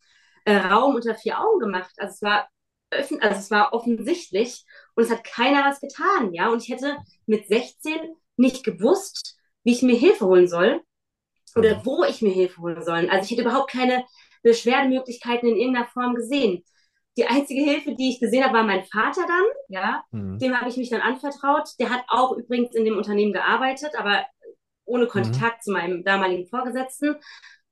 äh, 0.45 0.57
Raum 0.57 0.95
unter 0.95 1.15
vier 1.15 1.41
Augen 1.41 1.61
gemacht. 1.61 1.93
Also 1.99 2.13
es 2.15 2.23
war 2.23 2.49
also 2.91 3.41
es 3.41 3.51
war 3.51 3.73
offensichtlich 3.73 4.65
und 4.95 5.03
es 5.05 5.11
hat 5.11 5.25
keiner 5.25 5.65
was 5.65 5.81
getan, 5.81 6.33
ja. 6.33 6.49
Und 6.51 6.63
ich 6.63 6.69
hätte 6.69 6.97
mit 7.27 7.49
16 7.49 7.99
nicht 8.37 8.63
gewusst, 8.65 9.37
wie 9.65 9.73
ich 9.73 9.83
mir 9.83 9.97
Hilfe 9.97 10.27
holen 10.27 10.47
soll 10.49 10.81
oder 11.57 11.77
Mhm. 11.79 11.81
wo 11.87 12.05
ich 12.05 12.23
mir 12.23 12.33
Hilfe 12.33 12.61
holen 12.61 12.83
soll. 12.85 13.09
Also 13.11 13.25
ich 13.25 13.31
hätte 13.33 13.43
überhaupt 13.49 13.71
keine 13.71 14.05
Beschwerdemöglichkeiten 14.43 15.49
in 15.49 15.57
irgendeiner 15.57 15.87
Form 15.89 16.15
gesehen. 16.15 16.65
Die 17.17 17.27
einzige 17.27 17.63
Hilfe, 17.63 17.95
die 17.95 18.11
ich 18.11 18.21
gesehen 18.21 18.45
habe, 18.45 18.55
war 18.55 18.65
mein 18.65 18.85
Vater 18.85 19.23
dann, 19.27 19.45
ja. 19.69 20.05
Mhm. 20.11 20.39
Dem 20.39 20.59
habe 20.61 20.69
ich 20.69 20.77
mich 20.77 20.91
dann 20.91 21.01
anvertraut. 21.01 21.69
Der 21.79 21.91
hat 21.91 22.05
auch 22.09 22.37
übrigens 22.37 22.75
in 22.75 22.85
dem 22.85 22.97
Unternehmen 22.97 23.33
gearbeitet, 23.33 23.93
aber 23.97 24.25
ohne 24.85 25.05
Mhm. 25.05 25.09
Kontakt 25.09 25.65
zu 25.65 25.73
meinem 25.73 26.05
damaligen 26.05 26.47
Vorgesetzten. 26.49 27.17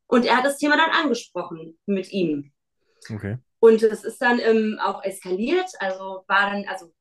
Und 0.06 0.26
er 0.26 0.36
hat 0.38 0.44
das 0.44 0.58
Thema 0.58 0.76
dann 0.76 0.90
angesprochen 0.90 1.78
mit 1.86 2.12
ihm. 2.12 2.52
Okay. 3.12 3.38
Und 3.60 3.82
es 3.82 4.04
ist 4.04 4.20
dann 4.20 4.38
ähm, 4.40 4.78
auch 4.82 5.02
eskaliert. 5.04 5.70
Also 5.78 6.24
war 6.26 6.50
dann, 6.50 6.66
also 6.68 6.92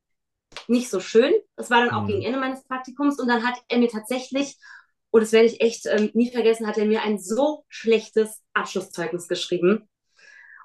nicht 0.67 0.89
so 0.89 0.99
schön. 0.99 1.33
Das 1.55 1.69
war 1.69 1.79
dann 1.83 1.91
auch 1.91 2.03
Mhm. 2.03 2.07
gegen 2.07 2.21
Ende 2.23 2.39
meines 2.39 2.63
Praktikums 2.65 3.19
und 3.19 3.27
dann 3.27 3.45
hat 3.45 3.55
er 3.69 3.79
mir 3.79 3.89
tatsächlich, 3.89 4.57
und 5.09 5.21
das 5.21 5.31
werde 5.31 5.47
ich 5.47 5.61
echt 5.61 5.85
ähm, 5.87 6.11
nie 6.13 6.31
vergessen, 6.31 6.67
hat 6.67 6.77
er 6.77 6.85
mir 6.85 7.01
ein 7.03 7.19
so 7.19 7.65
schlechtes 7.69 8.41
Abschlusszeugnis 8.53 9.27
geschrieben. 9.27 9.87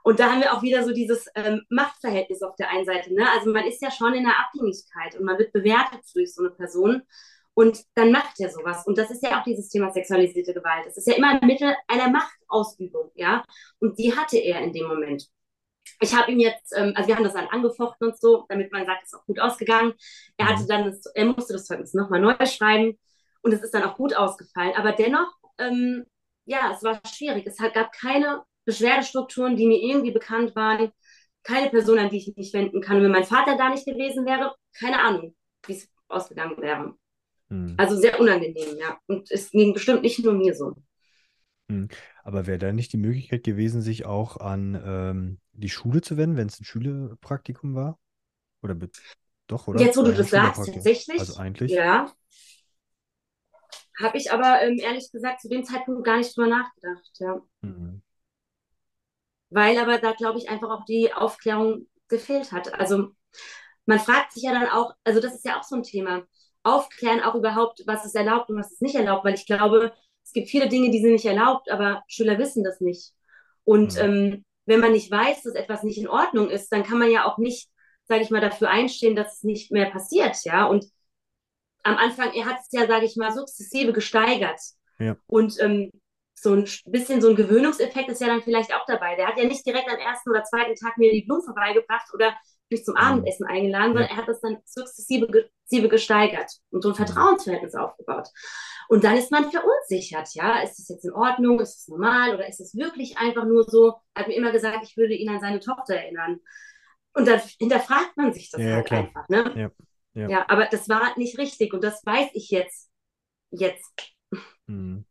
Und 0.05 0.20
da 0.20 0.30
haben 0.30 0.40
wir 0.40 0.53
auch 0.55 0.62
wieder 0.62 0.84
so 0.84 0.92
dieses 0.92 1.26
ähm, 1.34 1.62
Machtverhältnis 1.68 2.42
auf 2.42 2.55
der 2.57 2.70
einen 2.70 2.84
Seite. 2.84 3.12
Ne? 3.12 3.26
Also 3.36 3.53
man 3.53 3.64
ist 3.66 3.82
ja 3.82 3.90
schon 3.90 4.14
in 4.14 4.22
der 4.22 4.38
Abhängigkeit 4.38 5.16
und 5.16 5.24
man 5.24 5.38
wird 5.38 5.53
bewertet 5.53 6.03
durch 6.14 6.32
so 6.32 6.42
eine 6.42 6.51
Person. 6.53 7.03
Und 7.57 7.82
dann 7.96 8.12
macht 8.12 8.38
er 8.40 8.50
sowas. 8.50 8.86
Und 8.86 8.98
das 8.98 9.11
ist 9.11 9.22
ja 9.24 9.40
auch 9.40 9.44
dieses 9.44 9.70
Thema 9.70 9.90
sexualisierte 9.92 10.54
Gewalt. 10.54 10.86
Das 10.86 10.96
ist 10.98 11.09
ja 11.09 11.14
immer 11.16 11.30
ein 11.30 11.46
Mittel 11.46 11.74
einer 11.88 12.11
Machtausübung, 12.11 13.11
ja. 13.16 13.44
Und 13.80 13.98
die 13.98 14.14
hatte 14.16 14.38
er 14.38 14.61
in 14.62 14.72
dem 14.74 14.86
Moment. 14.88 15.26
Ich 16.00 16.14
habe 16.14 16.32
ihm 16.32 16.40
jetzt, 16.40 16.72
ähm, 16.76 16.92
also 16.96 17.09
wir 17.09 17.16
haben 17.16 17.24
das 17.24 17.34
dann 17.34 17.48
angefochten 17.48 18.09
und 18.09 18.18
so, 18.20 18.44
damit 18.48 18.72
man 18.72 18.86
sagt, 18.86 19.02
es 19.04 19.12
ist 19.12 19.18
auch 19.18 19.26
gut 19.26 19.40
ausgegangen. 19.40 19.94
Er 20.36 20.48
hatte 20.48 20.64
Mhm. 20.64 20.68
dann, 20.68 20.84
das, 20.86 21.07
er 21.14 21.24
musste 21.26 21.54
das 21.54 21.66
Zeugnis 21.66 21.94
nochmal 21.94 22.20
neu 22.20 22.34
schreiben 22.46 22.98
und 23.42 23.52
es 23.52 23.62
ist 23.62 23.72
dann 23.74 23.84
auch 23.84 23.96
gut 23.96 24.14
ausgefallen. 24.14 24.74
Aber 24.76 24.92
dennoch, 24.92 25.32
ähm, 25.59 26.04
ja, 26.44 26.72
es 26.74 26.82
war 26.82 27.00
schwierig. 27.07 27.46
Es 27.46 27.61
hat, 27.61 27.74
gab 27.74 27.92
keine 27.92 28.42
Beschwerdestrukturen, 28.66 29.57
die 29.57 29.66
mir 29.66 29.80
irgendwie 29.80 30.11
bekannt 30.12 30.54
waren. 30.57 30.92
Keine 31.44 31.70
Person, 31.70 31.98
an 31.98 32.11
die 32.11 32.18
ich 32.18 32.36
mich 32.36 32.52
wenden 32.52 32.80
kann. 32.80 32.96
Und 32.98 33.04
wenn 33.04 33.12
mein 33.12 33.24
Vater 33.24 33.57
da 33.57 33.68
nicht 33.70 33.86
gewesen 33.86 34.26
wäre, 34.26 34.54
keine 34.78 35.00
Ahnung, 35.00 35.34
wie 35.66 35.72
es 35.74 35.88
ausgegangen 36.09 36.61
wäre. 36.61 36.94
Hm. 37.49 37.74
Also 37.76 37.97
sehr 37.97 38.18
unangenehm, 38.18 38.76
ja. 38.78 38.99
Und 39.07 39.30
es 39.30 39.51
ging 39.51 39.72
bestimmt 39.72 40.03
nicht 40.03 40.22
nur 40.24 40.34
mir 40.34 40.55
so. 40.55 40.74
Aber 42.22 42.47
wäre 42.47 42.59
da 42.59 42.72
nicht 42.72 42.92
die 42.92 42.97
Möglichkeit 42.99 43.44
gewesen, 43.44 43.82
sich 43.82 44.07
auch 44.07 44.36
an 44.36 44.80
ähm, 44.84 45.38
die 45.53 45.68
Schule 45.68 46.01
zu 46.01 46.16
wenden, 46.16 46.36
wenn 46.36 46.49
es 46.49 46.61
ein 46.61 46.64
Schülerpraktikum 46.64 47.74
war? 47.74 47.99
Oder 48.62 48.76
doch, 49.47 49.68
oder? 49.68 49.80
Jetzt, 49.80 49.97
wo 49.97 50.03
du 50.03 50.12
das 50.12 50.30
sagst, 50.30 50.66
tatsächlich, 50.72 51.20
Also 51.20 51.36
eigentlich. 51.36 51.72
ja, 51.72 52.12
habe 54.01 54.18
ich 54.18 54.30
aber 54.30 54.62
ähm, 54.62 54.78
ehrlich 54.78 55.11
gesagt 55.11 55.40
zu 55.40 55.49
dem 55.49 55.64
Zeitpunkt 55.64 56.05
gar 56.05 56.18
nicht 56.18 56.36
drüber 56.36 56.49
nachgedacht, 56.49 57.11
ja. 57.18 57.40
Mhm. 57.62 58.03
Weil 59.51 59.78
aber 59.78 59.99
da, 59.99 60.12
glaube 60.12 60.38
ich, 60.38 60.49
einfach 60.49 60.70
auch 60.70 60.84
die 60.84 61.12
Aufklärung 61.12 61.86
gefehlt 62.09 62.53
hat. 62.53 62.74
Also 62.74 63.11
man 63.86 64.01
fragt 64.01 64.32
sich 64.32 64.42
ja 64.42 64.53
dann 64.53 64.68
auch, 64.68 64.92
also 65.05 65.20
das 65.20 65.34
ist 65.34 65.44
ja 65.44 65.59
auch 65.59 65.62
so 65.62 65.76
ein 65.76 65.82
Thema, 65.82 66.24
aufklären 66.66 67.22
auch 67.22 67.34
überhaupt, 67.34 67.82
was 67.86 68.04
ist 68.04 68.14
erlaubt 68.16 68.50
und 68.50 68.58
was 68.58 68.72
ist 68.72 68.82
nicht 68.82 68.94
erlaubt, 68.96 69.24
weil 69.24 69.34
ich 69.34 69.46
glaube, 69.46 69.92
es 70.24 70.32
gibt 70.32 70.48
viele 70.50 70.68
Dinge, 70.68 70.90
die 70.90 71.00
sind 71.00 71.12
nicht 71.12 71.26
erlaubt, 71.26 71.70
aber 71.70 72.02
Schüler 72.08 72.38
wissen 72.38 72.64
das 72.64 72.80
nicht. 72.80 73.12
Und 73.64 73.94
Mhm. 73.94 74.00
ähm, 74.00 74.44
wenn 74.66 74.80
man 74.80 74.92
nicht 74.92 75.10
weiß, 75.10 75.42
dass 75.44 75.54
etwas 75.54 75.82
nicht 75.84 75.98
in 75.98 76.08
Ordnung 76.08 76.50
ist, 76.50 76.70
dann 76.72 76.82
kann 76.84 76.98
man 76.98 77.10
ja 77.10 77.24
auch 77.24 77.38
nicht, 77.38 77.68
sage 78.08 78.22
ich 78.22 78.30
mal, 78.30 78.40
dafür 78.40 78.70
einstehen, 78.70 79.16
dass 79.16 79.36
es 79.38 79.42
nicht 79.44 79.70
mehr 79.72 79.90
passiert, 79.90 80.36
ja. 80.44 80.66
Und 80.66 80.86
am 81.84 81.96
Anfang, 81.96 82.32
er 82.34 82.46
hat 82.46 82.58
es 82.60 82.68
ja, 82.72 82.86
sage 82.86 83.06
ich 83.06 83.16
mal, 83.16 83.32
sukzessive 83.32 83.92
gesteigert. 83.92 84.60
Ja. 84.98 85.16
Und 85.26 85.60
ähm, 85.60 85.90
so 86.34 86.52
ein 86.54 86.68
bisschen 86.86 87.20
so 87.20 87.30
ein 87.30 87.36
Gewöhnungseffekt 87.36 88.08
ist 88.10 88.20
ja 88.20 88.26
dann 88.26 88.42
vielleicht 88.42 88.74
auch 88.74 88.84
dabei. 88.86 89.16
Der 89.16 89.28
hat 89.28 89.38
ja 89.38 89.44
nicht 89.44 89.64
direkt 89.64 89.88
am 89.88 89.98
ersten 89.98 90.30
oder 90.30 90.44
zweiten 90.44 90.74
Tag 90.74 90.98
mir 90.98 91.12
die 91.12 91.22
Blumen 91.22 91.44
vorbeigebracht 91.44 92.12
oder 92.12 92.34
mich 92.70 92.84
zum 92.84 92.94
Mhm. 92.94 93.00
Abendessen 93.00 93.46
eingeladen, 93.46 93.92
sondern 93.94 94.10
er 94.10 94.16
hat 94.16 94.28
das 94.28 94.40
dann 94.40 94.58
sukzessive 94.64 95.26
ge- 95.28 95.48
sukzessive 95.64 95.88
gesteigert 95.88 96.50
und 96.70 96.82
so 96.82 96.88
ein 96.90 96.92
Mhm. 96.92 96.96
Vertrauensverhältnis 97.06 97.74
aufgebaut. 97.74 98.28
Und 98.88 99.02
dann 99.04 99.16
ist 99.16 99.30
man 99.32 99.50
verunsichert, 99.50 100.28
ja. 100.34 100.60
Ist 100.62 100.78
das 100.78 100.88
jetzt 100.88 101.04
in 101.04 101.12
Ordnung? 101.12 101.58
Ist 101.60 101.78
es 101.80 101.88
normal? 101.88 102.34
Oder 102.34 102.48
ist 102.48 102.60
es 102.60 102.74
wirklich 102.76 103.18
einfach 103.18 103.44
nur 103.44 103.64
so? 103.64 103.94
Er 104.14 104.22
hat 104.22 104.28
mir 104.28 104.36
immer 104.36 104.52
gesagt, 104.52 104.78
ich 104.84 104.96
würde 104.96 105.14
ihn 105.14 105.28
an 105.28 105.40
seine 105.40 105.60
Tochter 105.60 105.96
erinnern. 105.96 106.40
Und 107.14 107.26
dann 107.26 107.40
hinterfragt 107.58 108.16
man 108.16 108.32
sich 108.32 108.50
das 108.50 108.60
Ja, 108.60 108.74
halt 108.76 108.86
klar. 108.86 109.00
einfach, 109.00 109.28
ne? 109.28 109.52
Ja, 110.14 110.22
ja. 110.22 110.28
Ja, 110.28 110.44
aber 110.48 110.66
das 110.66 110.88
war 110.88 111.18
nicht 111.18 111.38
richtig 111.38 111.72
und 111.74 111.82
das 111.82 112.04
weiß 112.04 112.30
ich 112.34 112.50
jetzt. 112.50 112.90
Jetzt. 113.50 113.92
Mhm. 114.66 115.04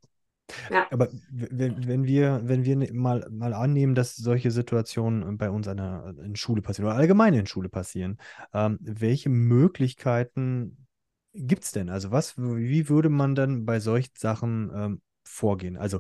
Ja. 0.69 0.87
Aber 0.91 1.09
wenn, 1.31 1.87
wenn 1.87 2.03
wir, 2.05 2.41
wenn 2.43 2.65
wir 2.65 2.75
ne- 2.75 2.91
mal, 2.93 3.27
mal 3.29 3.53
annehmen, 3.53 3.95
dass 3.95 4.15
solche 4.15 4.51
Situationen 4.51 5.37
bei 5.37 5.49
uns 5.49 5.65
der, 5.67 6.15
in 6.23 6.35
Schule 6.35 6.61
passieren 6.61 6.89
oder 6.89 6.97
allgemein 6.97 7.33
in 7.33 7.45
Schule 7.45 7.69
passieren, 7.69 8.17
ähm, 8.53 8.77
welche 8.81 9.29
Möglichkeiten 9.29 10.87
gibt 11.33 11.63
es 11.65 11.71
denn? 11.71 11.89
Also 11.89 12.11
was, 12.11 12.37
wie 12.37 12.89
würde 12.89 13.09
man 13.09 13.35
dann 13.35 13.65
bei 13.65 13.79
solchen 13.79 14.11
Sachen 14.17 14.71
ähm, 14.73 15.01
vorgehen? 15.23 15.77
Also 15.77 15.99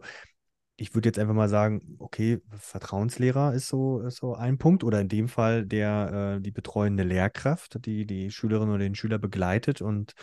ich 0.77 0.93
würde 0.93 1.07
jetzt 1.09 1.19
einfach 1.19 1.33
mal 1.33 1.47
sagen, 1.49 1.95
okay, 1.99 2.41
Vertrauenslehrer 2.57 3.53
ist 3.53 3.67
so, 3.69 4.01
ist 4.01 4.17
so 4.17 4.35
ein 4.35 4.57
Punkt 4.57 4.83
oder 4.83 4.99
in 5.01 5.07
dem 5.07 5.29
Fall 5.29 5.65
der, 5.65 6.35
äh, 6.37 6.41
die 6.41 6.51
betreuende 6.51 7.03
Lehrkraft, 7.03 7.85
die 7.85 8.05
die 8.05 8.29
Schülerin 8.31 8.69
oder 8.69 8.79
den 8.79 8.95
Schüler 8.95 9.17
begleitet 9.17 9.81
und 9.81 10.13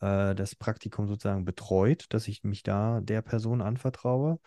äh, 0.00 0.34
das 0.34 0.54
Praktikum 0.54 1.08
sozusagen 1.08 1.44
betreut, 1.44 2.06
dass 2.10 2.28
ich 2.28 2.42
mich 2.44 2.62
da 2.62 3.00
der 3.02 3.22
Person 3.22 3.60
anvertraue. 3.60 4.40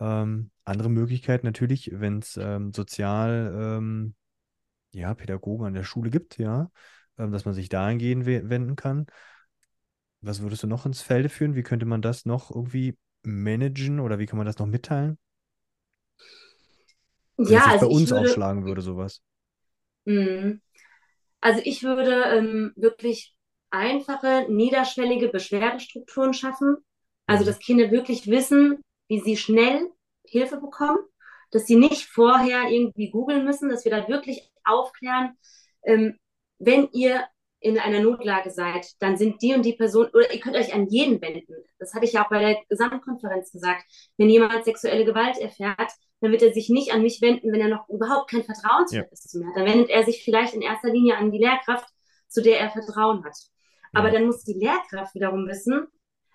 Ähm, 0.00 0.50
andere 0.64 0.90
Möglichkeit 0.90 1.44
natürlich, 1.44 1.90
wenn 1.94 2.20
es 2.20 2.36
ähm, 2.38 2.72
sozial, 2.72 3.52
ähm, 3.78 4.14
ja, 4.92 5.14
Pädagogen 5.14 5.66
an 5.66 5.74
der 5.74 5.84
Schule 5.84 6.10
gibt, 6.10 6.38
ja, 6.38 6.70
ähm, 7.18 7.32
dass 7.32 7.44
man 7.44 7.54
sich 7.54 7.68
dahingehend 7.68 8.26
we- 8.26 8.48
wenden 8.50 8.76
kann. 8.76 9.06
Was 10.20 10.40
würdest 10.40 10.62
du 10.62 10.66
noch 10.66 10.86
ins 10.86 11.02
Felde 11.02 11.28
führen? 11.28 11.54
Wie 11.54 11.62
könnte 11.62 11.86
man 11.86 12.00
das 12.02 12.24
noch 12.26 12.50
irgendwie 12.50 12.96
managen 13.24 14.00
oder 14.00 14.18
wie 14.18 14.26
kann 14.26 14.36
man 14.38 14.46
das 14.46 14.58
noch 14.58 14.66
mitteilen? 14.66 15.18
Wenn 17.36 17.54
Ja, 17.54 17.66
also 17.66 17.78
bei 17.78 17.86
uns 17.86 18.10
würde, 18.10 18.18
aufschlagen 18.18 18.64
würde, 18.64 18.80
sowas. 18.82 19.20
Mhm. 20.04 20.60
Also 21.40 21.60
ich 21.64 21.82
würde 21.82 22.24
ähm, 22.26 22.72
wirklich 22.76 23.34
einfache, 23.70 24.46
niederschwellige 24.50 25.28
Beschwerdestrukturen 25.28 26.34
schaffen. 26.34 26.76
Also 27.26 27.44
Mhm. 27.44 27.46
dass 27.46 27.58
Kinder 27.60 27.90
wirklich 27.90 28.26
wissen, 28.28 28.82
wie 29.08 29.20
sie 29.20 29.36
schnell 29.36 29.90
Hilfe 30.26 30.58
bekommen, 30.60 30.98
dass 31.52 31.66
sie 31.66 31.76
nicht 31.76 32.06
vorher 32.06 32.70
irgendwie 32.70 33.10
googeln 33.10 33.44
müssen, 33.44 33.68
dass 33.70 33.84
wir 33.84 33.92
da 33.92 34.08
wirklich 34.08 34.50
aufklären, 34.64 35.36
ähm, 35.84 36.18
wenn 36.58 36.88
ihr 36.92 37.26
in 37.62 37.78
einer 37.78 38.00
Notlage 38.00 38.50
seid, 38.50 38.86
dann 39.00 39.16
sind 39.16 39.40
die 39.40 39.54
und 39.54 39.64
die 39.64 39.74
Person, 39.74 40.06
oder 40.12 40.32
ihr 40.32 40.40
könnt 40.40 40.56
euch 40.56 40.74
an 40.74 40.88
jeden 40.88 41.20
wenden. 41.22 41.54
Das 41.78 41.94
hatte 41.94 42.04
ich 42.04 42.12
ja 42.12 42.24
auch 42.24 42.28
bei 42.28 42.40
der 42.40 42.56
Gesamtkonferenz 42.68 43.52
gesagt. 43.52 43.84
Wenn 44.16 44.28
jemand 44.28 44.64
sexuelle 44.64 45.04
Gewalt 45.04 45.38
erfährt, 45.38 45.92
dann 46.20 46.32
wird 46.32 46.42
er 46.42 46.52
sich 46.52 46.68
nicht 46.68 46.92
an 46.92 47.02
mich 47.02 47.20
wenden, 47.22 47.52
wenn 47.52 47.60
er 47.60 47.68
noch 47.68 47.88
überhaupt 47.88 48.30
kein 48.30 48.44
Vertrauensverhältnis 48.44 49.20
zu 49.22 49.38
mir 49.38 49.46
hat. 49.48 49.56
Dann 49.56 49.66
wendet 49.66 49.90
er 49.90 50.04
sich 50.04 50.24
vielleicht 50.24 50.54
in 50.54 50.62
erster 50.62 50.90
Linie 50.90 51.16
an 51.16 51.30
die 51.30 51.38
Lehrkraft, 51.38 51.88
zu 52.28 52.42
der 52.42 52.60
er 52.60 52.70
Vertrauen 52.70 53.24
hat. 53.24 53.36
Aber 53.92 54.08
Ja. 54.08 54.14
dann 54.14 54.26
muss 54.26 54.44
die 54.44 54.54
Lehrkraft 54.54 55.14
wiederum 55.14 55.46
wissen, 55.46 55.86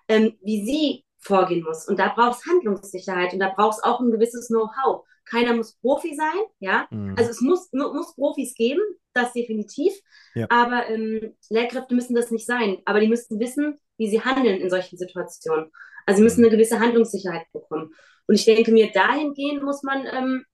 ähm, 0.08 0.38
wie 0.42 0.64
sie 0.64 1.04
vorgehen 1.18 1.64
muss. 1.64 1.86
Und 1.88 1.98
da 1.98 2.08
braucht 2.08 2.38
es 2.38 2.46
Handlungssicherheit 2.46 3.32
und 3.32 3.40
da 3.40 3.50
braucht 3.50 3.78
es 3.78 3.84
auch 3.84 4.00
ein 4.00 4.10
gewisses 4.10 4.48
Know-how. 4.48 5.04
Keiner 5.30 5.54
muss 5.54 5.76
Profi 5.80 6.14
sein, 6.14 6.38
ja. 6.58 6.86
Mhm. 6.90 7.14
Also 7.18 7.30
es 7.30 7.40
muss, 7.40 7.68
mu- 7.72 7.92
muss 7.94 8.14
Profis 8.14 8.54
geben, 8.54 8.80
das 9.12 9.32
definitiv. 9.32 9.92
Ja. 10.34 10.46
Aber 10.50 10.88
ähm, 10.88 11.34
Lehrkräfte 11.50 11.94
müssen 11.94 12.14
das 12.14 12.30
nicht 12.30 12.46
sein. 12.46 12.78
Aber 12.84 13.00
die 13.00 13.08
müssen 13.08 13.38
wissen, 13.40 13.78
wie 13.96 14.08
sie 14.08 14.22
handeln 14.22 14.60
in 14.60 14.70
solchen 14.70 14.96
Situationen. 14.98 15.70
Also 16.06 16.18
sie 16.18 16.24
müssen 16.24 16.40
Mhm. 16.40 16.46
eine 16.48 16.56
gewisse 16.56 16.80
Handlungssicherheit 16.80 17.46
bekommen. 17.52 17.92
Und 18.26 18.34
ich 18.34 18.44
denke 18.44 18.72
mir, 18.72 18.90
dahingehend 18.92 19.62
muss 19.62 19.82
man 19.82 20.06
ähm, 20.06 20.44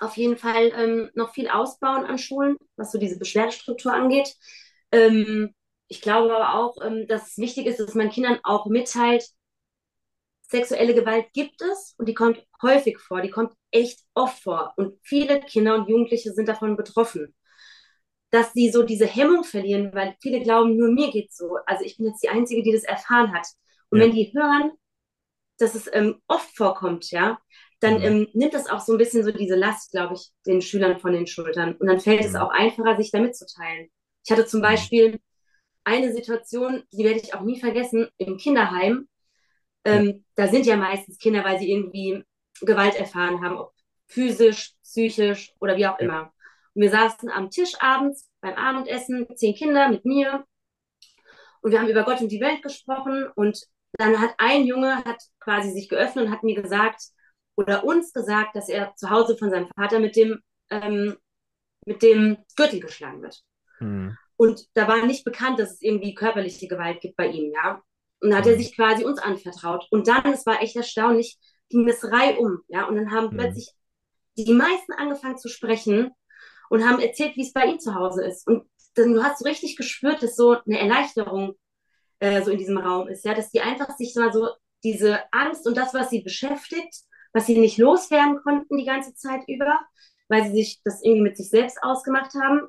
auf 0.00 0.16
jeden 0.16 0.36
Fall 0.36 0.72
ähm, 0.76 1.10
noch 1.14 1.32
viel 1.34 1.48
ausbauen 1.48 2.04
an 2.04 2.18
Schulen, 2.18 2.56
was 2.76 2.92
so 2.92 2.98
diese 2.98 3.18
Beschwerdestruktur 3.18 3.92
angeht. 3.92 4.34
Ähm, 4.92 5.54
ich 5.88 6.00
glaube 6.00 6.34
aber 6.34 6.54
auch, 6.54 6.76
ähm, 6.84 7.06
dass 7.08 7.32
es 7.32 7.38
wichtig 7.38 7.66
ist, 7.66 7.80
dass 7.80 7.94
man 7.94 8.10
Kindern 8.10 8.38
auch 8.44 8.66
mitteilt, 8.66 9.24
sexuelle 10.50 10.94
Gewalt 10.94 11.32
gibt 11.32 11.62
es 11.62 11.94
und 11.98 12.08
die 12.08 12.14
kommt 12.14 12.44
häufig 12.62 12.98
vor, 12.98 13.22
die 13.22 13.30
kommt 13.30 13.54
echt 13.70 14.00
oft 14.14 14.42
vor. 14.42 14.74
Und 14.76 14.98
viele 15.02 15.40
Kinder 15.40 15.76
und 15.76 15.88
Jugendliche 15.88 16.32
sind 16.32 16.48
davon 16.48 16.76
betroffen. 16.76 17.34
Dass 18.30 18.52
sie 18.52 18.70
so 18.70 18.84
diese 18.84 19.06
Hemmung 19.06 19.44
verlieren, 19.44 19.90
weil 19.92 20.16
viele 20.22 20.40
glauben, 20.40 20.76
nur 20.76 20.92
mir 20.92 21.10
geht's 21.10 21.36
so. 21.36 21.56
Also 21.66 21.84
ich 21.84 21.96
bin 21.96 22.06
jetzt 22.06 22.22
die 22.22 22.28
Einzige, 22.28 22.62
die 22.62 22.72
das 22.72 22.84
erfahren 22.84 23.32
hat. 23.34 23.46
Und 23.90 24.00
Ja. 24.00 24.06
wenn 24.06 24.12
die 24.14 24.32
hören, 24.32 24.72
dass 25.58 25.74
es 25.74 25.88
ähm, 25.92 26.20
oft 26.28 26.56
vorkommt, 26.56 27.10
ja, 27.10 27.38
dann 27.80 27.94
Mhm. 27.96 28.04
ähm, 28.04 28.28
nimmt 28.34 28.54
das 28.54 28.68
auch 28.70 28.80
so 28.80 28.92
ein 28.92 28.98
bisschen 28.98 29.24
so 29.24 29.32
diese 29.32 29.56
Last, 29.56 29.90
glaube 29.92 30.14
ich, 30.14 30.30
den 30.46 30.62
Schülern 30.62 30.98
von 31.00 31.12
den 31.12 31.26
Schultern. 31.26 31.76
Und 31.76 31.86
dann 31.88 32.00
fällt 32.00 32.24
es 32.24 32.32
Mhm. 32.32 32.36
auch 32.36 32.50
einfacher, 32.50 32.96
sich 32.96 33.10
da 33.10 33.20
mitzuteilen. 33.20 33.88
Ich 34.24 34.30
hatte 34.32 34.46
zum 34.46 34.60
Mhm. 34.60 34.64
Beispiel 34.64 35.20
eine 35.84 36.12
Situation, 36.14 36.84
die 36.92 37.04
werde 37.04 37.20
ich 37.20 37.34
auch 37.34 37.42
nie 37.42 37.60
vergessen, 37.60 38.08
im 38.18 38.38
Kinderheim. 38.38 39.08
Ähm, 39.84 40.24
Da 40.36 40.48
sind 40.48 40.66
ja 40.66 40.76
meistens 40.76 41.18
Kinder, 41.18 41.44
weil 41.44 41.58
sie 41.58 41.70
irgendwie 41.70 42.24
Gewalt 42.60 42.94
erfahren 42.96 43.42
haben, 43.42 43.56
ob 43.58 43.72
physisch, 44.06 44.74
psychisch 44.82 45.52
oder 45.60 45.76
wie 45.76 45.86
auch 45.86 45.98
Ja. 46.00 46.06
immer. 46.06 46.32
Und 46.74 46.82
wir 46.82 46.90
saßen 46.90 47.30
am 47.30 47.50
Tisch 47.50 47.74
abends 47.80 48.28
beim 48.40 48.54
Abendessen, 48.54 49.26
zehn 49.36 49.54
Kinder 49.54 49.88
mit 49.88 50.04
mir. 50.04 50.44
Und 51.62 51.72
wir 51.72 51.80
haben 51.80 51.88
über 51.88 52.04
Gott 52.04 52.20
und 52.20 52.30
die 52.32 52.40
Welt 52.40 52.62
gesprochen. 52.62 53.26
Und 53.34 53.60
dann 53.94 54.20
hat 54.20 54.34
ein 54.38 54.64
Junge 54.66 54.96
hat 55.04 55.22
quasi 55.40 55.70
sich 55.72 55.88
geöffnet 55.88 56.26
und 56.26 56.32
hat 56.32 56.42
mir 56.42 56.60
gesagt 56.60 57.02
oder 57.56 57.84
uns 57.84 58.12
gesagt, 58.12 58.56
dass 58.56 58.68
er 58.68 58.94
zu 58.96 59.10
Hause 59.10 59.36
von 59.36 59.50
seinem 59.50 59.68
Vater 59.76 59.98
mit 59.98 60.16
dem, 60.16 60.40
ähm, 60.70 61.16
mit 61.86 62.02
dem 62.02 62.38
Gürtel 62.56 62.80
geschlagen 62.80 63.22
wird. 63.22 63.42
Mhm. 63.80 64.16
Und 64.36 64.66
da 64.74 64.88
war 64.88 65.04
nicht 65.04 65.24
bekannt, 65.24 65.58
dass 65.58 65.72
es 65.72 65.82
irgendwie 65.82 66.14
körperliche 66.14 66.68
Gewalt 66.68 67.00
gibt 67.00 67.16
bei 67.16 67.26
ihm, 67.28 67.52
ja. 67.52 67.82
Und 68.20 68.30
dann 68.30 68.38
hat 68.38 68.46
er 68.46 68.56
Mhm. 68.56 68.58
sich 68.58 68.74
quasi 68.76 69.04
uns 69.04 69.18
anvertraut. 69.18 69.86
Und 69.90 70.08
dann, 70.08 70.32
es 70.32 70.46
war 70.46 70.62
echt 70.62 70.76
erstaunlich, 70.76 71.38
ging 71.70 71.86
das 71.86 72.04
reihum, 72.04 72.60
ja. 72.68 72.86
Und 72.86 72.96
dann 72.96 73.10
haben 73.10 73.30
Mhm. 73.32 73.36
plötzlich 73.36 73.70
die 74.36 74.52
meisten 74.54 74.92
angefangen 74.94 75.38
zu 75.38 75.48
sprechen 75.48 76.12
und 76.70 76.88
haben 76.88 77.00
erzählt, 77.00 77.36
wie 77.36 77.42
es 77.42 77.52
bei 77.52 77.66
ihm 77.66 77.78
zu 77.80 77.94
Hause 77.94 78.24
ist. 78.24 78.46
Und 78.46 78.68
dann, 78.94 79.12
du 79.14 79.22
hast 79.22 79.38
so 79.40 79.44
richtig 79.48 79.76
gespürt, 79.76 80.22
dass 80.22 80.36
so 80.36 80.56
eine 80.66 80.78
Erleichterung 80.80 81.54
äh, 82.20 82.42
so 82.42 82.50
in 82.50 82.58
diesem 82.58 82.78
Raum 82.78 83.08
ist, 83.08 83.24
ja, 83.24 83.34
dass 83.34 83.50
die 83.50 83.60
einfach 83.60 83.96
sich 83.96 84.14
mal 84.16 84.32
so 84.32 84.48
diese 84.84 85.20
Angst 85.32 85.66
und 85.66 85.76
das, 85.76 85.94
was 85.94 86.10
sie 86.10 86.22
beschäftigt, 86.22 86.94
was 87.32 87.46
sie 87.46 87.58
nicht 87.58 87.78
loswerden 87.78 88.40
konnten 88.42 88.76
die 88.76 88.84
ganze 88.86 89.14
Zeit 89.14 89.42
über, 89.48 89.78
weil 90.28 90.44
sie 90.44 90.52
sich 90.52 90.80
das 90.84 91.02
irgendwie 91.02 91.22
mit 91.22 91.36
sich 91.36 91.50
selbst 91.50 91.78
ausgemacht 91.82 92.32
haben, 92.34 92.62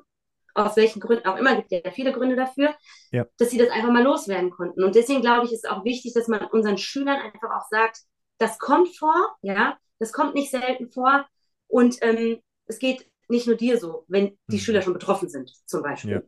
aus 0.54 0.76
welchen 0.76 1.00
Gründen 1.00 1.26
auch 1.26 1.36
immer, 1.36 1.56
gibt 1.56 1.72
ja 1.72 1.90
viele 1.90 2.12
Gründe 2.12 2.36
dafür, 2.36 2.74
Ja. 3.10 3.26
dass 3.38 3.50
sie 3.50 3.58
das 3.58 3.70
einfach 3.70 3.90
mal 3.90 4.02
loswerden 4.02 4.50
konnten. 4.50 4.82
Und 4.84 4.94
deswegen 4.94 5.20
glaube 5.22 5.46
ich, 5.46 5.52
ist 5.52 5.68
auch 5.68 5.84
wichtig, 5.84 6.14
dass 6.14 6.28
man 6.28 6.46
unseren 6.46 6.78
Schülern 6.78 7.20
einfach 7.20 7.50
auch 7.50 7.66
sagt, 7.70 7.98
das 8.38 8.58
kommt 8.58 8.96
vor, 8.96 9.14
ja, 9.42 9.78
das 9.98 10.12
kommt 10.12 10.34
nicht 10.34 10.50
selten 10.50 10.90
vor 10.90 11.26
und 11.68 11.96
ähm, 12.02 12.40
es 12.66 12.78
geht 12.78 13.06
nicht 13.28 13.46
nur 13.46 13.56
dir 13.56 13.78
so, 13.78 14.04
wenn 14.08 14.36
die 14.50 14.56
Mhm. 14.56 14.60
Schüler 14.60 14.82
schon 14.82 14.92
betroffen 14.92 15.28
sind, 15.28 15.50
zum 15.66 15.82
Beispiel. 15.82 16.12
Ja. 16.12 16.22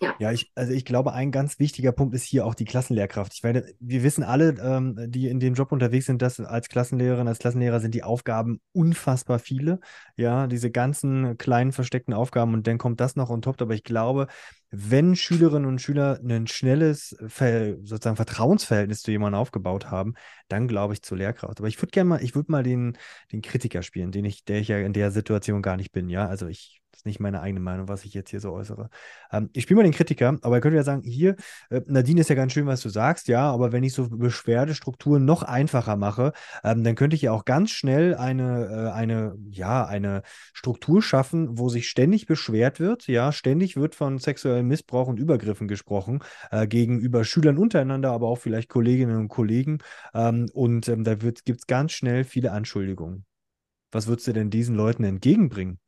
Ja. 0.00 0.14
Ja, 0.18 0.32
ich, 0.32 0.50
also 0.54 0.72
ich 0.72 0.84
glaube, 0.84 1.12
ein 1.12 1.30
ganz 1.30 1.58
wichtiger 1.58 1.92
Punkt 1.92 2.14
ist 2.14 2.24
hier 2.24 2.46
auch 2.46 2.54
die 2.54 2.64
Klassenlehrkraft. 2.64 3.32
Ich 3.34 3.42
werde, 3.42 3.74
wir 3.80 4.02
wissen 4.02 4.22
alle, 4.22 4.54
ähm, 4.60 4.96
die 5.08 5.28
in 5.28 5.40
dem 5.40 5.54
Job 5.54 5.72
unterwegs 5.72 6.06
sind, 6.06 6.20
dass 6.22 6.40
als 6.40 6.68
Klassenlehrerin, 6.68 7.28
als 7.28 7.38
Klassenlehrer 7.38 7.80
sind 7.80 7.94
die 7.94 8.02
Aufgaben 8.02 8.60
unfassbar 8.72 9.38
viele. 9.38 9.80
Ja, 10.16 10.46
diese 10.46 10.70
ganzen 10.70 11.38
kleinen 11.38 11.72
versteckten 11.72 12.14
Aufgaben 12.14 12.54
und 12.54 12.66
dann 12.66 12.78
kommt 12.78 13.00
das 13.00 13.16
noch 13.16 13.30
on 13.30 13.42
top. 13.42 13.60
Aber 13.62 13.74
ich 13.74 13.84
glaube, 13.84 14.26
wenn 14.70 15.14
Schülerinnen 15.14 15.68
und 15.68 15.80
Schüler 15.80 16.18
ein 16.22 16.46
schnelles 16.48 17.16
sozusagen 17.82 18.16
Vertrauensverhältnis 18.16 19.02
zu 19.02 19.10
jemandem 19.10 19.40
aufgebaut 19.40 19.90
haben, 19.90 20.14
dann 20.48 20.68
glaube 20.68 20.94
ich 20.94 21.02
zur 21.02 21.18
Lehrkraft. 21.18 21.58
Aber 21.60 21.68
ich 21.68 21.80
würde 21.80 21.90
gerne 21.92 22.08
mal, 22.08 22.22
ich 22.22 22.34
würde 22.34 22.50
mal 22.50 22.62
den, 22.62 22.96
den 23.32 23.42
Kritiker 23.42 23.82
spielen, 23.82 24.10
den 24.10 24.24
ich, 24.24 24.44
der 24.44 24.58
ich 24.60 24.68
ja 24.68 24.78
in 24.78 24.92
der 24.92 25.10
Situation 25.10 25.62
gar 25.62 25.76
nicht 25.76 25.92
bin. 25.92 26.08
Ja, 26.08 26.26
also 26.26 26.46
ich, 26.48 26.82
das 26.94 27.00
ist 27.00 27.06
nicht 27.06 27.20
meine 27.20 27.40
eigene 27.40 27.60
Meinung, 27.60 27.88
was 27.88 28.04
ich 28.04 28.14
jetzt 28.14 28.30
hier 28.30 28.40
so 28.40 28.52
äußere. 28.52 28.88
Ähm, 29.32 29.50
ich 29.52 29.64
spiele 29.64 29.78
mal 29.78 29.82
den 29.82 29.92
Kritiker, 29.92 30.38
aber 30.42 30.56
ihr 30.56 30.60
könnt 30.60 30.76
ja 30.76 30.84
sagen, 30.84 31.02
hier, 31.02 31.34
äh, 31.70 31.80
Nadine 31.86 32.20
ist 32.20 32.30
ja 32.30 32.36
ganz 32.36 32.52
schön, 32.52 32.66
was 32.66 32.82
du 32.82 32.88
sagst, 32.88 33.26
ja, 33.26 33.50
aber 33.50 33.72
wenn 33.72 33.82
ich 33.82 33.92
so 33.92 34.08
Beschwerdestrukturen 34.08 35.24
noch 35.24 35.42
einfacher 35.42 35.96
mache, 35.96 36.32
ähm, 36.62 36.84
dann 36.84 36.94
könnte 36.94 37.16
ich 37.16 37.22
ja 37.22 37.32
auch 37.32 37.44
ganz 37.44 37.70
schnell 37.70 38.14
eine, 38.14 38.66
äh, 38.66 38.92
eine, 38.92 39.36
ja, 39.50 39.84
eine 39.84 40.22
Struktur 40.52 41.02
schaffen, 41.02 41.58
wo 41.58 41.68
sich 41.68 41.88
ständig 41.88 42.26
beschwert 42.26 42.78
wird, 42.78 43.08
ja, 43.08 43.32
ständig 43.32 43.76
wird 43.76 43.96
von 43.96 44.18
sexuellem 44.18 44.68
Missbrauch 44.68 45.08
und 45.08 45.18
Übergriffen 45.18 45.66
gesprochen, 45.66 46.20
äh, 46.52 46.68
gegenüber 46.68 47.24
Schülern 47.24 47.58
untereinander, 47.58 48.12
aber 48.12 48.28
auch 48.28 48.38
vielleicht 48.38 48.68
Kolleginnen 48.68 49.16
und 49.16 49.28
Kollegen. 49.28 49.78
Ähm, 50.14 50.46
und 50.52 50.88
ähm, 50.88 51.02
da 51.02 51.16
gibt 51.16 51.48
es 51.48 51.66
ganz 51.66 51.92
schnell 51.92 52.22
viele 52.22 52.52
Anschuldigungen. 52.52 53.26
Was 53.90 54.08
würdest 54.08 54.26
du 54.26 54.32
denn 54.32 54.50
diesen 54.50 54.74
Leuten 54.74 55.04
entgegenbringen? 55.04 55.78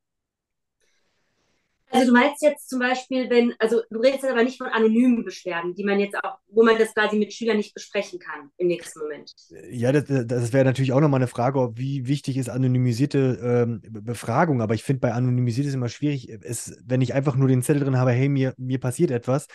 Also 1.91 2.09
du 2.13 2.19
meinst 2.19 2.43
jetzt 2.43 2.69
zum 2.69 2.81
Beispiel, 2.81 3.31
wenn, 3.31 3.55
also 3.59 3.81
du 3.91 3.99
redest 4.01 4.23
jetzt 4.25 4.33
aber 4.33 4.43
nicht 4.43 4.59
von 4.59 4.67
anonymen 4.69 5.25
Beschwerden, 5.25 5.75
die 5.75 5.85
man 5.85 6.01
jetzt 6.01 6.17
auch, 6.23 6.39
wo 6.49 6.65
man 6.65 6.79
das 6.79 6.93
quasi 6.95 7.17
mit 7.17 7.33
Schülern 7.33 7.57
nicht 7.57 7.75
besprechen 7.75 8.19
kann 8.19 8.51
im 8.57 8.67
nächsten 8.69 9.01
Moment. 9.01 9.33
Ja, 9.71 9.93
das, 9.93 10.05
das 10.27 10.53
wäre 10.53 10.65
natürlich 10.65 10.93
auch 10.93 11.01
nochmal 11.01 11.21
eine 11.21 11.29
Frage, 11.29 11.61
ob 11.61 11.79
wie 11.79 12.09
wichtig 12.09 12.37
ist 12.37 12.49
anonymisierte 12.51 13.39
ähm, 13.41 13.81
Be- 13.89 14.03
Befragung. 14.03 14.61
Aber 14.61 14.75
ich 14.75 14.83
finde, 14.83 15.01
bei 15.01 15.13
anonymisiert 15.13 15.69
ist 15.69 15.75
immer 15.75 15.89
schwierig. 15.89 16.29
Es, 16.43 16.77
wenn 16.85 17.01
ich 17.01 17.15
einfach 17.15 17.37
nur 17.37 17.47
den 17.47 17.63
Zettel 17.63 17.85
drin 17.85 17.97
habe, 17.97 18.11
hey, 18.11 18.29
mir, 18.29 18.55
mir 18.59 18.81
passiert 18.81 19.13
etwas, 19.13 19.47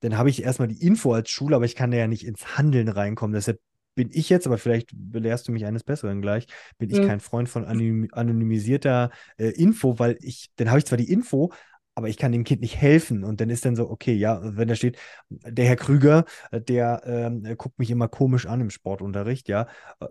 dann 0.00 0.16
habe 0.16 0.30
ich 0.30 0.42
erstmal 0.42 0.68
die 0.68 0.82
Info 0.82 1.12
als 1.12 1.30
Schule, 1.30 1.56
aber 1.56 1.66
ich 1.66 1.76
kann 1.76 1.90
da 1.90 1.98
ja 1.98 2.06
nicht 2.06 2.26
ins 2.26 2.56
Handeln 2.56 2.88
reinkommen. 2.88 3.34
Deshalb 3.34 3.60
bin 3.94 4.10
ich 4.12 4.28
jetzt, 4.30 4.46
aber 4.46 4.58
vielleicht 4.58 4.90
belehrst 4.94 5.46
du 5.46 5.52
mich 5.52 5.66
eines 5.66 5.84
Besseren 5.84 6.22
gleich, 6.22 6.46
bin 6.78 6.90
ich 6.90 7.00
Mhm. 7.00 7.06
kein 7.06 7.20
Freund 7.20 7.48
von 7.48 7.64
anonym, 7.64 8.08
anonymisierter 8.12 9.10
äh, 9.38 9.50
Info, 9.50 9.98
weil 9.98 10.16
ich, 10.20 10.48
dann 10.56 10.68
habe 10.70 10.78
ich 10.78 10.86
zwar 10.86 10.98
die 10.98 11.10
Info, 11.12 11.52
aber 11.94 12.08
ich 12.08 12.16
kann 12.16 12.32
dem 12.32 12.44
Kind 12.44 12.60
nicht 12.60 12.76
helfen. 12.76 13.24
Und 13.24 13.40
dann 13.40 13.50
ist 13.50 13.64
dann 13.64 13.76
so, 13.76 13.88
okay, 13.90 14.14
ja, 14.14 14.40
wenn 14.42 14.68
da 14.68 14.74
steht, 14.74 14.98
der 15.30 15.66
Herr 15.66 15.76
Krüger, 15.76 16.24
äh, 16.50 16.60
der 16.60 17.02
ähm, 17.06 17.44
äh, 17.44 17.56
guckt 17.56 17.78
mich 17.78 17.90
immer 17.90 18.08
komisch 18.08 18.46
an 18.46 18.60
im 18.60 18.70
Sportunterricht, 18.70 19.48
ja. 19.48 19.68
Äh, 20.00 20.06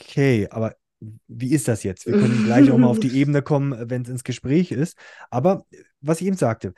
Okay, 0.00 0.46
aber 0.50 0.74
wie 1.28 1.52
ist 1.52 1.68
das 1.68 1.82
jetzt? 1.84 2.06
Wir 2.06 2.14
können 2.14 2.38
gleich 2.42 2.70
auch 2.70 2.78
mal 2.78 2.86
auf 2.88 2.98
die 3.00 3.16
Ebene 3.16 3.42
kommen, 3.42 3.72
äh, 3.72 3.90
wenn 3.90 4.02
es 4.02 4.08
ins 4.08 4.24
Gespräch 4.24 4.70
ist. 4.72 4.96
Aber 5.30 5.64
was 6.00 6.20
ich 6.20 6.26
eben 6.26 6.36
sagte, 6.36 6.72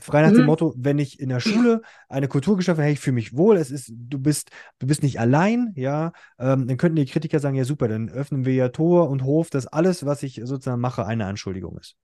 frei 0.00 0.22
nach 0.22 0.32
dem 0.32 0.42
Mhm. 0.42 0.46
Motto, 0.46 0.74
wenn 0.76 0.98
ich 0.98 1.20
in 1.20 1.28
der 1.28 1.40
Schule 1.40 1.82
eine 2.08 2.28
Kultur 2.28 2.56
geschaffen 2.56 2.78
habe, 2.78 2.86
hey, 2.86 2.92
ich 2.94 3.00
fühle 3.00 3.14
mich 3.14 3.36
wohl, 3.36 3.56
es 3.56 3.70
ist, 3.70 3.92
du 3.94 4.18
bist, 4.18 4.50
du 4.78 4.86
bist 4.86 5.02
nicht 5.02 5.20
allein, 5.20 5.72
ja, 5.76 6.12
ähm, 6.38 6.66
dann 6.68 6.76
könnten 6.76 6.96
die 6.96 7.06
Kritiker 7.06 7.40
sagen, 7.40 7.56
ja 7.56 7.64
super, 7.64 7.88
dann 7.88 8.08
öffnen 8.08 8.44
wir 8.44 8.54
ja 8.54 8.68
Tor 8.68 9.08
und 9.10 9.22
Hof, 9.24 9.50
dass 9.50 9.66
alles, 9.66 10.04
was 10.06 10.22
ich 10.22 10.40
sozusagen 10.44 10.80
mache, 10.80 11.06
eine 11.06 11.26
Anschuldigung 11.26 11.78
ist. 11.78 11.96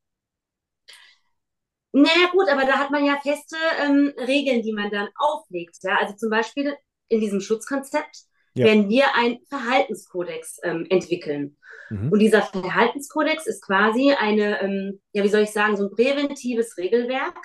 Naja, 2.02 2.28
gut, 2.32 2.48
aber 2.48 2.64
da 2.64 2.78
hat 2.78 2.90
man 2.90 3.04
ja 3.04 3.18
feste 3.22 3.56
ähm, 3.82 4.12
Regeln, 4.18 4.62
die 4.62 4.72
man 4.72 4.90
dann 4.90 5.08
auflegt. 5.16 5.78
Ja? 5.82 5.98
Also 5.98 6.14
zum 6.16 6.30
Beispiel 6.30 6.76
in 7.08 7.20
diesem 7.20 7.40
Schutzkonzept 7.40 8.16
Ja. 8.54 8.66
werden 8.66 8.88
wir 8.88 9.14
einen 9.14 9.38
Verhaltenskodex 9.48 10.58
ähm, 10.62 10.86
entwickeln. 10.90 11.56
Mhm. 11.90 12.10
Und 12.12 12.18
dieser 12.18 12.42
Verhaltenskodex 12.42 13.46
ist 13.46 13.64
quasi 13.64 14.12
eine, 14.12 14.60
ähm, 14.62 15.00
ja, 15.12 15.24
wie 15.24 15.28
soll 15.28 15.42
ich 15.42 15.50
sagen, 15.50 15.76
so 15.76 15.84
ein 15.84 15.90
präventives 15.94 16.76
Regelwerk, 16.76 17.38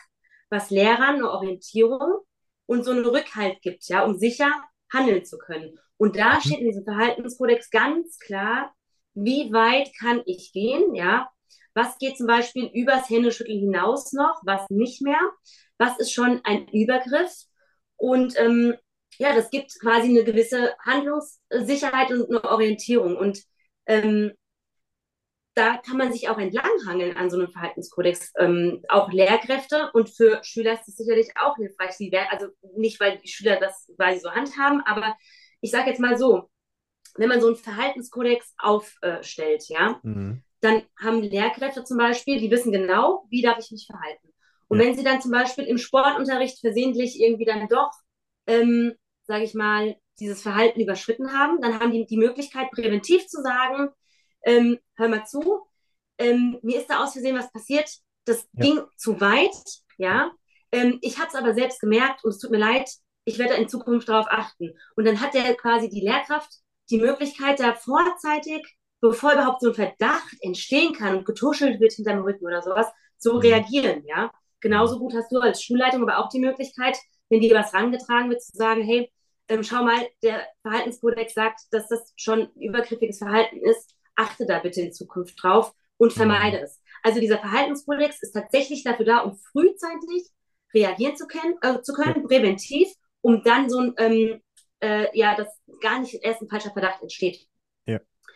was 0.49 0.69
Lehrern 0.69 1.15
eine 1.15 1.31
Orientierung 1.31 2.19
und 2.65 2.83
so 2.83 2.91
einen 2.91 3.05
Rückhalt 3.05 3.61
gibt, 3.61 3.87
ja, 3.87 4.03
um 4.03 4.17
sicher 4.17 4.51
handeln 4.91 5.25
zu 5.25 5.37
können. 5.37 5.77
Und 5.97 6.17
da 6.17 6.35
Mhm. 6.35 6.41
steht 6.41 6.59
in 6.59 6.65
diesem 6.67 6.83
Verhaltenskodex 6.83 7.69
ganz 7.69 8.19
klar, 8.19 8.73
wie 9.13 9.51
weit 9.53 9.91
kann 9.99 10.21
ich 10.25 10.51
gehen, 10.53 10.95
ja, 10.95 11.29
was 11.73 11.97
geht 11.97 12.17
zum 12.17 12.27
Beispiel 12.27 12.69
übers 12.73 13.09
Händeschütteln 13.09 13.59
hinaus 13.59 14.13
noch, 14.13 14.41
was 14.45 14.69
nicht 14.69 15.01
mehr, 15.01 15.19
was 15.77 15.99
ist 15.99 16.13
schon 16.13 16.41
ein 16.43 16.67
Übergriff 16.69 17.31
und 17.97 18.37
ähm, 18.37 18.75
ja, 19.19 19.35
das 19.35 19.49
gibt 19.51 19.79
quasi 19.79 20.09
eine 20.09 20.23
gewisse 20.23 20.75
Handlungssicherheit 20.85 22.11
und 22.11 22.29
eine 22.29 22.43
Orientierung 22.43 23.15
und 23.15 23.43
ähm, 23.85 24.33
da 25.55 25.77
kann 25.77 25.97
man 25.97 26.11
sich 26.11 26.29
auch 26.29 26.39
entlanghangeln 26.39 27.15
an 27.15 27.29
so 27.29 27.37
einem 27.37 27.51
Verhaltenskodex. 27.51 28.31
Ähm, 28.39 28.83
auch 28.89 29.11
Lehrkräfte 29.11 29.91
und 29.93 30.09
für 30.09 30.39
Schüler 30.43 30.73
ist 30.73 30.87
das 30.87 30.95
sicherlich 30.95 31.29
auch 31.39 31.55
hilfreich. 31.57 31.91
Sie 31.91 32.11
werden, 32.11 32.27
also 32.31 32.47
nicht, 32.75 32.99
weil 32.99 33.19
die 33.19 33.27
Schüler 33.27 33.59
das 33.59 33.87
quasi 33.95 34.19
so 34.19 34.31
handhaben, 34.31 34.81
aber 34.81 35.15
ich 35.61 35.69
sage 35.69 35.91
jetzt 35.91 35.99
mal 35.99 36.17
so, 36.17 36.49
wenn 37.15 37.29
man 37.29 37.39
so 37.39 37.47
einen 37.47 37.55
Verhaltenskodex 37.55 38.55
aufstellt, 38.57 39.65
ja, 39.69 39.99
Mhm. 40.01 40.43
Dann 40.63 40.83
haben 41.01 41.21
Lehrkräfte 41.21 41.83
zum 41.83 41.97
Beispiel, 41.97 42.39
die 42.39 42.51
wissen 42.51 42.71
genau, 42.71 43.25
wie 43.29 43.41
darf 43.41 43.57
ich 43.59 43.71
mich 43.71 43.85
verhalten. 43.87 44.33
Und 44.67 44.79
Ja. 44.79 44.85
wenn 44.85 44.95
sie 44.95 45.03
dann 45.03 45.21
zum 45.21 45.31
Beispiel 45.31 45.65
im 45.65 45.77
Sportunterricht 45.77 46.59
versehentlich 46.59 47.19
irgendwie 47.21 47.45
dann 47.45 47.67
doch, 47.67 47.91
ähm, 48.47 48.93
sage 49.23 49.43
ich 49.43 49.53
mal, 49.53 49.95
dieses 50.19 50.41
Verhalten 50.41 50.79
überschritten 50.79 51.33
haben, 51.33 51.59
dann 51.61 51.79
haben 51.79 51.91
die 51.91 52.05
die 52.05 52.17
Möglichkeit, 52.17 52.71
präventiv 52.71 53.27
zu 53.27 53.41
sagen, 53.41 53.89
ähm, 54.45 54.79
hör 54.95 55.09
mal 55.09 55.25
zu, 55.25 55.61
ähm, 56.17 56.59
mir 56.61 56.79
ist 56.79 56.89
da 56.89 57.03
aus 57.03 57.13
Versehen 57.13 57.37
was 57.37 57.51
passiert, 57.51 57.89
das 58.25 58.47
Ja. 58.53 58.63
ging 58.65 58.81
zu 58.97 59.19
weit, 59.21 59.55
ja. 59.97 60.31
Ähm, 60.71 60.99
ich 61.01 61.17
habe 61.19 61.27
es 61.29 61.35
aber 61.35 61.53
selbst 61.53 61.79
gemerkt 61.79 62.23
und 62.23 62.31
es 62.31 62.39
tut 62.39 62.51
mir 62.51 62.57
leid, 62.57 62.89
ich 63.25 63.37
werde 63.37 63.55
in 63.55 63.69
Zukunft 63.69 64.09
darauf 64.09 64.27
achten. 64.29 64.71
Und 64.95 65.05
dann 65.05 65.21
hat 65.21 65.33
der 65.33 65.55
quasi 65.55 65.89
die 65.89 66.01
Lehrkraft 66.01 66.49
die 66.89 66.99
Möglichkeit, 66.99 67.59
da 67.59 67.73
vorzeitig, 67.73 68.61
bevor 69.03 69.33
überhaupt 69.33 69.61
so 69.61 69.69
ein 69.69 69.75
Verdacht 69.75 70.33
entstehen 70.41 70.93
kann 70.93 71.17
und 71.17 71.25
getuschelt 71.25 71.79
wird 71.81 71.91
hinterm 71.91 72.21
Rücken 72.21 72.45
oder 72.45 72.61
sowas, 72.61 72.87
zu 73.17 73.33
Mhm. 73.33 73.39
reagieren, 73.41 74.03
ja. 74.05 74.31
Genauso 74.61 74.97
gut 74.97 75.13
hast 75.13 75.29
du 75.31 75.39
als 75.39 75.61
Schulleitung 75.61 76.03
aber 76.03 76.19
auch 76.19 76.29
die 76.29 76.39
Möglichkeit, 76.39 76.97
wenn 77.29 77.41
dir 77.41 77.53
was 77.53 77.73
rangetragen 77.73 78.29
wird, 78.29 78.41
zu 78.41 78.55
sagen, 78.55 78.81
hey, 78.81 79.11
ähm, 79.49 79.61
schau 79.63 79.83
mal, 79.83 80.07
der 80.23 80.47
Verhaltenskodex 80.61 81.33
sagt, 81.33 81.59
dass 81.71 81.89
das 81.89 82.13
schon 82.15 82.49
übergriffiges 82.55 83.17
Verhalten 83.17 83.57
ist, 83.57 83.93
achte 84.15 84.45
da 84.45 84.59
bitte 84.59 84.81
in 84.81 84.93
Zukunft 84.93 85.35
drauf 85.43 85.73
und 85.97 86.13
vermeide 86.13 86.61
es. 86.61 86.81
Also 87.03 87.19
dieser 87.19 87.39
Verhaltenskodex 87.39 88.21
ist 88.21 88.31
tatsächlich 88.31 88.83
dafür 88.85 89.05
da, 89.05 89.17
um 89.19 89.35
frühzeitig 89.51 90.29
reagieren 90.73 91.17
zu 91.17 91.27
können, 91.27 91.55
äh, 91.61 91.81
zu 91.81 91.93
können 91.93 92.23
präventiv, 92.23 92.87
um 93.21 93.43
dann 93.43 93.69
so 93.69 93.79
ein, 93.79 93.93
ähm, 93.97 94.41
äh, 94.79 95.07
ja, 95.17 95.35
dass 95.35 95.49
gar 95.81 95.99
nicht 95.99 96.23
erst 96.23 96.41
ein 96.41 96.47
falscher 96.47 96.71
Verdacht 96.71 97.01
entsteht. 97.01 97.45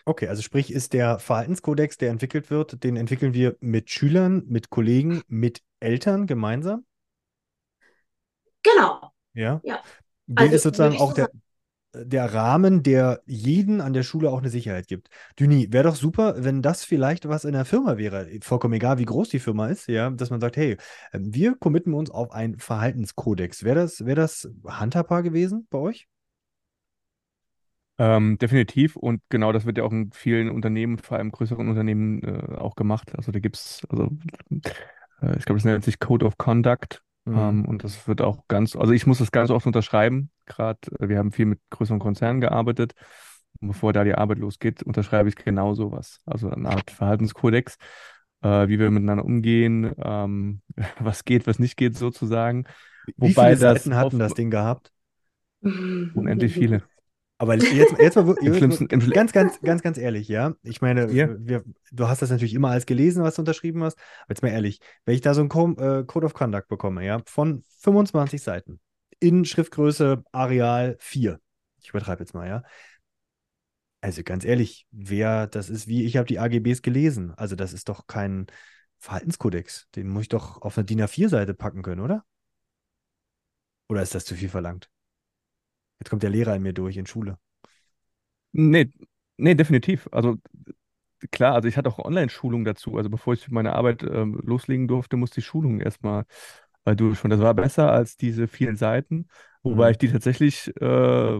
Okay, 0.08 0.30
also 0.30 0.42
sprich, 0.42 0.72
ist 0.72 0.94
der 0.94 1.20
Verhaltenskodex, 1.20 1.98
der 1.98 2.12
entwickelt 2.12 2.50
wird, 2.50 2.82
den 2.86 2.96
entwickeln 2.96 3.34
wir 3.34 3.58
mit 3.60 3.90
Schülern, 3.90 4.42
mit 4.48 4.70
Kollegen, 4.70 5.22
mit 5.28 5.62
Eltern 5.82 6.28
gemeinsam? 6.28 6.86
Genau. 8.64 9.12
Ja. 9.34 9.60
Ja. 9.66 9.82
Wer 10.28 10.44
Also 10.44 10.56
ist 10.56 10.64
sozusagen 10.64 10.96
auch 10.96 11.12
der, 11.12 11.30
der 11.94 12.34
Rahmen, 12.34 12.84
der 12.84 13.22
jeden 13.26 13.82
an 13.82 13.92
der 13.92 14.04
Schule 14.04 14.32
auch 14.32 14.38
eine 14.38 14.50
Sicherheit 14.50 14.88
gibt. 14.88 15.10
Düni, 15.38 15.74
wäre 15.74 15.84
doch 15.84 15.98
super, 15.98 16.36
wenn 16.38 16.62
das 16.62 16.86
vielleicht 16.86 17.28
was 17.28 17.44
in 17.44 17.52
der 17.52 17.66
Firma 17.66 17.98
wäre. 17.98 18.30
Vollkommen 18.44 18.76
egal, 18.76 19.00
wie 19.00 19.06
groß 19.06 19.28
die 19.28 19.40
Firma 19.40 19.68
ist, 19.68 19.90
ja, 19.90 20.10
dass 20.10 20.30
man 20.30 20.40
sagt, 20.40 20.56
hey, 20.56 20.78
ähm, 21.12 21.34
wir 21.34 21.56
committen 21.58 21.94
uns 21.94 22.12
auf 22.12 22.32
einen 22.32 22.58
Verhaltenskodex. 22.60 23.66
Wäre 23.66 23.82
das, 23.82 24.06
wär 24.06 24.16
das 24.16 24.50
handhabbar 24.66 25.22
gewesen 25.22 25.68
bei 25.70 25.80
euch? 25.80 26.08
Ähm, 28.00 28.38
definitiv 28.38 28.96
und 28.96 29.22
genau 29.30 29.52
das 29.52 29.66
wird 29.66 29.78
ja 29.80 29.84
auch 29.84 29.92
in 29.92 30.12
vielen 30.12 30.52
Unternehmen, 30.52 31.00
vor 31.00 31.18
allem 31.18 31.32
größeren 31.32 31.68
Unternehmen, 31.68 32.22
äh, 32.24 32.56
auch 32.58 32.76
gemacht. 32.76 33.12
Also 33.16 33.32
da 33.32 33.40
gibt 33.40 33.56
es, 33.56 33.82
also 33.90 34.12
äh, 35.22 35.38
ich 35.38 35.46
glaube, 35.46 35.58
das 35.60 35.66
nennt 35.66 35.84
sich 35.84 36.00
Code 36.00 36.26
of 36.26 36.38
Conduct 36.38 37.02
Mhm. 37.26 37.38
ähm, 37.38 37.66
und 37.66 37.84
das 37.84 38.08
wird 38.08 38.22
auch 38.22 38.48
ganz, 38.48 38.76
also 38.78 38.94
ich 38.94 39.06
muss 39.06 39.18
das 39.18 39.32
ganz 39.32 39.50
oft 39.50 39.66
unterschreiben. 39.66 40.32
Gerade 40.46 40.80
äh, 41.00 41.10
wir 41.10 41.18
haben 41.18 41.32
viel 41.32 41.46
mit 41.46 41.60
größeren 41.72 42.00
Konzernen 42.00 42.40
gearbeitet. 42.42 42.94
Und 43.60 43.70
bevor 43.70 43.92
da 43.92 44.04
die 44.04 44.14
Arbeit 44.14 44.38
losgeht, 44.40 44.84
unterschreibe 44.84 45.28
ich 45.30 45.36
genau 45.36 45.74
sowas. 45.74 46.22
Also 46.26 46.50
eine 46.50 46.70
Art 46.70 46.92
Verhaltenskodex, 46.92 47.78
äh, 48.44 48.68
wie 48.68 48.80
wir 48.80 48.90
miteinander 48.92 49.26
umgehen, 49.26 49.94
ähm, 50.02 50.62
was 51.00 51.26
geht, 51.26 51.48
was 51.48 51.60
nicht 51.60 51.76
geht 51.76 51.98
sozusagen. 51.98 52.66
Wie 53.06 53.14
Wobei 53.18 53.34
viele 53.34 53.58
das 53.58 53.84
Seiten 53.84 53.96
hatten 53.96 54.20
das 54.20 54.34
Ding 54.36 54.52
gehabt? 54.52 54.92
Unendlich 56.14 56.54
viele. 56.54 56.84
Aber 57.40 57.56
jetzt, 57.56 58.00
jetzt 58.00 58.16
mal, 58.16 58.26
wir- 58.26 58.38
Im 58.42 58.56
schlimmsten, 58.56 58.88
im, 58.88 59.00
schli- 59.00 59.14
ganz, 59.14 59.32
ganz, 59.32 59.62
ganz, 59.62 59.84
ganz 59.84 59.98
ehrlich, 59.98 60.28
ja. 60.28 60.56
Ich 60.64 60.82
meine, 60.82 61.12
Ja. 61.12 61.36
wir, 61.40 61.64
du 61.92 62.08
hast 62.08 62.22
das 62.22 62.32
natürlich 62.32 62.56
immer 62.56 62.70
alles 62.70 62.86
gelesen, 62.88 63.24
was 63.24 63.36
du 63.36 63.42
unterschrieben 63.44 63.84
hast. 63.84 63.98
Aber 64.24 64.32
jetzt 64.34 64.42
mal 64.42 64.50
ehrlich, 64.50 64.80
wenn 65.06 65.14
ich 65.14 65.22
da 65.22 65.34
so 65.36 65.42
ein 65.42 65.48
äh, 65.78 66.04
Code 66.06 66.26
of 66.26 66.34
Conduct 66.34 66.68
bekomme, 66.68 67.06
ja, 67.06 67.22
von 67.28 67.64
25 67.80 68.42
Seiten 68.42 68.80
in 69.20 69.46
Schriftgröße 69.46 70.24
Areal 70.32 70.96
4, 71.00 71.40
ich 71.82 71.90
übertreibe 71.90 72.24
jetzt 72.24 72.34
mal, 72.34 72.48
ja. 72.48 72.64
Also 74.02 74.24
ganz 74.24 74.46
ehrlich, 74.46 74.88
wer 74.92 75.48
das 75.48 75.70
ist, 75.70 75.88
wie 75.88 76.06
ich 76.06 76.18
habe 76.18 76.28
die 76.28 76.40
AGBs 76.40 76.82
gelesen. 76.82 77.34
Also 77.36 77.56
das 77.56 77.74
ist 77.74 77.90
doch 77.90 78.08
kein 78.08 78.48
Verhaltenskodex. 79.00 79.88
Den 79.96 80.08
muss 80.10 80.24
ich 80.24 80.30
doch 80.30 80.62
auf 80.62 80.78
eine 80.78 80.86
DIN 80.86 81.02
A4-Seite 81.02 81.54
packen 81.54 81.82
können, 81.82 82.02
oder? 82.02 82.24
Oder 83.90 84.02
ist 84.02 84.14
das 84.16 84.26
zu 84.26 84.36
viel 84.36 84.50
verlangt? 84.50 84.90
Jetzt 86.00 86.10
kommt 86.10 86.24
der 86.24 86.30
Lehrer 86.32 86.56
in 86.56 86.64
mir 86.64 86.74
durch 86.74 86.98
in 86.98 87.06
Schule. 87.06 87.38
Nee, 88.52 88.92
nee, 89.38 89.56
definitiv. 89.56 90.08
Also 90.12 90.38
klar, 91.32 91.56
also 91.56 91.68
ich 91.68 91.78
hatte 91.78 91.90
auch 91.90 92.00
Online-Schulung 92.00 92.66
dazu. 92.66 92.98
Also 92.98 93.10
bevor 93.10 93.34
ich 93.34 93.50
meine 93.50 93.74
Arbeit 93.76 94.04
ähm, 94.04 94.40
loslegen 94.44 94.88
durfte, 94.88 95.18
musste 95.18 95.40
ich 95.42 95.46
Schulungen 95.46 95.82
erstmal 95.82 96.26
äh, 96.86 96.96
durchführen. 96.96 97.32
Das 97.32 97.42
war 97.42 97.54
besser 97.54 97.92
als 97.92 98.18
diese 98.18 98.48
vielen 98.48 98.76
Seiten, 98.78 99.28
wobei 99.64 99.92
Mhm. 99.92 99.94
ich 99.94 99.98
die 99.98 100.10
tatsächlich, 100.12 100.72
äh, 100.82 101.40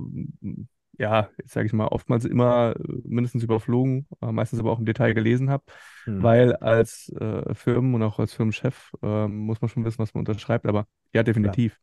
ja, 1.00 1.30
jetzt 1.38 1.54
sage 1.54 1.68
ich 1.68 1.74
mal, 1.74 1.88
oftmals 1.88 2.26
immer 2.26 2.76
äh, 2.78 2.84
mindestens 3.04 3.44
überflogen, 3.44 4.08
äh, 4.22 4.32
meistens 4.32 4.60
aber 4.60 4.72
auch 4.72 4.80
im 4.80 4.86
Detail 4.86 5.14
gelesen 5.14 5.50
habe, 5.50 5.64
Hm. 6.08 6.18
weil 6.18 6.56
als 6.56 7.10
äh, 7.20 7.54
Firmen 7.56 7.94
und 7.96 8.04
auch 8.04 8.20
als 8.20 8.34
Firmenchef 8.34 8.94
äh, 9.04 9.28
muss 9.28 9.62
man 9.62 9.70
schon 9.70 9.86
wissen, 9.86 10.00
was 10.00 10.14
man 10.14 10.22
unterschreibt. 10.22 10.66
Aber 10.66 10.88
ja, 11.14 11.24
definitiv. 11.24 11.80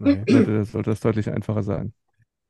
Okay. 0.00 0.24
Sollte, 0.28 0.64
sollte 0.64 0.90
das 0.90 1.00
deutlich 1.00 1.30
einfacher 1.30 1.62
sein. 1.62 1.92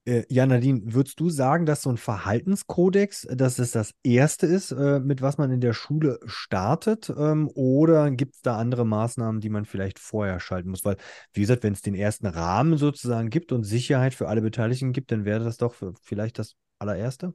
Äh, 0.05 0.25
ja, 0.31 0.47
Nadine, 0.47 0.81
würdest 0.85 1.21
du 1.21 1.29
sagen, 1.29 1.67
dass 1.67 1.83
so 1.83 1.91
ein 1.91 1.99
Verhaltenskodex, 1.99 3.27
dass 3.31 3.59
es 3.59 3.73
das 3.73 3.93
Erste 4.03 4.47
ist, 4.47 4.73
äh, 4.73 5.01
mit 5.01 5.21
was 5.21 5.37
man 5.37 5.51
in 5.51 5.61
der 5.61 5.75
Schule 5.75 6.19
startet? 6.25 7.13
Ähm, 7.17 7.51
oder 7.55 8.11
gibt 8.11 8.37
es 8.37 8.41
da 8.41 8.57
andere 8.57 8.87
Maßnahmen, 8.87 9.41
die 9.41 9.51
man 9.51 9.67
vielleicht 9.67 9.99
vorher 9.99 10.41
schalten 10.41 10.71
muss? 10.71 10.85
Weil, 10.85 10.97
wie 11.35 11.43
gesagt, 11.43 11.63
wenn 11.63 11.75
es 11.75 11.83
den 11.83 11.95
ersten 11.95 12.27
Rahmen 12.27 12.79
sozusagen 12.79 13.29
gibt 13.29 13.53
und 13.53 13.65
Sicherheit 13.65 14.15
für 14.15 14.29
alle 14.29 14.41
Beteiligten 14.41 14.93
gibt, 14.93 15.13
dann 15.13 15.25
wäre 15.27 15.45
das 15.45 15.59
doch 15.59 15.75
vielleicht 16.03 16.39
das 16.39 16.55
allererste? 16.79 17.35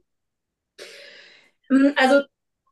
Mm, 1.70 1.92
Also 1.96 2.24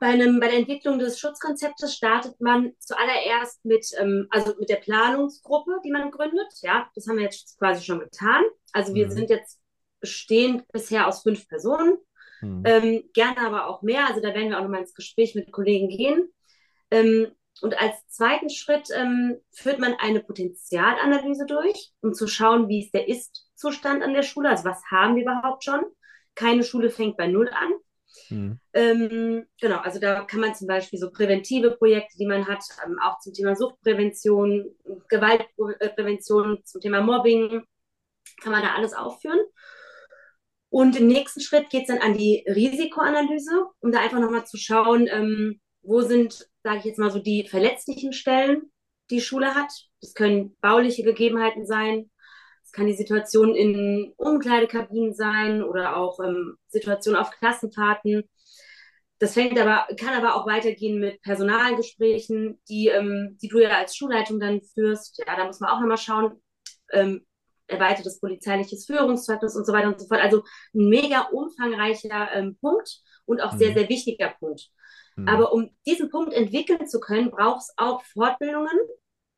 bei, 0.02 0.08
einem, 0.08 0.40
bei 0.40 0.48
der 0.48 0.58
Entwicklung 0.58 0.98
des 0.98 1.20
Schutzkonzeptes 1.20 1.94
startet 1.94 2.40
man 2.40 2.72
zuallererst 2.80 3.64
mit, 3.64 3.86
ähm, 4.00 4.26
also 4.30 4.52
mit 4.58 4.68
der 4.68 4.78
Planungsgruppe, 4.78 5.78
die 5.84 5.92
man 5.92 6.10
gründet. 6.10 6.48
Ja, 6.62 6.90
das 6.96 7.06
haben 7.06 7.18
wir 7.18 7.24
jetzt 7.24 7.56
quasi 7.60 7.84
schon 7.84 8.00
getan. 8.00 8.42
Also 8.72 8.94
wir 8.94 9.06
Mhm. 9.06 9.12
sind 9.12 9.30
jetzt 9.30 9.60
bestehend 10.00 10.66
bisher 10.72 11.06
aus 11.06 11.22
fünf 11.22 11.46
Personen, 11.48 11.98
Hm. 12.40 12.62
ähm, 12.66 13.04
gerne 13.14 13.38
aber 13.46 13.68
auch 13.68 13.82
mehr. 13.82 14.08
Also 14.08 14.20
da 14.20 14.34
werden 14.34 14.50
wir 14.50 14.58
auch 14.58 14.64
nochmal 14.64 14.80
ins 14.80 14.94
Gespräch 14.94 15.36
mit 15.36 15.52
Kollegen 15.52 15.88
gehen. 15.88 16.28
Ähm, 16.90 17.28
und 17.60 17.80
als 17.80 17.94
zweiten 18.08 18.50
Schritt 18.50 18.88
ähm, 18.92 19.38
führt 19.52 19.78
man 19.78 19.94
eine 19.94 20.20
Potenzialanalyse 20.20 21.46
durch, 21.46 21.92
um 22.00 22.12
zu 22.12 22.26
schauen, 22.26 22.68
wie 22.68 22.80
ist 22.82 22.92
der 22.92 23.06
Ist-Zustand 23.08 24.02
an 24.02 24.14
der 24.14 24.24
Schule. 24.24 24.48
Also 24.48 24.64
was 24.64 24.82
haben 24.90 25.14
wir 25.14 25.22
überhaupt 25.22 25.62
schon? 25.62 25.80
Keine 26.34 26.64
Schule 26.64 26.90
fängt 26.90 27.16
bei 27.16 27.28
Null 27.28 27.48
an. 27.50 27.72
Hm. 28.28 28.58
Ähm, 28.72 29.46
genau, 29.60 29.78
also 29.78 29.98
da 29.98 30.22
kann 30.24 30.40
man 30.40 30.54
zum 30.54 30.66
Beispiel 30.66 30.98
so 30.98 31.10
präventive 31.10 31.72
Projekte, 31.72 32.16
die 32.18 32.26
man 32.26 32.46
hat, 32.46 32.62
ähm, 32.84 32.98
auch 33.02 33.18
zum 33.20 33.32
Thema 33.32 33.56
Suchtprävention, 33.56 34.74
Gewaltprävention, 35.08 36.60
zum 36.64 36.80
Thema 36.80 37.00
Mobbing, 37.00 37.62
kann 38.42 38.52
man 38.52 38.62
da 38.62 38.74
alles 38.74 38.94
aufführen. 38.94 39.40
Und 40.68 40.96
im 40.98 41.06
nächsten 41.06 41.40
Schritt 41.40 41.68
geht 41.68 41.82
es 41.82 41.88
dann 41.88 41.98
an 41.98 42.16
die 42.16 42.44
Risikoanalyse, 42.46 43.66
um 43.80 43.92
da 43.92 44.00
einfach 44.00 44.20
nochmal 44.20 44.46
zu 44.46 44.56
schauen, 44.56 45.06
ähm, 45.10 45.60
wo 45.82 46.00
sind, 46.00 46.48
sage 46.62 46.78
ich 46.78 46.84
jetzt 46.84 46.98
mal 46.98 47.10
so, 47.10 47.18
die 47.18 47.46
verletzlichen 47.46 48.12
Stellen, 48.12 48.72
die 49.10 49.20
Schule 49.20 49.54
hat. 49.54 49.70
Das 50.00 50.14
können 50.14 50.56
bauliche 50.60 51.02
Gegebenheiten 51.02 51.66
sein, 51.66 52.10
kann 52.72 52.86
die 52.86 52.94
Situation 52.94 53.54
in 53.54 54.12
Umkleidekabinen 54.16 55.14
sein 55.14 55.62
oder 55.62 55.96
auch 55.96 56.20
ähm, 56.20 56.56
Situationen 56.68 57.20
auf 57.20 57.30
Klassenfahrten. 57.30 58.24
Das 59.18 59.34
fängt 59.34 59.58
aber, 59.58 59.86
kann 59.96 60.14
aber 60.14 60.34
auch 60.34 60.46
weitergehen 60.46 60.98
mit 60.98 61.22
Personalgesprächen, 61.22 62.60
die, 62.68 62.88
ähm, 62.88 63.38
die 63.40 63.48
du 63.48 63.60
ja 63.60 63.70
als 63.78 63.96
Schulleitung 63.96 64.40
dann 64.40 64.62
führst. 64.62 65.22
Ja, 65.26 65.36
da 65.36 65.44
muss 65.46 65.60
man 65.60 65.70
auch 65.70 65.80
nochmal 65.80 65.98
schauen, 65.98 66.42
ähm, 66.92 67.24
erweitertes 67.68 68.20
polizeiliches 68.20 68.86
Führungszeugnis 68.86 69.56
und 69.56 69.64
so 69.64 69.72
weiter 69.72 69.88
und 69.88 70.00
so 70.00 70.06
fort. 70.08 70.20
Also 70.20 70.42
ein 70.74 70.88
mega 70.88 71.28
umfangreicher 71.32 72.30
ähm, 72.34 72.56
Punkt 72.60 73.00
und 73.24 73.40
auch 73.40 73.56
sehr, 73.56 73.70
Mhm. 73.70 73.74
sehr 73.74 73.88
wichtiger 73.88 74.34
Punkt. 74.40 74.70
Hm. 75.16 75.28
Aber 75.28 75.52
um 75.52 75.70
diesen 75.86 76.10
Punkt 76.10 76.32
entwickeln 76.34 76.86
zu 76.88 76.98
können, 77.00 77.30
braucht 77.30 77.60
es 77.60 77.72
auch 77.76 78.02
Fortbildungen. 78.04 78.76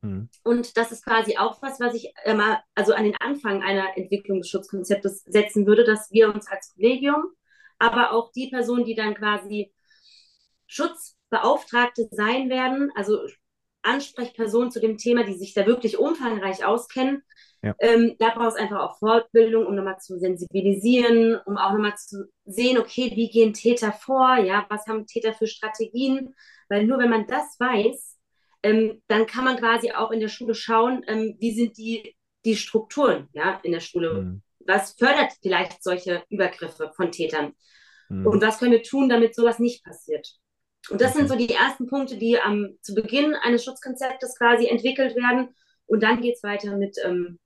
Hm. 0.05 0.29
Und 0.43 0.77
das 0.77 0.91
ist 0.91 1.03
quasi 1.03 1.37
auch 1.37 1.61
was, 1.61 1.79
was 1.79 1.95
ich 1.95 2.13
immer, 2.25 2.61
also 2.75 2.93
an 2.93 3.05
den 3.05 3.15
Anfang 3.19 3.63
einer 3.63 3.97
Entwicklung 3.97 4.39
des 4.39 4.49
Schutzkonzeptes 4.49 5.23
setzen 5.23 5.65
würde, 5.65 5.83
dass 5.83 6.11
wir 6.11 6.33
uns 6.33 6.47
als 6.47 6.73
Kollegium, 6.75 7.23
aber 7.79 8.11
auch 8.11 8.31
die 8.31 8.49
Personen, 8.49 8.85
die 8.85 8.95
dann 8.95 9.15
quasi 9.15 9.73
Schutzbeauftragte 10.67 12.07
sein 12.11 12.49
werden, 12.49 12.91
also 12.95 13.19
Ansprechpersonen 13.81 14.71
zu 14.71 14.79
dem 14.79 14.97
Thema, 14.97 15.23
die 15.23 15.35
sich 15.37 15.53
da 15.53 15.65
wirklich 15.65 15.97
umfangreich 15.97 16.65
auskennen, 16.65 17.23
Ja. 17.63 17.75
ähm, 17.79 18.15
da 18.19 18.29
braucht 18.29 18.49
es 18.49 18.55
einfach 18.55 18.79
auch 18.79 18.99
Fortbildung, 18.99 19.65
um 19.65 19.75
nochmal 19.75 19.99
zu 19.99 20.19
sensibilisieren, 20.19 21.39
um 21.45 21.57
auch 21.57 21.71
nochmal 21.71 21.95
zu 21.97 22.29
sehen, 22.45 22.77
okay, 22.77 23.11
wie 23.15 23.29
gehen 23.29 23.53
Täter 23.53 23.91
vor, 23.91 24.37
ja, 24.37 24.65
was 24.69 24.85
haben 24.87 25.05
Täter 25.07 25.33
für 25.33 25.47
Strategien, 25.47 26.35
weil 26.69 26.85
nur 26.85 26.99
wenn 26.99 27.09
man 27.09 27.27
das 27.27 27.59
weiß, 27.59 28.14
ähm, 28.65 29.03
dann 29.07 29.27
kann 29.27 29.45
man 29.45 29.57
quasi 29.57 29.91
auch 29.91 30.09
in 30.09 30.19
der 30.19 30.27
Schule 30.27 30.55
schauen, 30.55 31.03
ähm, 31.07 31.35
wie 31.39 31.53
sind 31.53 31.77
die, 31.77 32.15
die 32.45 32.55
Strukturen, 32.55 33.29
ja, 33.33 33.59
in 33.61 33.71
der 33.71 33.79
Schule. 33.79 34.15
Hm. 34.15 34.41
Was 34.65 34.95
fördert 34.97 35.33
vielleicht 35.43 35.83
solche 35.83 36.23
Übergriffe 36.29 36.91
von 36.95 37.11
Tätern? 37.11 37.53
Hm. 38.07 38.25
Und 38.25 38.41
was 38.41 38.57
können 38.57 38.71
wir 38.71 38.81
tun, 38.81 39.07
damit 39.07 39.35
sowas 39.35 39.59
nicht 39.59 39.85
passiert? 39.85 40.27
Und 40.89 40.99
das 40.99 41.13
sind 41.13 41.29
so 41.29 41.35
die 41.35 41.53
ersten 41.53 41.85
Punkte, 41.85 42.17
die 42.17 42.39
am 42.39 42.77
zu 42.81 42.95
Beginn 42.95 43.35
eines 43.35 43.63
Schutzkonzeptes 43.63 44.35
quasi 44.37 44.65
entwickelt 44.67 45.15
werden. 45.15 45.49
Und 45.85 46.01
dann 46.01 46.21
geht 46.21 46.35
es 46.35 46.43
weiter 46.43 46.75
mit, 46.75 46.97
ähm, 47.05 47.39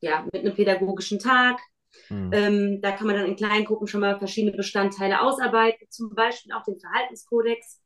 ja, 0.00 0.24
mit 0.32 0.42
einem 0.42 0.54
pädagogischen 0.54 1.18
Tag. 1.18 1.58
Hm. 2.06 2.30
Ähm, 2.32 2.80
da 2.80 2.92
kann 2.92 3.08
man 3.08 3.16
dann 3.16 3.26
in 3.26 3.34
kleinen 3.34 3.64
Gruppen 3.64 3.88
schon 3.88 4.00
mal 4.00 4.18
verschiedene 4.18 4.56
Bestandteile 4.56 5.20
ausarbeiten, 5.20 5.88
zum 5.90 6.14
Beispiel 6.14 6.52
auch 6.52 6.62
den 6.62 6.78
Verhaltenskodex. 6.78 7.79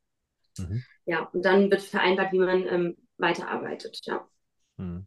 Mhm. 0.57 0.83
Ja, 1.05 1.29
und 1.33 1.43
dann 1.45 1.69
wird 1.71 1.81
vereinbart, 1.83 2.31
wie 2.33 2.39
man 2.39 2.67
ähm, 2.67 2.97
weiterarbeitet. 3.17 3.99
Ja. 4.05 4.27
Hm. 4.77 5.05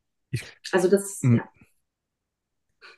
Also 0.72 0.88
das, 0.88 1.22
Mhm. 1.22 1.36
ja. 1.38 1.48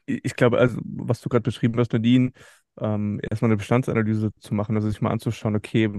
Ich 0.06 0.34
glaube, 0.36 0.58
also 0.58 0.78
was 0.84 1.20
du 1.20 1.28
gerade 1.28 1.42
beschrieben 1.42 1.78
hast, 1.78 1.92
Nadine, 1.92 2.32
ähm, 2.80 3.20
erstmal 3.30 3.50
eine 3.50 3.56
Bestandsanalyse 3.56 4.30
zu 4.40 4.54
machen, 4.54 4.76
also 4.76 4.88
sich 4.88 5.00
mal 5.00 5.10
anzuschauen, 5.10 5.56
okay, 5.56 5.90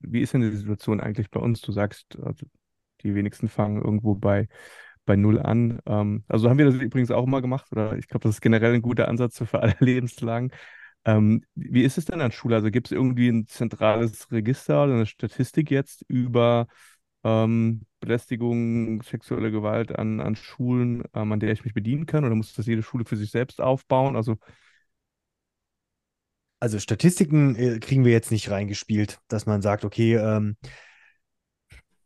wie 0.00 0.20
ist 0.20 0.32
denn 0.34 0.40
die 0.40 0.50
Situation 0.56 1.00
eigentlich 1.00 1.30
bei 1.30 1.40
uns? 1.40 1.60
Du 1.60 1.72
sagst, 1.72 2.18
also 2.22 2.46
die 3.02 3.14
wenigsten 3.14 3.48
fangen 3.48 3.82
irgendwo 3.82 4.14
bei, 4.14 4.48
bei 5.04 5.16
Null 5.16 5.38
an. 5.40 5.80
Ähm, 5.86 6.24
also 6.28 6.48
haben 6.50 6.58
wir 6.58 6.66
das 6.66 6.74
übrigens 6.76 7.10
auch 7.10 7.26
mal 7.26 7.40
gemacht, 7.42 7.66
oder 7.72 7.96
ich 7.96 8.08
glaube, 8.08 8.24
das 8.24 8.36
ist 8.36 8.40
generell 8.40 8.74
ein 8.74 8.82
guter 8.82 9.08
Ansatz 9.08 9.38
für 9.38 9.60
alle 9.60 9.76
Lebenslagen. 9.80 10.52
Ähm, 11.04 11.44
wie 11.54 11.82
ist 11.82 11.98
es 11.98 12.04
denn 12.04 12.20
an 12.20 12.32
Schule? 12.32 12.56
Also 12.56 12.70
gibt 12.70 12.88
es 12.88 12.92
irgendwie 12.92 13.28
ein 13.28 13.46
zentrales 13.46 14.30
Register 14.30 14.84
oder 14.84 14.94
eine 14.94 15.06
Statistik 15.06 15.70
jetzt 15.70 16.04
über 16.08 16.66
ähm, 17.24 17.86
Belästigung, 18.00 19.02
sexuelle 19.02 19.50
Gewalt 19.50 19.96
an, 19.98 20.20
an 20.20 20.36
Schulen, 20.36 21.04
ähm, 21.14 21.32
an 21.32 21.40
der 21.40 21.52
ich 21.52 21.64
mich 21.64 21.74
bedienen 21.74 22.06
kann? 22.06 22.24
Oder 22.24 22.34
muss 22.34 22.54
das 22.54 22.66
jede 22.66 22.82
Schule 22.82 23.04
für 23.04 23.16
sich 23.16 23.30
selbst 23.30 23.60
aufbauen? 23.60 24.16
Also 24.16 24.36
also 26.60 26.78
Statistiken 26.78 27.56
äh, 27.56 27.80
kriegen 27.80 28.04
wir 28.04 28.12
jetzt 28.12 28.30
nicht 28.30 28.48
reingespielt, 28.48 29.18
dass 29.26 29.46
man 29.46 29.62
sagt, 29.62 29.84
okay, 29.84 30.14
ähm, 30.14 30.56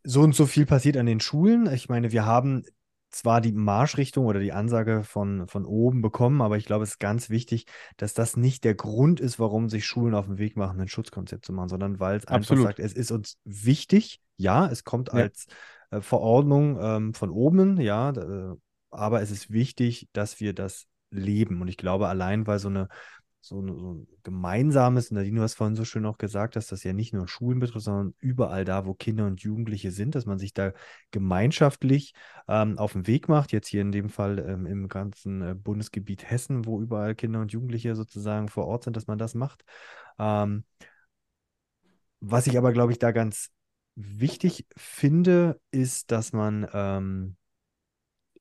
so 0.03 0.23
und 0.23 0.35
so 0.35 0.47
viel 0.47 0.65
passiert 0.65 0.97
an 0.97 1.05
den 1.05 1.21
Schulen. 1.21 1.71
Ich 1.73 1.91
meine, 1.91 2.11
wir 2.11 2.25
haben 2.25 2.65
zwar 3.11 3.41
die 3.41 3.53
Marschrichtung 3.53 4.27
oder 4.27 4.41
die 4.41 4.53
Ansage 4.53 5.03
von, 5.05 5.47
von 5.49 5.65
oben 5.65 6.03
bekommen, 6.03 6.43
aber 6.43 6.57
ich 6.57 6.67
glaube, 6.67 6.85
es 6.85 6.91
ist 6.91 6.99
ganz 6.99 7.31
wichtig, 7.31 7.67
dass 7.97 8.15
das 8.15 8.37
nicht 8.37 8.65
der 8.65 8.75
Grund 8.75 9.21
ist, 9.21 9.39
warum 9.39 9.69
sich 9.69 9.87
Schulen 9.87 10.15
auf 10.15 10.27
den 10.27 10.39
Weg 10.39 10.57
machen, 10.57 10.81
ein 10.81 10.89
Schutzkonzept 10.89 11.45
zu 11.45 11.53
machen, 11.53 11.69
sondern 11.69 12.01
weil 12.01 12.17
es 12.17 12.27
einfach 12.27 12.57
sagt, 12.57 12.79
es 12.79 12.93
ist 12.93 13.11
uns 13.11 13.39
wichtig, 13.45 14.21
ja, 14.37 14.67
es 14.67 14.85
kommt 14.85 15.09
ja. 15.09 15.15
als 15.15 15.47
äh, 15.91 16.01
Verordnung 16.01 16.79
ähm, 16.81 17.15
von 17.15 17.31
oben, 17.31 17.81
ja, 17.81 18.11
äh, 18.11 18.55
aber 18.91 19.23
es 19.23 19.31
ist 19.31 19.51
wichtig, 19.51 20.09
dass 20.13 20.41
wir 20.41 20.53
das 20.53 20.87
leben. 21.11 21.61
Und 21.61 21.69
ich 21.69 21.77
glaube, 21.77 22.09
allein 22.09 22.47
weil 22.47 22.59
so 22.59 22.69
eine 22.69 22.89
so 23.47 23.61
ein, 23.61 23.79
so 23.79 23.95
ein 23.95 24.09
gemeinsames, 24.25 25.11
Nadine, 25.13 25.37
du 25.37 25.43
hast 25.43 25.55
vorhin 25.55 25.77
so 25.77 25.85
schön 25.85 26.05
auch 26.05 26.19
gesagt, 26.19 26.57
dass 26.57 26.67
das 26.67 26.83
ja 26.83 26.93
nicht 26.93 27.13
nur 27.13 27.29
Schulen 27.29 27.61
betrifft, 27.61 27.85
sondern 27.85 28.15
überall 28.19 28.65
da, 28.65 28.87
wo 28.87 28.95
Kinder 28.95 29.27
und 29.27 29.41
Jugendliche 29.41 29.93
sind, 29.93 30.15
dass 30.17 30.27
man 30.27 30.39
sich 30.39 30.53
da 30.53 30.73
gemeinschaftlich 31.13 32.13
ähm, 32.49 32.77
auf 32.79 32.93
den 32.95 33.07
Weg 33.07 33.29
macht. 33.29 33.53
Jetzt 33.53 33.69
hier 33.69 33.83
in 33.83 33.93
dem 33.93 34.09
Fall 34.09 34.39
ähm, 34.41 34.67
im 34.67 34.89
ganzen 34.89 35.43
äh, 35.43 35.55
Bundesgebiet 35.55 36.29
Hessen, 36.29 36.67
wo 36.67 36.81
überall 36.81 37.15
Kinder 37.15 37.41
und 37.41 37.53
Jugendliche 37.53 37.95
sozusagen 37.95 38.49
vor 38.49 38.67
Ort 38.67 38.85
sind, 38.85 38.97
dass 38.97 39.07
man 39.07 39.19
das 39.19 39.35
macht. 39.35 39.65
Ähm, 40.19 40.65
was 42.21 42.47
ich 42.47 42.59
aber, 42.59 42.73
glaube 42.73 42.93
ich, 42.93 42.99
da 42.99 43.13
ganz 43.13 43.51
wichtig 43.95 44.67
finde, 44.77 45.61
ist, 45.71 46.11
dass 46.11 46.33
man 46.33 46.67
ähm, 46.73 47.37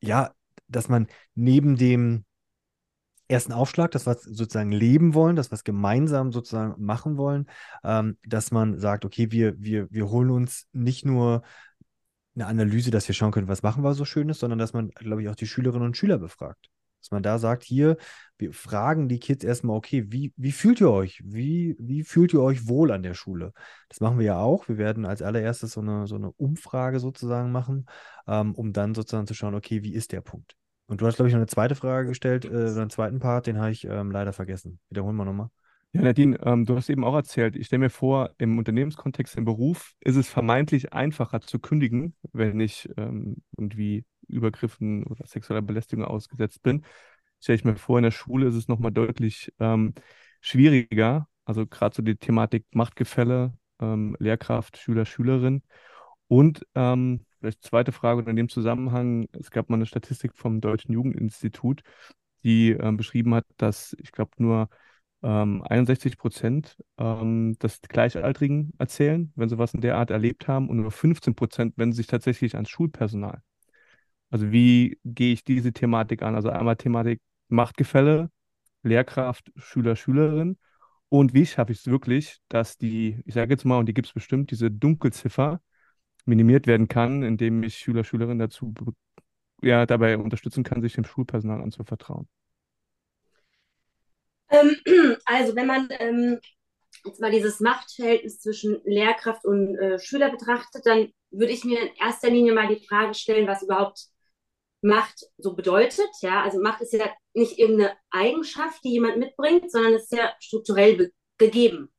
ja, 0.01 0.34
dass 0.68 0.89
man 0.89 1.08
neben 1.36 1.76
dem 1.76 2.26
ersten 3.28 3.53
Aufschlag, 3.53 3.91
das 3.91 4.05
was 4.05 4.23
sozusagen 4.23 4.71
leben 4.71 5.13
wollen, 5.13 5.36
das 5.36 5.51
was 5.51 5.63
gemeinsam 5.63 6.32
sozusagen 6.32 6.84
machen 6.84 7.17
wollen, 7.17 7.47
ähm, 7.84 8.17
dass 8.26 8.51
man 8.51 8.80
sagt, 8.80 9.05
okay, 9.05 9.32
wir, 9.32 9.55
wir, 9.59 9.88
wir 9.91 10.09
holen 10.09 10.30
uns 10.30 10.67
nicht 10.73 11.05
nur 11.05 11.43
eine 12.36 12.47
Analyse, 12.47 12.91
dass 12.91 13.07
wir 13.07 13.15
schauen 13.15 13.32
können, 13.32 13.47
was 13.47 13.63
machen 13.63 13.84
wir 13.84 13.93
so 13.93 14.05
Schönes, 14.05 14.39
sondern 14.39 14.59
dass 14.59 14.73
man, 14.73 14.89
glaube 14.89 15.21
ich, 15.21 15.30
auch 15.30 15.36
die 15.36 15.47
Schülerinnen 15.47 15.88
und 15.88 15.97
Schüler 15.97 16.17
befragt. 16.17 16.69
Dass 17.01 17.11
man 17.11 17.23
da 17.23 17.38
sagt, 17.38 17.63
hier, 17.63 17.97
wir 18.39 18.51
fragen 18.51 19.07
die 19.07 19.19
Kids 19.19 19.43
erstmal, 19.43 19.78
okay, 19.78 20.05
wie, 20.11 20.34
wie 20.38 20.51
fühlt 20.51 20.82
ihr 20.82 20.89
euch? 20.89 21.21
Wie, 21.23 21.76
wie 21.80 22.03
fühlt 22.03 22.34
ihr 22.34 22.41
euch 22.41 22.67
wohl 22.67 22.91
an 22.91 23.03
der 23.03 23.13
Schule? 23.13 23.53
Das 23.89 23.99
machen 24.01 24.17
wir 24.17 24.26
ja 24.26 24.39
auch. 24.39 24.67
Wir 24.67 24.80
werden 24.80 25.05
als 25.05 25.21
allererstes 25.21 25.73
so 25.73 25.82
eine, 25.82 26.07
so 26.07 26.15
eine 26.15 26.32
Umfrage 26.32 26.99
sozusagen 26.99 27.51
machen, 27.51 27.86
ähm, 28.28 28.55
um 28.55 28.73
dann 28.73 28.95
sozusagen 28.95 29.28
zu 29.28 29.36
schauen, 29.36 29.55
okay, 29.55 29.84
wie 29.84 29.93
ist 29.93 30.11
der 30.11 30.21
Punkt? 30.21 30.55
Und 30.88 31.01
du 31.01 31.07
hast, 31.07 31.15
glaube 31.15 31.29
ich, 31.29 31.33
noch 31.33 31.39
eine 31.39 31.47
zweite 31.47 31.75
Frage 31.75 32.09
gestellt, 32.09 32.45
äh, 32.45 32.49
oder 32.49 32.81
einen 32.81 32.89
zweiten 32.89 33.19
Part, 33.19 33.47
den 33.47 33.59
habe 33.59 33.71
ich 33.71 33.86
ähm, 33.86 34.11
leider 34.11 34.33
vergessen. 34.33 34.79
Wiederholen 34.89 35.15
wir 35.15 35.25
nochmal. 35.25 35.49
Ja, 35.93 36.01
Nadine, 36.01 36.38
ähm, 36.43 36.65
du 36.65 36.75
hast 36.75 36.89
eben 36.89 37.05
auch 37.05 37.15
erzählt, 37.15 37.55
ich 37.55 37.67
stelle 37.67 37.79
mir 37.79 37.89
vor, 37.89 38.31
im 38.38 38.57
Unternehmenskontext, 38.57 39.38
im 39.38 39.45
Beruf 39.45 39.93
ist 40.01 40.17
es 40.17 40.27
vermeintlich 40.27 40.91
einfacher 40.91 41.39
zu 41.39 41.57
kündigen, 41.57 42.13
wenn 42.33 42.59
ich 42.59 42.89
ähm, 42.97 43.38
irgendwie 43.57 44.03
Übergriffen 44.27 45.05
oder 45.05 45.25
sexueller 45.25 45.61
Belästigung 45.61 46.03
ausgesetzt 46.03 46.61
bin. 46.63 46.83
Stelle 47.39 47.55
ich 47.55 47.63
mir 47.63 47.77
vor, 47.77 47.97
in 47.97 48.03
der 48.03 48.11
Schule 48.11 48.47
ist 48.47 48.55
es 48.55 48.67
nochmal 48.67 48.91
deutlich 48.91 49.53
ähm, 49.59 49.93
schwieriger. 50.41 51.29
Also 51.45 51.65
gerade 51.65 51.95
so 51.95 52.01
die 52.01 52.17
Thematik 52.17 52.65
Machtgefälle, 52.71 53.53
ähm, 53.79 54.17
Lehrkraft, 54.19 54.77
Schüler, 54.77 55.05
Schülerin. 55.05 55.61
Und 56.27 56.65
ähm, 56.75 57.25
Vielleicht 57.46 57.64
zweite 57.64 57.91
Frage 57.91 58.28
in 58.28 58.36
dem 58.36 58.50
Zusammenhang, 58.50 59.28
es 59.34 59.52
gab 59.52 59.70
mal 59.70 59.76
eine 59.76 59.86
Statistik 59.86 60.34
vom 60.34 60.62
Deutschen 60.62 60.93
Jugendinstitut, 60.93 61.84
die 62.43 62.72
äh, 62.72 62.91
beschrieben 62.91 63.36
hat, 63.36 63.46
dass 63.58 63.96
ich 64.00 64.12
glaube 64.12 64.32
nur 64.39 64.68
ähm, 65.22 65.62
61 65.62 66.18
Prozent 66.18 66.76
ähm, 66.98 67.56
das 67.60 67.82
Gleichaltrigen 67.82 68.74
erzählen, 68.80 69.32
wenn 69.36 69.48
sie 69.48 69.60
was 69.60 69.76
in 69.76 69.82
der 69.82 69.96
Art 69.96 70.10
erlebt 70.10 70.48
haben, 70.48 70.70
und 70.70 70.78
nur 70.78 70.89
15 70.89 71.36
Prozent 71.36 71.78
wenden 71.78 71.93
sich 71.93 72.08
tatsächlich 72.08 72.56
ans 72.56 72.70
Schulpersonal. 72.70 73.43
Also 74.32 74.52
wie 74.52 75.00
gehe 75.06 75.34
ich 75.34 75.43
diese 75.43 75.72
Thematik 75.72 76.24
an? 76.24 76.34
Also 76.34 76.50
einmal 76.50 76.78
Thematik 76.78 77.22
Machtgefälle, 77.50 78.32
Lehrkraft, 78.82 79.52
Schüler, 79.56 79.96
Schülerin. 79.96 80.58
Und 81.10 81.36
wie 81.36 81.46
schaffe 81.46 81.74
ich 81.74 81.78
es 81.82 81.86
wirklich, 81.86 82.39
dass 82.48 82.80
die, 82.80 83.22
ich 83.24 83.36
sage 83.36 83.54
jetzt 83.54 83.66
mal, 83.66 83.78
und 83.78 83.86
die 83.86 83.93
gibt 83.93 84.08
es 84.08 84.14
bestimmt, 84.14 84.50
diese 84.50 84.72
Dunkelziffer, 84.72 85.62
minimiert 86.26 86.67
werden 86.67 86.88
kann, 86.88 87.23
indem 87.23 87.63
ich 87.63 87.78
Schüler, 87.78 88.03
Schülerinnen 88.03 88.39
dazu 88.39 88.73
ja, 89.61 89.86
dabei 89.86 90.17
unterstützen 90.17 90.63
kann, 90.63 90.82
sich 90.82 90.93
dem 90.93 91.05
Schulpersonal 91.05 91.61
anzuvertrauen? 91.61 92.28
Ähm, 94.49 94.76
also 95.26 95.55
wenn 95.55 95.67
man 95.67 95.88
ähm, 95.91 96.39
jetzt 97.03 97.21
mal 97.21 97.32
dieses 97.32 97.59
Machtverhältnis 97.59 98.39
zwischen 98.39 98.82
Lehrkraft 98.84 99.45
und 99.45 99.78
äh, 99.78 99.99
Schüler 99.99 100.30
betrachtet, 100.30 100.86
dann 100.86 101.11
würde 101.32 101.51
ich 101.51 101.63
mir 101.63 101.82
in 101.82 101.95
erster 101.95 102.30
Linie 102.30 102.53
mal 102.53 102.67
die 102.67 102.86
Frage 102.86 103.13
stellen, 103.13 103.47
was 103.47 103.63
überhaupt 103.63 104.05
Macht 104.82 105.26
so 105.38 105.55
bedeutet. 105.55 106.09
Ja, 106.21 106.43
also 106.43 106.61
Macht 106.61 106.82
ist 106.82 106.93
ja 106.93 107.09
nicht 107.34 107.57
irgendeine 107.57 107.93
Eigenschaft, 108.11 108.84
die 108.84 108.91
jemand 108.91 109.17
mitbringt, 109.17 109.71
sondern 109.71 109.93
es 109.93 110.03
ist 110.03 110.13
ja 110.13 110.34
strukturell 110.39 111.11
gegeben. 111.38 111.91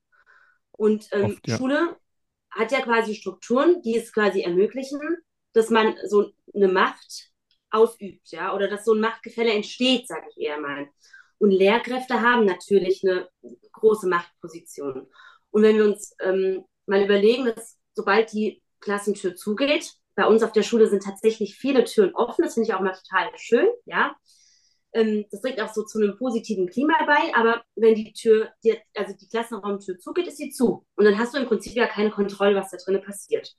Und 0.70 1.08
ähm, 1.12 1.32
Oft, 1.32 1.48
ja. 1.48 1.56
Schule 1.56 1.96
hat 2.50 2.72
ja 2.72 2.80
quasi 2.80 3.14
Strukturen, 3.14 3.82
die 3.82 3.96
es 3.96 4.12
quasi 4.12 4.42
ermöglichen, 4.42 5.00
dass 5.52 5.70
man 5.70 5.94
so 6.06 6.32
eine 6.54 6.68
Macht 6.68 7.30
ausübt, 7.70 8.30
ja, 8.30 8.54
oder 8.54 8.68
dass 8.68 8.84
so 8.84 8.94
ein 8.94 9.00
Machtgefälle 9.00 9.52
entsteht, 9.52 10.06
sage 10.08 10.26
ich 10.30 10.38
eher 10.44 10.60
mal. 10.60 10.88
Und 11.38 11.50
Lehrkräfte 11.50 12.20
haben 12.20 12.44
natürlich 12.46 13.02
eine 13.04 13.28
große 13.72 14.08
Machtposition. 14.08 15.06
Und 15.50 15.62
wenn 15.62 15.76
wir 15.76 15.84
uns 15.84 16.14
ähm, 16.20 16.64
mal 16.86 17.02
überlegen, 17.02 17.46
dass 17.46 17.78
sobald 17.94 18.32
die 18.32 18.62
Klassentür 18.80 19.34
zugeht, 19.34 19.92
bei 20.14 20.26
uns 20.26 20.42
auf 20.42 20.52
der 20.52 20.62
Schule 20.62 20.88
sind 20.88 21.02
tatsächlich 21.02 21.56
viele 21.56 21.84
Türen 21.84 22.14
offen, 22.14 22.42
das 22.42 22.54
finde 22.54 22.68
ich 22.68 22.74
auch 22.74 22.80
mal 22.80 22.94
total 22.94 23.30
schön, 23.36 23.66
ja. 23.84 24.16
Ähm, 24.92 25.26
das 25.30 25.40
trägt 25.40 25.60
auch 25.60 25.72
so 25.72 25.84
zu 25.84 25.98
einem 25.98 26.16
positiven 26.16 26.66
Klima 26.68 26.94
bei, 27.06 27.34
aber 27.34 27.62
wenn 27.74 27.94
die 27.94 28.12
Tür, 28.12 28.50
die, 28.64 28.76
also 28.94 29.14
die 29.14 29.28
Klassenraumtür 29.28 29.98
zugeht, 29.98 30.28
ist 30.28 30.38
sie 30.38 30.50
zu. 30.50 30.86
Und 30.96 31.04
dann 31.04 31.18
hast 31.18 31.34
du 31.34 31.38
im 31.38 31.46
Prinzip 31.46 31.74
ja 31.74 31.86
keine 31.86 32.10
Kontrolle, 32.10 32.56
was 32.56 32.70
da 32.70 32.76
drinnen 32.76 33.02
passiert. 33.02 33.54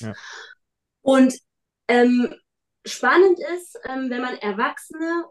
Ja. 0.00 0.12
Und 1.02 1.38
ähm, 1.88 2.34
spannend 2.84 3.38
ist, 3.56 3.78
ähm, 3.84 4.10
wenn 4.10 4.22
man 4.22 4.36
Erwachsene 4.36 5.24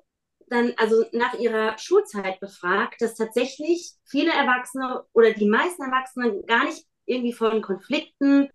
dann 0.48 0.74
also 0.78 1.04
nach 1.14 1.34
ihrer 1.36 1.78
Schulzeit 1.78 2.40
befragt, 2.40 3.02
dass 3.02 3.16
tatsächlich 3.16 3.94
viele 4.06 4.32
Erwachsene 4.32 5.04
oder 5.14 5.32
die 5.32 5.48
meisten 5.48 5.82
Erwachsenen 5.84 6.46
gar 6.46 6.66
nicht 6.66 6.86
irgendwie 7.06 7.34
von 7.34 7.62
Konflikten 7.62 8.50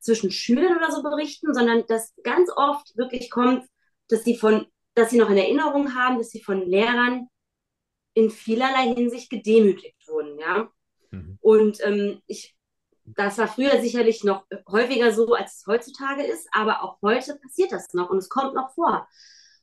zwischen 0.00 0.30
Schülern 0.30 0.76
oder 0.76 0.90
so 0.90 1.02
berichten, 1.02 1.54
sondern 1.54 1.86
dass 1.86 2.14
ganz 2.22 2.50
oft 2.54 2.96
wirklich 2.96 3.30
kommt, 3.30 3.66
dass 4.08 4.24
sie 4.24 4.36
von 4.36 4.66
dass 4.94 5.10
sie 5.10 5.18
noch 5.18 5.30
in 5.30 5.38
Erinnerung 5.38 5.94
haben, 5.94 6.18
dass 6.18 6.30
sie 6.30 6.42
von 6.42 6.66
Lehrern 6.66 7.28
in 8.14 8.30
vielerlei 8.30 8.94
Hinsicht 8.94 9.30
gedemütigt 9.30 9.96
wurden, 10.08 10.38
ja. 10.38 10.70
Mhm. 11.10 11.38
Und 11.40 11.78
ähm, 11.84 12.20
ich, 12.26 12.54
das 13.04 13.38
war 13.38 13.48
früher 13.48 13.80
sicherlich 13.80 14.22
noch 14.24 14.44
häufiger 14.70 15.12
so, 15.12 15.32
als 15.34 15.58
es 15.58 15.66
heutzutage 15.66 16.22
ist, 16.24 16.48
aber 16.52 16.82
auch 16.82 16.98
heute 17.02 17.38
passiert 17.42 17.72
das 17.72 17.94
noch 17.94 18.10
und 18.10 18.18
es 18.18 18.28
kommt 18.28 18.54
noch 18.54 18.74
vor. 18.74 19.08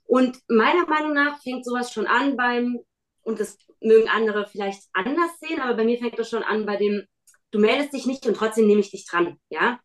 Und 0.05 0.39
meiner 0.47 0.87
Meinung 0.87 1.13
nach 1.13 1.39
fängt 1.41 1.65
sowas 1.65 1.93
schon 1.93 2.07
an 2.07 2.35
beim, 2.35 2.79
und 3.21 3.39
das 3.39 3.57
mögen 3.79 4.09
andere 4.09 4.47
vielleicht 4.47 4.83
anders 4.93 5.31
sehen, 5.39 5.61
aber 5.61 5.75
bei 5.75 5.83
mir 5.83 5.99
fängt 5.99 6.17
das 6.17 6.29
schon 6.29 6.43
an 6.43 6.65
bei 6.65 6.77
dem, 6.77 7.05
du 7.51 7.59
meldest 7.59 7.93
dich 7.93 8.07
nicht 8.07 8.25
und 8.25 8.35
trotzdem 8.35 8.65
nehme 8.65 8.81
ich 8.81 8.91
dich 8.91 9.05
dran, 9.05 9.37
ja. 9.49 9.79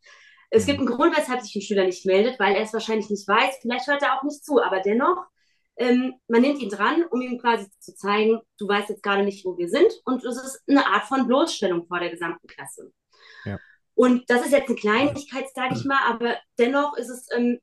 Es 0.51 0.67
gibt 0.67 0.81
mhm. 0.81 0.87
einen 0.87 0.97
Grund, 0.97 1.17
weshalb 1.17 1.43
sich 1.43 1.55
ein 1.57 1.63
Schüler 1.63 1.85
nicht 1.85 2.07
meldet, 2.07 2.39
weil 2.39 2.55
er 2.55 2.63
es 2.63 2.73
wahrscheinlich 2.73 3.11
nicht 3.11 3.27
weiß. 3.27 3.59
Vielleicht 3.61 3.89
hört 3.89 4.03
er 4.03 4.17
auch 4.17 4.23
nicht 4.23 4.45
zu, 4.45 4.63
aber 4.63 4.81
dennoch 4.81 5.27
ähm, 5.77 6.15
man 6.29 6.43
nimmt 6.43 6.61
ihn 6.61 6.69
dran, 6.69 7.05
um 7.11 7.21
ihm 7.21 7.39
quasi 7.39 7.67
zu 7.81 7.95
zeigen, 7.95 8.41
du 8.59 8.69
weißt 8.69 8.91
jetzt 8.91 9.03
gerade 9.03 9.25
nicht, 9.25 9.45
wo 9.45 9.59
wir 9.59 9.69
sind. 9.69 9.93
Und 10.05 10.25
es 10.25 10.37
ist 10.37 10.63
eine 10.69 10.87
Art 10.87 11.05
von 11.05 11.27
Bloßstellung 11.27 11.87
vor 11.87 12.01
der 12.01 12.11
gesamten 12.11 12.47
Klasse. 12.47 12.93
Ja. 13.45 13.59
Und 13.95 14.29
das 14.29 14.45
ist 14.45 14.53
jetzt 14.53 14.69
eine 14.69 14.79
Kleinigkeit, 14.79 15.47
sage 15.55 15.75
ich 15.77 15.85
mal, 15.85 16.01
aber 16.07 16.37
dennoch 16.59 16.97
ist 16.97 17.09
es 17.09 17.29
ähm, 17.35 17.61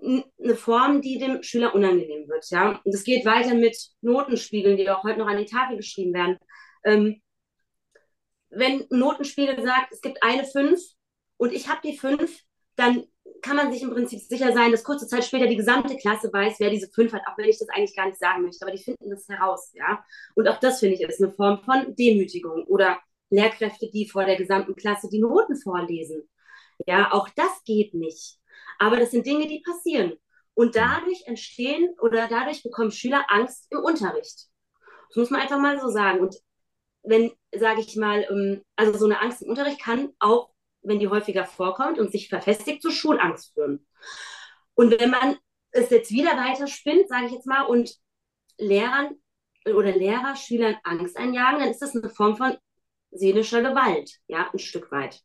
eine 0.00 0.56
Form, 0.56 1.02
die 1.02 1.18
dem 1.18 1.42
Schüler 1.42 1.74
unangenehm 1.74 2.28
wird. 2.28 2.48
Ja? 2.50 2.80
Und 2.84 2.94
es 2.94 3.04
geht 3.04 3.24
weiter 3.24 3.54
mit 3.54 3.76
Notenspiegeln, 4.00 4.76
die 4.76 4.88
auch 4.90 5.02
heute 5.02 5.18
noch 5.18 5.26
an 5.26 5.38
die 5.38 5.46
Tafel 5.46 5.76
geschrieben 5.76 6.14
werden. 6.14 6.38
Ähm, 6.84 7.20
wenn 8.50 8.86
ein 8.90 8.98
Notenspiegel 8.98 9.62
sagt, 9.62 9.92
es 9.92 10.00
gibt 10.00 10.22
eine 10.22 10.44
5 10.44 10.80
und 11.36 11.52
ich 11.52 11.68
habe 11.68 11.80
die 11.84 11.98
5, 11.98 12.40
dann 12.76 13.04
kann 13.42 13.56
man 13.56 13.72
sich 13.72 13.82
im 13.82 13.90
Prinzip 13.90 14.20
sicher 14.20 14.52
sein, 14.52 14.70
dass 14.70 14.84
kurze 14.84 15.06
Zeit 15.06 15.24
später 15.24 15.46
die 15.46 15.56
gesamte 15.56 15.96
Klasse 15.96 16.32
weiß, 16.32 16.56
wer 16.58 16.70
diese 16.70 16.88
fünf 16.88 17.12
hat, 17.12 17.22
auch 17.26 17.38
wenn 17.38 17.48
ich 17.48 17.58
das 17.58 17.68
eigentlich 17.68 17.96
gar 17.96 18.06
nicht 18.06 18.18
sagen 18.18 18.42
möchte. 18.42 18.64
Aber 18.64 18.74
die 18.74 18.82
finden 18.82 19.10
das 19.10 19.28
heraus, 19.28 19.70
ja. 19.74 20.04
Und 20.34 20.48
auch 20.48 20.58
das 20.58 20.80
finde 20.80 20.96
ich 20.96 21.02
ist 21.02 21.22
eine 21.22 21.32
Form 21.32 21.62
von 21.64 21.94
Demütigung 21.94 22.64
oder 22.64 22.98
Lehrkräfte, 23.30 23.90
die 23.90 24.08
vor 24.08 24.24
der 24.24 24.36
gesamten 24.36 24.74
Klasse 24.74 25.08
die 25.10 25.20
Noten 25.20 25.56
vorlesen. 25.56 26.28
Ja, 26.86 27.12
auch 27.12 27.28
das 27.30 27.62
geht 27.64 27.94
nicht. 27.94 28.38
Aber 28.78 28.96
das 28.96 29.10
sind 29.10 29.26
Dinge, 29.26 29.46
die 29.46 29.60
passieren. 29.60 30.14
Und 30.54 30.76
dadurch 30.76 31.22
entstehen 31.26 31.94
oder 32.00 32.28
dadurch 32.28 32.62
bekommen 32.62 32.90
Schüler 32.90 33.24
Angst 33.28 33.66
im 33.70 33.78
Unterricht. 33.80 34.48
Das 35.08 35.16
muss 35.16 35.30
man 35.30 35.40
einfach 35.40 35.60
mal 35.60 35.80
so 35.80 35.88
sagen. 35.88 36.20
Und 36.20 36.36
wenn, 37.02 37.32
sage 37.56 37.80
ich 37.80 37.96
mal, 37.96 38.26
ähm, 38.30 38.62
also 38.76 38.96
so 38.98 39.04
eine 39.04 39.20
Angst 39.20 39.42
im 39.42 39.50
Unterricht 39.50 39.80
kann 39.80 40.10
auch, 40.18 40.50
wenn 40.82 40.98
die 40.98 41.08
häufiger 41.08 41.44
vorkommt 41.44 41.98
und 41.98 42.10
sich 42.12 42.28
verfestigt, 42.28 42.82
zu 42.82 42.90
Schulangst 42.90 43.54
führen. 43.54 43.86
Und 44.74 44.98
wenn 44.98 45.10
man 45.10 45.36
es 45.70 45.90
jetzt 45.90 46.10
wieder 46.10 46.36
weiter 46.36 46.66
spinnt, 46.66 47.08
sage 47.08 47.26
ich 47.26 47.32
jetzt 47.32 47.46
mal, 47.46 47.62
und 47.62 47.94
Lehrern 48.58 49.16
oder 49.66 49.92
Lehrer 49.92 50.36
Schülern 50.36 50.76
Angst 50.84 51.16
einjagen, 51.16 51.60
dann 51.60 51.70
ist 51.70 51.82
das 51.82 51.94
eine 51.94 52.10
Form 52.10 52.36
von 52.36 52.56
seelischer 53.10 53.62
Gewalt, 53.62 54.18
ja, 54.26 54.48
ein 54.52 54.58
Stück 54.58 54.90
weit. 54.92 55.20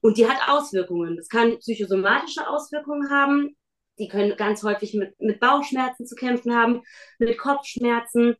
Und 0.00 0.18
die 0.18 0.28
hat 0.28 0.48
Auswirkungen. 0.48 1.16
Das 1.16 1.28
kann 1.28 1.58
psychosomatische 1.58 2.48
Auswirkungen 2.48 3.10
haben. 3.10 3.56
Die 3.98 4.08
können 4.08 4.36
ganz 4.36 4.62
häufig 4.62 4.94
mit, 4.94 5.18
mit 5.20 5.38
Bauchschmerzen 5.40 6.06
zu 6.06 6.14
kämpfen 6.14 6.54
haben, 6.54 6.82
mit 7.18 7.38
Kopfschmerzen. 7.38 8.36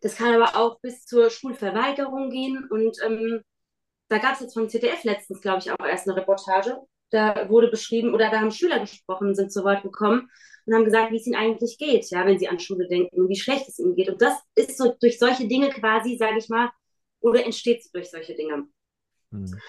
Das 0.00 0.16
kann 0.16 0.34
aber 0.34 0.56
auch 0.56 0.80
bis 0.80 1.04
zur 1.04 1.30
Schulverweigerung 1.30 2.30
gehen. 2.30 2.66
Und 2.68 2.98
ähm, 3.04 3.42
da 4.08 4.18
gab 4.18 4.34
es 4.34 4.40
jetzt 4.40 4.54
vom 4.54 4.68
ZDF 4.68 5.04
letztens, 5.04 5.40
glaube 5.40 5.58
ich, 5.58 5.70
auch 5.70 5.84
erst 5.84 6.08
eine 6.08 6.16
Reportage. 6.16 6.78
Da 7.10 7.48
wurde 7.48 7.68
beschrieben, 7.68 8.14
oder 8.14 8.30
da 8.30 8.40
haben 8.40 8.50
Schüler 8.50 8.80
gesprochen, 8.80 9.34
sind 9.34 9.52
zu 9.52 9.64
Wort 9.64 9.82
gekommen 9.82 10.30
und 10.64 10.74
haben 10.74 10.84
gesagt, 10.84 11.12
wie 11.12 11.16
es 11.16 11.26
ihnen 11.26 11.36
eigentlich 11.36 11.78
geht, 11.78 12.10
ja, 12.10 12.26
wenn 12.26 12.38
sie 12.38 12.48
an 12.48 12.58
Schule 12.58 12.88
denken, 12.88 13.28
wie 13.28 13.36
schlecht 13.36 13.68
es 13.68 13.78
ihnen 13.78 13.94
geht. 13.94 14.08
Und 14.08 14.20
das 14.20 14.34
ist 14.54 14.76
so 14.76 14.94
durch 15.00 15.18
solche 15.18 15.46
Dinge 15.46 15.70
quasi, 15.70 16.16
sage 16.16 16.38
ich 16.38 16.48
mal, 16.48 16.70
oder 17.20 17.44
entsteht 17.44 17.80
es 17.80 17.90
durch 17.90 18.10
solche 18.10 18.34
Dinge. 18.34 18.68
Hm. 19.30 19.60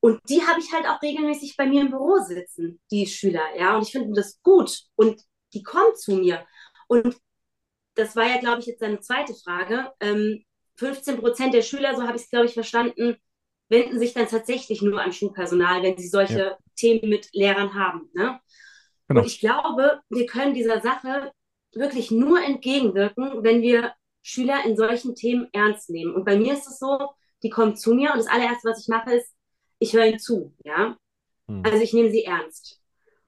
Und 0.00 0.20
die 0.28 0.42
habe 0.42 0.60
ich 0.60 0.70
halt 0.72 0.86
auch 0.86 1.00
regelmäßig 1.00 1.56
bei 1.56 1.66
mir 1.66 1.80
im 1.80 1.90
Büro 1.90 2.18
sitzen, 2.18 2.78
die 2.90 3.06
Schüler, 3.06 3.42
ja. 3.58 3.74
Und 3.74 3.86
ich 3.86 3.92
finde 3.92 4.12
das 4.12 4.40
gut. 4.42 4.82
Und 4.96 5.22
die 5.54 5.62
kommen 5.62 5.94
zu 5.96 6.16
mir. 6.16 6.46
Und 6.88 7.16
das 7.94 8.14
war 8.14 8.26
ja, 8.26 8.38
glaube 8.38 8.60
ich, 8.60 8.66
jetzt 8.66 8.82
eine 8.82 9.00
zweite 9.00 9.34
Frage. 9.34 9.92
Ähm, 10.00 10.44
15 10.76 11.20
Prozent 11.20 11.54
der 11.54 11.62
Schüler, 11.62 11.94
so 11.94 12.02
habe 12.02 12.16
ich 12.16 12.24
es, 12.24 12.30
glaube 12.30 12.46
ich, 12.46 12.52
verstanden, 12.52 13.16
wenden 13.74 13.98
sich 13.98 14.14
dann 14.14 14.28
tatsächlich 14.28 14.80
nur 14.80 15.00
an 15.00 15.12
Schulpersonal, 15.12 15.82
wenn 15.82 15.98
sie 15.98 16.08
solche 16.08 16.38
ja. 16.38 16.58
Themen 16.76 17.10
mit 17.10 17.28
Lehrern 17.32 17.74
haben. 17.74 18.08
Ne? 18.14 18.40
Genau. 19.08 19.20
Und 19.20 19.26
ich 19.26 19.40
glaube, 19.40 20.00
wir 20.08 20.26
können 20.26 20.54
dieser 20.54 20.80
Sache 20.80 21.32
wirklich 21.72 22.10
nur 22.10 22.40
entgegenwirken, 22.40 23.42
wenn 23.42 23.60
wir 23.62 23.92
Schüler 24.22 24.64
in 24.64 24.76
solchen 24.76 25.14
Themen 25.14 25.48
ernst 25.52 25.90
nehmen. 25.90 26.14
Und 26.14 26.24
bei 26.24 26.36
mir 26.36 26.54
ist 26.54 26.66
es 26.66 26.78
so, 26.78 27.10
die 27.42 27.50
kommen 27.50 27.76
zu 27.76 27.94
mir 27.94 28.12
und 28.12 28.18
das 28.18 28.28
allererste, 28.28 28.68
was 28.68 28.80
ich 28.80 28.88
mache, 28.88 29.14
ist, 29.14 29.34
ich 29.78 29.92
höre 29.92 30.06
ihnen 30.06 30.18
zu. 30.18 30.54
Ja? 30.64 30.96
Hm. 31.48 31.62
Also 31.64 31.82
ich 31.82 31.92
nehme 31.92 32.10
sie 32.10 32.24
ernst. 32.24 32.80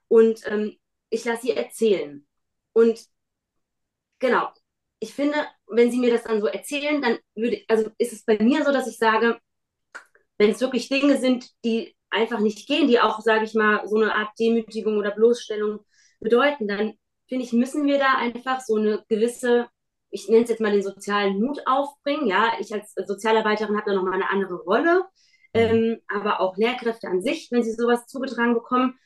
Und 0.09 0.40
ähm, 0.47 0.76
ich 1.11 1.24
lasse 1.24 1.42
sie 1.42 1.53
erzählen. 1.53 2.26
Und 2.72 3.05
genau, 4.20 4.49
ich 5.01 5.12
finde, 5.12 5.36
wenn 5.66 5.90
sie 5.90 5.99
mir 5.99 6.11
das 6.11 6.22
dann 6.22 6.40
so 6.40 6.47
erzählen, 6.47 7.03
dann 7.03 7.18
würde, 7.34 7.62
also 7.68 7.90
ist 7.99 8.12
es 8.12 8.24
bei 8.24 8.38
mir 8.38 8.64
so, 8.64 8.72
dass 8.72 8.86
ich 8.86 8.97
sage, 8.97 9.38
wenn 10.39 10.51
es 10.51 10.61
wirklich 10.61 10.89
Dinge 10.89 11.18
sind, 11.18 11.49
die 11.64 11.97
einfach 12.11 12.41
nicht 12.41 12.66
gehen, 12.66 12.89
die 12.89 13.01
auch, 13.01 13.20
sage 13.20 13.45
ich 13.45 13.55
mal, 13.55 13.87
so 13.87 13.97
eine 13.97 14.14
Art 14.14 14.30
Demütigung 14.39 14.99
oder 14.99 15.11
Bloßstellung 15.11 15.80
bedeuten, 16.20 16.68
dann 16.68 16.95
finde 17.28 17.45
ich, 17.45 17.53
müssen 17.53 17.87
wir 17.87 17.99
da 17.99 18.16
einfach 18.16 18.61
so 18.61 18.76
eine 18.76 19.05
gewisse, 19.09 19.68
ich 20.11 20.28
nenne 20.28 20.45
es 20.45 20.51
jetzt 20.51 20.61
mal 20.61 20.72
den 20.72 20.82
sozialen 20.82 21.41
Mut 21.41 21.61
aufbringen. 21.66 22.26
Ja, 22.26 22.53
ich 22.61 22.72
als 22.72 22.95
Sozialarbeiterin 22.95 23.76
habe 23.76 23.91
da 23.91 23.97
nochmal 23.97 24.14
eine 24.14 24.30
andere 24.30 24.55
Rolle, 24.55 25.05
mhm. 25.53 25.61
ähm, 25.61 25.99
aber 26.09 26.41
auch 26.41 26.57
Lehrkräfte 26.57 27.09
an 27.09 27.22
sich, 27.22 27.49
wenn 27.51 27.62
sie 27.62 27.72
sowas 27.72 28.07
zugetragen 28.07 28.55
bekommen, 28.55 28.99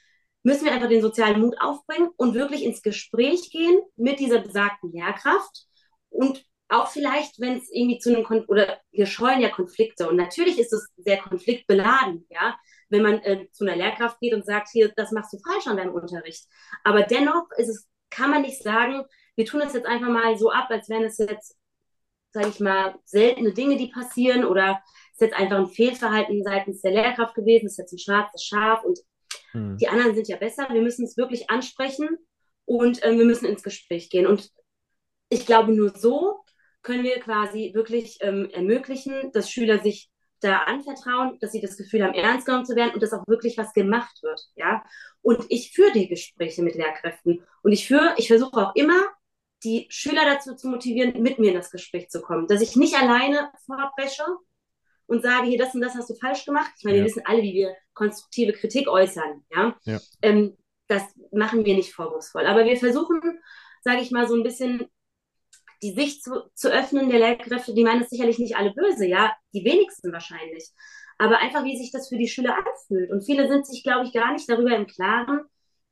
müssen 0.42 0.64
wir 0.64 0.72
einfach 0.72 0.88
den 0.88 1.02
sozialen 1.02 1.40
Mut 1.40 1.56
aufbringen 1.60 2.10
und 2.16 2.34
wirklich 2.34 2.64
ins 2.64 2.82
Gespräch 2.82 3.50
gehen 3.50 3.80
mit 3.96 4.20
dieser 4.20 4.40
besagten 4.40 4.92
Lehrkraft 4.92 5.66
und 6.08 6.44
auch 6.70 6.88
vielleicht, 6.88 7.40
wenn 7.40 7.56
es 7.56 7.70
irgendwie 7.70 7.98
zu 7.98 8.14
einem 8.14 8.24
Kon 8.24 8.44
oder 8.46 8.78
wir 8.92 9.06
scheuen 9.06 9.40
ja 9.40 9.48
Konflikte 9.48 10.08
und 10.08 10.16
natürlich 10.16 10.58
ist 10.58 10.72
es 10.72 10.88
sehr 10.96 11.18
konfliktbeladen, 11.18 12.26
ja, 12.30 12.56
wenn 12.88 13.02
man 13.02 13.20
äh, 13.22 13.48
zu 13.52 13.64
einer 13.64 13.76
Lehrkraft 13.76 14.20
geht 14.20 14.34
und 14.34 14.44
sagt, 14.44 14.68
hier, 14.72 14.92
das 14.96 15.12
machst 15.12 15.32
du 15.32 15.38
falsch 15.38 15.66
an 15.66 15.76
deinem 15.76 15.94
Unterricht. 15.94 16.44
Aber 16.84 17.02
dennoch 17.02 17.46
ist 17.56 17.68
es, 17.68 17.88
kann 18.10 18.30
man 18.30 18.42
nicht 18.42 18.62
sagen, 18.62 19.04
wir 19.36 19.46
tun 19.46 19.60
es 19.60 19.72
jetzt 19.72 19.86
einfach 19.86 20.08
mal 20.08 20.36
so 20.36 20.50
ab, 20.50 20.66
als 20.70 20.88
wären 20.88 21.04
es 21.04 21.18
jetzt, 21.18 21.56
sage 22.32 22.48
ich 22.48 22.60
mal, 22.60 22.94
seltene 23.04 23.52
Dinge, 23.52 23.76
die 23.76 23.88
passieren 23.88 24.44
oder 24.44 24.82
ist 25.12 25.20
jetzt 25.20 25.36
einfach 25.36 25.58
ein 25.58 25.68
Fehlverhalten 25.68 26.42
seitens 26.42 26.82
der 26.82 26.92
Lehrkraft 26.92 27.34
gewesen, 27.34 27.66
ist 27.66 27.78
jetzt 27.78 27.92
ein 27.92 27.98
schwarzes 27.98 28.44
Schaf 28.44 28.84
und 28.84 28.98
hm. 29.52 29.76
die 29.76 29.88
anderen 29.88 30.14
sind 30.14 30.28
ja 30.28 30.36
besser. 30.36 30.68
Wir 30.70 30.82
müssen 30.82 31.04
es 31.04 31.16
wirklich 31.16 31.50
ansprechen 31.50 32.08
und 32.64 33.02
äh, 33.02 33.16
wir 33.16 33.24
müssen 33.24 33.46
ins 33.46 33.62
Gespräch 33.62 34.10
gehen. 34.10 34.26
Und 34.26 34.50
ich 35.28 35.46
glaube, 35.46 35.72
nur 35.72 35.96
so 35.96 36.39
können 36.82 37.04
wir 37.04 37.20
quasi 37.20 37.72
wirklich 37.74 38.18
ähm, 38.20 38.48
ermöglichen, 38.52 39.32
dass 39.32 39.50
Schüler 39.50 39.80
sich 39.80 40.10
da 40.40 40.60
anvertrauen, 40.60 41.38
dass 41.40 41.52
sie 41.52 41.60
das 41.60 41.76
Gefühl 41.76 42.02
haben, 42.02 42.14
ernst 42.14 42.46
genommen 42.46 42.64
zu 42.64 42.74
werden 42.74 42.94
und 42.94 43.02
dass 43.02 43.12
auch 43.12 43.26
wirklich 43.26 43.58
was 43.58 43.72
gemacht 43.72 44.22
wird, 44.22 44.40
ja. 44.56 44.82
Und 45.22 45.44
ich 45.50 45.72
führe 45.72 45.92
die 45.92 46.08
Gespräche 46.08 46.62
mit 46.62 46.74
Lehrkräften 46.74 47.44
und 47.62 47.72
ich 47.72 47.86
führe, 47.86 48.14
ich 48.16 48.28
versuche 48.28 48.56
auch 48.56 48.74
immer, 48.74 49.02
die 49.62 49.86
Schüler 49.90 50.24
dazu 50.24 50.54
zu 50.54 50.68
motivieren, 50.68 51.22
mit 51.22 51.38
mir 51.38 51.50
in 51.50 51.56
das 51.56 51.70
Gespräch 51.70 52.08
zu 52.08 52.22
kommen, 52.22 52.46
dass 52.46 52.62
ich 52.62 52.76
nicht 52.76 52.96
alleine 52.96 53.50
vorbresche 53.66 54.24
und 55.06 55.22
sage, 55.22 55.48
hier, 55.48 55.58
das 55.58 55.74
und 55.74 55.82
das 55.82 55.94
hast 55.94 56.08
du 56.08 56.14
falsch 56.14 56.46
gemacht. 56.46 56.72
Ich 56.78 56.84
meine, 56.84 56.96
ja. 56.96 57.02
wir 57.02 57.08
wissen 57.08 57.26
alle, 57.26 57.42
wie 57.42 57.52
wir 57.52 57.76
konstruktive 57.92 58.52
Kritik 58.52 58.88
äußern, 58.88 59.44
ja. 59.50 59.76
ja. 59.84 60.00
Ähm, 60.22 60.56
das 60.86 61.02
machen 61.30 61.64
wir 61.64 61.74
nicht 61.74 61.92
vorwurfsvoll, 61.92 62.46
aber 62.46 62.64
wir 62.64 62.76
versuchen, 62.76 63.20
sage 63.82 64.00
ich 64.00 64.10
mal, 64.10 64.26
so 64.26 64.34
ein 64.34 64.42
bisschen 64.42 64.88
die 65.82 65.94
Sicht 65.94 66.22
zu, 66.22 66.50
zu 66.54 66.70
öffnen 66.70 67.08
der 67.08 67.18
Lehrkräfte, 67.18 67.74
die 67.74 67.84
meinen 67.84 68.02
es 68.02 68.10
sicherlich 68.10 68.38
nicht 68.38 68.56
alle 68.56 68.72
böse, 68.72 69.06
ja, 69.06 69.32
die 69.54 69.64
wenigsten 69.64 70.12
wahrscheinlich. 70.12 70.68
Aber 71.18 71.38
einfach, 71.38 71.64
wie 71.64 71.76
sich 71.76 71.90
das 71.92 72.08
für 72.08 72.16
die 72.16 72.28
Schüler 72.28 72.56
anfühlt. 72.56 73.10
Und 73.10 73.24
viele 73.24 73.48
sind 73.48 73.66
sich, 73.66 73.82
glaube 73.82 74.06
ich, 74.06 74.12
gar 74.12 74.32
nicht 74.32 74.48
darüber 74.48 74.74
im 74.74 74.86
Klaren, 74.86 75.42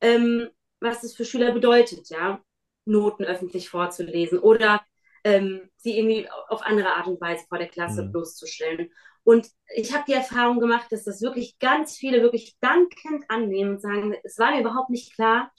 ähm, 0.00 0.48
was 0.80 1.00
das 1.00 1.14
für 1.14 1.24
Schüler 1.24 1.52
bedeutet, 1.52 2.08
ja, 2.08 2.40
Noten 2.84 3.24
öffentlich 3.24 3.68
vorzulesen 3.68 4.38
oder 4.38 4.80
ähm, 5.24 5.68
sie 5.76 5.98
irgendwie 5.98 6.28
auf 6.48 6.62
andere 6.62 6.94
Art 6.94 7.06
und 7.06 7.20
Weise 7.20 7.44
vor 7.48 7.58
der 7.58 7.68
Klasse 7.68 8.04
mhm. 8.04 8.12
bloßzustellen. 8.12 8.90
Und 9.24 9.48
ich 9.74 9.94
habe 9.94 10.04
die 10.08 10.14
Erfahrung 10.14 10.58
gemacht, 10.60 10.90
dass 10.90 11.04
das 11.04 11.20
wirklich 11.20 11.58
ganz 11.58 11.96
viele 11.96 12.22
wirklich 12.22 12.56
dankend 12.60 13.24
annehmen 13.28 13.72
und 13.72 13.82
sagen, 13.82 14.16
es 14.24 14.38
war 14.38 14.52
mir 14.52 14.60
überhaupt 14.60 14.90
nicht 14.90 15.14
klar, 15.14 15.52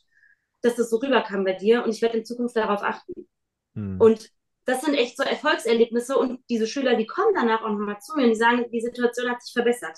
dass 0.62 0.76
das 0.76 0.90
so 0.90 0.98
rüberkam 0.98 1.44
bei 1.44 1.54
dir 1.54 1.84
und 1.84 1.92
ich 1.92 2.02
werde 2.02 2.18
in 2.18 2.26
Zukunft 2.26 2.56
darauf 2.56 2.82
achten. 2.82 3.28
Mhm. 3.80 4.02
Und 4.02 4.30
das 4.66 4.82
sind 4.82 4.94
echt 4.94 5.18
so 5.18 5.24
Erfolgserlebnisse 5.24 6.18
und 6.18 6.42
diese 6.50 6.68
Schüler, 6.68 6.96
die 6.96 7.08
kommen 7.08 7.34
danach 7.34 7.62
auch 7.64 7.70
nochmal 7.70 8.00
zu 8.00 8.16
mir 8.16 8.24
und 8.24 8.30
die 8.30 8.36
sagen, 8.36 8.70
die 8.72 8.82
Situation 8.82 9.32
hat 9.32 9.42
sich 9.42 9.54
verbessert. 9.54 9.98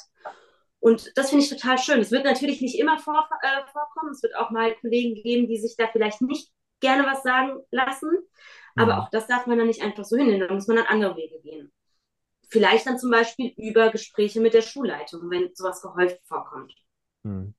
Und 0.80 1.12
das 1.16 1.30
finde 1.30 1.44
ich 1.44 1.50
total 1.50 1.78
schön. 1.78 2.00
Es 2.00 2.12
wird 2.12 2.24
natürlich 2.24 2.62
nicht 2.62 2.80
immer 2.80 2.98
vor, 2.98 3.28
äh, 3.44 3.72
vorkommen. 3.72 4.14
Es 4.14 4.24
wird 4.24 4.36
auch 4.36 4.50
mal 4.50 4.74
Kollegen 4.76 5.16
geben, 5.16 5.48
die 5.48 5.58
sich 5.58 5.76
da 5.78 5.88
vielleicht 5.88 6.22
nicht 6.22 6.52
gerne 6.80 7.06
was 7.06 7.22
sagen 7.22 7.60
lassen. 7.70 8.10
Aber 8.76 8.96
mhm. 8.96 9.00
auch 9.02 9.10
das 9.10 9.28
darf 9.28 9.46
man 9.46 9.58
dann 9.58 9.68
nicht 9.68 9.84
einfach 9.84 10.06
so 10.06 10.18
hinnehmen. 10.18 10.48
Da 10.48 10.54
muss 10.54 10.68
man 10.68 10.78
dann 10.78 10.88
andere 10.88 11.16
Wege 11.18 11.40
gehen. 11.42 11.72
Vielleicht 12.50 12.88
dann 12.88 12.98
zum 12.98 13.12
Beispiel 13.12 13.54
über 13.58 13.92
Gespräche 13.92 14.42
mit 14.42 14.54
der 14.54 14.62
Schulleitung, 14.62 15.30
wenn 15.30 15.52
sowas 15.54 15.82
gehäuft 15.82 16.20
vorkommt. 16.26 16.74
Mhm. 17.24 17.54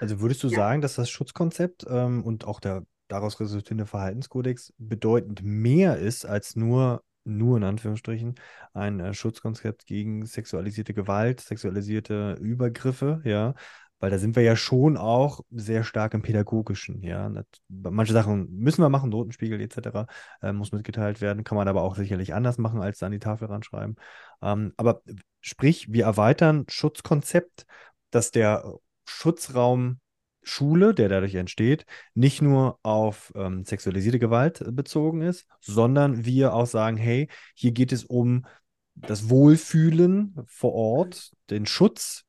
Also 0.00 0.20
würdest 0.20 0.42
du 0.42 0.48
ja. 0.48 0.56
sagen, 0.56 0.80
dass 0.80 0.96
das 0.96 1.08
Schutzkonzept 1.08 1.86
ähm, 1.88 2.24
und 2.24 2.44
auch 2.44 2.58
der 2.58 2.84
daraus 3.14 3.38
resultierende 3.38 3.86
Verhaltenskodex 3.86 4.72
bedeutend 4.78 5.42
mehr 5.44 5.98
ist 5.98 6.26
als 6.26 6.56
nur, 6.56 7.02
nur 7.24 7.56
in 7.56 7.64
Anführungsstrichen, 7.64 8.34
ein 8.72 9.00
äh, 9.00 9.14
Schutzkonzept 9.14 9.86
gegen 9.86 10.26
sexualisierte 10.26 10.94
Gewalt, 10.94 11.40
sexualisierte 11.40 12.36
Übergriffe, 12.40 13.22
ja, 13.24 13.54
weil 14.00 14.10
da 14.10 14.18
sind 14.18 14.34
wir 14.34 14.42
ja 14.42 14.56
schon 14.56 14.96
auch 14.96 15.40
sehr 15.50 15.84
stark 15.84 16.12
im 16.14 16.22
Pädagogischen, 16.22 17.02
ja. 17.02 17.30
Manche 17.68 18.12
Sachen 18.12 18.50
müssen 18.50 18.82
wir 18.82 18.88
machen, 18.88 19.10
Notenspiegel 19.10 19.60
etc. 19.60 20.06
Äh, 20.42 20.52
muss 20.52 20.72
mitgeteilt 20.72 21.20
werden, 21.20 21.44
kann 21.44 21.56
man 21.56 21.68
aber 21.68 21.82
auch 21.82 21.94
sicherlich 21.96 22.34
anders 22.34 22.58
machen, 22.58 22.82
als 22.82 23.02
an 23.02 23.12
die 23.12 23.20
Tafel 23.20 23.46
ranschreiben. 23.46 23.94
Ähm, 24.42 24.74
aber 24.76 25.02
sprich, 25.40 25.92
wir 25.92 26.04
erweitern 26.04 26.64
Schutzkonzept, 26.68 27.64
dass 28.10 28.32
der 28.32 28.74
Schutzraum 29.06 30.00
Schule, 30.44 30.94
der 30.94 31.08
dadurch 31.08 31.34
entsteht, 31.34 31.86
nicht 32.14 32.42
nur 32.42 32.78
auf 32.82 33.32
ähm, 33.34 33.64
sexualisierte 33.64 34.18
Gewalt 34.18 34.64
bezogen 34.70 35.22
ist, 35.22 35.46
sondern 35.60 36.24
wir 36.24 36.54
auch 36.54 36.66
sagen, 36.66 36.96
hey, 36.96 37.28
hier 37.54 37.72
geht 37.72 37.92
es 37.92 38.04
um 38.04 38.46
das 38.94 39.28
Wohlfühlen 39.28 40.36
vor 40.46 40.72
Ort, 40.74 41.32
den 41.50 41.66
Schutz 41.66 42.24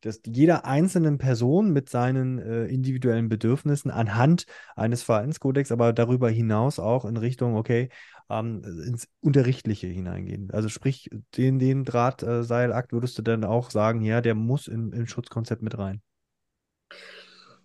dass 0.00 0.20
jeder 0.26 0.64
einzelnen 0.64 1.18
Person 1.18 1.72
mit 1.72 1.88
seinen 1.88 2.38
äh, 2.38 2.64
individuellen 2.66 3.28
Bedürfnissen 3.28 3.90
anhand 3.90 4.46
eines 4.74 5.02
Verhaltenskodex, 5.02 5.72
aber 5.72 5.92
darüber 5.92 6.30
hinaus 6.30 6.78
auch 6.78 7.04
in 7.04 7.16
Richtung, 7.16 7.54
okay, 7.56 7.90
ähm, 8.28 8.62
ins 8.86 9.08
Unterrichtliche 9.20 9.88
hineingehen. 9.88 10.50
Also 10.52 10.68
sprich, 10.68 11.10
den, 11.36 11.58
den 11.58 11.84
Drahtseilakt 11.84 12.92
würdest 12.92 13.18
du 13.18 13.22
dann 13.22 13.44
auch 13.44 13.70
sagen, 13.70 14.00
ja, 14.02 14.20
der 14.20 14.34
muss 14.34 14.68
in, 14.68 14.92
im 14.92 15.06
Schutzkonzept 15.06 15.62
mit 15.62 15.76
rein. 15.76 16.00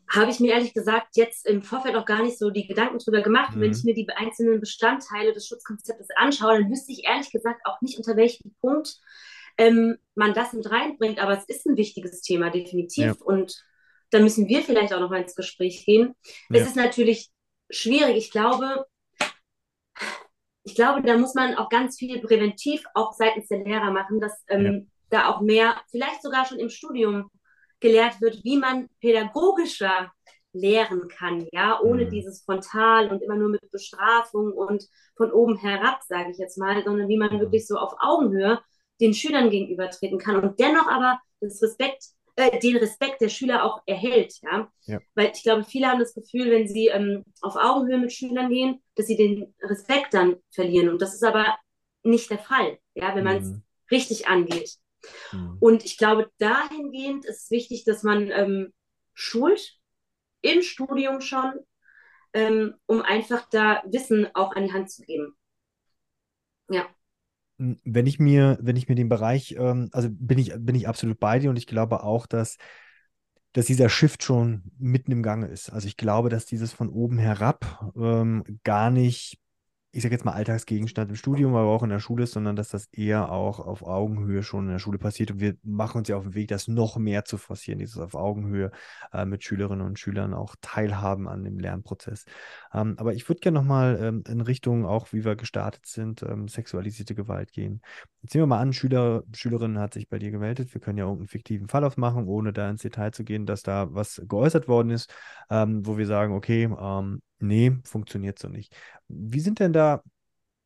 Habe 0.08 0.32
ich 0.32 0.40
mir 0.40 0.54
ehrlich 0.54 0.74
gesagt 0.74 1.16
jetzt 1.16 1.48
im 1.48 1.64
Vorfeld 1.64 1.96
auch 1.96 2.06
gar 2.06 2.22
nicht 2.22 2.38
so 2.38 2.50
die 2.50 2.68
Gedanken 2.68 3.00
drüber 3.00 3.22
gemacht. 3.22 3.56
Mhm. 3.56 3.62
Wenn 3.62 3.72
ich 3.72 3.84
mir 3.84 3.94
die 3.94 4.08
einzelnen 4.10 4.60
Bestandteile 4.60 5.34
des 5.34 5.48
Schutzkonzeptes 5.48 6.08
anschaue, 6.16 6.60
dann 6.60 6.70
wüsste 6.70 6.92
ich 6.92 7.06
ehrlich 7.06 7.32
gesagt 7.32 7.62
auch 7.66 7.82
nicht, 7.82 7.98
unter 7.98 8.16
welchem 8.16 8.54
Punkt 8.62 9.00
ähm, 9.58 9.98
man 10.14 10.34
das 10.34 10.54
mit 10.54 10.70
reinbringt. 10.70 11.20
Aber 11.20 11.38
es 11.38 11.46
ist 11.46 11.66
ein 11.66 11.78
wichtiges 11.78 12.22
Thema, 12.22 12.50
definitiv. 12.50 13.06
Ja. 13.06 13.16
Und 13.24 13.64
da 14.12 14.20
müssen 14.20 14.48
wir 14.48 14.62
vielleicht 14.62 14.94
auch 14.94 15.00
noch 15.00 15.10
mal 15.10 15.22
ins 15.22 15.36
Gespräch 15.36 15.86
gehen. 15.86 16.14
Ja. 16.50 16.62
Es 16.62 16.68
ist 16.68 16.76
natürlich 16.76 17.32
schwierig. 17.70 18.18
Ich 18.18 18.32
glaube, 18.32 18.86
ich 20.64 20.76
glaube, 20.76 21.02
da 21.02 21.18
muss 21.18 21.34
man 21.36 21.56
auch 21.56 21.70
ganz 21.70 21.98
viel 21.98 22.20
präventiv 22.22 22.84
auch 22.94 23.14
seitens 23.14 23.48
der 23.48 23.64
Lehrer 23.64 23.92
machen, 23.92 24.20
dass 24.20 24.44
ähm, 24.48 24.66
ja. 24.66 24.82
da 25.10 25.30
auch 25.30 25.42
mehr, 25.42 25.82
vielleicht 25.90 26.22
sogar 26.22 26.46
schon 26.46 26.60
im 26.60 26.70
Studium 26.70 27.30
gelehrt 27.80 28.22
wird, 28.22 28.44
wie 28.44 28.58
man 28.58 28.88
pädagogischer 29.00 30.12
lehren 30.56 31.08
kann, 31.10 31.48
ja, 31.52 31.80
ohne 31.82 32.06
mhm. 32.06 32.10
dieses 32.12 32.44
Frontal 32.44 33.12
und 33.12 33.22
immer 33.22 33.36
nur 33.36 33.50
mit 33.50 33.70
Bestrafung 33.72 34.54
und 34.54 34.86
von 35.18 35.32
oben 35.32 35.58
herab, 35.58 36.00
sage 36.08 36.32
ich 36.32 36.38
jetzt 36.38 36.58
mal, 36.58 36.84
sondern 36.84 37.10
wie 37.10 37.18
man 37.18 37.34
mhm. 37.34 37.42
wirklich 37.42 37.68
so 37.68 37.78
auf 37.78 37.94
Augenhöhe 38.00 38.60
den 39.02 39.14
Schülern 39.14 39.50
gegenübertreten 39.50 40.18
kann 40.18 40.42
und 40.42 40.60
dennoch 40.60 40.88
aber 40.88 41.20
das 41.42 41.62
Respekt, 41.62 42.06
äh, 42.38 42.58
den 42.60 42.78
Respekt 42.78 43.20
der 43.22 43.30
Schüler 43.30 43.66
auch 43.66 43.82
erhält, 43.86 44.36
ja? 44.42 44.72
ja? 44.86 45.00
Weil 45.14 45.32
ich 45.36 45.44
glaube, 45.44 45.66
viele 45.66 45.88
haben 45.88 46.00
das 46.00 46.14
Gefühl, 46.14 46.50
wenn 46.50 46.68
sie 46.68 46.88
ähm, 46.88 47.24
auf 47.42 47.58
Augenhöhe 47.58 47.98
mit 47.98 48.14
Schülern 48.14 48.50
gehen, 48.50 48.82
dass 48.96 49.08
sie 49.08 49.18
den 49.18 49.54
Respekt 49.62 50.14
dann 50.14 50.38
verlieren 50.52 50.90
und 50.90 51.02
das 51.02 51.14
ist 51.14 51.24
aber 51.24 51.58
nicht 52.04 52.30
der 52.30 52.40
Fall, 52.40 52.78
ja, 52.94 53.16
wenn 53.16 53.24
man 53.24 53.38
es 53.38 53.48
mhm. 53.48 53.64
richtig 53.92 54.28
angeht. 54.28 54.78
Mhm. 55.32 55.58
Und 55.60 55.86
ich 55.86 55.98
glaube, 55.98 56.30
dahingehend 56.38 57.26
ist 57.26 57.44
es 57.44 57.52
wichtig, 57.52 57.84
dass 57.86 58.04
man 58.04 58.32
ähm, 58.32 58.74
schult, 59.14 59.80
im 60.42 60.62
Studium 60.62 61.22
schon, 61.22 61.54
ähm, 62.34 62.76
um 62.86 63.02
einfach 63.02 63.50
da 63.50 63.82
Wissen 63.88 64.28
auch 64.36 64.56
an 64.56 64.66
die 64.66 64.74
Hand 64.74 64.92
zu 64.92 65.02
geben. 65.02 65.36
Ja. 66.70 66.86
Hm, 67.58 67.80
wenn 67.84 68.06
ich 68.06 68.20
mir, 68.20 68.58
wenn 68.62 68.76
ich 68.76 68.88
mir 68.88 68.96
den 68.96 69.10
Bereich, 69.10 69.56
ähm, 69.58 69.90
also 69.92 70.10
bin 70.12 70.38
ich, 70.38 70.54
bin 70.58 70.76
ich 70.76 70.88
absolut 70.88 71.20
bei 71.20 71.40
dir 71.40 71.50
und 71.50 71.58
ich 71.58 71.68
glaube 71.68 72.04
auch, 72.04 72.28
dass, 72.28 72.58
dass 73.54 73.66
dieser 73.66 73.90
Shift 73.90 74.24
schon 74.24 74.64
mitten 74.78 75.12
im 75.12 75.24
Gange 75.24 75.48
ist. 75.48 75.70
Also 75.70 75.88
ich 75.88 75.98
glaube, 75.98 76.30
dass 76.30 76.46
dieses 76.46 76.74
von 76.74 76.90
oben 76.90 77.18
herab 77.18 77.92
ähm, 77.96 78.44
gar 78.64 78.92
nicht 78.92 79.40
ich 79.96 80.04
sage 80.04 80.14
jetzt 80.14 80.26
mal 80.26 80.34
Alltagsgegenstand 80.34 81.10
im 81.10 81.16
Studium, 81.16 81.56
aber 81.56 81.70
auch 81.70 81.82
in 81.82 81.90
der 81.90 82.00
Schule 82.00 82.28
sondern 82.28 82.58
dass 82.58 82.70
das 82.70 82.88
eher 82.88 83.32
auch 83.32 83.60
auf 83.60 83.82
Augenhöhe 83.82 84.44
schon 84.44 84.66
in 84.66 84.72
der 84.72 84.80
Schule 84.80 84.98
passiert. 84.98 85.32
Und 85.32 85.40
wir 85.40 85.56
machen 85.64 86.00
uns 86.00 86.10
ja 86.10 86.18
auf 86.18 86.24
den 86.24 86.34
Weg, 86.34 86.50
das 86.50 86.68
noch 86.68 86.98
mehr 86.98 87.24
zu 87.24 87.38
forcieren, 87.38 87.80
dieses 87.80 87.98
auf 87.98 88.14
Augenhöhe 88.14 88.72
äh, 89.14 89.26
mit 89.26 89.46
Schülerinnen 89.46 89.86
und 89.86 89.98
Schülern 89.98 90.34
auch 90.34 90.56
teilhaben 90.60 91.30
an 91.30 91.46
dem 91.46 91.60
Lernprozess. 91.60 92.26
Ähm, 92.74 92.96
aber 92.98 93.14
ich 93.14 93.28
würde 93.30 93.40
gerne 93.40 93.58
nochmal 93.58 93.98
ähm, 94.02 94.24
in 94.28 94.42
Richtung 94.42 94.86
auch, 94.86 95.14
wie 95.14 95.24
wir 95.24 95.38
gestartet 95.38 95.86
sind, 95.86 96.24
ähm, 96.24 96.50
sexualisierte 96.50 97.16
Gewalt 97.16 97.54
gehen. 97.54 97.82
Jetzt 98.22 98.34
nehmen 98.34 98.44
wir 98.44 98.56
mal 98.56 98.60
an, 98.60 98.74
Schüler, 98.74 99.24
Schülerin 99.34 99.80
hat 99.80 99.94
sich 99.94 100.10
bei 100.10 100.20
dir 100.20 100.32
gemeldet. 100.32 100.74
Wir 100.74 100.82
können 100.82 100.98
ja 100.98 101.06
irgendeinen 101.06 101.30
fiktiven 101.30 101.70
Fall 101.70 101.86
aufmachen, 101.86 102.28
ohne 102.28 102.52
da 102.52 102.70
ins 102.70 102.82
Detail 102.82 103.12
zu 103.12 103.24
gehen, 103.24 103.46
dass 103.46 103.64
da 103.64 103.94
was 103.94 104.22
geäußert 104.28 104.68
worden 104.68 104.90
ist, 104.90 105.14
ähm, 105.50 105.86
wo 105.86 105.98
wir 105.98 106.06
sagen, 106.06 106.34
okay, 106.34 106.64
ähm, 106.78 107.22
Nee, 107.46 107.78
funktioniert 107.84 108.40
so 108.40 108.48
nicht. 108.48 108.76
Wie 109.08 109.40
sind 109.40 109.60
denn 109.60 109.74
da, 109.74 110.04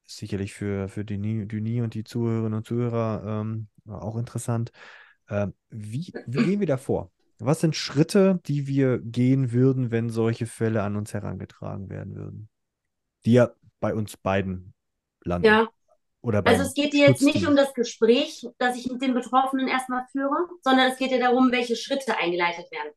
sicherlich 0.05 0.53
für, 0.53 0.87
für 0.87 1.05
Denis, 1.05 1.47
Denis 1.47 1.83
und 1.83 1.93
die 1.93 2.03
Zuhörerinnen 2.03 2.55
und 2.55 2.65
Zuhörer 2.65 3.41
ähm, 3.41 3.67
auch 3.87 4.17
interessant, 4.17 4.71
äh, 5.27 5.47
wie, 5.69 6.11
wie 6.25 6.43
gehen 6.43 6.59
wir 6.59 6.67
da 6.67 6.77
vor? 6.77 7.11
Was 7.37 7.61
sind 7.61 7.75
Schritte, 7.75 8.39
die 8.45 8.67
wir 8.67 8.99
gehen 8.99 9.51
würden, 9.51 9.91
wenn 9.91 10.09
solche 10.09 10.45
Fälle 10.45 10.83
an 10.83 10.95
uns 10.95 11.13
herangetragen 11.13 11.89
werden 11.89 12.15
würden? 12.15 12.49
Die 13.25 13.33
ja 13.33 13.51
bei 13.79 13.93
uns 13.93 14.17
beiden 14.17 14.73
landen. 15.23 15.47
Ja. 15.47 15.67
Oder 16.21 16.45
also 16.45 16.63
es 16.63 16.73
geht 16.73 16.91
dir 16.91 17.07
jetzt 17.07 17.21
nicht 17.21 17.47
um 17.47 17.55
das 17.55 17.73
Gespräch, 17.73 18.45
das 18.57 18.75
ich 18.75 18.91
mit 18.91 19.01
den 19.01 19.13
Betroffenen 19.13 19.69
erstmal 19.69 20.05
führe, 20.11 20.49
sondern 20.63 20.91
es 20.91 20.97
geht 20.97 21.11
dir 21.11 21.19
darum, 21.19 21.49
welche 21.51 21.77
Schritte 21.77 22.17
eingeleitet 22.17 22.69
werden. 22.71 22.91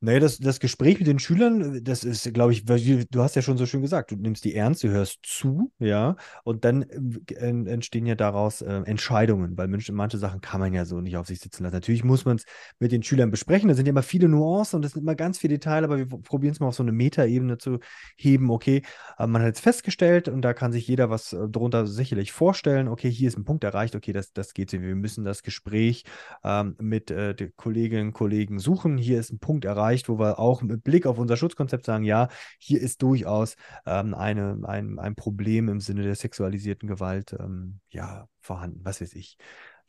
Naja, 0.00 0.20
das, 0.20 0.38
das 0.38 0.60
Gespräch 0.60 1.00
mit 1.00 1.08
den 1.08 1.18
Schülern, 1.18 1.82
das 1.82 2.04
ist, 2.04 2.32
glaube 2.32 2.52
ich, 2.52 2.64
du 2.64 3.20
hast 3.20 3.34
ja 3.34 3.42
schon 3.42 3.58
so 3.58 3.66
schön 3.66 3.82
gesagt, 3.82 4.12
du 4.12 4.16
nimmst 4.16 4.44
die 4.44 4.54
ernst, 4.54 4.84
du 4.84 4.90
hörst 4.90 5.18
zu, 5.24 5.72
ja, 5.80 6.14
und 6.44 6.64
dann 6.64 6.82
äh, 6.82 7.48
entstehen 7.66 8.06
ja 8.06 8.14
daraus 8.14 8.62
äh, 8.62 8.82
Entscheidungen, 8.84 9.58
weil 9.58 9.66
manche, 9.66 9.92
manche 9.92 10.16
Sachen 10.16 10.40
kann 10.40 10.60
man 10.60 10.72
ja 10.72 10.84
so 10.84 11.00
nicht 11.00 11.16
auf 11.16 11.26
sich 11.26 11.40
sitzen 11.40 11.64
lassen. 11.64 11.74
Natürlich 11.74 12.04
muss 12.04 12.24
man 12.24 12.36
es 12.36 12.44
mit 12.78 12.92
den 12.92 13.02
Schülern 13.02 13.32
besprechen, 13.32 13.68
da 13.68 13.74
sind 13.74 13.86
ja 13.86 13.90
immer 13.90 14.04
viele 14.04 14.28
Nuancen 14.28 14.76
und 14.76 14.82
das 14.82 14.92
sind 14.92 15.02
immer 15.02 15.16
ganz 15.16 15.38
viele 15.38 15.54
Details, 15.54 15.82
aber 15.82 15.98
wir 15.98 16.06
probieren 16.06 16.52
es 16.52 16.60
mal 16.60 16.68
auf 16.68 16.76
so 16.76 16.84
eine 16.84 16.92
Metaebene 16.92 17.58
zu 17.58 17.80
heben. 18.16 18.52
Okay, 18.52 18.82
äh, 19.18 19.26
man 19.26 19.42
hat 19.42 19.48
jetzt 19.48 19.60
festgestellt 19.62 20.28
und 20.28 20.42
da 20.42 20.54
kann 20.54 20.70
sich 20.70 20.86
jeder 20.86 21.10
was 21.10 21.32
äh, 21.32 21.48
darunter 21.48 21.88
sicherlich 21.88 22.30
vorstellen. 22.30 22.86
Okay, 22.86 23.10
hier 23.10 23.26
ist 23.26 23.36
ein 23.36 23.44
Punkt 23.44 23.64
erreicht, 23.64 23.96
okay, 23.96 24.12
das, 24.12 24.32
das 24.32 24.54
geht. 24.54 24.70
Wir 24.70 24.94
müssen 24.94 25.24
das 25.24 25.42
Gespräch 25.42 26.04
ähm, 26.44 26.76
mit 26.78 27.10
äh, 27.10 27.34
den 27.34 27.52
Kolleginnen 27.56 28.08
und 28.08 28.12
Kollegen 28.12 28.60
suchen. 28.60 28.96
Hier 28.96 29.18
ist 29.18 29.32
ein 29.32 29.40
Punkt 29.40 29.64
erreicht 29.64 29.87
erreicht, 29.88 30.08
wo 30.08 30.18
wir 30.18 30.38
auch 30.38 30.62
mit 30.62 30.84
Blick 30.84 31.06
auf 31.06 31.18
unser 31.18 31.36
Schutzkonzept 31.36 31.86
sagen, 31.86 32.04
ja, 32.04 32.28
hier 32.58 32.80
ist 32.80 33.02
durchaus 33.02 33.56
ähm, 33.86 34.14
eine, 34.14 34.58
ein, 34.64 34.98
ein 34.98 35.14
Problem 35.14 35.68
im 35.68 35.80
Sinne 35.80 36.02
der 36.02 36.14
sexualisierten 36.14 36.88
Gewalt 36.88 37.34
ähm, 37.38 37.80
ja, 37.90 38.28
vorhanden, 38.40 38.80
was 38.84 39.00
weiß 39.00 39.14
ich. 39.14 39.38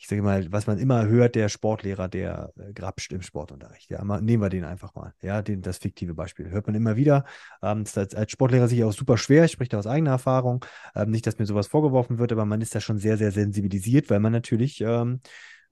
Ich 0.01 0.07
sage 0.07 0.21
mal, 0.21 0.49
was 0.49 0.65
man 0.65 0.79
immer 0.79 1.07
hört, 1.07 1.35
der 1.35 1.49
Sportlehrer, 1.49 2.07
der 2.07 2.53
äh, 2.57 2.71
grapscht 2.71 3.11
im 3.11 3.21
Sportunterricht. 3.21 3.91
Ja, 3.91 4.01
mal, 4.05 4.21
nehmen 4.21 4.41
wir 4.41 4.47
den 4.47 4.63
einfach 4.63 4.95
mal. 4.95 5.13
Ja, 5.21 5.41
den, 5.41 5.61
das 5.61 5.77
fiktive 5.77 6.13
Beispiel. 6.13 6.49
Hört 6.49 6.67
man 6.67 6.75
immer 6.75 6.95
wieder. 6.95 7.25
Ähm, 7.61 7.81
ist 7.81 7.97
als, 7.97 8.15
als 8.15 8.31
Sportlehrer 8.31 8.69
sicher 8.69 8.87
auch 8.87 8.93
super 8.93 9.17
schwer. 9.17 9.43
Ich 9.43 9.51
spreche 9.51 9.71
da 9.71 9.79
aus 9.79 9.87
eigener 9.87 10.11
Erfahrung. 10.11 10.63
Ähm, 10.95 11.11
nicht, 11.11 11.27
dass 11.27 11.37
mir 11.37 11.45
sowas 11.45 11.67
vorgeworfen 11.67 12.17
wird, 12.17 12.31
aber 12.31 12.45
man 12.45 12.61
ist 12.61 12.73
da 12.73 12.79
schon 12.79 12.97
sehr, 12.97 13.17
sehr 13.17 13.33
sensibilisiert, 13.33 14.09
weil 14.09 14.21
man 14.21 14.31
natürlich 14.31 14.79
ähm, 14.79 15.19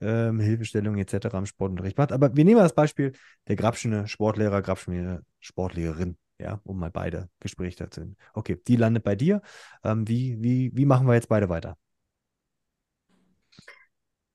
ähm, 0.02 0.40
Hilfestellung 0.40 0.98
etc. 0.98 1.28
im 1.34 1.46
Sportunterricht 1.46 1.98
macht. 1.98 2.12
Aber 2.12 2.36
wir 2.36 2.46
nehmen 2.46 2.58
mal 2.58 2.64
das 2.64 2.76
Beispiel 2.76 3.14
der 3.48 3.56
Grabschene 3.56 4.08
Sportlehrer, 4.08 4.62
Grabschene 4.62 5.24
Sportlehrerin, 5.40 6.18
ja, 6.40 6.62
um 6.64 6.80
mal 6.80 6.92
beide 6.92 7.30
Gespräche 7.40 7.90
zu 7.90 8.02
sind. 8.02 8.18
Okay, 8.34 8.62
die 8.68 8.76
landet 8.76 9.04
bei 9.04 9.16
dir. 9.16 9.42
Ähm, 9.84 10.08
wie, 10.08 10.38
wie, 10.42 10.72
wie 10.74 10.86
machen 10.86 11.08
wir 11.08 11.16
jetzt 11.16 11.30
beide 11.30 11.50
weiter? 11.50 11.78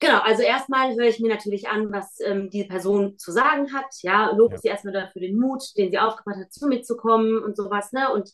Genau, 0.02 0.18
also 0.18 0.42
erstmal 0.42 0.96
höre 0.96 1.06
ich 1.06 1.20
mir 1.20 1.28
natürlich 1.28 1.68
an, 1.68 1.92
was 1.92 2.18
ähm, 2.18 2.50
diese 2.50 2.66
Person 2.66 3.18
zu 3.18 3.30
sagen 3.30 3.72
hat. 3.72 3.86
Ja, 4.02 4.32
lobe 4.32 4.54
ja. 4.54 4.60
sie 4.60 4.66
erstmal 4.66 4.92
dafür 4.92 5.22
den 5.22 5.38
Mut, 5.38 5.62
den 5.76 5.92
sie 5.92 5.98
aufgebracht 6.00 6.38
hat, 6.40 6.52
zu 6.52 6.66
mir 6.66 6.82
zu 6.82 6.96
kommen 6.96 7.38
und 7.38 7.56
sowas, 7.56 7.92
ne? 7.92 8.12
Und 8.12 8.32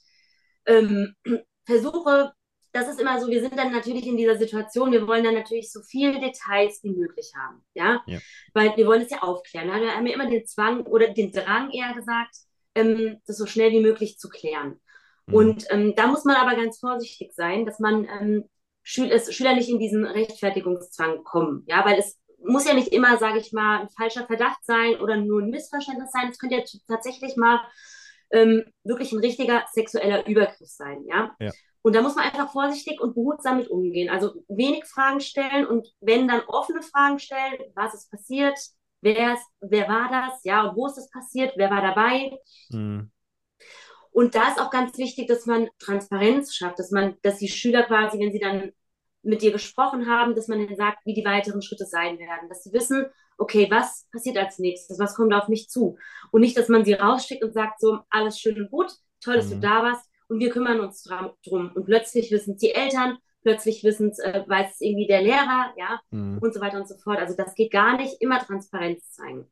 ähm, 0.65 1.15
versuche 1.67 2.33
das 2.79 2.89
ist 2.89 3.01
immer 3.01 3.21
so, 3.21 3.29
wir 3.29 3.41
sind 3.41 3.59
dann 3.59 3.73
natürlich 3.73 4.07
in 4.07 4.17
dieser 4.17 4.37
Situation, 4.37 4.93
wir 4.93 5.07
wollen 5.07 5.25
dann 5.25 5.35
natürlich 5.35 5.73
so 5.73 5.81
viele 5.83 6.21
Details 6.21 6.81
wie 6.83 6.91
möglich 6.91 7.33
haben, 7.37 7.65
ja, 7.75 8.03
ja. 8.07 8.19
weil 8.55 8.77
wir 8.77 8.87
wollen 8.87 9.03
es 9.03 9.11
ja 9.11 9.23
aufklären. 9.23 9.69
Wir 9.69 9.95
haben 9.95 10.07
ja 10.07 10.15
immer 10.15 10.29
den 10.29 10.47
Zwang 10.47 10.83
oder 10.83 11.09
den 11.09 11.33
Drang 11.33 11.71
eher 11.71 11.95
gesagt, 11.95 12.37
ähm, 12.75 13.21
das 13.27 13.37
so 13.37 13.47
schnell 13.47 13.73
wie 13.73 13.81
möglich 13.81 14.19
zu 14.19 14.29
klären. 14.29 14.81
Mhm. 15.27 15.35
Und 15.35 15.67
ähm, 15.71 15.95
da 15.97 16.07
muss 16.07 16.25
man 16.25 16.37
aber 16.37 16.57
ganz 16.57 16.79
vorsichtig 16.79 17.33
sein, 17.35 17.67
dass 17.67 17.79
man 17.79 18.05
ähm, 18.05 18.45
Schül 18.83 19.11
es, 19.11 19.35
Schüler 19.35 19.55
nicht 19.55 19.69
in 19.69 19.79
diesen 19.79 20.05
Rechtfertigungszwang 20.05 21.25
kommen, 21.25 21.65
ja, 21.67 21.85
weil 21.85 21.99
es 21.99 22.19
muss 22.43 22.67
ja 22.67 22.75
nicht 22.75 22.93
immer, 22.93 23.19
sage 23.19 23.39
ich 23.39 23.53
mal, 23.53 23.81
ein 23.81 23.89
falscher 23.91 24.27
Verdacht 24.27 24.65
sein 24.65 25.01
oder 25.01 25.17
nur 25.17 25.43
ein 25.43 25.51
Missverständnis 25.51 26.13
sein. 26.13 26.29
Es 26.31 26.39
könnte 26.39 26.57
ja 26.57 26.63
tatsächlich 26.87 27.37
mal 27.37 27.61
ähm, 28.31 28.65
wirklich 28.85 29.13
ein 29.13 29.19
richtiger 29.19 29.65
sexueller 29.73 30.27
Übergriff 30.27 30.69
sein, 30.69 31.05
ja. 31.07 31.35
ja. 31.41 31.51
Und 31.83 31.95
da 31.95 32.03
muss 32.03 32.17
man 32.17 32.25
einfach 32.25 32.53
vorsichtig 32.53 33.01
und 33.01 33.15
behutsam 33.15 33.59
mit 33.59 33.69
umgehen. 33.69 34.11
Also 34.11 34.33
wenig 34.49 34.85
Fragen 34.85 35.21
stellen 35.21 35.67
und 35.67 35.89
wenn 36.01 36.29
dann 36.29 36.43
offene 36.47 36.83
Fragen 36.83 37.19
stellen, 37.19 37.59
was 37.75 37.95
ist 37.95 38.11
passiert, 38.11 38.59
wer, 39.01 39.35
ist, 39.35 39.47
wer 39.61 39.89
war 39.89 40.09
das, 40.11 40.43
ja, 40.45 40.65
und 40.65 40.77
wo 40.77 40.87
ist 40.87 40.97
das 40.97 41.11
passiert, 41.11 41.53
wer 41.57 41.71
war 41.71 41.83
dabei. 41.83 42.39
Mhm. 42.71 43.11
Und 44.11 44.35
da 44.35 44.49
ist 44.49 44.61
auch 44.61 44.71
ganz 44.71 44.99
wichtig, 44.99 45.29
dass 45.29 45.47
man 45.47 45.69
Transparenz 45.79 46.55
schafft, 46.55 46.79
dass 46.79 46.91
man, 46.91 47.17
dass 47.23 47.39
die 47.39 47.49
Schüler 47.49 47.85
quasi, 47.85 48.19
wenn 48.19 48.33
sie 48.33 48.41
dann 48.41 48.73
mit 49.23 49.43
dir 49.43 49.53
gesprochen 49.53 50.09
haben, 50.09 50.35
dass 50.35 50.49
man 50.49 50.61
ihnen 50.61 50.77
sagt, 50.77 50.99
wie 51.05 51.15
die 51.15 51.25
weiteren 51.25 51.63
Schritte 51.63 51.85
sein 51.85 52.19
werden, 52.19 52.49
dass 52.49 52.65
sie 52.65 52.73
wissen, 52.73 53.07
okay, 53.37 53.69
was 53.71 54.09
passiert 54.11 54.37
als 54.37 54.59
nächstes, 54.59 54.99
was 54.99 55.15
kommt 55.15 55.33
auf 55.35 55.49
mich 55.49 55.69
zu 55.69 55.97
und 56.33 56.41
nicht, 56.41 56.57
dass 56.57 56.69
man 56.69 56.85
sie 56.85 56.95
rausschickt 56.95 57.45
und 57.45 57.53
sagt 57.53 57.81
so, 57.81 58.01
alles 58.11 58.39
schön 58.39 58.61
und 58.61 58.71
gut, 58.71 58.93
toll, 59.21 59.37
dass 59.37 59.47
mhm. 59.47 59.61
du 59.61 59.61
da 59.61 59.83
warst, 59.83 60.08
und 60.29 60.41
wir 60.41 60.51
kümmern 60.51 60.81
uns 60.81 61.03
drum. 61.03 61.71
Und 61.75 61.85
plötzlich 61.85 62.31
wissen 62.31 62.55
es 62.55 62.61
die 62.61 62.73
Eltern, 62.73 63.19
plötzlich 63.43 63.83
wissen 63.85 64.11
es, 64.11 64.19
äh, 64.19 64.45
weiß 64.47 64.75
es 64.75 64.81
irgendwie 64.81 65.07
der 65.07 65.23
Lehrer, 65.23 65.73
ja, 65.77 66.01
mhm. 66.11 66.39
und 66.39 66.55
so 66.55 66.61
weiter 66.61 66.79
und 66.79 66.89
so 66.89 66.97
fort. 66.97 67.19
Also 67.19 67.35
das 67.37 67.55
geht 67.55 67.73
gar 67.73 67.97
nicht, 67.97 68.21
immer 68.21 68.39
Transparenz 68.39 69.11
zeigen. 69.13 69.47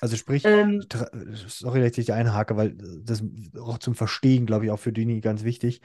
Also 0.00 0.16
sprich, 0.16 0.44
ähm, 0.44 0.84
sorry, 1.46 1.80
dass 1.80 1.90
ich 1.90 1.94
dich 1.94 2.12
einhake, 2.12 2.56
weil 2.56 2.76
das 3.02 3.22
auch 3.58 3.78
zum 3.78 3.94
Verstehen, 3.94 4.46
glaube 4.46 4.66
ich, 4.66 4.70
auch 4.70 4.78
für 4.78 4.92
Dini 4.92 5.20
ganz 5.20 5.42
wichtig. 5.42 5.80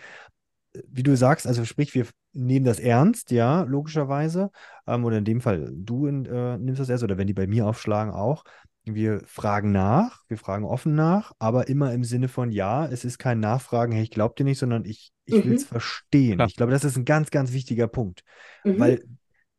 Wie 0.87 1.03
du 1.03 1.15
sagst, 1.15 1.47
also 1.47 1.65
sprich, 1.65 1.93
wir 1.95 2.07
nehmen 2.33 2.65
das 2.65 2.79
ernst, 2.79 3.31
ja, 3.31 3.63
logischerweise. 3.63 4.51
Ähm, 4.87 5.05
oder 5.05 5.17
in 5.17 5.25
dem 5.25 5.41
Fall, 5.41 5.69
du 5.73 6.07
in, 6.07 6.25
äh, 6.25 6.57
nimmst 6.57 6.79
das 6.79 6.89
ernst, 6.89 7.03
oder 7.03 7.17
wenn 7.17 7.27
die 7.27 7.33
bei 7.33 7.47
mir 7.47 7.67
aufschlagen, 7.67 8.13
auch. 8.13 8.43
Wir 8.85 9.21
fragen 9.25 9.71
nach, 9.71 10.23
wir 10.27 10.37
fragen 10.37 10.65
offen 10.65 10.95
nach, 10.95 11.31
aber 11.39 11.67
immer 11.67 11.93
im 11.93 12.03
Sinne 12.03 12.27
von, 12.27 12.51
ja, 12.51 12.85
es 12.87 13.05
ist 13.05 13.19
kein 13.19 13.39
Nachfragen, 13.39 13.91
hey, 13.93 14.03
ich 14.03 14.11
glaube 14.11 14.35
dir 14.37 14.43
nicht, 14.43 14.59
sondern 14.59 14.85
ich, 14.85 15.11
ich 15.25 15.43
will 15.43 15.53
es 15.53 15.63
Mhm. 15.63 15.67
verstehen. 15.67 16.35
Klar. 16.37 16.47
Ich 16.47 16.55
glaube, 16.55 16.71
das 16.71 16.83
ist 16.83 16.97
ein 16.97 17.05
ganz, 17.05 17.29
ganz 17.29 17.53
wichtiger 17.53 17.87
Punkt, 17.87 18.23
Mhm. 18.65 18.79
weil 18.79 19.03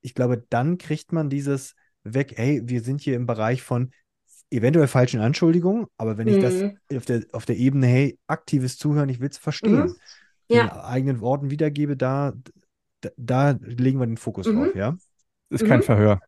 ich 0.00 0.14
glaube, 0.14 0.44
dann 0.50 0.78
kriegt 0.78 1.12
man 1.12 1.30
dieses 1.30 1.74
weg, 2.02 2.34
hey, 2.36 2.62
wir 2.64 2.82
sind 2.82 3.00
hier 3.00 3.14
im 3.14 3.26
Bereich 3.26 3.62
von 3.62 3.92
eventuell 4.50 4.88
falschen 4.88 5.20
Anschuldigungen, 5.20 5.86
aber 5.96 6.18
wenn 6.18 6.26
ich 6.26 6.38
das 6.38 6.62
Mhm. 6.62 6.78
auf 6.94 7.04
der, 7.04 7.24
auf 7.32 7.44
der 7.46 7.56
Ebene, 7.56 7.86
hey, 7.86 8.18
aktives 8.26 8.76
Zuhören, 8.76 9.08
ich 9.08 9.20
will 9.20 9.30
es 9.30 9.38
verstehen, 9.38 9.88
Mhm. 9.88 9.96
in 10.50 10.58
Ja. 10.58 10.84
eigenen 10.84 11.20
Worten 11.20 11.50
wiedergebe, 11.50 11.96
da, 11.96 12.32
da, 13.00 13.10
da 13.16 13.50
legen 13.60 13.98
wir 14.00 14.06
den 14.06 14.16
Fokus 14.16 14.48
Mhm. 14.48 14.54
drauf, 14.54 14.74
ja? 14.74 14.96
Ist 15.48 15.64
kein 15.64 15.78
Mhm. 15.78 15.84
Verhör. 15.86 16.20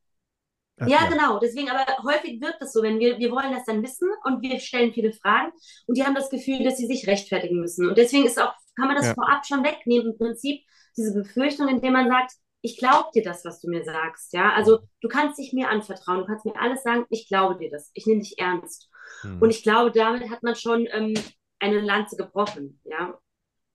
Äh, 0.78 0.90
Ja, 0.90 1.06
genau. 1.08 1.38
Deswegen, 1.38 1.70
aber 1.70 1.84
häufig 2.04 2.40
wirkt 2.40 2.62
es 2.62 2.72
so, 2.72 2.82
wenn 2.82 2.98
wir, 2.98 3.18
wir 3.18 3.30
wollen 3.30 3.52
das 3.52 3.64
dann 3.64 3.82
wissen 3.82 4.08
und 4.24 4.42
wir 4.42 4.58
stellen 4.60 4.92
viele 4.92 5.12
Fragen 5.12 5.52
und 5.86 5.96
die 5.96 6.04
haben 6.04 6.14
das 6.14 6.30
Gefühl, 6.30 6.64
dass 6.64 6.76
sie 6.76 6.86
sich 6.86 7.06
rechtfertigen 7.06 7.60
müssen. 7.60 7.88
Und 7.88 7.98
deswegen 7.98 8.26
ist 8.26 8.40
auch, 8.40 8.52
kann 8.76 8.88
man 8.88 8.96
das 8.96 9.06
Ja. 9.06 9.14
vorab 9.14 9.46
schon 9.46 9.64
wegnehmen, 9.64 10.12
im 10.12 10.18
Prinzip 10.18 10.62
diese 10.96 11.14
Befürchtung, 11.14 11.68
indem 11.68 11.92
man 11.92 12.08
sagt, 12.08 12.32
ich 12.60 12.78
glaube 12.78 13.10
dir 13.14 13.22
das, 13.22 13.44
was 13.44 13.60
du 13.60 13.68
mir 13.68 13.84
sagst. 13.84 14.32
Ja, 14.32 14.52
also 14.54 14.80
du 15.00 15.08
kannst 15.08 15.38
dich 15.38 15.52
mir 15.52 15.68
anvertrauen, 15.68 16.20
du 16.20 16.26
kannst 16.26 16.44
mir 16.46 16.58
alles 16.58 16.82
sagen, 16.82 17.04
ich 17.10 17.28
glaube 17.28 17.56
dir 17.58 17.70
das, 17.70 17.90
ich 17.94 18.06
nehme 18.06 18.20
dich 18.20 18.38
ernst. 18.38 18.88
Hm, 19.22 19.40
Und 19.40 19.50
ich 19.50 19.62
glaube, 19.62 19.92
damit 19.92 20.30
hat 20.30 20.42
man 20.42 20.54
schon 20.56 20.86
ähm, 20.90 21.14
eine 21.58 21.80
Lanze 21.80 22.16
gebrochen. 22.16 22.80
Ja, 22.84 23.18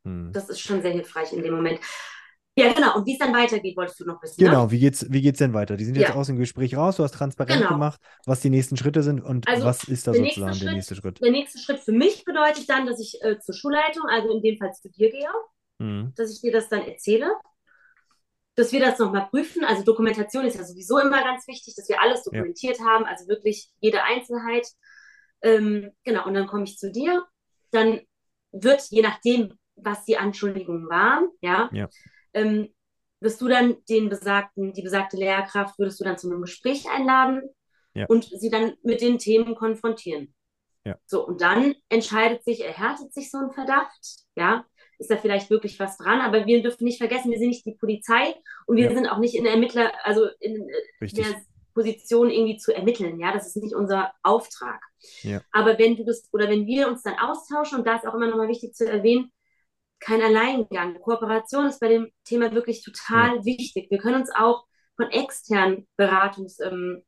hm. 0.05 0.31
das 0.33 0.49
ist 0.49 0.59
schon 0.61 0.81
sehr 0.81 0.91
hilfreich 0.91 1.33
in 1.33 1.43
dem 1.43 1.53
Moment. 1.55 1.79
Ja, 2.59 2.73
genau. 2.73 2.95
Und 2.97 3.05
wie 3.07 3.13
es 3.13 3.19
dann 3.19 3.33
weitergeht, 3.33 3.75
wolltest 3.77 3.99
du 3.99 4.05
noch 4.05 4.21
wissen. 4.21 4.41
Ne? 4.43 4.49
Genau, 4.49 4.69
wie 4.71 4.79
geht's, 4.79 5.05
wie 5.09 5.21
geht's 5.21 5.39
denn 5.39 5.53
weiter? 5.53 5.77
Die 5.77 5.85
sind 5.85 5.95
jetzt 5.95 6.09
Ja. 6.09 6.15
aus 6.15 6.27
dem 6.27 6.37
Gespräch 6.37 6.75
raus, 6.75 6.97
du 6.97 7.03
hast 7.03 7.13
transparent 7.13 7.57
Genau. 7.59 7.69
gemacht, 7.73 7.99
was 8.25 8.41
die 8.41 8.49
nächsten 8.49 8.77
Schritte 8.77 9.01
sind 9.03 9.21
und 9.21 9.47
Also, 9.47 9.65
was 9.65 9.83
ist 9.85 10.05
da 10.07 10.11
der 10.11 10.21
nächste 10.21 10.41
sozusagen 10.41 10.59
der 10.59 10.67
Schritt- 10.67 10.75
nächste 10.75 10.95
Schritt? 10.95 11.21
Der 11.21 11.31
nächste 11.31 11.59
Schritt 11.59 11.79
für 11.79 11.91
mich 11.91 12.23
bedeutet 12.25 12.69
dann, 12.69 12.85
dass 12.85 12.99
ich 12.99 13.17
äh, 13.23 13.39
zur 13.39 13.55
Schulleitung, 13.55 14.03
also 14.09 14.29
in 14.35 14.41
dem 14.41 14.57
Fall 14.57 14.71
zu 14.73 14.89
dir 14.89 15.09
gehe, 15.09 15.29
Hm, 15.79 16.13
dass 16.17 16.31
ich 16.33 16.41
dir 16.41 16.51
das 16.51 16.67
dann 16.69 16.81
erzähle, 16.81 17.31
dass 18.55 18.71
wir 18.73 18.79
das 18.81 18.99
nochmal 18.99 19.27
prüfen. 19.29 19.63
Also 19.63 19.83
Dokumentation 19.83 20.45
ist 20.45 20.57
ja 20.57 20.63
sowieso 20.65 20.99
immer 20.99 21.23
ganz 21.23 21.47
wichtig, 21.47 21.75
dass 21.75 21.87
wir 21.87 22.01
alles 22.01 22.23
dokumentiert 22.23 22.79
haben, 22.81 23.05
also 23.05 23.27
wirklich 23.27 23.69
jede 23.79 24.03
Einzelheit. 24.03 24.67
Ähm, 25.41 25.91
genau, 26.03 26.25
und 26.27 26.33
dann 26.33 26.47
komme 26.47 26.63
ich 26.65 26.77
zu 26.77 26.91
dir. 26.91 27.23
Dann 27.71 28.01
wird, 28.51 28.81
je 28.89 29.01
nachdem, 29.01 29.53
was 29.77 30.03
die 30.03 30.17
Anschuldigungen 30.17 30.89
waren, 30.89 31.29
ja, 31.41 31.69
Ja. 31.71 31.87
Ähm, 32.33 32.73
wirst 33.21 33.41
du 33.41 33.47
dann 33.47 33.77
den 33.89 34.09
besagten, 34.09 34.73
die 34.73 34.81
besagte 34.81 35.17
Lehrkraft, 35.17 35.77
würdest 35.77 35.99
du 35.99 36.03
dann 36.03 36.17
zu 36.17 36.29
einem 36.29 36.41
Gespräch 36.41 36.89
einladen 36.89 37.41
Ja. 37.93 38.05
und 38.07 38.23
sie 38.25 38.49
dann 38.49 38.73
mit 38.83 39.01
den 39.01 39.17
Themen 39.17 39.55
konfrontieren. 39.55 40.33
Ja. 40.85 40.97
So, 41.05 41.27
und 41.27 41.41
dann 41.41 41.75
entscheidet 41.89 42.43
sich, 42.45 42.63
erhärtet 42.63 43.13
sich 43.13 43.29
so 43.29 43.37
ein 43.37 43.51
Verdacht, 43.51 43.99
ja, 44.35 44.65
ist 44.97 45.11
da 45.11 45.17
vielleicht 45.17 45.49
wirklich 45.49 45.79
was 45.79 45.97
dran, 45.97 46.21
aber 46.21 46.45
wir 46.45 46.61
dürfen 46.61 46.85
nicht 46.85 46.97
vergessen, 46.97 47.31
wir 47.31 47.37
sind 47.37 47.49
nicht 47.49 47.65
die 47.65 47.75
Polizei 47.75 48.35
und 48.65 48.77
wir 48.77 48.85
Ja. 48.85 48.93
sind 48.93 49.07
auch 49.07 49.17
nicht 49.19 49.35
in 49.35 49.43
der 49.43 49.53
Ermittler, 49.53 49.91
also 50.03 50.27
in 50.39 50.67
richtig. 51.01 51.25
der 51.25 51.41
Position 51.73 52.29
irgendwie 52.29 52.57
zu 52.57 52.73
ermitteln, 52.73 53.19
ja, 53.19 53.31
das 53.31 53.47
ist 53.47 53.57
nicht 53.61 53.75
unser 53.75 54.13
Auftrag. 54.23 54.81
Aber 55.51 55.77
wenn 55.77 55.95
du 55.95 56.03
das 56.03 56.27
oder 56.33 56.49
wenn 56.49 56.65
wir 56.65 56.87
uns 56.87 57.03
dann 57.03 57.17
austauschen 57.19 57.79
und 57.79 57.87
da 57.87 57.95
ist 57.95 58.05
auch 58.07 58.15
immer 58.15 58.27
nochmal 58.27 58.47
wichtig 58.49 58.73
zu 58.73 58.89
erwähnen, 58.89 59.31
kein 59.99 60.21
Alleingang. 60.21 60.99
Kooperation 60.99 61.67
ist 61.67 61.79
bei 61.79 61.89
dem 61.89 62.09
Thema 62.23 62.53
wirklich 62.53 62.83
total 62.83 63.43
wichtig. 63.45 63.89
Wir 63.89 63.97
können 63.97 64.21
uns 64.21 64.31
auch 64.33 64.65
von 64.95 65.09
externen 65.11 65.87
Beratungsstätten 65.97 67.03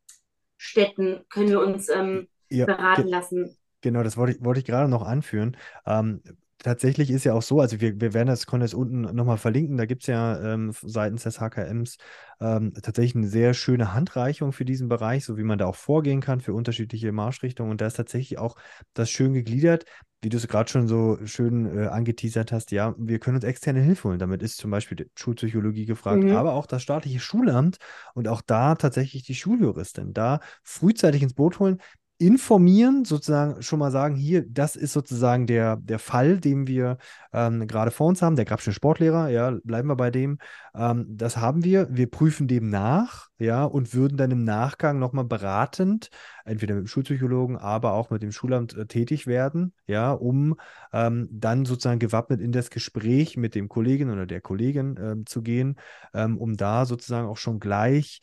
können 1.29 1.49
wir 1.49 1.61
uns 1.61 1.89
ähm, 1.89 2.27
Ja, 2.49 2.65
beraten 2.65 3.07
lassen. 3.07 3.57
Genau, 3.81 4.03
das 4.03 4.15
wollte 4.17 4.37
ich, 4.37 4.43
wollte 4.43 4.59
ich 4.59 4.65
gerade 4.65 4.89
noch 4.89 5.03
anführen. 5.03 5.57
Ähm, 5.85 6.21
tatsächlich 6.63 7.09
ist 7.11 7.23
ja 7.25 7.33
auch 7.33 7.41
so, 7.41 7.59
also 7.59 7.81
wir, 7.81 7.99
wir 7.99 8.13
werden 8.13 8.27
das, 8.27 8.45
können 8.47 8.61
das 8.61 8.73
unten 8.73 9.01
nochmal 9.01 9.37
verlinken, 9.37 9.77
da 9.77 9.85
gibt 9.85 10.03
es 10.03 10.07
ja 10.07 10.53
ähm, 10.53 10.71
seitens 10.81 11.23
des 11.23 11.39
HKMs 11.39 11.97
ähm, 12.39 12.73
tatsächlich 12.81 13.15
eine 13.15 13.27
sehr 13.27 13.53
schöne 13.53 13.93
Handreichung 13.93 14.53
für 14.53 14.65
diesen 14.65 14.87
Bereich, 14.89 15.25
so 15.25 15.37
wie 15.37 15.43
man 15.43 15.57
da 15.59 15.65
auch 15.65 15.75
vorgehen 15.75 16.21
kann 16.21 16.41
für 16.41 16.53
unterschiedliche 16.53 17.11
Marschrichtungen. 17.11 17.71
Und 17.71 17.81
da 17.81 17.87
ist 17.87 17.95
tatsächlich 17.97 18.37
auch 18.39 18.55
das 18.93 19.09
schön 19.09 19.33
gegliedert, 19.33 19.85
wie 20.23 20.29
du 20.29 20.37
es 20.37 20.47
gerade 20.47 20.69
schon 20.69 20.87
so 20.87 21.17
schön 21.25 21.65
äh, 21.77 21.87
angeteasert 21.87 22.51
hast. 22.51 22.71
Ja, 22.71 22.93
wir 22.97 23.19
können 23.19 23.35
uns 23.37 23.43
externe 23.45 23.81
Hilfe 23.81 24.09
holen. 24.09 24.19
Damit 24.19 24.43
ist 24.43 24.57
zum 24.57 24.69
Beispiel 24.69 24.95
die 24.97 25.09
Schulpsychologie 25.17 25.85
gefragt, 25.85 26.23
Mhm. 26.23 26.31
aber 26.31 26.53
auch 26.53 26.67
das 26.67 26.83
staatliche 26.83 27.19
Schulamt 27.19 27.77
und 28.13 28.27
auch 28.27 28.41
da 28.41 28.75
tatsächlich 28.75 29.23
die 29.23 29.35
Schuljuristin. 29.35 30.13
Da 30.13 30.39
frühzeitig 30.63 31.23
ins 31.23 31.33
Boot 31.33 31.59
holen, 31.59 31.81
informieren, 32.21 33.03
sozusagen 33.03 33.61
schon 33.63 33.79
mal 33.79 33.89
sagen, 33.91 34.15
hier, 34.15 34.45
das 34.47 34.75
ist 34.75 34.93
sozusagen 34.93 35.47
der, 35.47 35.77
der 35.77 35.97
Fall, 35.97 36.39
den 36.39 36.67
wir 36.67 36.97
ähm, 37.33 37.67
gerade 37.67 37.89
vor 37.89 38.07
uns 38.07 38.21
haben, 38.21 38.35
der 38.35 38.45
Grabsche 38.45 38.73
Sportlehrer, 38.73 39.29
ja, 39.29 39.57
bleiben 39.63 39.87
wir 39.87 39.95
bei 39.95 40.11
dem. 40.11 40.37
Ähm, 40.75 41.05
das 41.09 41.37
haben 41.37 41.63
wir, 41.63 41.87
wir 41.89 42.09
prüfen 42.09 42.47
dem 42.47 42.69
nach, 42.69 43.29
ja, 43.39 43.63
und 43.63 43.95
würden 43.95 44.17
dann 44.17 44.29
im 44.29 44.43
Nachgang 44.43 44.99
nochmal 44.99 45.25
beratend, 45.25 46.11
entweder 46.45 46.75
mit 46.75 46.83
dem 46.83 46.87
Schulpsychologen, 46.87 47.57
aber 47.57 47.93
auch 47.93 48.11
mit 48.11 48.21
dem 48.21 48.31
Schulamt 48.31 48.77
äh, 48.77 48.85
tätig 48.85 49.25
werden, 49.25 49.73
ja, 49.87 50.11
um 50.11 50.57
ähm, 50.93 51.27
dann 51.31 51.65
sozusagen 51.65 51.99
gewappnet 51.99 52.39
in 52.39 52.51
das 52.51 52.69
Gespräch 52.69 53.35
mit 53.35 53.55
dem 53.55 53.67
Kollegen 53.67 54.11
oder 54.11 54.27
der 54.27 54.41
Kollegin 54.41 54.95
ähm, 55.01 55.25
zu 55.25 55.41
gehen, 55.41 55.75
ähm, 56.13 56.37
um 56.37 56.55
da 56.55 56.85
sozusagen 56.85 57.27
auch 57.27 57.37
schon 57.37 57.59
gleich 57.59 58.21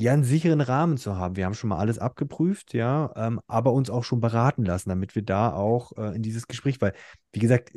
ja, 0.00 0.14
einen 0.14 0.24
sicheren 0.24 0.62
Rahmen 0.62 0.96
zu 0.96 1.16
haben. 1.16 1.36
Wir 1.36 1.44
haben 1.44 1.54
schon 1.54 1.68
mal 1.68 1.78
alles 1.78 1.98
abgeprüft, 1.98 2.72
ja, 2.72 3.12
ähm, 3.16 3.40
aber 3.46 3.72
uns 3.74 3.90
auch 3.90 4.02
schon 4.02 4.20
beraten 4.20 4.64
lassen, 4.64 4.88
damit 4.88 5.14
wir 5.14 5.22
da 5.22 5.52
auch 5.52 5.92
äh, 5.98 6.16
in 6.16 6.22
dieses 6.22 6.46
Gespräch, 6.46 6.80
weil, 6.80 6.94
wie 7.32 7.40
gesagt, 7.40 7.72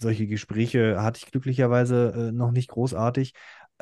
solche 0.00 0.28
Gespräche 0.28 1.02
hatte 1.02 1.18
ich 1.18 1.30
glücklicherweise 1.32 2.28
äh, 2.28 2.32
noch 2.32 2.52
nicht 2.52 2.68
großartig. 2.68 3.32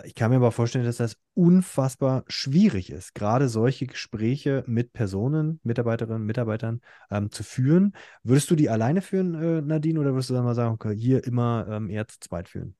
Ich 0.04 0.14
kann 0.14 0.30
mir 0.30 0.36
aber 0.36 0.52
vorstellen, 0.52 0.86
dass 0.86 0.96
das 0.96 1.18
unfassbar 1.34 2.24
schwierig 2.28 2.90
ist, 2.90 3.14
gerade 3.14 3.48
solche 3.48 3.86
Gespräche 3.86 4.64
mit 4.66 4.94
Personen, 4.94 5.60
Mitarbeiterinnen, 5.62 6.24
Mitarbeitern 6.24 6.80
ähm, 7.10 7.30
zu 7.30 7.42
führen. 7.42 7.92
Würdest 8.22 8.50
du 8.50 8.56
die 8.56 8.70
alleine 8.70 9.02
führen, 9.02 9.34
äh, 9.34 9.60
Nadine, 9.60 10.00
oder 10.00 10.12
würdest 10.14 10.30
du 10.30 10.34
dann 10.34 10.44
mal 10.44 10.54
sagen, 10.54 10.74
okay, 10.74 10.96
hier 10.96 11.24
immer 11.24 11.66
ähm, 11.70 11.90
eher 11.90 12.08
zu 12.08 12.20
zweit 12.20 12.48
führen? 12.48 12.74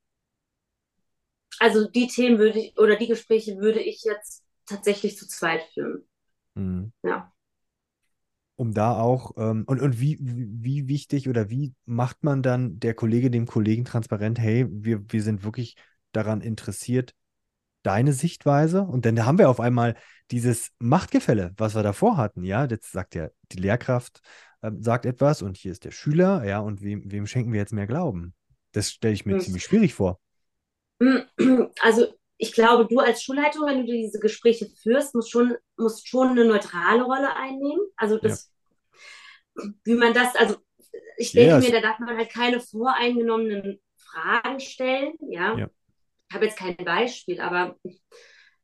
Also 1.59 1.87
die 1.89 2.07
Themen 2.07 2.39
würde 2.39 2.59
ich 2.61 2.79
oder 2.79 2.97
die 2.97 3.09
Gespräche 3.09 3.59
würde 3.59 3.81
ich 3.81 4.03
jetzt 4.05 4.46
tatsächlich 4.67 5.17
zu 5.17 5.29
zweit 5.29 5.63
führen. 5.75 6.05
Mhm. 6.57 6.93
Ja. 7.03 7.33
um 8.57 8.73
da 8.73 8.97
auch, 8.99 9.33
ähm, 9.37 9.65
und, 9.67 9.81
und 9.81 10.01
wie, 10.01 10.17
wie 10.21 10.89
wichtig 10.89 11.29
oder 11.29 11.51
wie 11.51 11.75
macht 11.85 12.25
man 12.25 12.43
dann 12.43 12.79
der 12.81 12.95
Kollege 12.95 13.31
dem 13.31 13.47
Kollegen 13.47 13.85
transparent, 13.85 14.39
hey, 14.39 14.67
wir, 14.71 15.05
wir 15.13 15.23
sind 15.23 15.45
wirklich 15.45 15.77
daran 16.13 16.41
interessiert, 16.41 17.15
deine 17.83 18.13
Sichtweise. 18.13 18.83
Und 18.83 19.07
dann 19.07 19.25
haben 19.27 19.39
wir 19.39 19.51
auf 19.51 19.61
einmal 19.61 19.97
dieses 20.31 20.73
Machtgefälle, 20.79 21.55
was 21.57 21.75
wir 21.75 21.83
davor 21.83 22.17
hatten, 22.17 22.45
ja. 22.45 22.67
Jetzt 22.67 22.93
sagt 22.93 23.15
ja 23.15 23.29
die 23.53 23.59
Lehrkraft, 23.59 24.21
ähm, 24.63 24.83
sagt 24.83 25.07
etwas 25.07 25.43
und 25.43 25.57
hier 25.57 25.73
ist 25.73 25.85
der 25.85 25.93
Schüler, 25.93 26.45
ja, 26.45 26.61
und 26.61 26.83
wem, 26.83 27.11
wem 27.11 27.27
schenken 27.27 27.53
wir 27.53 27.61
jetzt 27.61 27.73
mehr 27.73 27.87
Glauben? 27.87 28.35
Das 28.73 28.91
stelle 28.93 29.15
ich 29.15 29.27
mir 29.27 29.35
Hm. 29.35 29.41
ziemlich 29.41 29.65
schwierig 29.65 29.95
vor. 29.95 30.21
Also 31.83 32.15
ich 32.39 32.53
glaube, 32.53 32.87
du 32.87 32.99
als 33.01 33.23
Schulleitung, 33.23 33.67
wenn 33.67 33.87
du 33.87 33.93
diese 33.93 34.21
Gespräche 34.21 34.69
führst, 34.83 35.15
musst 35.15 35.31
schon, 35.31 35.57
musst 35.77 36.09
schon 36.09 36.29
eine 36.31 36.45
neutrale 36.45 37.03
Rolle 37.03 37.35
einnehmen. 37.37 37.81
Also 37.97 38.19
das, 38.19 38.51
wie 39.85 39.95
man 39.95 40.15
das, 40.15 40.35
also 40.37 40.57
ich 41.19 41.33
Ja, 41.33 41.43
denke 41.43 41.59
ja, 41.61 41.61
mir, 41.61 41.73
da 41.73 41.81
darf 41.81 41.99
man 41.99 42.17
halt 42.17 42.31
keine 42.33 42.61
voreingenommenen 42.61 43.81
Fragen 43.99 44.61
stellen, 44.61 45.15
ja. 45.31 45.61
Ja. 45.61 45.69
Ich 46.31 46.35
habe 46.37 46.47
jetzt 46.47 46.59
kein 46.59 46.77
Beispiel, 46.79 47.41
aber 47.41 47.77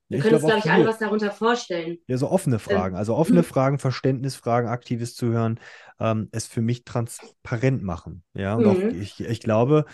Ja, 0.08 0.18
wir 0.18 0.20
können 0.20 0.34
uns, 0.34 0.44
glaube 0.44 0.60
ich, 0.60 0.70
alle 0.70 0.86
was 0.86 0.98
darunter 0.98 1.30
vorstellen. 1.32 1.98
ja, 2.08 2.16
so 2.18 2.28
offene 2.30 2.58
Fragen, 2.58 2.96
also 2.96 3.14
offene 3.16 3.42
Fragen, 3.42 3.78
Verständnisfragen, 3.78 4.68
aktives 4.68 5.14
Zuhören, 5.14 5.60
ähm, 6.00 6.28
es 6.32 6.46
für 6.46 6.60
mich 6.62 6.84
transparent 6.84 7.82
machen, 7.82 8.24
ja. 8.34 8.54
Und 8.56 8.66
auch 8.66 8.82
Mhm. 8.82 8.90
ich, 8.90 9.20
ich 9.20 9.40
glaube, 9.40 9.84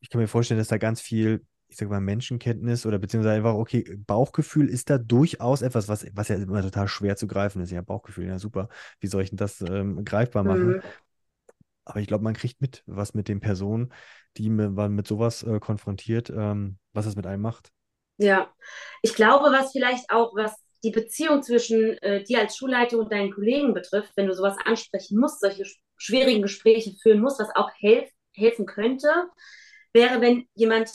ich 0.00 0.10
kann 0.10 0.20
mir 0.20 0.28
vorstellen, 0.28 0.58
dass 0.58 0.68
da 0.68 0.78
ganz 0.78 1.00
viel, 1.00 1.46
ich 1.70 1.76
sage 1.76 1.90
mal, 1.90 2.00
Menschenkenntnis 2.00 2.84
oder 2.86 2.98
beziehungsweise 2.98 3.36
einfach, 3.36 3.54
okay, 3.54 3.84
Bauchgefühl 4.06 4.68
ist 4.68 4.90
da 4.90 4.98
durchaus 4.98 5.62
etwas, 5.62 5.88
was, 5.88 6.06
was 6.14 6.28
ja 6.28 6.36
immer 6.36 6.62
total 6.62 6.88
schwer 6.88 7.16
zu 7.16 7.26
greifen 7.28 7.62
ist. 7.62 7.70
Ja, 7.70 7.82
Bauchgefühl, 7.82 8.26
ja, 8.26 8.38
super. 8.38 8.68
Wie 9.00 9.06
soll 9.06 9.22
ich 9.22 9.30
denn 9.30 9.38
das 9.38 9.60
ähm, 9.62 10.04
greifbar 10.04 10.44
machen? 10.44 10.76
Mhm. 10.76 10.90
Aber 11.84 12.00
ich 12.00 12.06
glaube, 12.06 12.24
man 12.24 12.34
kriegt 12.34 12.60
mit, 12.60 12.82
was 12.86 13.14
mit 13.14 13.28
den 13.28 13.40
Personen, 13.40 13.92
die 14.36 14.48
man 14.50 14.94
mit 14.94 15.06
sowas 15.06 15.42
äh, 15.42 15.58
konfrontiert, 15.60 16.30
ähm, 16.30 16.78
was 16.92 17.06
es 17.06 17.16
mit 17.16 17.26
einem 17.26 17.42
macht. 17.42 17.72
Ja, 18.18 18.52
ich 19.02 19.14
glaube, 19.14 19.50
was 19.50 19.72
vielleicht 19.72 20.10
auch, 20.10 20.34
was 20.36 20.54
die 20.84 20.90
Beziehung 20.90 21.42
zwischen 21.42 21.96
äh, 21.98 22.22
dir 22.24 22.40
als 22.40 22.56
Schulleitung 22.56 23.00
und 23.00 23.12
deinen 23.12 23.32
Kollegen 23.32 23.74
betrifft, 23.74 24.12
wenn 24.16 24.26
du 24.26 24.34
sowas 24.34 24.56
ansprechen 24.64 25.18
musst, 25.18 25.40
solche 25.40 25.62
sch- 25.64 25.78
schwierigen 25.96 26.42
Gespräche 26.42 26.94
führen 27.02 27.20
musst, 27.20 27.40
was 27.40 27.54
auch 27.54 27.70
helf 27.78 28.10
helfen 28.34 28.64
könnte, 28.64 29.08
wäre, 29.92 30.20
wenn 30.20 30.46
jemand 30.54 30.90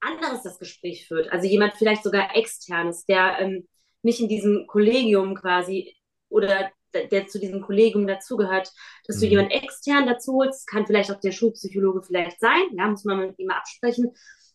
anderes 0.00 0.42
das 0.42 0.58
Gespräch 0.58 1.06
führt. 1.06 1.32
Also 1.32 1.46
jemand 1.46 1.74
vielleicht 1.74 2.02
sogar 2.02 2.36
externes, 2.36 3.04
der 3.06 3.38
ähm, 3.40 3.68
nicht 4.02 4.20
in 4.20 4.28
diesem 4.28 4.66
Kollegium 4.66 5.34
quasi 5.34 5.94
oder 6.28 6.70
der, 6.94 7.28
zu 7.28 7.38
diesem 7.38 7.60
Kollegium 7.60 8.06
dazugehört, 8.06 8.72
dass 9.06 9.20
du 9.20 9.26
Mhm. 9.26 9.30
jemanden 9.30 9.50
extern 9.52 10.06
dazu 10.06 10.34
holst, 10.34 10.66
kann 10.66 10.86
vielleicht 10.86 11.12
auch 11.12 11.20
der 11.20 11.32
Schulpsychologe 11.32 12.02
vielleicht 12.02 12.40
sein, 12.40 12.62
ja, 12.76 12.88
muss 12.88 13.04
man 13.04 13.20
mit 13.20 13.38
ihm 13.38 13.50
absprechen, 13.50 14.12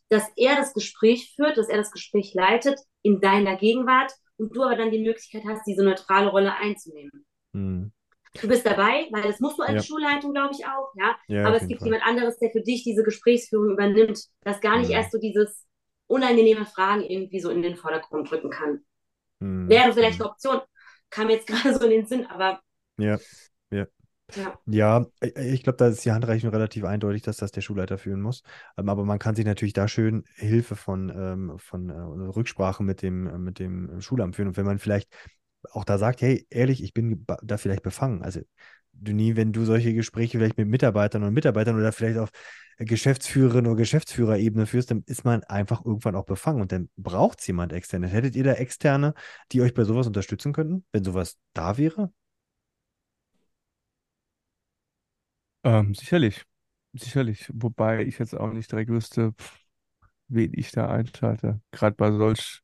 dass 0.09 0.23
er 0.35 0.55
das 0.55 0.73
Gespräch 0.73 1.33
führt, 1.35 1.57
dass 1.57 1.69
er 1.69 1.77
das 1.77 1.91
Gespräch 1.91 2.33
leitet 2.33 2.79
in 3.03 3.21
deiner 3.21 3.55
Gegenwart 3.55 4.11
und 4.37 4.55
du 4.55 4.63
aber 4.63 4.75
dann 4.75 4.91
die 4.91 4.99
Möglichkeit 5.03 5.43
hast, 5.47 5.65
diese 5.65 5.83
neutrale 5.83 6.29
Rolle 6.29 6.53
einzunehmen. 6.55 7.25
Mhm. 7.53 7.91
Du 8.41 8.47
bist 8.47 8.65
dabei, 8.65 9.07
weil 9.11 9.23
das 9.23 9.39
musst 9.39 9.57
du 9.59 9.63
als 9.63 9.75
Ja. 9.75 9.81
Schulleitung, 9.85 10.33
glaube 10.33 10.53
ich, 10.53 10.65
auch, 10.65 10.93
ja. 10.95 11.15
Ja, 11.27 11.47
Aber 11.47 11.55
es 11.57 11.67
gibt 11.67 11.79
Fall. 11.79 11.87
jemand 11.87 12.03
anderes, 12.05 12.37
der 12.39 12.51
für 12.51 12.61
dich 12.61 12.83
diese 12.83 13.03
Gesprächsführung 13.03 13.71
übernimmt, 13.71 14.19
das 14.41 14.61
gar 14.61 14.77
nicht 14.79 14.89
Mhm. 14.89 14.93
erst 14.93 15.11
so 15.11 15.19
dieses 15.19 15.65
unangenehme 16.07 16.65
Fragen 16.65 17.01
irgendwie 17.03 17.39
so 17.39 17.49
in 17.49 17.61
den 17.61 17.75
Vordergrund 17.75 18.31
rücken 18.31 18.49
kann. 18.49 18.83
Mhm. 19.39 19.69
Wäre 19.69 19.93
vielleicht 19.93 20.19
Mhm. 20.19 20.25
eine 20.25 20.31
Option. 20.31 20.61
Kam 21.09 21.29
jetzt 21.29 21.47
gerade 21.73 21.75
so 21.77 21.85
in 21.85 21.91
den 21.91 22.05
Sinn, 22.07 22.25
aber 22.27 22.61
Ja, 22.97 23.19
ja. 23.71 23.87
ja. 24.35 24.59
Ja, 24.65 25.05
äh, 25.21 25.53
ich 25.53 25.63
glaube, 25.63 25.77
da 25.77 25.87
ist 25.87 26.05
die 26.05 26.11
Handreichung 26.11 26.49
relativ 26.51 26.85
eindeutig, 26.85 27.23
dass 27.23 27.37
das 27.37 27.51
der 27.51 27.61
Schulleiter 27.61 27.97
führen 27.97 28.21
muss. 28.21 28.43
Ähm, 28.77 28.89
aber 28.89 29.05
man 29.05 29.19
kann 29.19 29.35
sich 29.35 29.45
natürlich 29.45 29.73
da 29.73 29.87
schön 29.87 30.25
Hilfe 30.35 30.75
von, 30.75 31.09
ähm, 31.15 31.59
von 31.59 31.89
äh, 31.89 31.93
Rücksprache 31.95 32.83
mit 32.83 33.01
dem, 33.01 33.27
äh, 33.27 33.37
mit 33.39 33.59
dem 33.59 34.01
Schulamt 34.01 34.35
führen. 34.35 34.49
Und 34.49 34.57
wenn 34.57 34.65
man 34.65 34.79
vielleicht 34.79 35.13
auch 35.73 35.85
da 35.85 35.97
sagt, 35.97 36.21
hey, 36.21 36.45
ehrlich, 36.49 36.83
ich 36.83 36.93
bin 36.93 37.25
da 37.43 37.57
vielleicht 37.57 37.83
befangen. 37.83 38.23
Also, 38.23 38.41
du 38.93 39.13
nie, 39.13 39.35
wenn 39.35 39.53
du 39.53 39.65
solche 39.65 39.93
Gespräche 39.93 40.37
vielleicht 40.37 40.57
mit 40.57 40.67
Mitarbeitern 40.67 41.23
und 41.23 41.33
Mitarbeitern 41.33 41.75
oder 41.77 41.91
vielleicht 41.91 42.17
auf 42.17 42.29
Geschäftsführerin 42.77 43.67
oder 43.67 43.75
Geschäftsführerebene 43.77 44.65
führst, 44.65 44.91
dann 44.91 45.03
ist 45.07 45.23
man 45.25 45.43
einfach 45.45 45.83
irgendwann 45.85 46.15
auch 46.15 46.25
befangen 46.25 46.61
und 46.61 46.71
dann 46.71 46.89
braucht 46.97 47.39
es 47.39 47.47
jemand 47.47 47.73
externes. 47.73 48.11
Hättet 48.11 48.35
ihr 48.35 48.43
da 48.43 48.53
Externe, 48.53 49.13
die 49.51 49.61
euch 49.61 49.73
bei 49.73 49.83
sowas 49.85 50.07
unterstützen 50.07 50.53
könnten, 50.53 50.85
wenn 50.91 51.03
sowas 51.03 51.37
da 51.53 51.77
wäre? 51.77 52.11
Ähm, 55.63 55.93
sicherlich, 55.95 56.43
sicherlich. 56.93 57.49
Wobei 57.53 58.03
ich 58.03 58.19
jetzt 58.19 58.35
auch 58.35 58.51
nicht 58.51 58.71
direkt 58.71 58.89
wüsste, 58.91 59.33
wen 60.27 60.53
ich 60.55 60.71
da 60.71 60.89
einschalte. 60.89 61.61
Gerade 61.71 61.95
bei 61.95 62.11
solch, 62.11 62.61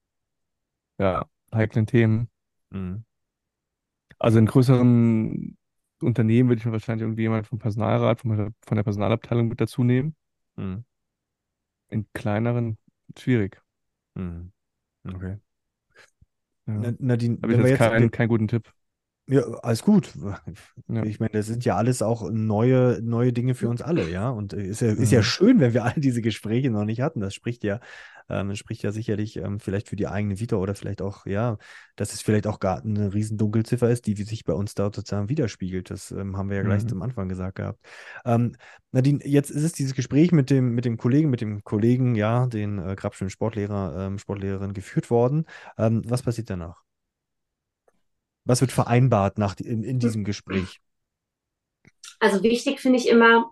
ja, 1.00 1.26
heiklen 1.54 1.86
Themen. 1.88 2.30
Mhm. 2.72 3.04
Also 4.20 4.40
in 4.40 4.46
größeren 4.46 5.58
Unternehmen 6.02 6.50
würde 6.50 6.60
ich 6.60 6.66
mir 6.66 6.72
wahrscheinlich 6.72 7.04
irgendwie 7.04 7.24
jemand 7.24 7.48
vom 7.48 7.60
Personalrat, 7.60 8.22
von 8.22 8.38
der, 8.38 8.52
von 8.66 8.76
der 8.76 8.84
Personalabteilung 8.84 9.48
mit 9.48 9.62
dazu 9.62 9.84
nehmen. 9.84 10.16
Mhm. 10.56 10.84
In 11.90 12.06
kleineren 12.14 12.78
schwierig. 13.18 13.62
Mhm. 14.16 14.52
Okay. 15.08 15.38
Ja. 16.68 16.74
Na, 16.74 16.94
Nadine, 17.00 17.40
Habe 17.42 17.54
ich 17.54 17.60
jetzt 17.60 17.70
jetzt, 17.70 17.78
keinen, 17.80 18.12
keinen 18.12 18.30
guten 18.30 18.48
Tipp. 18.48 18.72
Ja, 19.32 19.42
alles 19.64 19.84
gut. 19.84 20.14
Ja. 20.88 21.06
Ich 21.06 21.20
meine, 21.20 21.32
das 21.32 21.48
sind 21.48 21.64
ja 21.66 21.78
alles 21.78 22.02
auch 22.02 22.30
neue, 22.32 23.00
neue 23.02 23.34
Dinge 23.34 23.56
für 23.56 23.70
uns 23.70 23.82
alle, 23.82 24.10
ja. 24.10 24.30
Und 24.30 24.54
äh, 24.54 24.64
ist 24.64 24.82
ja, 24.82 24.90
ist 24.92 25.12
ja 25.12 25.20
Mhm. 25.20 25.24
schön, 25.24 25.60
wenn 25.62 25.74
wir 25.74 25.86
all 25.86 25.94
diese 25.96 26.22
Gespräche 26.22 26.70
noch 26.70 26.86
nicht 26.86 27.02
hatten. 27.02 27.22
Das 27.22 27.34
spricht 27.34 27.64
ja, 27.64 27.80
ähm, 28.30 28.56
spricht 28.56 28.84
ja 28.84 28.92
sicherlich 28.92 29.38
ähm, 29.38 29.60
vielleicht 29.60 29.90
für 29.90 29.96
die 29.96 30.08
eigene 30.08 30.40
Vita 30.40 30.58
oder 30.58 30.76
vielleicht 30.76 31.02
auch, 31.02 31.26
ja, 31.26 31.58
dass 31.96 32.14
es 32.14 32.22
vielleicht 32.22 32.46
auch 32.48 32.60
gar 32.60 32.84
eine 32.84 33.14
riesen 33.14 33.38
Dunkelziffer 33.38 33.90
ist, 33.90 34.06
die 34.08 34.16
sich 34.24 34.44
bei 34.46 34.54
uns 34.54 34.76
dort 34.76 34.96
sozusagen 34.96 35.30
widerspiegelt. 35.30 35.90
Das 35.92 36.12
ähm, 36.12 36.38
haben 36.38 36.50
wir 36.50 36.58
ja 36.58 36.64
gleich 36.64 36.84
Mhm. 36.84 36.90
zum 36.90 37.02
Anfang 37.02 37.30
gesagt 37.30 37.56
gehabt. 37.56 37.80
Ähm, 38.26 38.54
Nadine, 38.92 39.26
jetzt 39.26 39.50
ist 39.52 39.64
es 39.64 39.74
dieses 39.74 39.96
Gespräch 39.96 40.32
mit 40.34 40.50
dem, 40.50 40.76
mit 40.76 40.86
dem 40.86 40.98
Kollegen, 40.98 41.30
mit 41.30 41.42
dem 41.42 41.64
Kollegen, 41.64 42.16
ja, 42.16 42.48
den 42.48 42.80
äh, 42.80 42.96
Grabschen 42.96 43.30
Sportlehrer, 43.30 44.08
ähm, 44.08 44.18
Sportlehrerin 44.20 44.74
geführt 44.74 45.10
worden. 45.10 45.46
Ähm, 45.78 46.02
was 46.06 46.22
passiert 46.24 46.50
danach? 46.50 46.84
Was 48.46 48.62
wird 48.62 48.72
vereinbart 48.72 49.38
nach, 49.38 49.56
in, 49.60 49.84
in 49.84 50.00
diesem 50.00 50.24
Gespräch? 50.24 50.80
Also 52.20 52.44
wichtig 52.44 52.80
finde 52.80 53.00
ich 53.00 53.08
immer, 53.08 53.52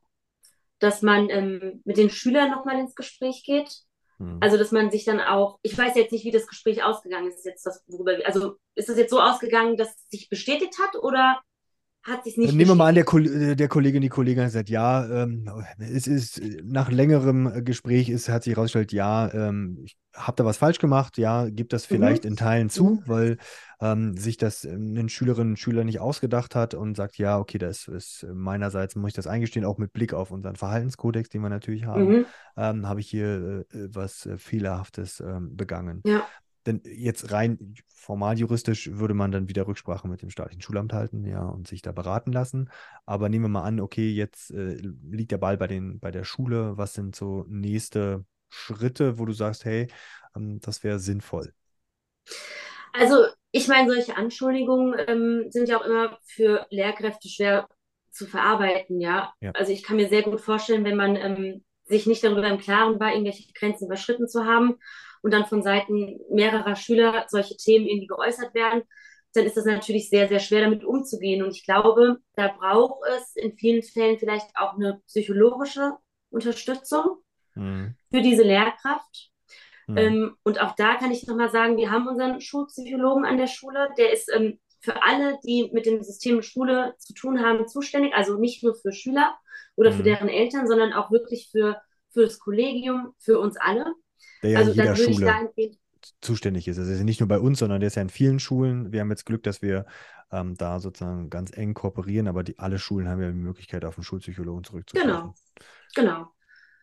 dass 0.80 1.02
man 1.02 1.30
ähm, 1.30 1.82
mit 1.86 1.98
den 1.98 2.10
Schülern 2.10 2.52
nochmal 2.52 2.80
ins 2.80 2.96
Gespräch 2.96 3.44
geht. 3.44 3.84
Hm. 4.18 4.38
Also, 4.42 4.58
dass 4.58 4.72
man 4.72 4.92
sich 4.92 5.06
dann 5.06 5.20
auch, 5.20 5.60
ich 5.62 5.78
weiß 5.78 5.96
jetzt 5.96 6.12
nicht, 6.12 6.26
wie 6.26 6.32
das 6.32 6.48
Gespräch 6.48 6.84
ausgegangen 6.84 7.30
ist, 7.30 7.46
jetzt 7.46 7.66
das, 7.66 7.84
worüber 7.88 8.18
also 8.26 8.58
ist 8.76 8.90
das 8.90 8.98
jetzt 8.98 9.12
so 9.12 9.22
ausgegangen, 9.22 9.78
dass 9.78 9.90
es 9.90 10.10
sich 10.10 10.30
bestätigt 10.30 10.78
hat 10.80 10.96
oder 11.02 11.42
hat 12.04 12.24
sich 12.24 12.38
nicht 12.38 12.54
Nehmen 12.54 12.70
wir 12.70 12.76
mal 12.76 12.88
an, 12.88 12.96
der? 12.96 13.04
Kol 13.04 13.28
äh, 13.28 13.56
der 13.56 13.68
Kollegin, 13.68 14.02
die 14.02 14.10
Kollegin 14.10 14.44
hat 14.44 14.48
gesagt, 14.50 14.70
ja, 14.70 15.06
ähm, 15.24 15.50
es 15.80 16.08
ist 16.08 16.40
äh, 16.40 16.62
nach 16.64 16.90
längerem 16.90 17.48
äh, 17.48 17.62
Gespräch 17.62 18.10
ist, 18.10 18.30
hat 18.30 18.44
sich 18.44 18.56
herausgestellt, 18.56 18.94
ja, 18.94 19.32
ähm, 19.34 19.80
ich 19.84 19.98
habe 20.16 20.36
da 20.38 20.46
was 20.46 20.58
falsch 20.58 20.80
gemacht, 20.80 21.18
ja, 21.18 21.50
gibt 21.50 21.74
das 21.74 21.86
vielleicht 21.86 22.24
Mhm. 22.24 22.30
in 22.32 22.36
Teilen 22.38 22.70
zu, 22.70 22.86
Mhm. 22.86 23.04
weil 23.06 23.38
ähm, 23.82 24.18
sich 24.18 24.38
das 24.38 24.64
ein 24.66 25.08
Schülerinnen 25.10 25.52
und 25.54 25.58
Schüler 25.58 25.84
nicht 25.84 26.00
ausgedacht 26.00 26.56
hat 26.56 26.74
und 26.74 26.96
sagt, 26.96 27.18
ja, 27.18 27.38
okay, 27.38 27.58
das 27.58 27.88
ist 27.88 28.26
meinerseits, 28.34 28.96
muss 28.96 29.10
ich 29.10 29.14
das 29.16 29.28
eingestehen, 29.28 29.66
auch 29.66 29.78
mit 29.78 29.94
Blick 29.94 30.14
auf 30.14 30.32
unseren 30.32 30.56
Verhaltenskodex, 30.56 31.30
den 31.30 31.42
wir 31.42 31.50
natürlich 31.50 31.86
haben, 31.86 32.08
Mhm. 32.08 32.26
ähm, 32.58 32.88
habe 32.88 33.02
ich 33.02 33.10
hier 33.10 33.66
äh, 33.74 33.88
was 33.94 34.28
Fehlerhaftes 34.38 35.20
ähm, 35.20 35.56
begangen. 35.56 36.02
Ja. 36.06 36.26
Denn 36.66 36.82
jetzt 36.84 37.32
rein 37.32 37.76
formal 37.88 38.38
juristisch 38.38 38.90
würde 38.94 39.14
man 39.14 39.32
dann 39.32 39.50
wieder 39.50 39.68
Rücksprache 39.68 40.08
mit 40.08 40.22
dem 40.22 40.30
staatlichen 40.30 40.62
Schulamt 40.62 40.94
halten, 40.94 41.26
ja, 41.26 41.44
und 41.44 41.68
sich 41.68 41.82
da 41.82 41.92
beraten 41.92 42.32
lassen. 42.32 42.70
Aber 43.06 43.30
nehmen 43.30 43.46
wir 43.46 43.50
mal 43.50 43.64
an, 43.64 43.80
okay, 43.80 44.10
jetzt 44.10 44.52
äh, 44.52 44.76
liegt 45.10 45.32
der 45.32 45.38
Ball 45.38 45.58
bei 45.58 45.68
den, 45.68 46.00
bei 46.00 46.12
der 46.12 46.24
Schule. 46.24 46.78
Was 46.78 46.94
sind 46.94 47.16
so 47.16 47.46
nächste 47.48 48.26
Schritte, 48.50 49.20
wo 49.20 49.26
du 49.26 49.34
sagst, 49.34 49.66
hey, 49.66 49.88
ähm, 50.36 50.60
das 50.60 50.84
wäre 50.84 51.00
sinnvoll? 51.00 51.54
Also, 52.94 53.26
ich 53.52 53.68
meine, 53.68 53.92
solche 53.92 54.18
Anschuldigungen 54.18 54.96
ähm, 55.08 55.46
sind 55.50 55.70
ja 55.70 55.80
auch 55.80 55.86
immer 55.86 56.18
für 56.24 56.66
Lehrkräfte 56.70 57.30
schwer 57.30 57.68
zu 58.12 58.26
verarbeiten, 58.26 59.00
ja. 59.00 59.34
Ja. 59.40 59.52
Also 59.52 59.72
ich 59.72 59.84
kann 59.84 59.98
mir 59.98 60.10
sehr 60.10 60.24
gut 60.24 60.42
vorstellen, 60.42 60.84
wenn 60.84 60.98
man 60.98 61.16
ähm, 61.16 61.64
sich 61.86 62.06
nicht 62.06 62.24
darüber 62.24 62.48
im 62.48 62.58
Klaren 62.58 63.00
war, 63.00 63.12
irgendwelche 63.12 63.52
Grenzen 63.54 63.86
überschritten 63.86 64.28
zu 64.28 64.46
haben 64.46 64.78
und 65.22 65.32
dann 65.34 65.46
von 65.46 65.64
Seiten 65.64 66.20
mehrerer 66.32 66.76
Schüler 66.76 67.26
solche 67.30 67.58
Themen 67.58 67.88
irgendwie 67.88 68.08
geäußert 68.08 68.54
werden, 68.54 68.84
dann 69.34 69.46
ist 69.46 69.58
das 69.58 69.66
natürlich 69.66 70.10
sehr, 70.10 70.28
sehr 70.28 70.40
schwer 70.40 70.62
damit 70.62 70.84
umzugehen. 70.84 71.44
Und 71.44 71.52
ich 71.56 71.64
glaube, 71.66 72.18
da 72.36 72.48
braucht 72.48 73.02
es 73.18 73.36
in 73.36 73.54
vielen 73.58 73.84
Fällen 73.84 74.18
vielleicht 74.18 74.48
auch 74.56 74.76
eine 74.76 75.02
psychologische 75.08 75.98
Unterstützung 76.32 77.18
Mhm. 77.56 77.96
für 78.12 78.22
diese 78.22 78.44
Lehrkraft. 78.44 79.32
Mhm. 79.88 79.98
Ähm, 79.98 80.38
und 80.44 80.62
auch 80.62 80.76
da 80.76 80.96
kann 80.96 81.12
ich 81.12 81.28
nochmal 81.28 81.50
sagen, 81.50 81.78
wir 81.78 81.92
haben 81.92 82.08
unseren 82.08 82.42
Schulpsychologen 82.42 83.26
an 83.26 83.38
der 83.38 83.48
Schule, 83.48 83.90
der 83.98 84.14
ist 84.14 84.32
ähm, 84.34 84.60
für 84.82 85.04
alle, 85.04 85.40
die 85.46 85.70
mit 85.74 85.86
dem 85.86 86.04
System 86.04 86.42
Schule 86.42 86.96
zu 87.00 87.14
tun 87.14 87.42
haben, 87.42 87.68
zuständig. 87.68 88.14
Also 88.14 88.38
nicht 88.38 88.64
nur 88.64 88.76
für 88.76 88.92
Schüler 88.94 89.38
oder 89.76 89.92
für 89.92 90.04
Mhm. 90.04 90.06
deren 90.06 90.30
Eltern, 90.30 90.68
sondern 90.68 90.94
auch 90.94 91.12
wirklich 91.12 91.50
für, 91.52 91.82
für 92.12 92.24
das 92.24 92.40
Kollegium, 92.40 93.14
für 93.20 93.40
uns 93.40 93.58
alle. 93.58 93.94
Der 94.44 94.52
ja 94.52 94.60
also 94.60 94.72
in 94.72 94.78
jeder 94.78 94.96
Schule 94.96 95.50
zuständig 96.22 96.68
ist. 96.68 96.80
Also 96.80 96.92
ist 96.92 97.04
nicht 97.04 97.20
nur 97.20 97.28
bei 97.28 97.40
uns, 97.40 97.60
sondern 97.60 97.80
der 97.82 97.88
ist 97.88 97.96
ja 97.96 98.02
in 98.02 98.10
vielen 98.10 98.40
Schulen. 98.40 98.92
Wir 98.92 99.02
haben 99.02 99.10
jetzt 99.10 99.26
Glück, 99.26 99.44
dass 99.44 99.62
wir 99.62 99.86
ähm, 100.32 100.56
da 100.56 100.80
sozusagen 100.80 101.30
ganz 101.30 101.56
eng 101.56 101.74
kooperieren, 101.74 102.28
aber 102.28 102.44
die, 102.44 102.58
alle 102.58 102.80
Schulen 102.80 103.10
haben 103.10 103.22
ja 103.22 103.28
die 103.28 103.38
Möglichkeit, 103.38 103.84
auf 103.86 103.96
den 103.96 104.04
Schulpsychologen 104.04 104.64
zurückzugreifen. 104.64 105.12
genau, 105.12 105.34
genau. 105.96 106.28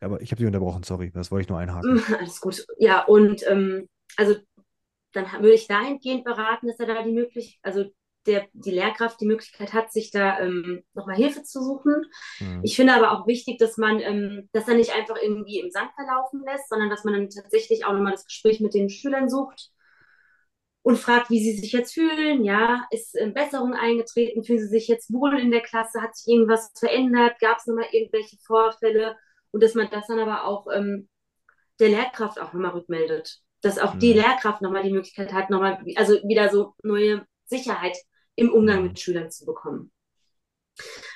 Aber 0.00 0.20
ich 0.20 0.30
habe 0.30 0.38
dich 0.38 0.46
unterbrochen, 0.46 0.82
sorry, 0.82 1.10
das 1.10 1.30
wollte 1.30 1.42
ich 1.44 1.48
nur 1.48 1.58
einhaken. 1.58 2.02
Alles 2.18 2.40
gut. 2.40 2.66
Ja, 2.78 3.04
und 3.04 3.42
ähm, 3.48 3.88
also 4.16 4.36
dann 5.12 5.24
würde 5.32 5.54
ich 5.54 5.66
dahingehend 5.66 6.24
beraten, 6.24 6.66
dass 6.66 6.78
er 6.78 6.86
da 6.86 7.02
die 7.02 7.12
Möglichkeit, 7.12 7.58
also 7.62 7.90
der, 8.26 8.46
die 8.52 8.70
Lehrkraft 8.70 9.20
die 9.20 9.26
Möglichkeit 9.26 9.72
hat, 9.72 9.92
sich 9.92 10.10
da 10.10 10.38
ähm, 10.40 10.82
nochmal 10.94 11.16
Hilfe 11.16 11.42
zu 11.42 11.62
suchen. 11.62 12.04
Mhm. 12.40 12.60
Ich 12.62 12.76
finde 12.76 12.94
aber 12.94 13.12
auch 13.12 13.26
wichtig, 13.26 13.58
dass 13.58 13.76
man 13.78 14.00
ähm, 14.00 14.48
das 14.52 14.66
dann 14.66 14.76
nicht 14.76 14.92
einfach 14.94 15.16
irgendwie 15.22 15.60
im 15.60 15.70
Sand 15.70 15.90
verlaufen 15.94 16.42
lässt, 16.44 16.68
sondern 16.68 16.90
dass 16.90 17.04
man 17.04 17.14
dann 17.14 17.30
tatsächlich 17.30 17.84
auch 17.84 17.92
nochmal 17.92 18.12
das 18.12 18.26
Gespräch 18.26 18.60
mit 18.60 18.74
den 18.74 18.90
Schülern 18.90 19.28
sucht 19.28 19.70
und 20.82 20.98
fragt, 20.98 21.30
wie 21.30 21.40
sie 21.42 21.58
sich 21.58 21.72
jetzt 21.72 21.94
fühlen. 21.94 22.44
Ja, 22.44 22.86
ist 22.90 23.16
ähm, 23.16 23.34
Besserung 23.34 23.74
eingetreten? 23.74 24.44
Fühlen 24.44 24.60
sie 24.60 24.68
sich 24.68 24.88
jetzt 24.88 25.12
wohl 25.12 25.38
in 25.38 25.50
der 25.50 25.62
Klasse? 25.62 26.00
Hat 26.00 26.16
sich 26.16 26.32
irgendwas 26.32 26.70
verändert? 26.78 27.38
Gab 27.40 27.58
es 27.58 27.66
nochmal 27.66 27.86
irgendwelche 27.90 28.36
Vorfälle? 28.38 29.16
Und 29.50 29.62
dass 29.62 29.74
man 29.74 29.88
das 29.90 30.06
dann 30.06 30.20
aber 30.20 30.44
auch 30.44 30.66
ähm, 30.72 31.08
der 31.80 31.90
Lehrkraft 31.90 32.40
auch 32.40 32.52
nochmal 32.52 32.72
rückmeldet. 32.72 33.40
Dass 33.62 33.78
auch 33.78 33.96
die 33.98 34.12
Mhm. 34.12 34.20
Lehrkraft 34.20 34.62
nochmal 34.62 34.82
die 34.84 34.92
Möglichkeit 34.92 35.32
hat, 35.32 35.50
nochmal, 35.50 35.82
also 35.96 36.14
wieder 36.28 36.50
so 36.50 36.74
neue 36.82 37.26
Sicherheit 37.46 37.96
im 38.36 38.52
Umgang 38.52 38.82
mit 38.82 39.00
Schülern 39.00 39.30
zu 39.30 39.44
bekommen. 39.44 39.90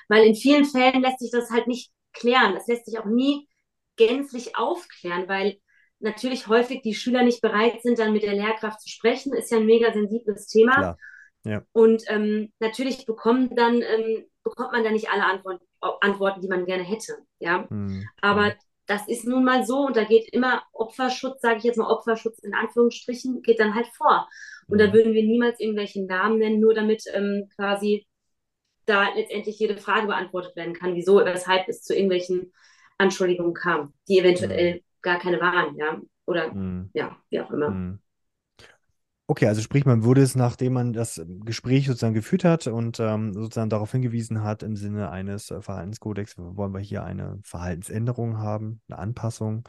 Weil 0.08 0.26
in 0.26 0.34
vielen 0.34 0.64
Fällen 0.64 1.02
lässt 1.02 1.20
sich 1.20 1.30
das 1.30 1.50
halt 1.50 1.66
nicht 1.66 1.92
klären. 2.12 2.54
Das 2.54 2.66
lässt 2.66 2.86
sich 2.86 2.98
auch 2.98 3.04
nie 3.04 3.48
gänzlich 3.96 4.56
aufklären, 4.56 5.28
weil 5.28 5.60
natürlich 6.00 6.48
häufig 6.48 6.82
die 6.82 6.94
Schüler 6.94 7.22
nicht 7.22 7.42
bereit 7.42 7.82
sind, 7.82 7.98
dann 7.98 8.12
mit 8.12 8.22
der 8.22 8.34
Lehrkraft 8.34 8.80
zu 8.80 8.88
sprechen. 8.88 9.34
Ist 9.34 9.50
ja 9.50 9.58
ein 9.58 9.66
mega 9.66 9.92
sensibles 9.92 10.46
Thema. 10.46 10.74
Klar. 10.74 10.98
Ja. 11.44 11.62
Und 11.72 12.02
ähm, 12.08 12.52
natürlich 12.58 13.06
bekommt 13.06 13.58
dann, 13.58 13.82
ähm, 13.82 14.26
bekommt 14.42 14.72
man 14.72 14.84
dann 14.84 14.94
nicht 14.94 15.10
alle 15.10 15.24
Antwort, 15.24 15.62
Antworten, 16.00 16.40
die 16.40 16.48
man 16.48 16.66
gerne 16.66 16.82
hätte. 16.82 17.18
Ja. 17.38 17.66
Mhm. 17.70 18.06
Aber 18.20 18.54
das 18.86 19.06
ist 19.08 19.24
nun 19.24 19.44
mal 19.44 19.64
so 19.64 19.86
und 19.86 19.96
da 19.96 20.04
geht 20.04 20.28
immer 20.32 20.62
Opferschutz, 20.72 21.40
sage 21.40 21.58
ich 21.58 21.64
jetzt 21.64 21.76
mal 21.76 21.90
Opferschutz 21.90 22.40
in 22.40 22.54
Anführungsstrichen, 22.54 23.40
geht 23.42 23.60
dann 23.60 23.74
halt 23.74 23.86
vor. 23.96 24.28
Und 24.70 24.78
da 24.78 24.92
würden 24.92 25.14
wir 25.14 25.22
niemals 25.22 25.60
irgendwelche 25.60 26.04
Namen 26.04 26.38
nennen, 26.38 26.60
nur 26.60 26.74
damit 26.74 27.04
ähm, 27.12 27.48
quasi 27.56 28.06
da 28.86 29.08
letztendlich 29.14 29.58
jede 29.58 29.76
Frage 29.76 30.06
beantwortet 30.06 30.56
werden 30.56 30.74
kann, 30.74 30.94
wieso, 30.94 31.16
weshalb 31.24 31.68
es 31.68 31.82
zu 31.82 31.94
irgendwelchen 31.94 32.52
Anschuldigungen 32.98 33.54
kam, 33.54 33.94
die 34.08 34.18
eventuell 34.18 34.74
mhm. 34.74 34.80
gar 35.02 35.18
keine 35.18 35.40
waren, 35.40 35.76
ja. 35.76 36.00
Oder 36.26 36.52
mhm. 36.52 36.90
ja, 36.92 37.16
wie 37.30 37.40
auch 37.40 37.50
immer. 37.50 37.70
Mhm. 37.70 37.98
Okay, 39.30 39.46
also 39.46 39.62
sprich, 39.62 39.84
man 39.84 40.02
würde 40.02 40.22
es, 40.22 40.34
nachdem 40.34 40.72
man 40.72 40.92
das 40.92 41.24
Gespräch 41.44 41.86
sozusagen 41.86 42.14
geführt 42.14 42.42
hat 42.42 42.66
und 42.66 42.98
ähm, 42.98 43.32
sozusagen 43.32 43.70
darauf 43.70 43.92
hingewiesen 43.92 44.42
hat, 44.42 44.64
im 44.64 44.74
Sinne 44.74 45.10
eines 45.10 45.52
äh, 45.52 45.62
Verhaltenskodex, 45.62 46.34
wollen 46.36 46.74
wir 46.74 46.80
hier 46.80 47.04
eine 47.04 47.38
Verhaltensänderung 47.44 48.38
haben, 48.38 48.80
eine 48.88 48.98
Anpassung, 48.98 49.68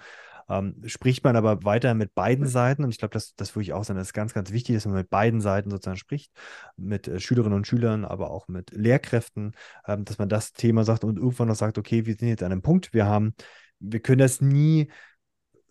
ähm, 0.49 0.76
spricht 0.85 1.23
man 1.23 1.35
aber 1.35 1.63
weiter 1.63 1.93
mit 1.93 2.13
beiden 2.13 2.47
Seiten 2.47 2.84
und 2.84 2.89
ich 2.89 2.97
glaube, 2.97 3.13
das, 3.13 3.35
das 3.35 3.55
würde 3.55 3.63
ich 3.63 3.73
auch 3.73 3.84
sagen, 3.84 3.97
das 3.97 4.09
ist 4.09 4.13
ganz, 4.13 4.34
ganz 4.34 4.51
wichtig, 4.51 4.76
dass 4.76 4.85
man 4.85 4.95
mit 4.95 5.09
beiden 5.09 5.41
Seiten 5.41 5.69
sozusagen 5.69 5.97
spricht, 5.97 6.31
mit 6.77 7.07
äh, 7.07 7.19
Schülerinnen 7.19 7.55
und 7.55 7.68
Schülern, 7.68 8.05
aber 8.05 8.31
auch 8.31 8.47
mit 8.47 8.72
Lehrkräften, 8.72 9.53
ähm, 9.88 10.05
dass 10.05 10.18
man 10.18 10.30
das 10.30 10.53
Thema 10.53 10.84
sagt 10.84 11.03
und 11.03 11.18
irgendwann 11.18 11.47
noch 11.47 11.55
sagt, 11.55 11.77
okay, 11.77 12.05
wir 12.05 12.15
sind 12.15 12.30
jetzt 12.30 12.43
an 12.43 12.51
einem 12.51 12.61
Punkt, 12.61 12.93
wir 12.93 13.05
haben, 13.05 13.34
wir 13.80 13.99
können 13.99 14.19
das 14.19 14.41
nie 14.41 14.91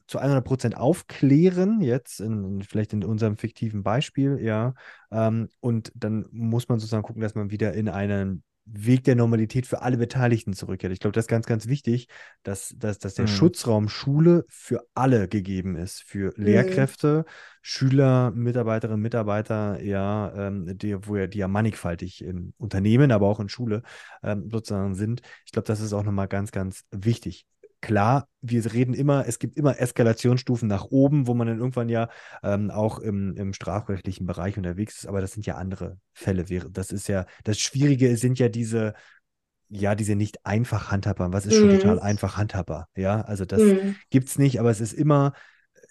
zu 0.07 0.19
100 0.19 0.45
Prozent 0.45 0.77
aufklären, 0.77 1.81
jetzt 1.81 2.21
in, 2.21 2.63
vielleicht 2.63 2.93
in 2.93 3.05
unserem 3.05 3.37
fiktiven 3.37 3.85
Beispiel, 3.85 4.39
ja. 4.41 4.75
Ähm, 5.13 5.49
und 5.61 5.93
dann 5.95 6.27
muss 6.33 6.69
man 6.69 6.81
sozusagen 6.81 7.05
gucken, 7.05 7.23
dass 7.23 7.37
man 7.37 7.53
wieder 7.53 7.75
in 7.75 7.89
einen 7.89 8.43
Weg 8.65 9.05
der 9.05 9.17
Normalität 9.17 9.67
für 9.67 9.83
alle 9.83 9.97
Beteiligten 9.97 10.53
zurückkehrt. 10.53 10.93
Ich 10.93 11.01
glaube, 11.01 11.13
das 11.13 11.25
ist 11.25 11.29
ganz, 11.29 11.47
ganz 11.47 11.67
wichtig, 11.67 12.09
dass, 12.43 12.75
dass, 12.77 12.99
dass 12.99 13.15
der 13.15 13.25
mhm. 13.25 13.29
Schutzraum 13.29 13.89
Schule 13.89 14.45
für 14.49 14.87
alle 14.95 15.29
gegeben 15.29 15.77
ist, 15.77 16.03
für 16.03 16.33
mhm. 16.37 16.45
Lehrkräfte, 16.45 17.25
Schüler, 17.63 18.31
Mitarbeiterinnen, 18.31 19.01
Mitarbeiter, 19.01 19.83
ja, 19.83 20.33
ähm, 20.35 20.79
die, 20.79 20.97
wo 21.07 21.17
ja, 21.17 21.27
die 21.27 21.39
ja 21.39 21.49
mannigfaltig 21.49 22.23
im 22.25 22.55
Unternehmen, 22.59 23.13
aber 23.13 23.27
auch 23.27 23.41
in 23.41 23.49
Schule 23.49 23.83
ähm, 24.23 24.49
sozusagen 24.51 24.95
sind. 24.95 25.23
Ich 25.45 25.53
glaube, 25.53 25.67
das 25.67 25.81
ist 25.81 25.93
auch 25.93 26.05
nochmal 26.05 26.29
ganz, 26.29 26.53
ganz 26.53 26.85
wichtig 26.91 27.47
klar, 27.81 28.29
wir 28.41 28.73
reden 28.73 28.95
immer, 28.95 29.27
es 29.27 29.39
gibt 29.39 29.57
immer 29.57 29.79
Eskalationsstufen 29.81 30.69
nach 30.69 30.85
oben, 30.85 31.27
wo 31.27 31.35
man 31.35 31.47
dann 31.47 31.59
irgendwann 31.59 31.89
ja 31.89 32.09
ähm, 32.43 32.71
auch 32.71 32.99
im, 32.99 33.37
im, 33.37 33.53
strafrechtlichen 33.53 34.27
Bereich 34.27 34.57
unterwegs 34.57 34.99
ist, 34.99 35.07
aber 35.07 35.21
das 35.21 35.33
sind 35.33 35.47
ja 35.47 35.57
andere 35.57 35.99
Fälle. 36.13 36.45
Das 36.71 36.91
ist 36.91 37.09
ja, 37.09 37.27
das 37.45 37.59
Schwierige 37.59 38.17
sind 38.17 38.39
ja 38.39 38.49
diese, 38.49 38.95
ja, 39.69 39.95
diese 39.95 40.17
nicht 40.17 40.45
einfach 40.45 40.91
handhabbar. 40.91 41.33
Was 41.33 41.47
ist 41.47 41.57
schon 41.57 41.69
mhm. 41.69 41.79
total 41.79 42.01
einfach 42.01 42.37
handhabbar? 42.37 42.89
Ja, 42.97 43.21
also 43.23 43.45
das 43.45 43.63
mhm. 43.63 43.97
gibt 44.11 44.29
es 44.29 44.39
nicht, 44.39 44.59
aber 44.59 44.71
es 44.71 44.81
ist 44.81 44.93
immer, 44.93 45.33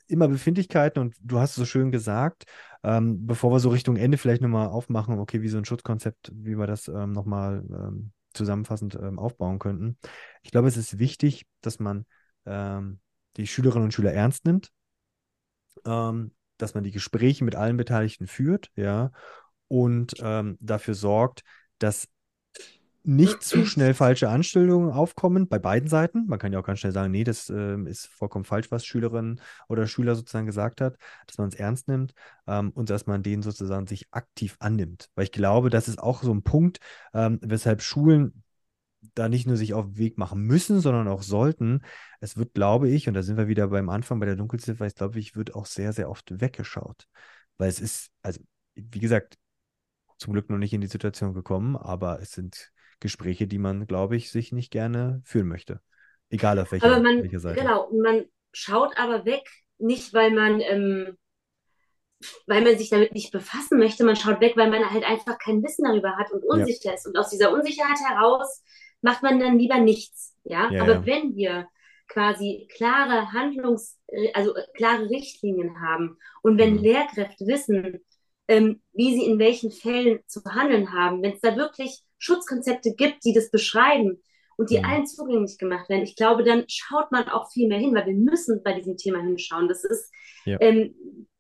immer 0.07 0.27
Befindlichkeiten 0.27 1.01
und 1.01 1.15
du 1.21 1.39
hast 1.39 1.51
es 1.51 1.55
so 1.55 1.65
schön 1.65 1.91
gesagt, 1.91 2.45
ähm, 2.83 3.25
bevor 3.25 3.51
wir 3.51 3.59
so 3.59 3.69
Richtung 3.69 3.95
Ende 3.95 4.17
vielleicht 4.17 4.41
nochmal 4.41 4.67
aufmachen, 4.67 5.19
okay, 5.19 5.41
wie 5.41 5.49
so 5.49 5.57
ein 5.57 5.65
Schutzkonzept, 5.65 6.31
wie 6.33 6.57
wir 6.57 6.67
das 6.67 6.87
ähm, 6.87 7.11
nochmal 7.11 7.63
ähm, 7.69 8.11
zusammenfassend 8.33 8.95
ähm, 8.95 9.19
aufbauen 9.19 9.59
könnten. 9.59 9.97
Ich 10.43 10.51
glaube, 10.51 10.67
es 10.67 10.77
ist 10.77 10.99
wichtig, 10.99 11.45
dass 11.61 11.79
man 11.79 12.05
ähm, 12.45 12.99
die 13.37 13.47
Schülerinnen 13.47 13.85
und 13.85 13.93
Schüler 13.93 14.13
ernst 14.13 14.45
nimmt, 14.45 14.71
ähm, 15.85 16.33
dass 16.57 16.73
man 16.73 16.83
die 16.83 16.91
Gespräche 16.91 17.43
mit 17.43 17.55
allen 17.55 17.77
Beteiligten 17.77 18.27
führt, 18.27 18.71
ja, 18.75 19.11
und 19.67 20.15
ähm, 20.19 20.57
dafür 20.59 20.95
sorgt, 20.95 21.43
dass 21.77 22.07
nicht 23.03 23.43
zu 23.43 23.65
schnell 23.65 23.93
falsche 23.93 24.29
Anstellungen 24.29 24.91
aufkommen 24.91 25.47
bei 25.47 25.59
beiden 25.59 25.89
Seiten. 25.89 26.25
Man 26.27 26.39
kann 26.39 26.53
ja 26.53 26.59
auch 26.59 26.65
ganz 26.65 26.79
schnell 26.79 26.91
sagen, 26.91 27.11
nee, 27.11 27.23
das 27.23 27.49
äh, 27.49 27.77
ist 27.83 28.07
vollkommen 28.07 28.45
falsch, 28.45 28.71
was 28.71 28.85
Schülerin 28.85 29.39
oder 29.67 29.87
Schüler 29.87 30.15
sozusagen 30.15 30.45
gesagt 30.45 30.81
hat, 30.81 30.97
dass 31.27 31.37
man 31.37 31.49
es 31.49 31.55
ernst 31.55 31.87
nimmt 31.87 32.13
ähm, 32.47 32.71
und 32.71 32.89
dass 32.89 33.07
man 33.07 33.23
den 33.23 33.41
sozusagen 33.41 33.87
sich 33.87 34.07
aktiv 34.11 34.55
annimmt. 34.59 35.09
Weil 35.15 35.25
ich 35.25 35.31
glaube, 35.31 35.69
das 35.69 35.87
ist 35.87 35.99
auch 35.99 36.23
so 36.23 36.33
ein 36.33 36.43
Punkt, 36.43 36.79
ähm, 37.13 37.39
weshalb 37.41 37.81
Schulen 37.81 38.43
da 39.15 39.29
nicht 39.29 39.47
nur 39.47 39.57
sich 39.57 39.73
auf 39.73 39.85
den 39.85 39.97
Weg 39.97 40.17
machen 40.17 40.41
müssen, 40.41 40.81
sondern 40.81 41.07
auch 41.07 41.23
sollten. 41.23 41.81
Es 42.19 42.37
wird, 42.37 42.53
glaube 42.53 42.89
ich, 42.89 43.07
und 43.07 43.13
da 43.13 43.23
sind 43.23 43.37
wir 43.37 43.47
wieder 43.47 43.67
beim 43.69 43.89
Anfang 43.89 44.19
bei 44.19 44.25
der 44.25 44.35
Dunkelziffer, 44.35 44.85
ich 44.85 44.95
glaube, 44.95 45.19
ich 45.19 45.35
wird 45.35 45.55
auch 45.55 45.65
sehr, 45.65 45.93
sehr 45.93 46.09
oft 46.09 46.41
weggeschaut. 46.41 47.07
Weil 47.57 47.69
es 47.69 47.79
ist, 47.79 48.11
also, 48.21 48.41
wie 48.75 48.99
gesagt, 48.99 49.37
zum 50.17 50.33
Glück 50.33 50.49
noch 50.49 50.57
nicht 50.57 50.73
in 50.73 50.81
die 50.81 50.87
Situation 50.87 51.33
gekommen, 51.33 51.77
aber 51.77 52.21
es 52.21 52.31
sind 52.31 52.71
Gespräche, 52.99 53.47
die 53.47 53.59
man, 53.59 53.87
glaube 53.87 54.15
ich, 54.15 54.31
sich 54.31 54.51
nicht 54.51 54.71
gerne 54.71 55.21
führen 55.23 55.47
möchte. 55.47 55.81
Egal 56.29 56.59
auf 56.59 56.71
welcher, 56.71 56.99
man, 56.99 57.23
welcher 57.23 57.39
Seite. 57.39 57.61
Genau, 57.61 57.89
man 57.91 58.25
schaut 58.51 58.97
aber 58.97 59.25
weg, 59.25 59.43
nicht 59.77 60.13
weil 60.13 60.31
man, 60.31 60.61
ähm, 60.61 61.17
weil 62.45 62.61
man 62.61 62.77
sich 62.77 62.89
damit 62.89 63.13
nicht 63.13 63.31
befassen 63.31 63.79
möchte, 63.79 64.03
man 64.03 64.15
schaut 64.15 64.41
weg, 64.41 64.55
weil 64.55 64.69
man 64.69 64.89
halt 64.89 65.05
einfach 65.05 65.37
kein 65.39 65.63
Wissen 65.63 65.85
darüber 65.85 66.17
hat 66.17 66.31
und 66.31 66.43
unsicher 66.43 66.89
ja. 66.89 66.93
ist. 66.93 67.07
Und 67.07 67.17
aus 67.17 67.29
dieser 67.29 67.51
Unsicherheit 67.51 67.97
heraus 68.07 68.63
macht 69.01 69.23
man 69.23 69.39
dann 69.39 69.57
lieber 69.57 69.79
nichts. 69.79 70.35
Ja, 70.43 70.69
ja 70.71 70.81
aber 70.81 70.95
ja. 70.95 71.05
wenn 71.05 71.35
wir 71.35 71.67
quasi 72.07 72.67
klare 72.75 73.31
Handlungs-, 73.31 73.97
also 74.33 74.55
äh, 74.55 74.65
klare 74.75 75.09
Richtlinien 75.09 75.79
haben 75.81 76.17
und 76.41 76.57
wenn 76.57 76.75
mhm. 76.75 76.83
Lehrkräfte 76.83 77.47
wissen, 77.47 77.99
ähm, 78.47 78.81
wie 78.93 79.13
sie 79.13 79.25
in 79.25 79.39
welchen 79.39 79.71
Fällen 79.71 80.19
zu 80.27 80.43
handeln 80.43 80.91
haben, 80.91 81.21
wenn 81.21 81.33
es 81.33 81.41
da 81.41 81.55
wirklich 81.55 82.03
Schutzkonzepte 82.19 82.93
gibt, 82.95 83.25
die 83.25 83.33
das 83.33 83.49
beschreiben 83.49 84.21
und 84.57 84.69
die 84.69 84.79
mhm. 84.79 84.85
allen 84.85 85.07
zugänglich 85.07 85.57
gemacht 85.57 85.89
werden, 85.89 86.03
ich 86.03 86.15
glaube, 86.15 86.43
dann 86.43 86.65
schaut 86.67 87.11
man 87.11 87.29
auch 87.29 87.49
viel 87.51 87.67
mehr 87.67 87.79
hin, 87.79 87.95
weil 87.95 88.05
wir 88.05 88.13
müssen 88.13 88.61
bei 88.63 88.73
diesem 88.73 88.97
Thema 88.97 89.19
hinschauen. 89.19 89.67
Das 89.67 89.83
ist, 89.83 90.11
ja. 90.45 90.57
ähm, 90.59 90.93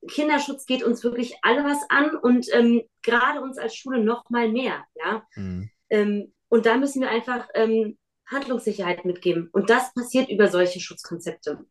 Kinderschutz 0.09 0.65
geht 0.65 0.83
uns 0.83 1.03
wirklich 1.03 1.35
alle 1.41 1.63
was 1.63 1.79
an 1.89 2.15
und 2.15 2.47
ähm, 2.53 2.81
gerade 3.03 3.41
uns 3.41 3.57
als 3.57 3.75
Schule 3.75 4.03
noch 4.03 4.29
mal 4.29 4.49
mehr, 4.49 4.85
ja. 4.95 5.23
Mhm. 5.35 5.69
Ähm, 5.89 6.33
und 6.47 6.65
da 6.65 6.77
müssen 6.77 7.01
wir 7.01 7.09
einfach 7.09 7.47
ähm, 7.53 7.97
Handlungssicherheit 8.25 9.05
mitgeben. 9.05 9.49
Und 9.51 9.69
das 9.69 9.93
passiert 9.93 10.29
über 10.29 10.47
solche 10.47 10.79
Schutzkonzepte. 10.79 11.65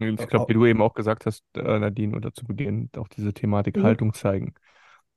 Ich 0.00 0.28
glaube, 0.28 0.48
wie 0.48 0.54
du 0.54 0.66
eben 0.66 0.82
auch 0.82 0.94
gesagt 0.94 1.26
hast, 1.26 1.44
äh, 1.54 1.78
Nadine, 1.78 2.16
oder 2.16 2.32
zu 2.32 2.44
Beginn, 2.44 2.90
auch 2.96 3.08
diese 3.08 3.32
Thematik 3.32 3.76
mhm. 3.76 3.82
Haltung 3.82 4.14
zeigen. 4.14 4.54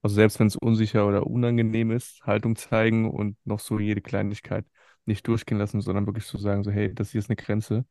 Also 0.05 0.17
selbst 0.17 0.39
wenn 0.39 0.45
es 0.45 0.55
unsicher 0.55 1.07
oder 1.07 1.25
unangenehm 1.25 1.89
ist, 1.89 2.21
Haltung 2.27 2.55
zeigen 2.55 3.09
und 3.09 3.37
noch 3.43 3.59
so 3.59 3.79
jede 3.79 4.01
Kleinigkeit 4.01 4.63
nicht 5.05 5.27
durchgehen 5.27 5.57
lassen, 5.57 5.81
sondern 5.81 6.05
wirklich 6.05 6.27
zu 6.27 6.37
so 6.37 6.43
sagen, 6.43 6.63
so 6.63 6.69
hey, 6.69 6.93
das 6.93 7.09
hier 7.09 7.17
ist 7.17 7.27
eine 7.27 7.35
Grenze, 7.35 7.87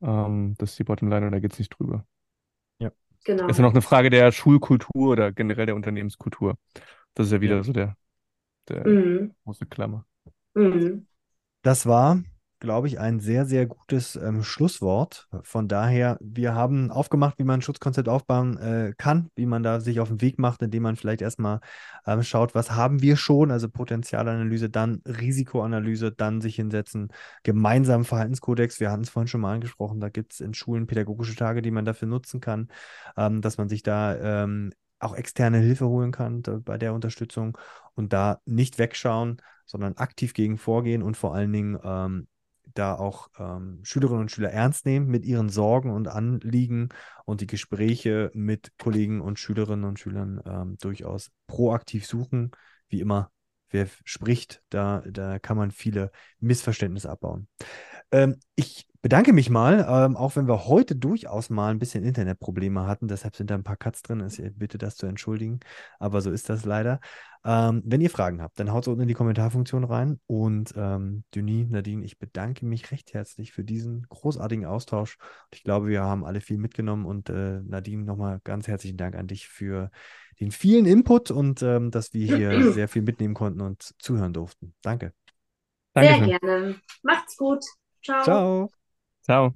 ähm, 0.00 0.54
das 0.56 0.70
ist 0.70 0.78
die 0.78 0.84
Bottomline 0.84 1.26
und 1.26 1.32
da 1.32 1.38
geht 1.38 1.52
es 1.52 1.58
nicht 1.58 1.68
drüber. 1.68 2.06
Ja. 2.78 2.92
Genau. 3.26 3.46
Ist 3.46 3.58
ja 3.58 3.62
noch 3.62 3.72
eine 3.72 3.82
Frage 3.82 4.08
der 4.08 4.32
Schulkultur 4.32 5.10
oder 5.10 5.30
generell 5.30 5.66
der 5.66 5.76
Unternehmenskultur. 5.76 6.56
Das 7.12 7.26
ist 7.26 7.32
ja 7.32 7.42
wieder 7.42 7.56
ja. 7.56 7.62
so 7.62 7.74
der, 7.74 7.94
der 8.66 8.88
mhm. 8.88 9.34
große 9.44 9.66
Klammer. 9.66 10.06
Mhm. 10.54 11.08
Das 11.60 11.84
war 11.84 12.22
glaube 12.60 12.88
ich, 12.88 12.98
ein 12.98 13.20
sehr, 13.20 13.46
sehr 13.46 13.66
gutes 13.66 14.16
ähm, 14.16 14.42
Schlusswort. 14.42 15.28
Von 15.42 15.68
daher, 15.68 16.18
wir 16.20 16.54
haben 16.54 16.90
aufgemacht, 16.90 17.38
wie 17.38 17.44
man 17.44 17.60
ein 17.60 17.62
Schutzkonzept 17.62 18.08
aufbauen 18.08 18.56
äh, 18.58 18.94
kann, 18.96 19.30
wie 19.36 19.46
man 19.46 19.62
da 19.62 19.80
sich 19.80 20.00
auf 20.00 20.08
den 20.08 20.20
Weg 20.20 20.38
macht, 20.38 20.62
indem 20.62 20.82
man 20.82 20.96
vielleicht 20.96 21.22
erstmal 21.22 21.60
ähm, 22.06 22.22
schaut, 22.22 22.54
was 22.54 22.72
haben 22.72 23.00
wir 23.02 23.16
schon, 23.16 23.50
also 23.50 23.68
Potenzialanalyse, 23.68 24.70
dann 24.70 25.02
Risikoanalyse, 25.06 26.12
dann 26.12 26.40
sich 26.40 26.56
hinsetzen, 26.56 27.08
gemeinsam 27.42 28.04
Verhaltenskodex, 28.04 28.80
wir 28.80 28.90
hatten 28.90 29.02
es 29.02 29.10
vorhin 29.10 29.28
schon 29.28 29.40
mal 29.40 29.54
angesprochen, 29.54 30.00
da 30.00 30.08
gibt 30.08 30.32
es 30.32 30.40
in 30.40 30.54
Schulen 30.54 30.86
pädagogische 30.86 31.36
Tage, 31.36 31.62
die 31.62 31.70
man 31.70 31.84
dafür 31.84 32.08
nutzen 32.08 32.40
kann, 32.40 32.68
ähm, 33.16 33.40
dass 33.40 33.58
man 33.58 33.68
sich 33.68 33.82
da 33.82 34.44
ähm, 34.44 34.72
auch 34.98 35.14
externe 35.14 35.58
Hilfe 35.58 35.86
holen 35.86 36.10
kann 36.10 36.42
bei 36.64 36.76
der 36.76 36.92
Unterstützung 36.92 37.56
und 37.94 38.12
da 38.12 38.40
nicht 38.46 38.78
wegschauen, 38.78 39.40
sondern 39.64 39.96
aktiv 39.96 40.34
gegen 40.34 40.58
vorgehen 40.58 41.02
und 41.02 41.16
vor 41.16 41.34
allen 41.34 41.52
Dingen 41.52 41.78
ähm, 41.84 42.26
da 42.74 42.94
auch 42.94 43.28
ähm, 43.38 43.80
Schülerinnen 43.82 44.22
und 44.22 44.30
Schüler 44.30 44.50
ernst 44.50 44.86
nehmen 44.86 45.06
mit 45.06 45.24
ihren 45.24 45.48
Sorgen 45.48 45.90
und 45.90 46.08
Anliegen 46.08 46.88
und 47.24 47.40
die 47.40 47.46
Gespräche 47.46 48.30
mit 48.34 48.72
Kollegen 48.78 49.20
und 49.20 49.38
Schülerinnen 49.38 49.84
und 49.84 49.98
Schülern 49.98 50.40
ähm, 50.46 50.76
durchaus 50.80 51.30
proaktiv 51.46 52.06
suchen. 52.06 52.50
Wie 52.88 53.00
immer, 53.00 53.30
wer 53.70 53.86
spricht, 54.04 54.62
da, 54.70 55.02
da 55.08 55.38
kann 55.38 55.56
man 55.56 55.70
viele 55.70 56.10
Missverständnisse 56.40 57.10
abbauen. 57.10 57.48
Ähm, 58.10 58.36
ich 58.54 58.87
bedanke 59.00 59.32
mich 59.32 59.50
mal, 59.50 59.86
ähm, 59.88 60.16
auch 60.16 60.36
wenn 60.36 60.48
wir 60.48 60.66
heute 60.66 60.96
durchaus 60.96 61.50
mal 61.50 61.70
ein 61.70 61.78
bisschen 61.78 62.04
Internetprobleme 62.04 62.86
hatten. 62.86 63.08
Deshalb 63.08 63.36
sind 63.36 63.50
da 63.50 63.54
ein 63.54 63.64
paar 63.64 63.76
Cuts 63.76 64.02
drin. 64.02 64.26
Ich 64.26 64.42
bitte 64.54 64.78
das 64.78 64.96
zu 64.96 65.06
entschuldigen, 65.06 65.60
aber 65.98 66.20
so 66.20 66.30
ist 66.30 66.48
das 66.48 66.64
leider. 66.64 67.00
Ähm, 67.44 67.82
wenn 67.84 68.00
ihr 68.00 68.10
Fragen 68.10 68.42
habt, 68.42 68.58
dann 68.58 68.72
haut 68.72 68.84
es 68.84 68.88
unten 68.88 69.02
in 69.02 69.08
die 69.08 69.14
Kommentarfunktion 69.14 69.84
rein. 69.84 70.20
Und 70.26 70.74
ähm, 70.76 71.24
Denis, 71.34 71.68
Nadine, 71.70 72.04
ich 72.04 72.18
bedanke 72.18 72.66
mich 72.66 72.90
recht 72.90 73.14
herzlich 73.14 73.52
für 73.52 73.64
diesen 73.64 74.02
großartigen 74.08 74.66
Austausch. 74.66 75.16
Ich 75.52 75.62
glaube, 75.62 75.86
wir 75.86 76.02
haben 76.02 76.24
alle 76.24 76.40
viel 76.40 76.58
mitgenommen. 76.58 77.06
Und 77.06 77.30
äh, 77.30 77.60
Nadine, 77.60 78.02
nochmal 78.02 78.40
ganz 78.42 78.66
herzlichen 78.66 78.96
Dank 78.96 79.14
an 79.14 79.28
dich 79.28 79.48
für 79.48 79.90
den 80.40 80.50
vielen 80.50 80.86
Input 80.86 81.30
und 81.30 81.62
ähm, 81.62 81.90
dass 81.90 82.12
wir 82.12 82.36
hier 82.36 82.72
sehr 82.72 82.88
viel 82.88 83.02
mitnehmen 83.02 83.34
konnten 83.34 83.60
und 83.60 83.94
zuhören 83.98 84.32
durften. 84.32 84.74
Danke. 84.82 85.12
Sehr 85.94 86.10
Dankeschön. 86.10 86.38
gerne. 86.40 86.74
Macht's 87.02 87.36
gut. 87.36 87.64
Ciao. 88.02 88.22
Ciao. 88.22 88.77
Ciao. 89.28 89.54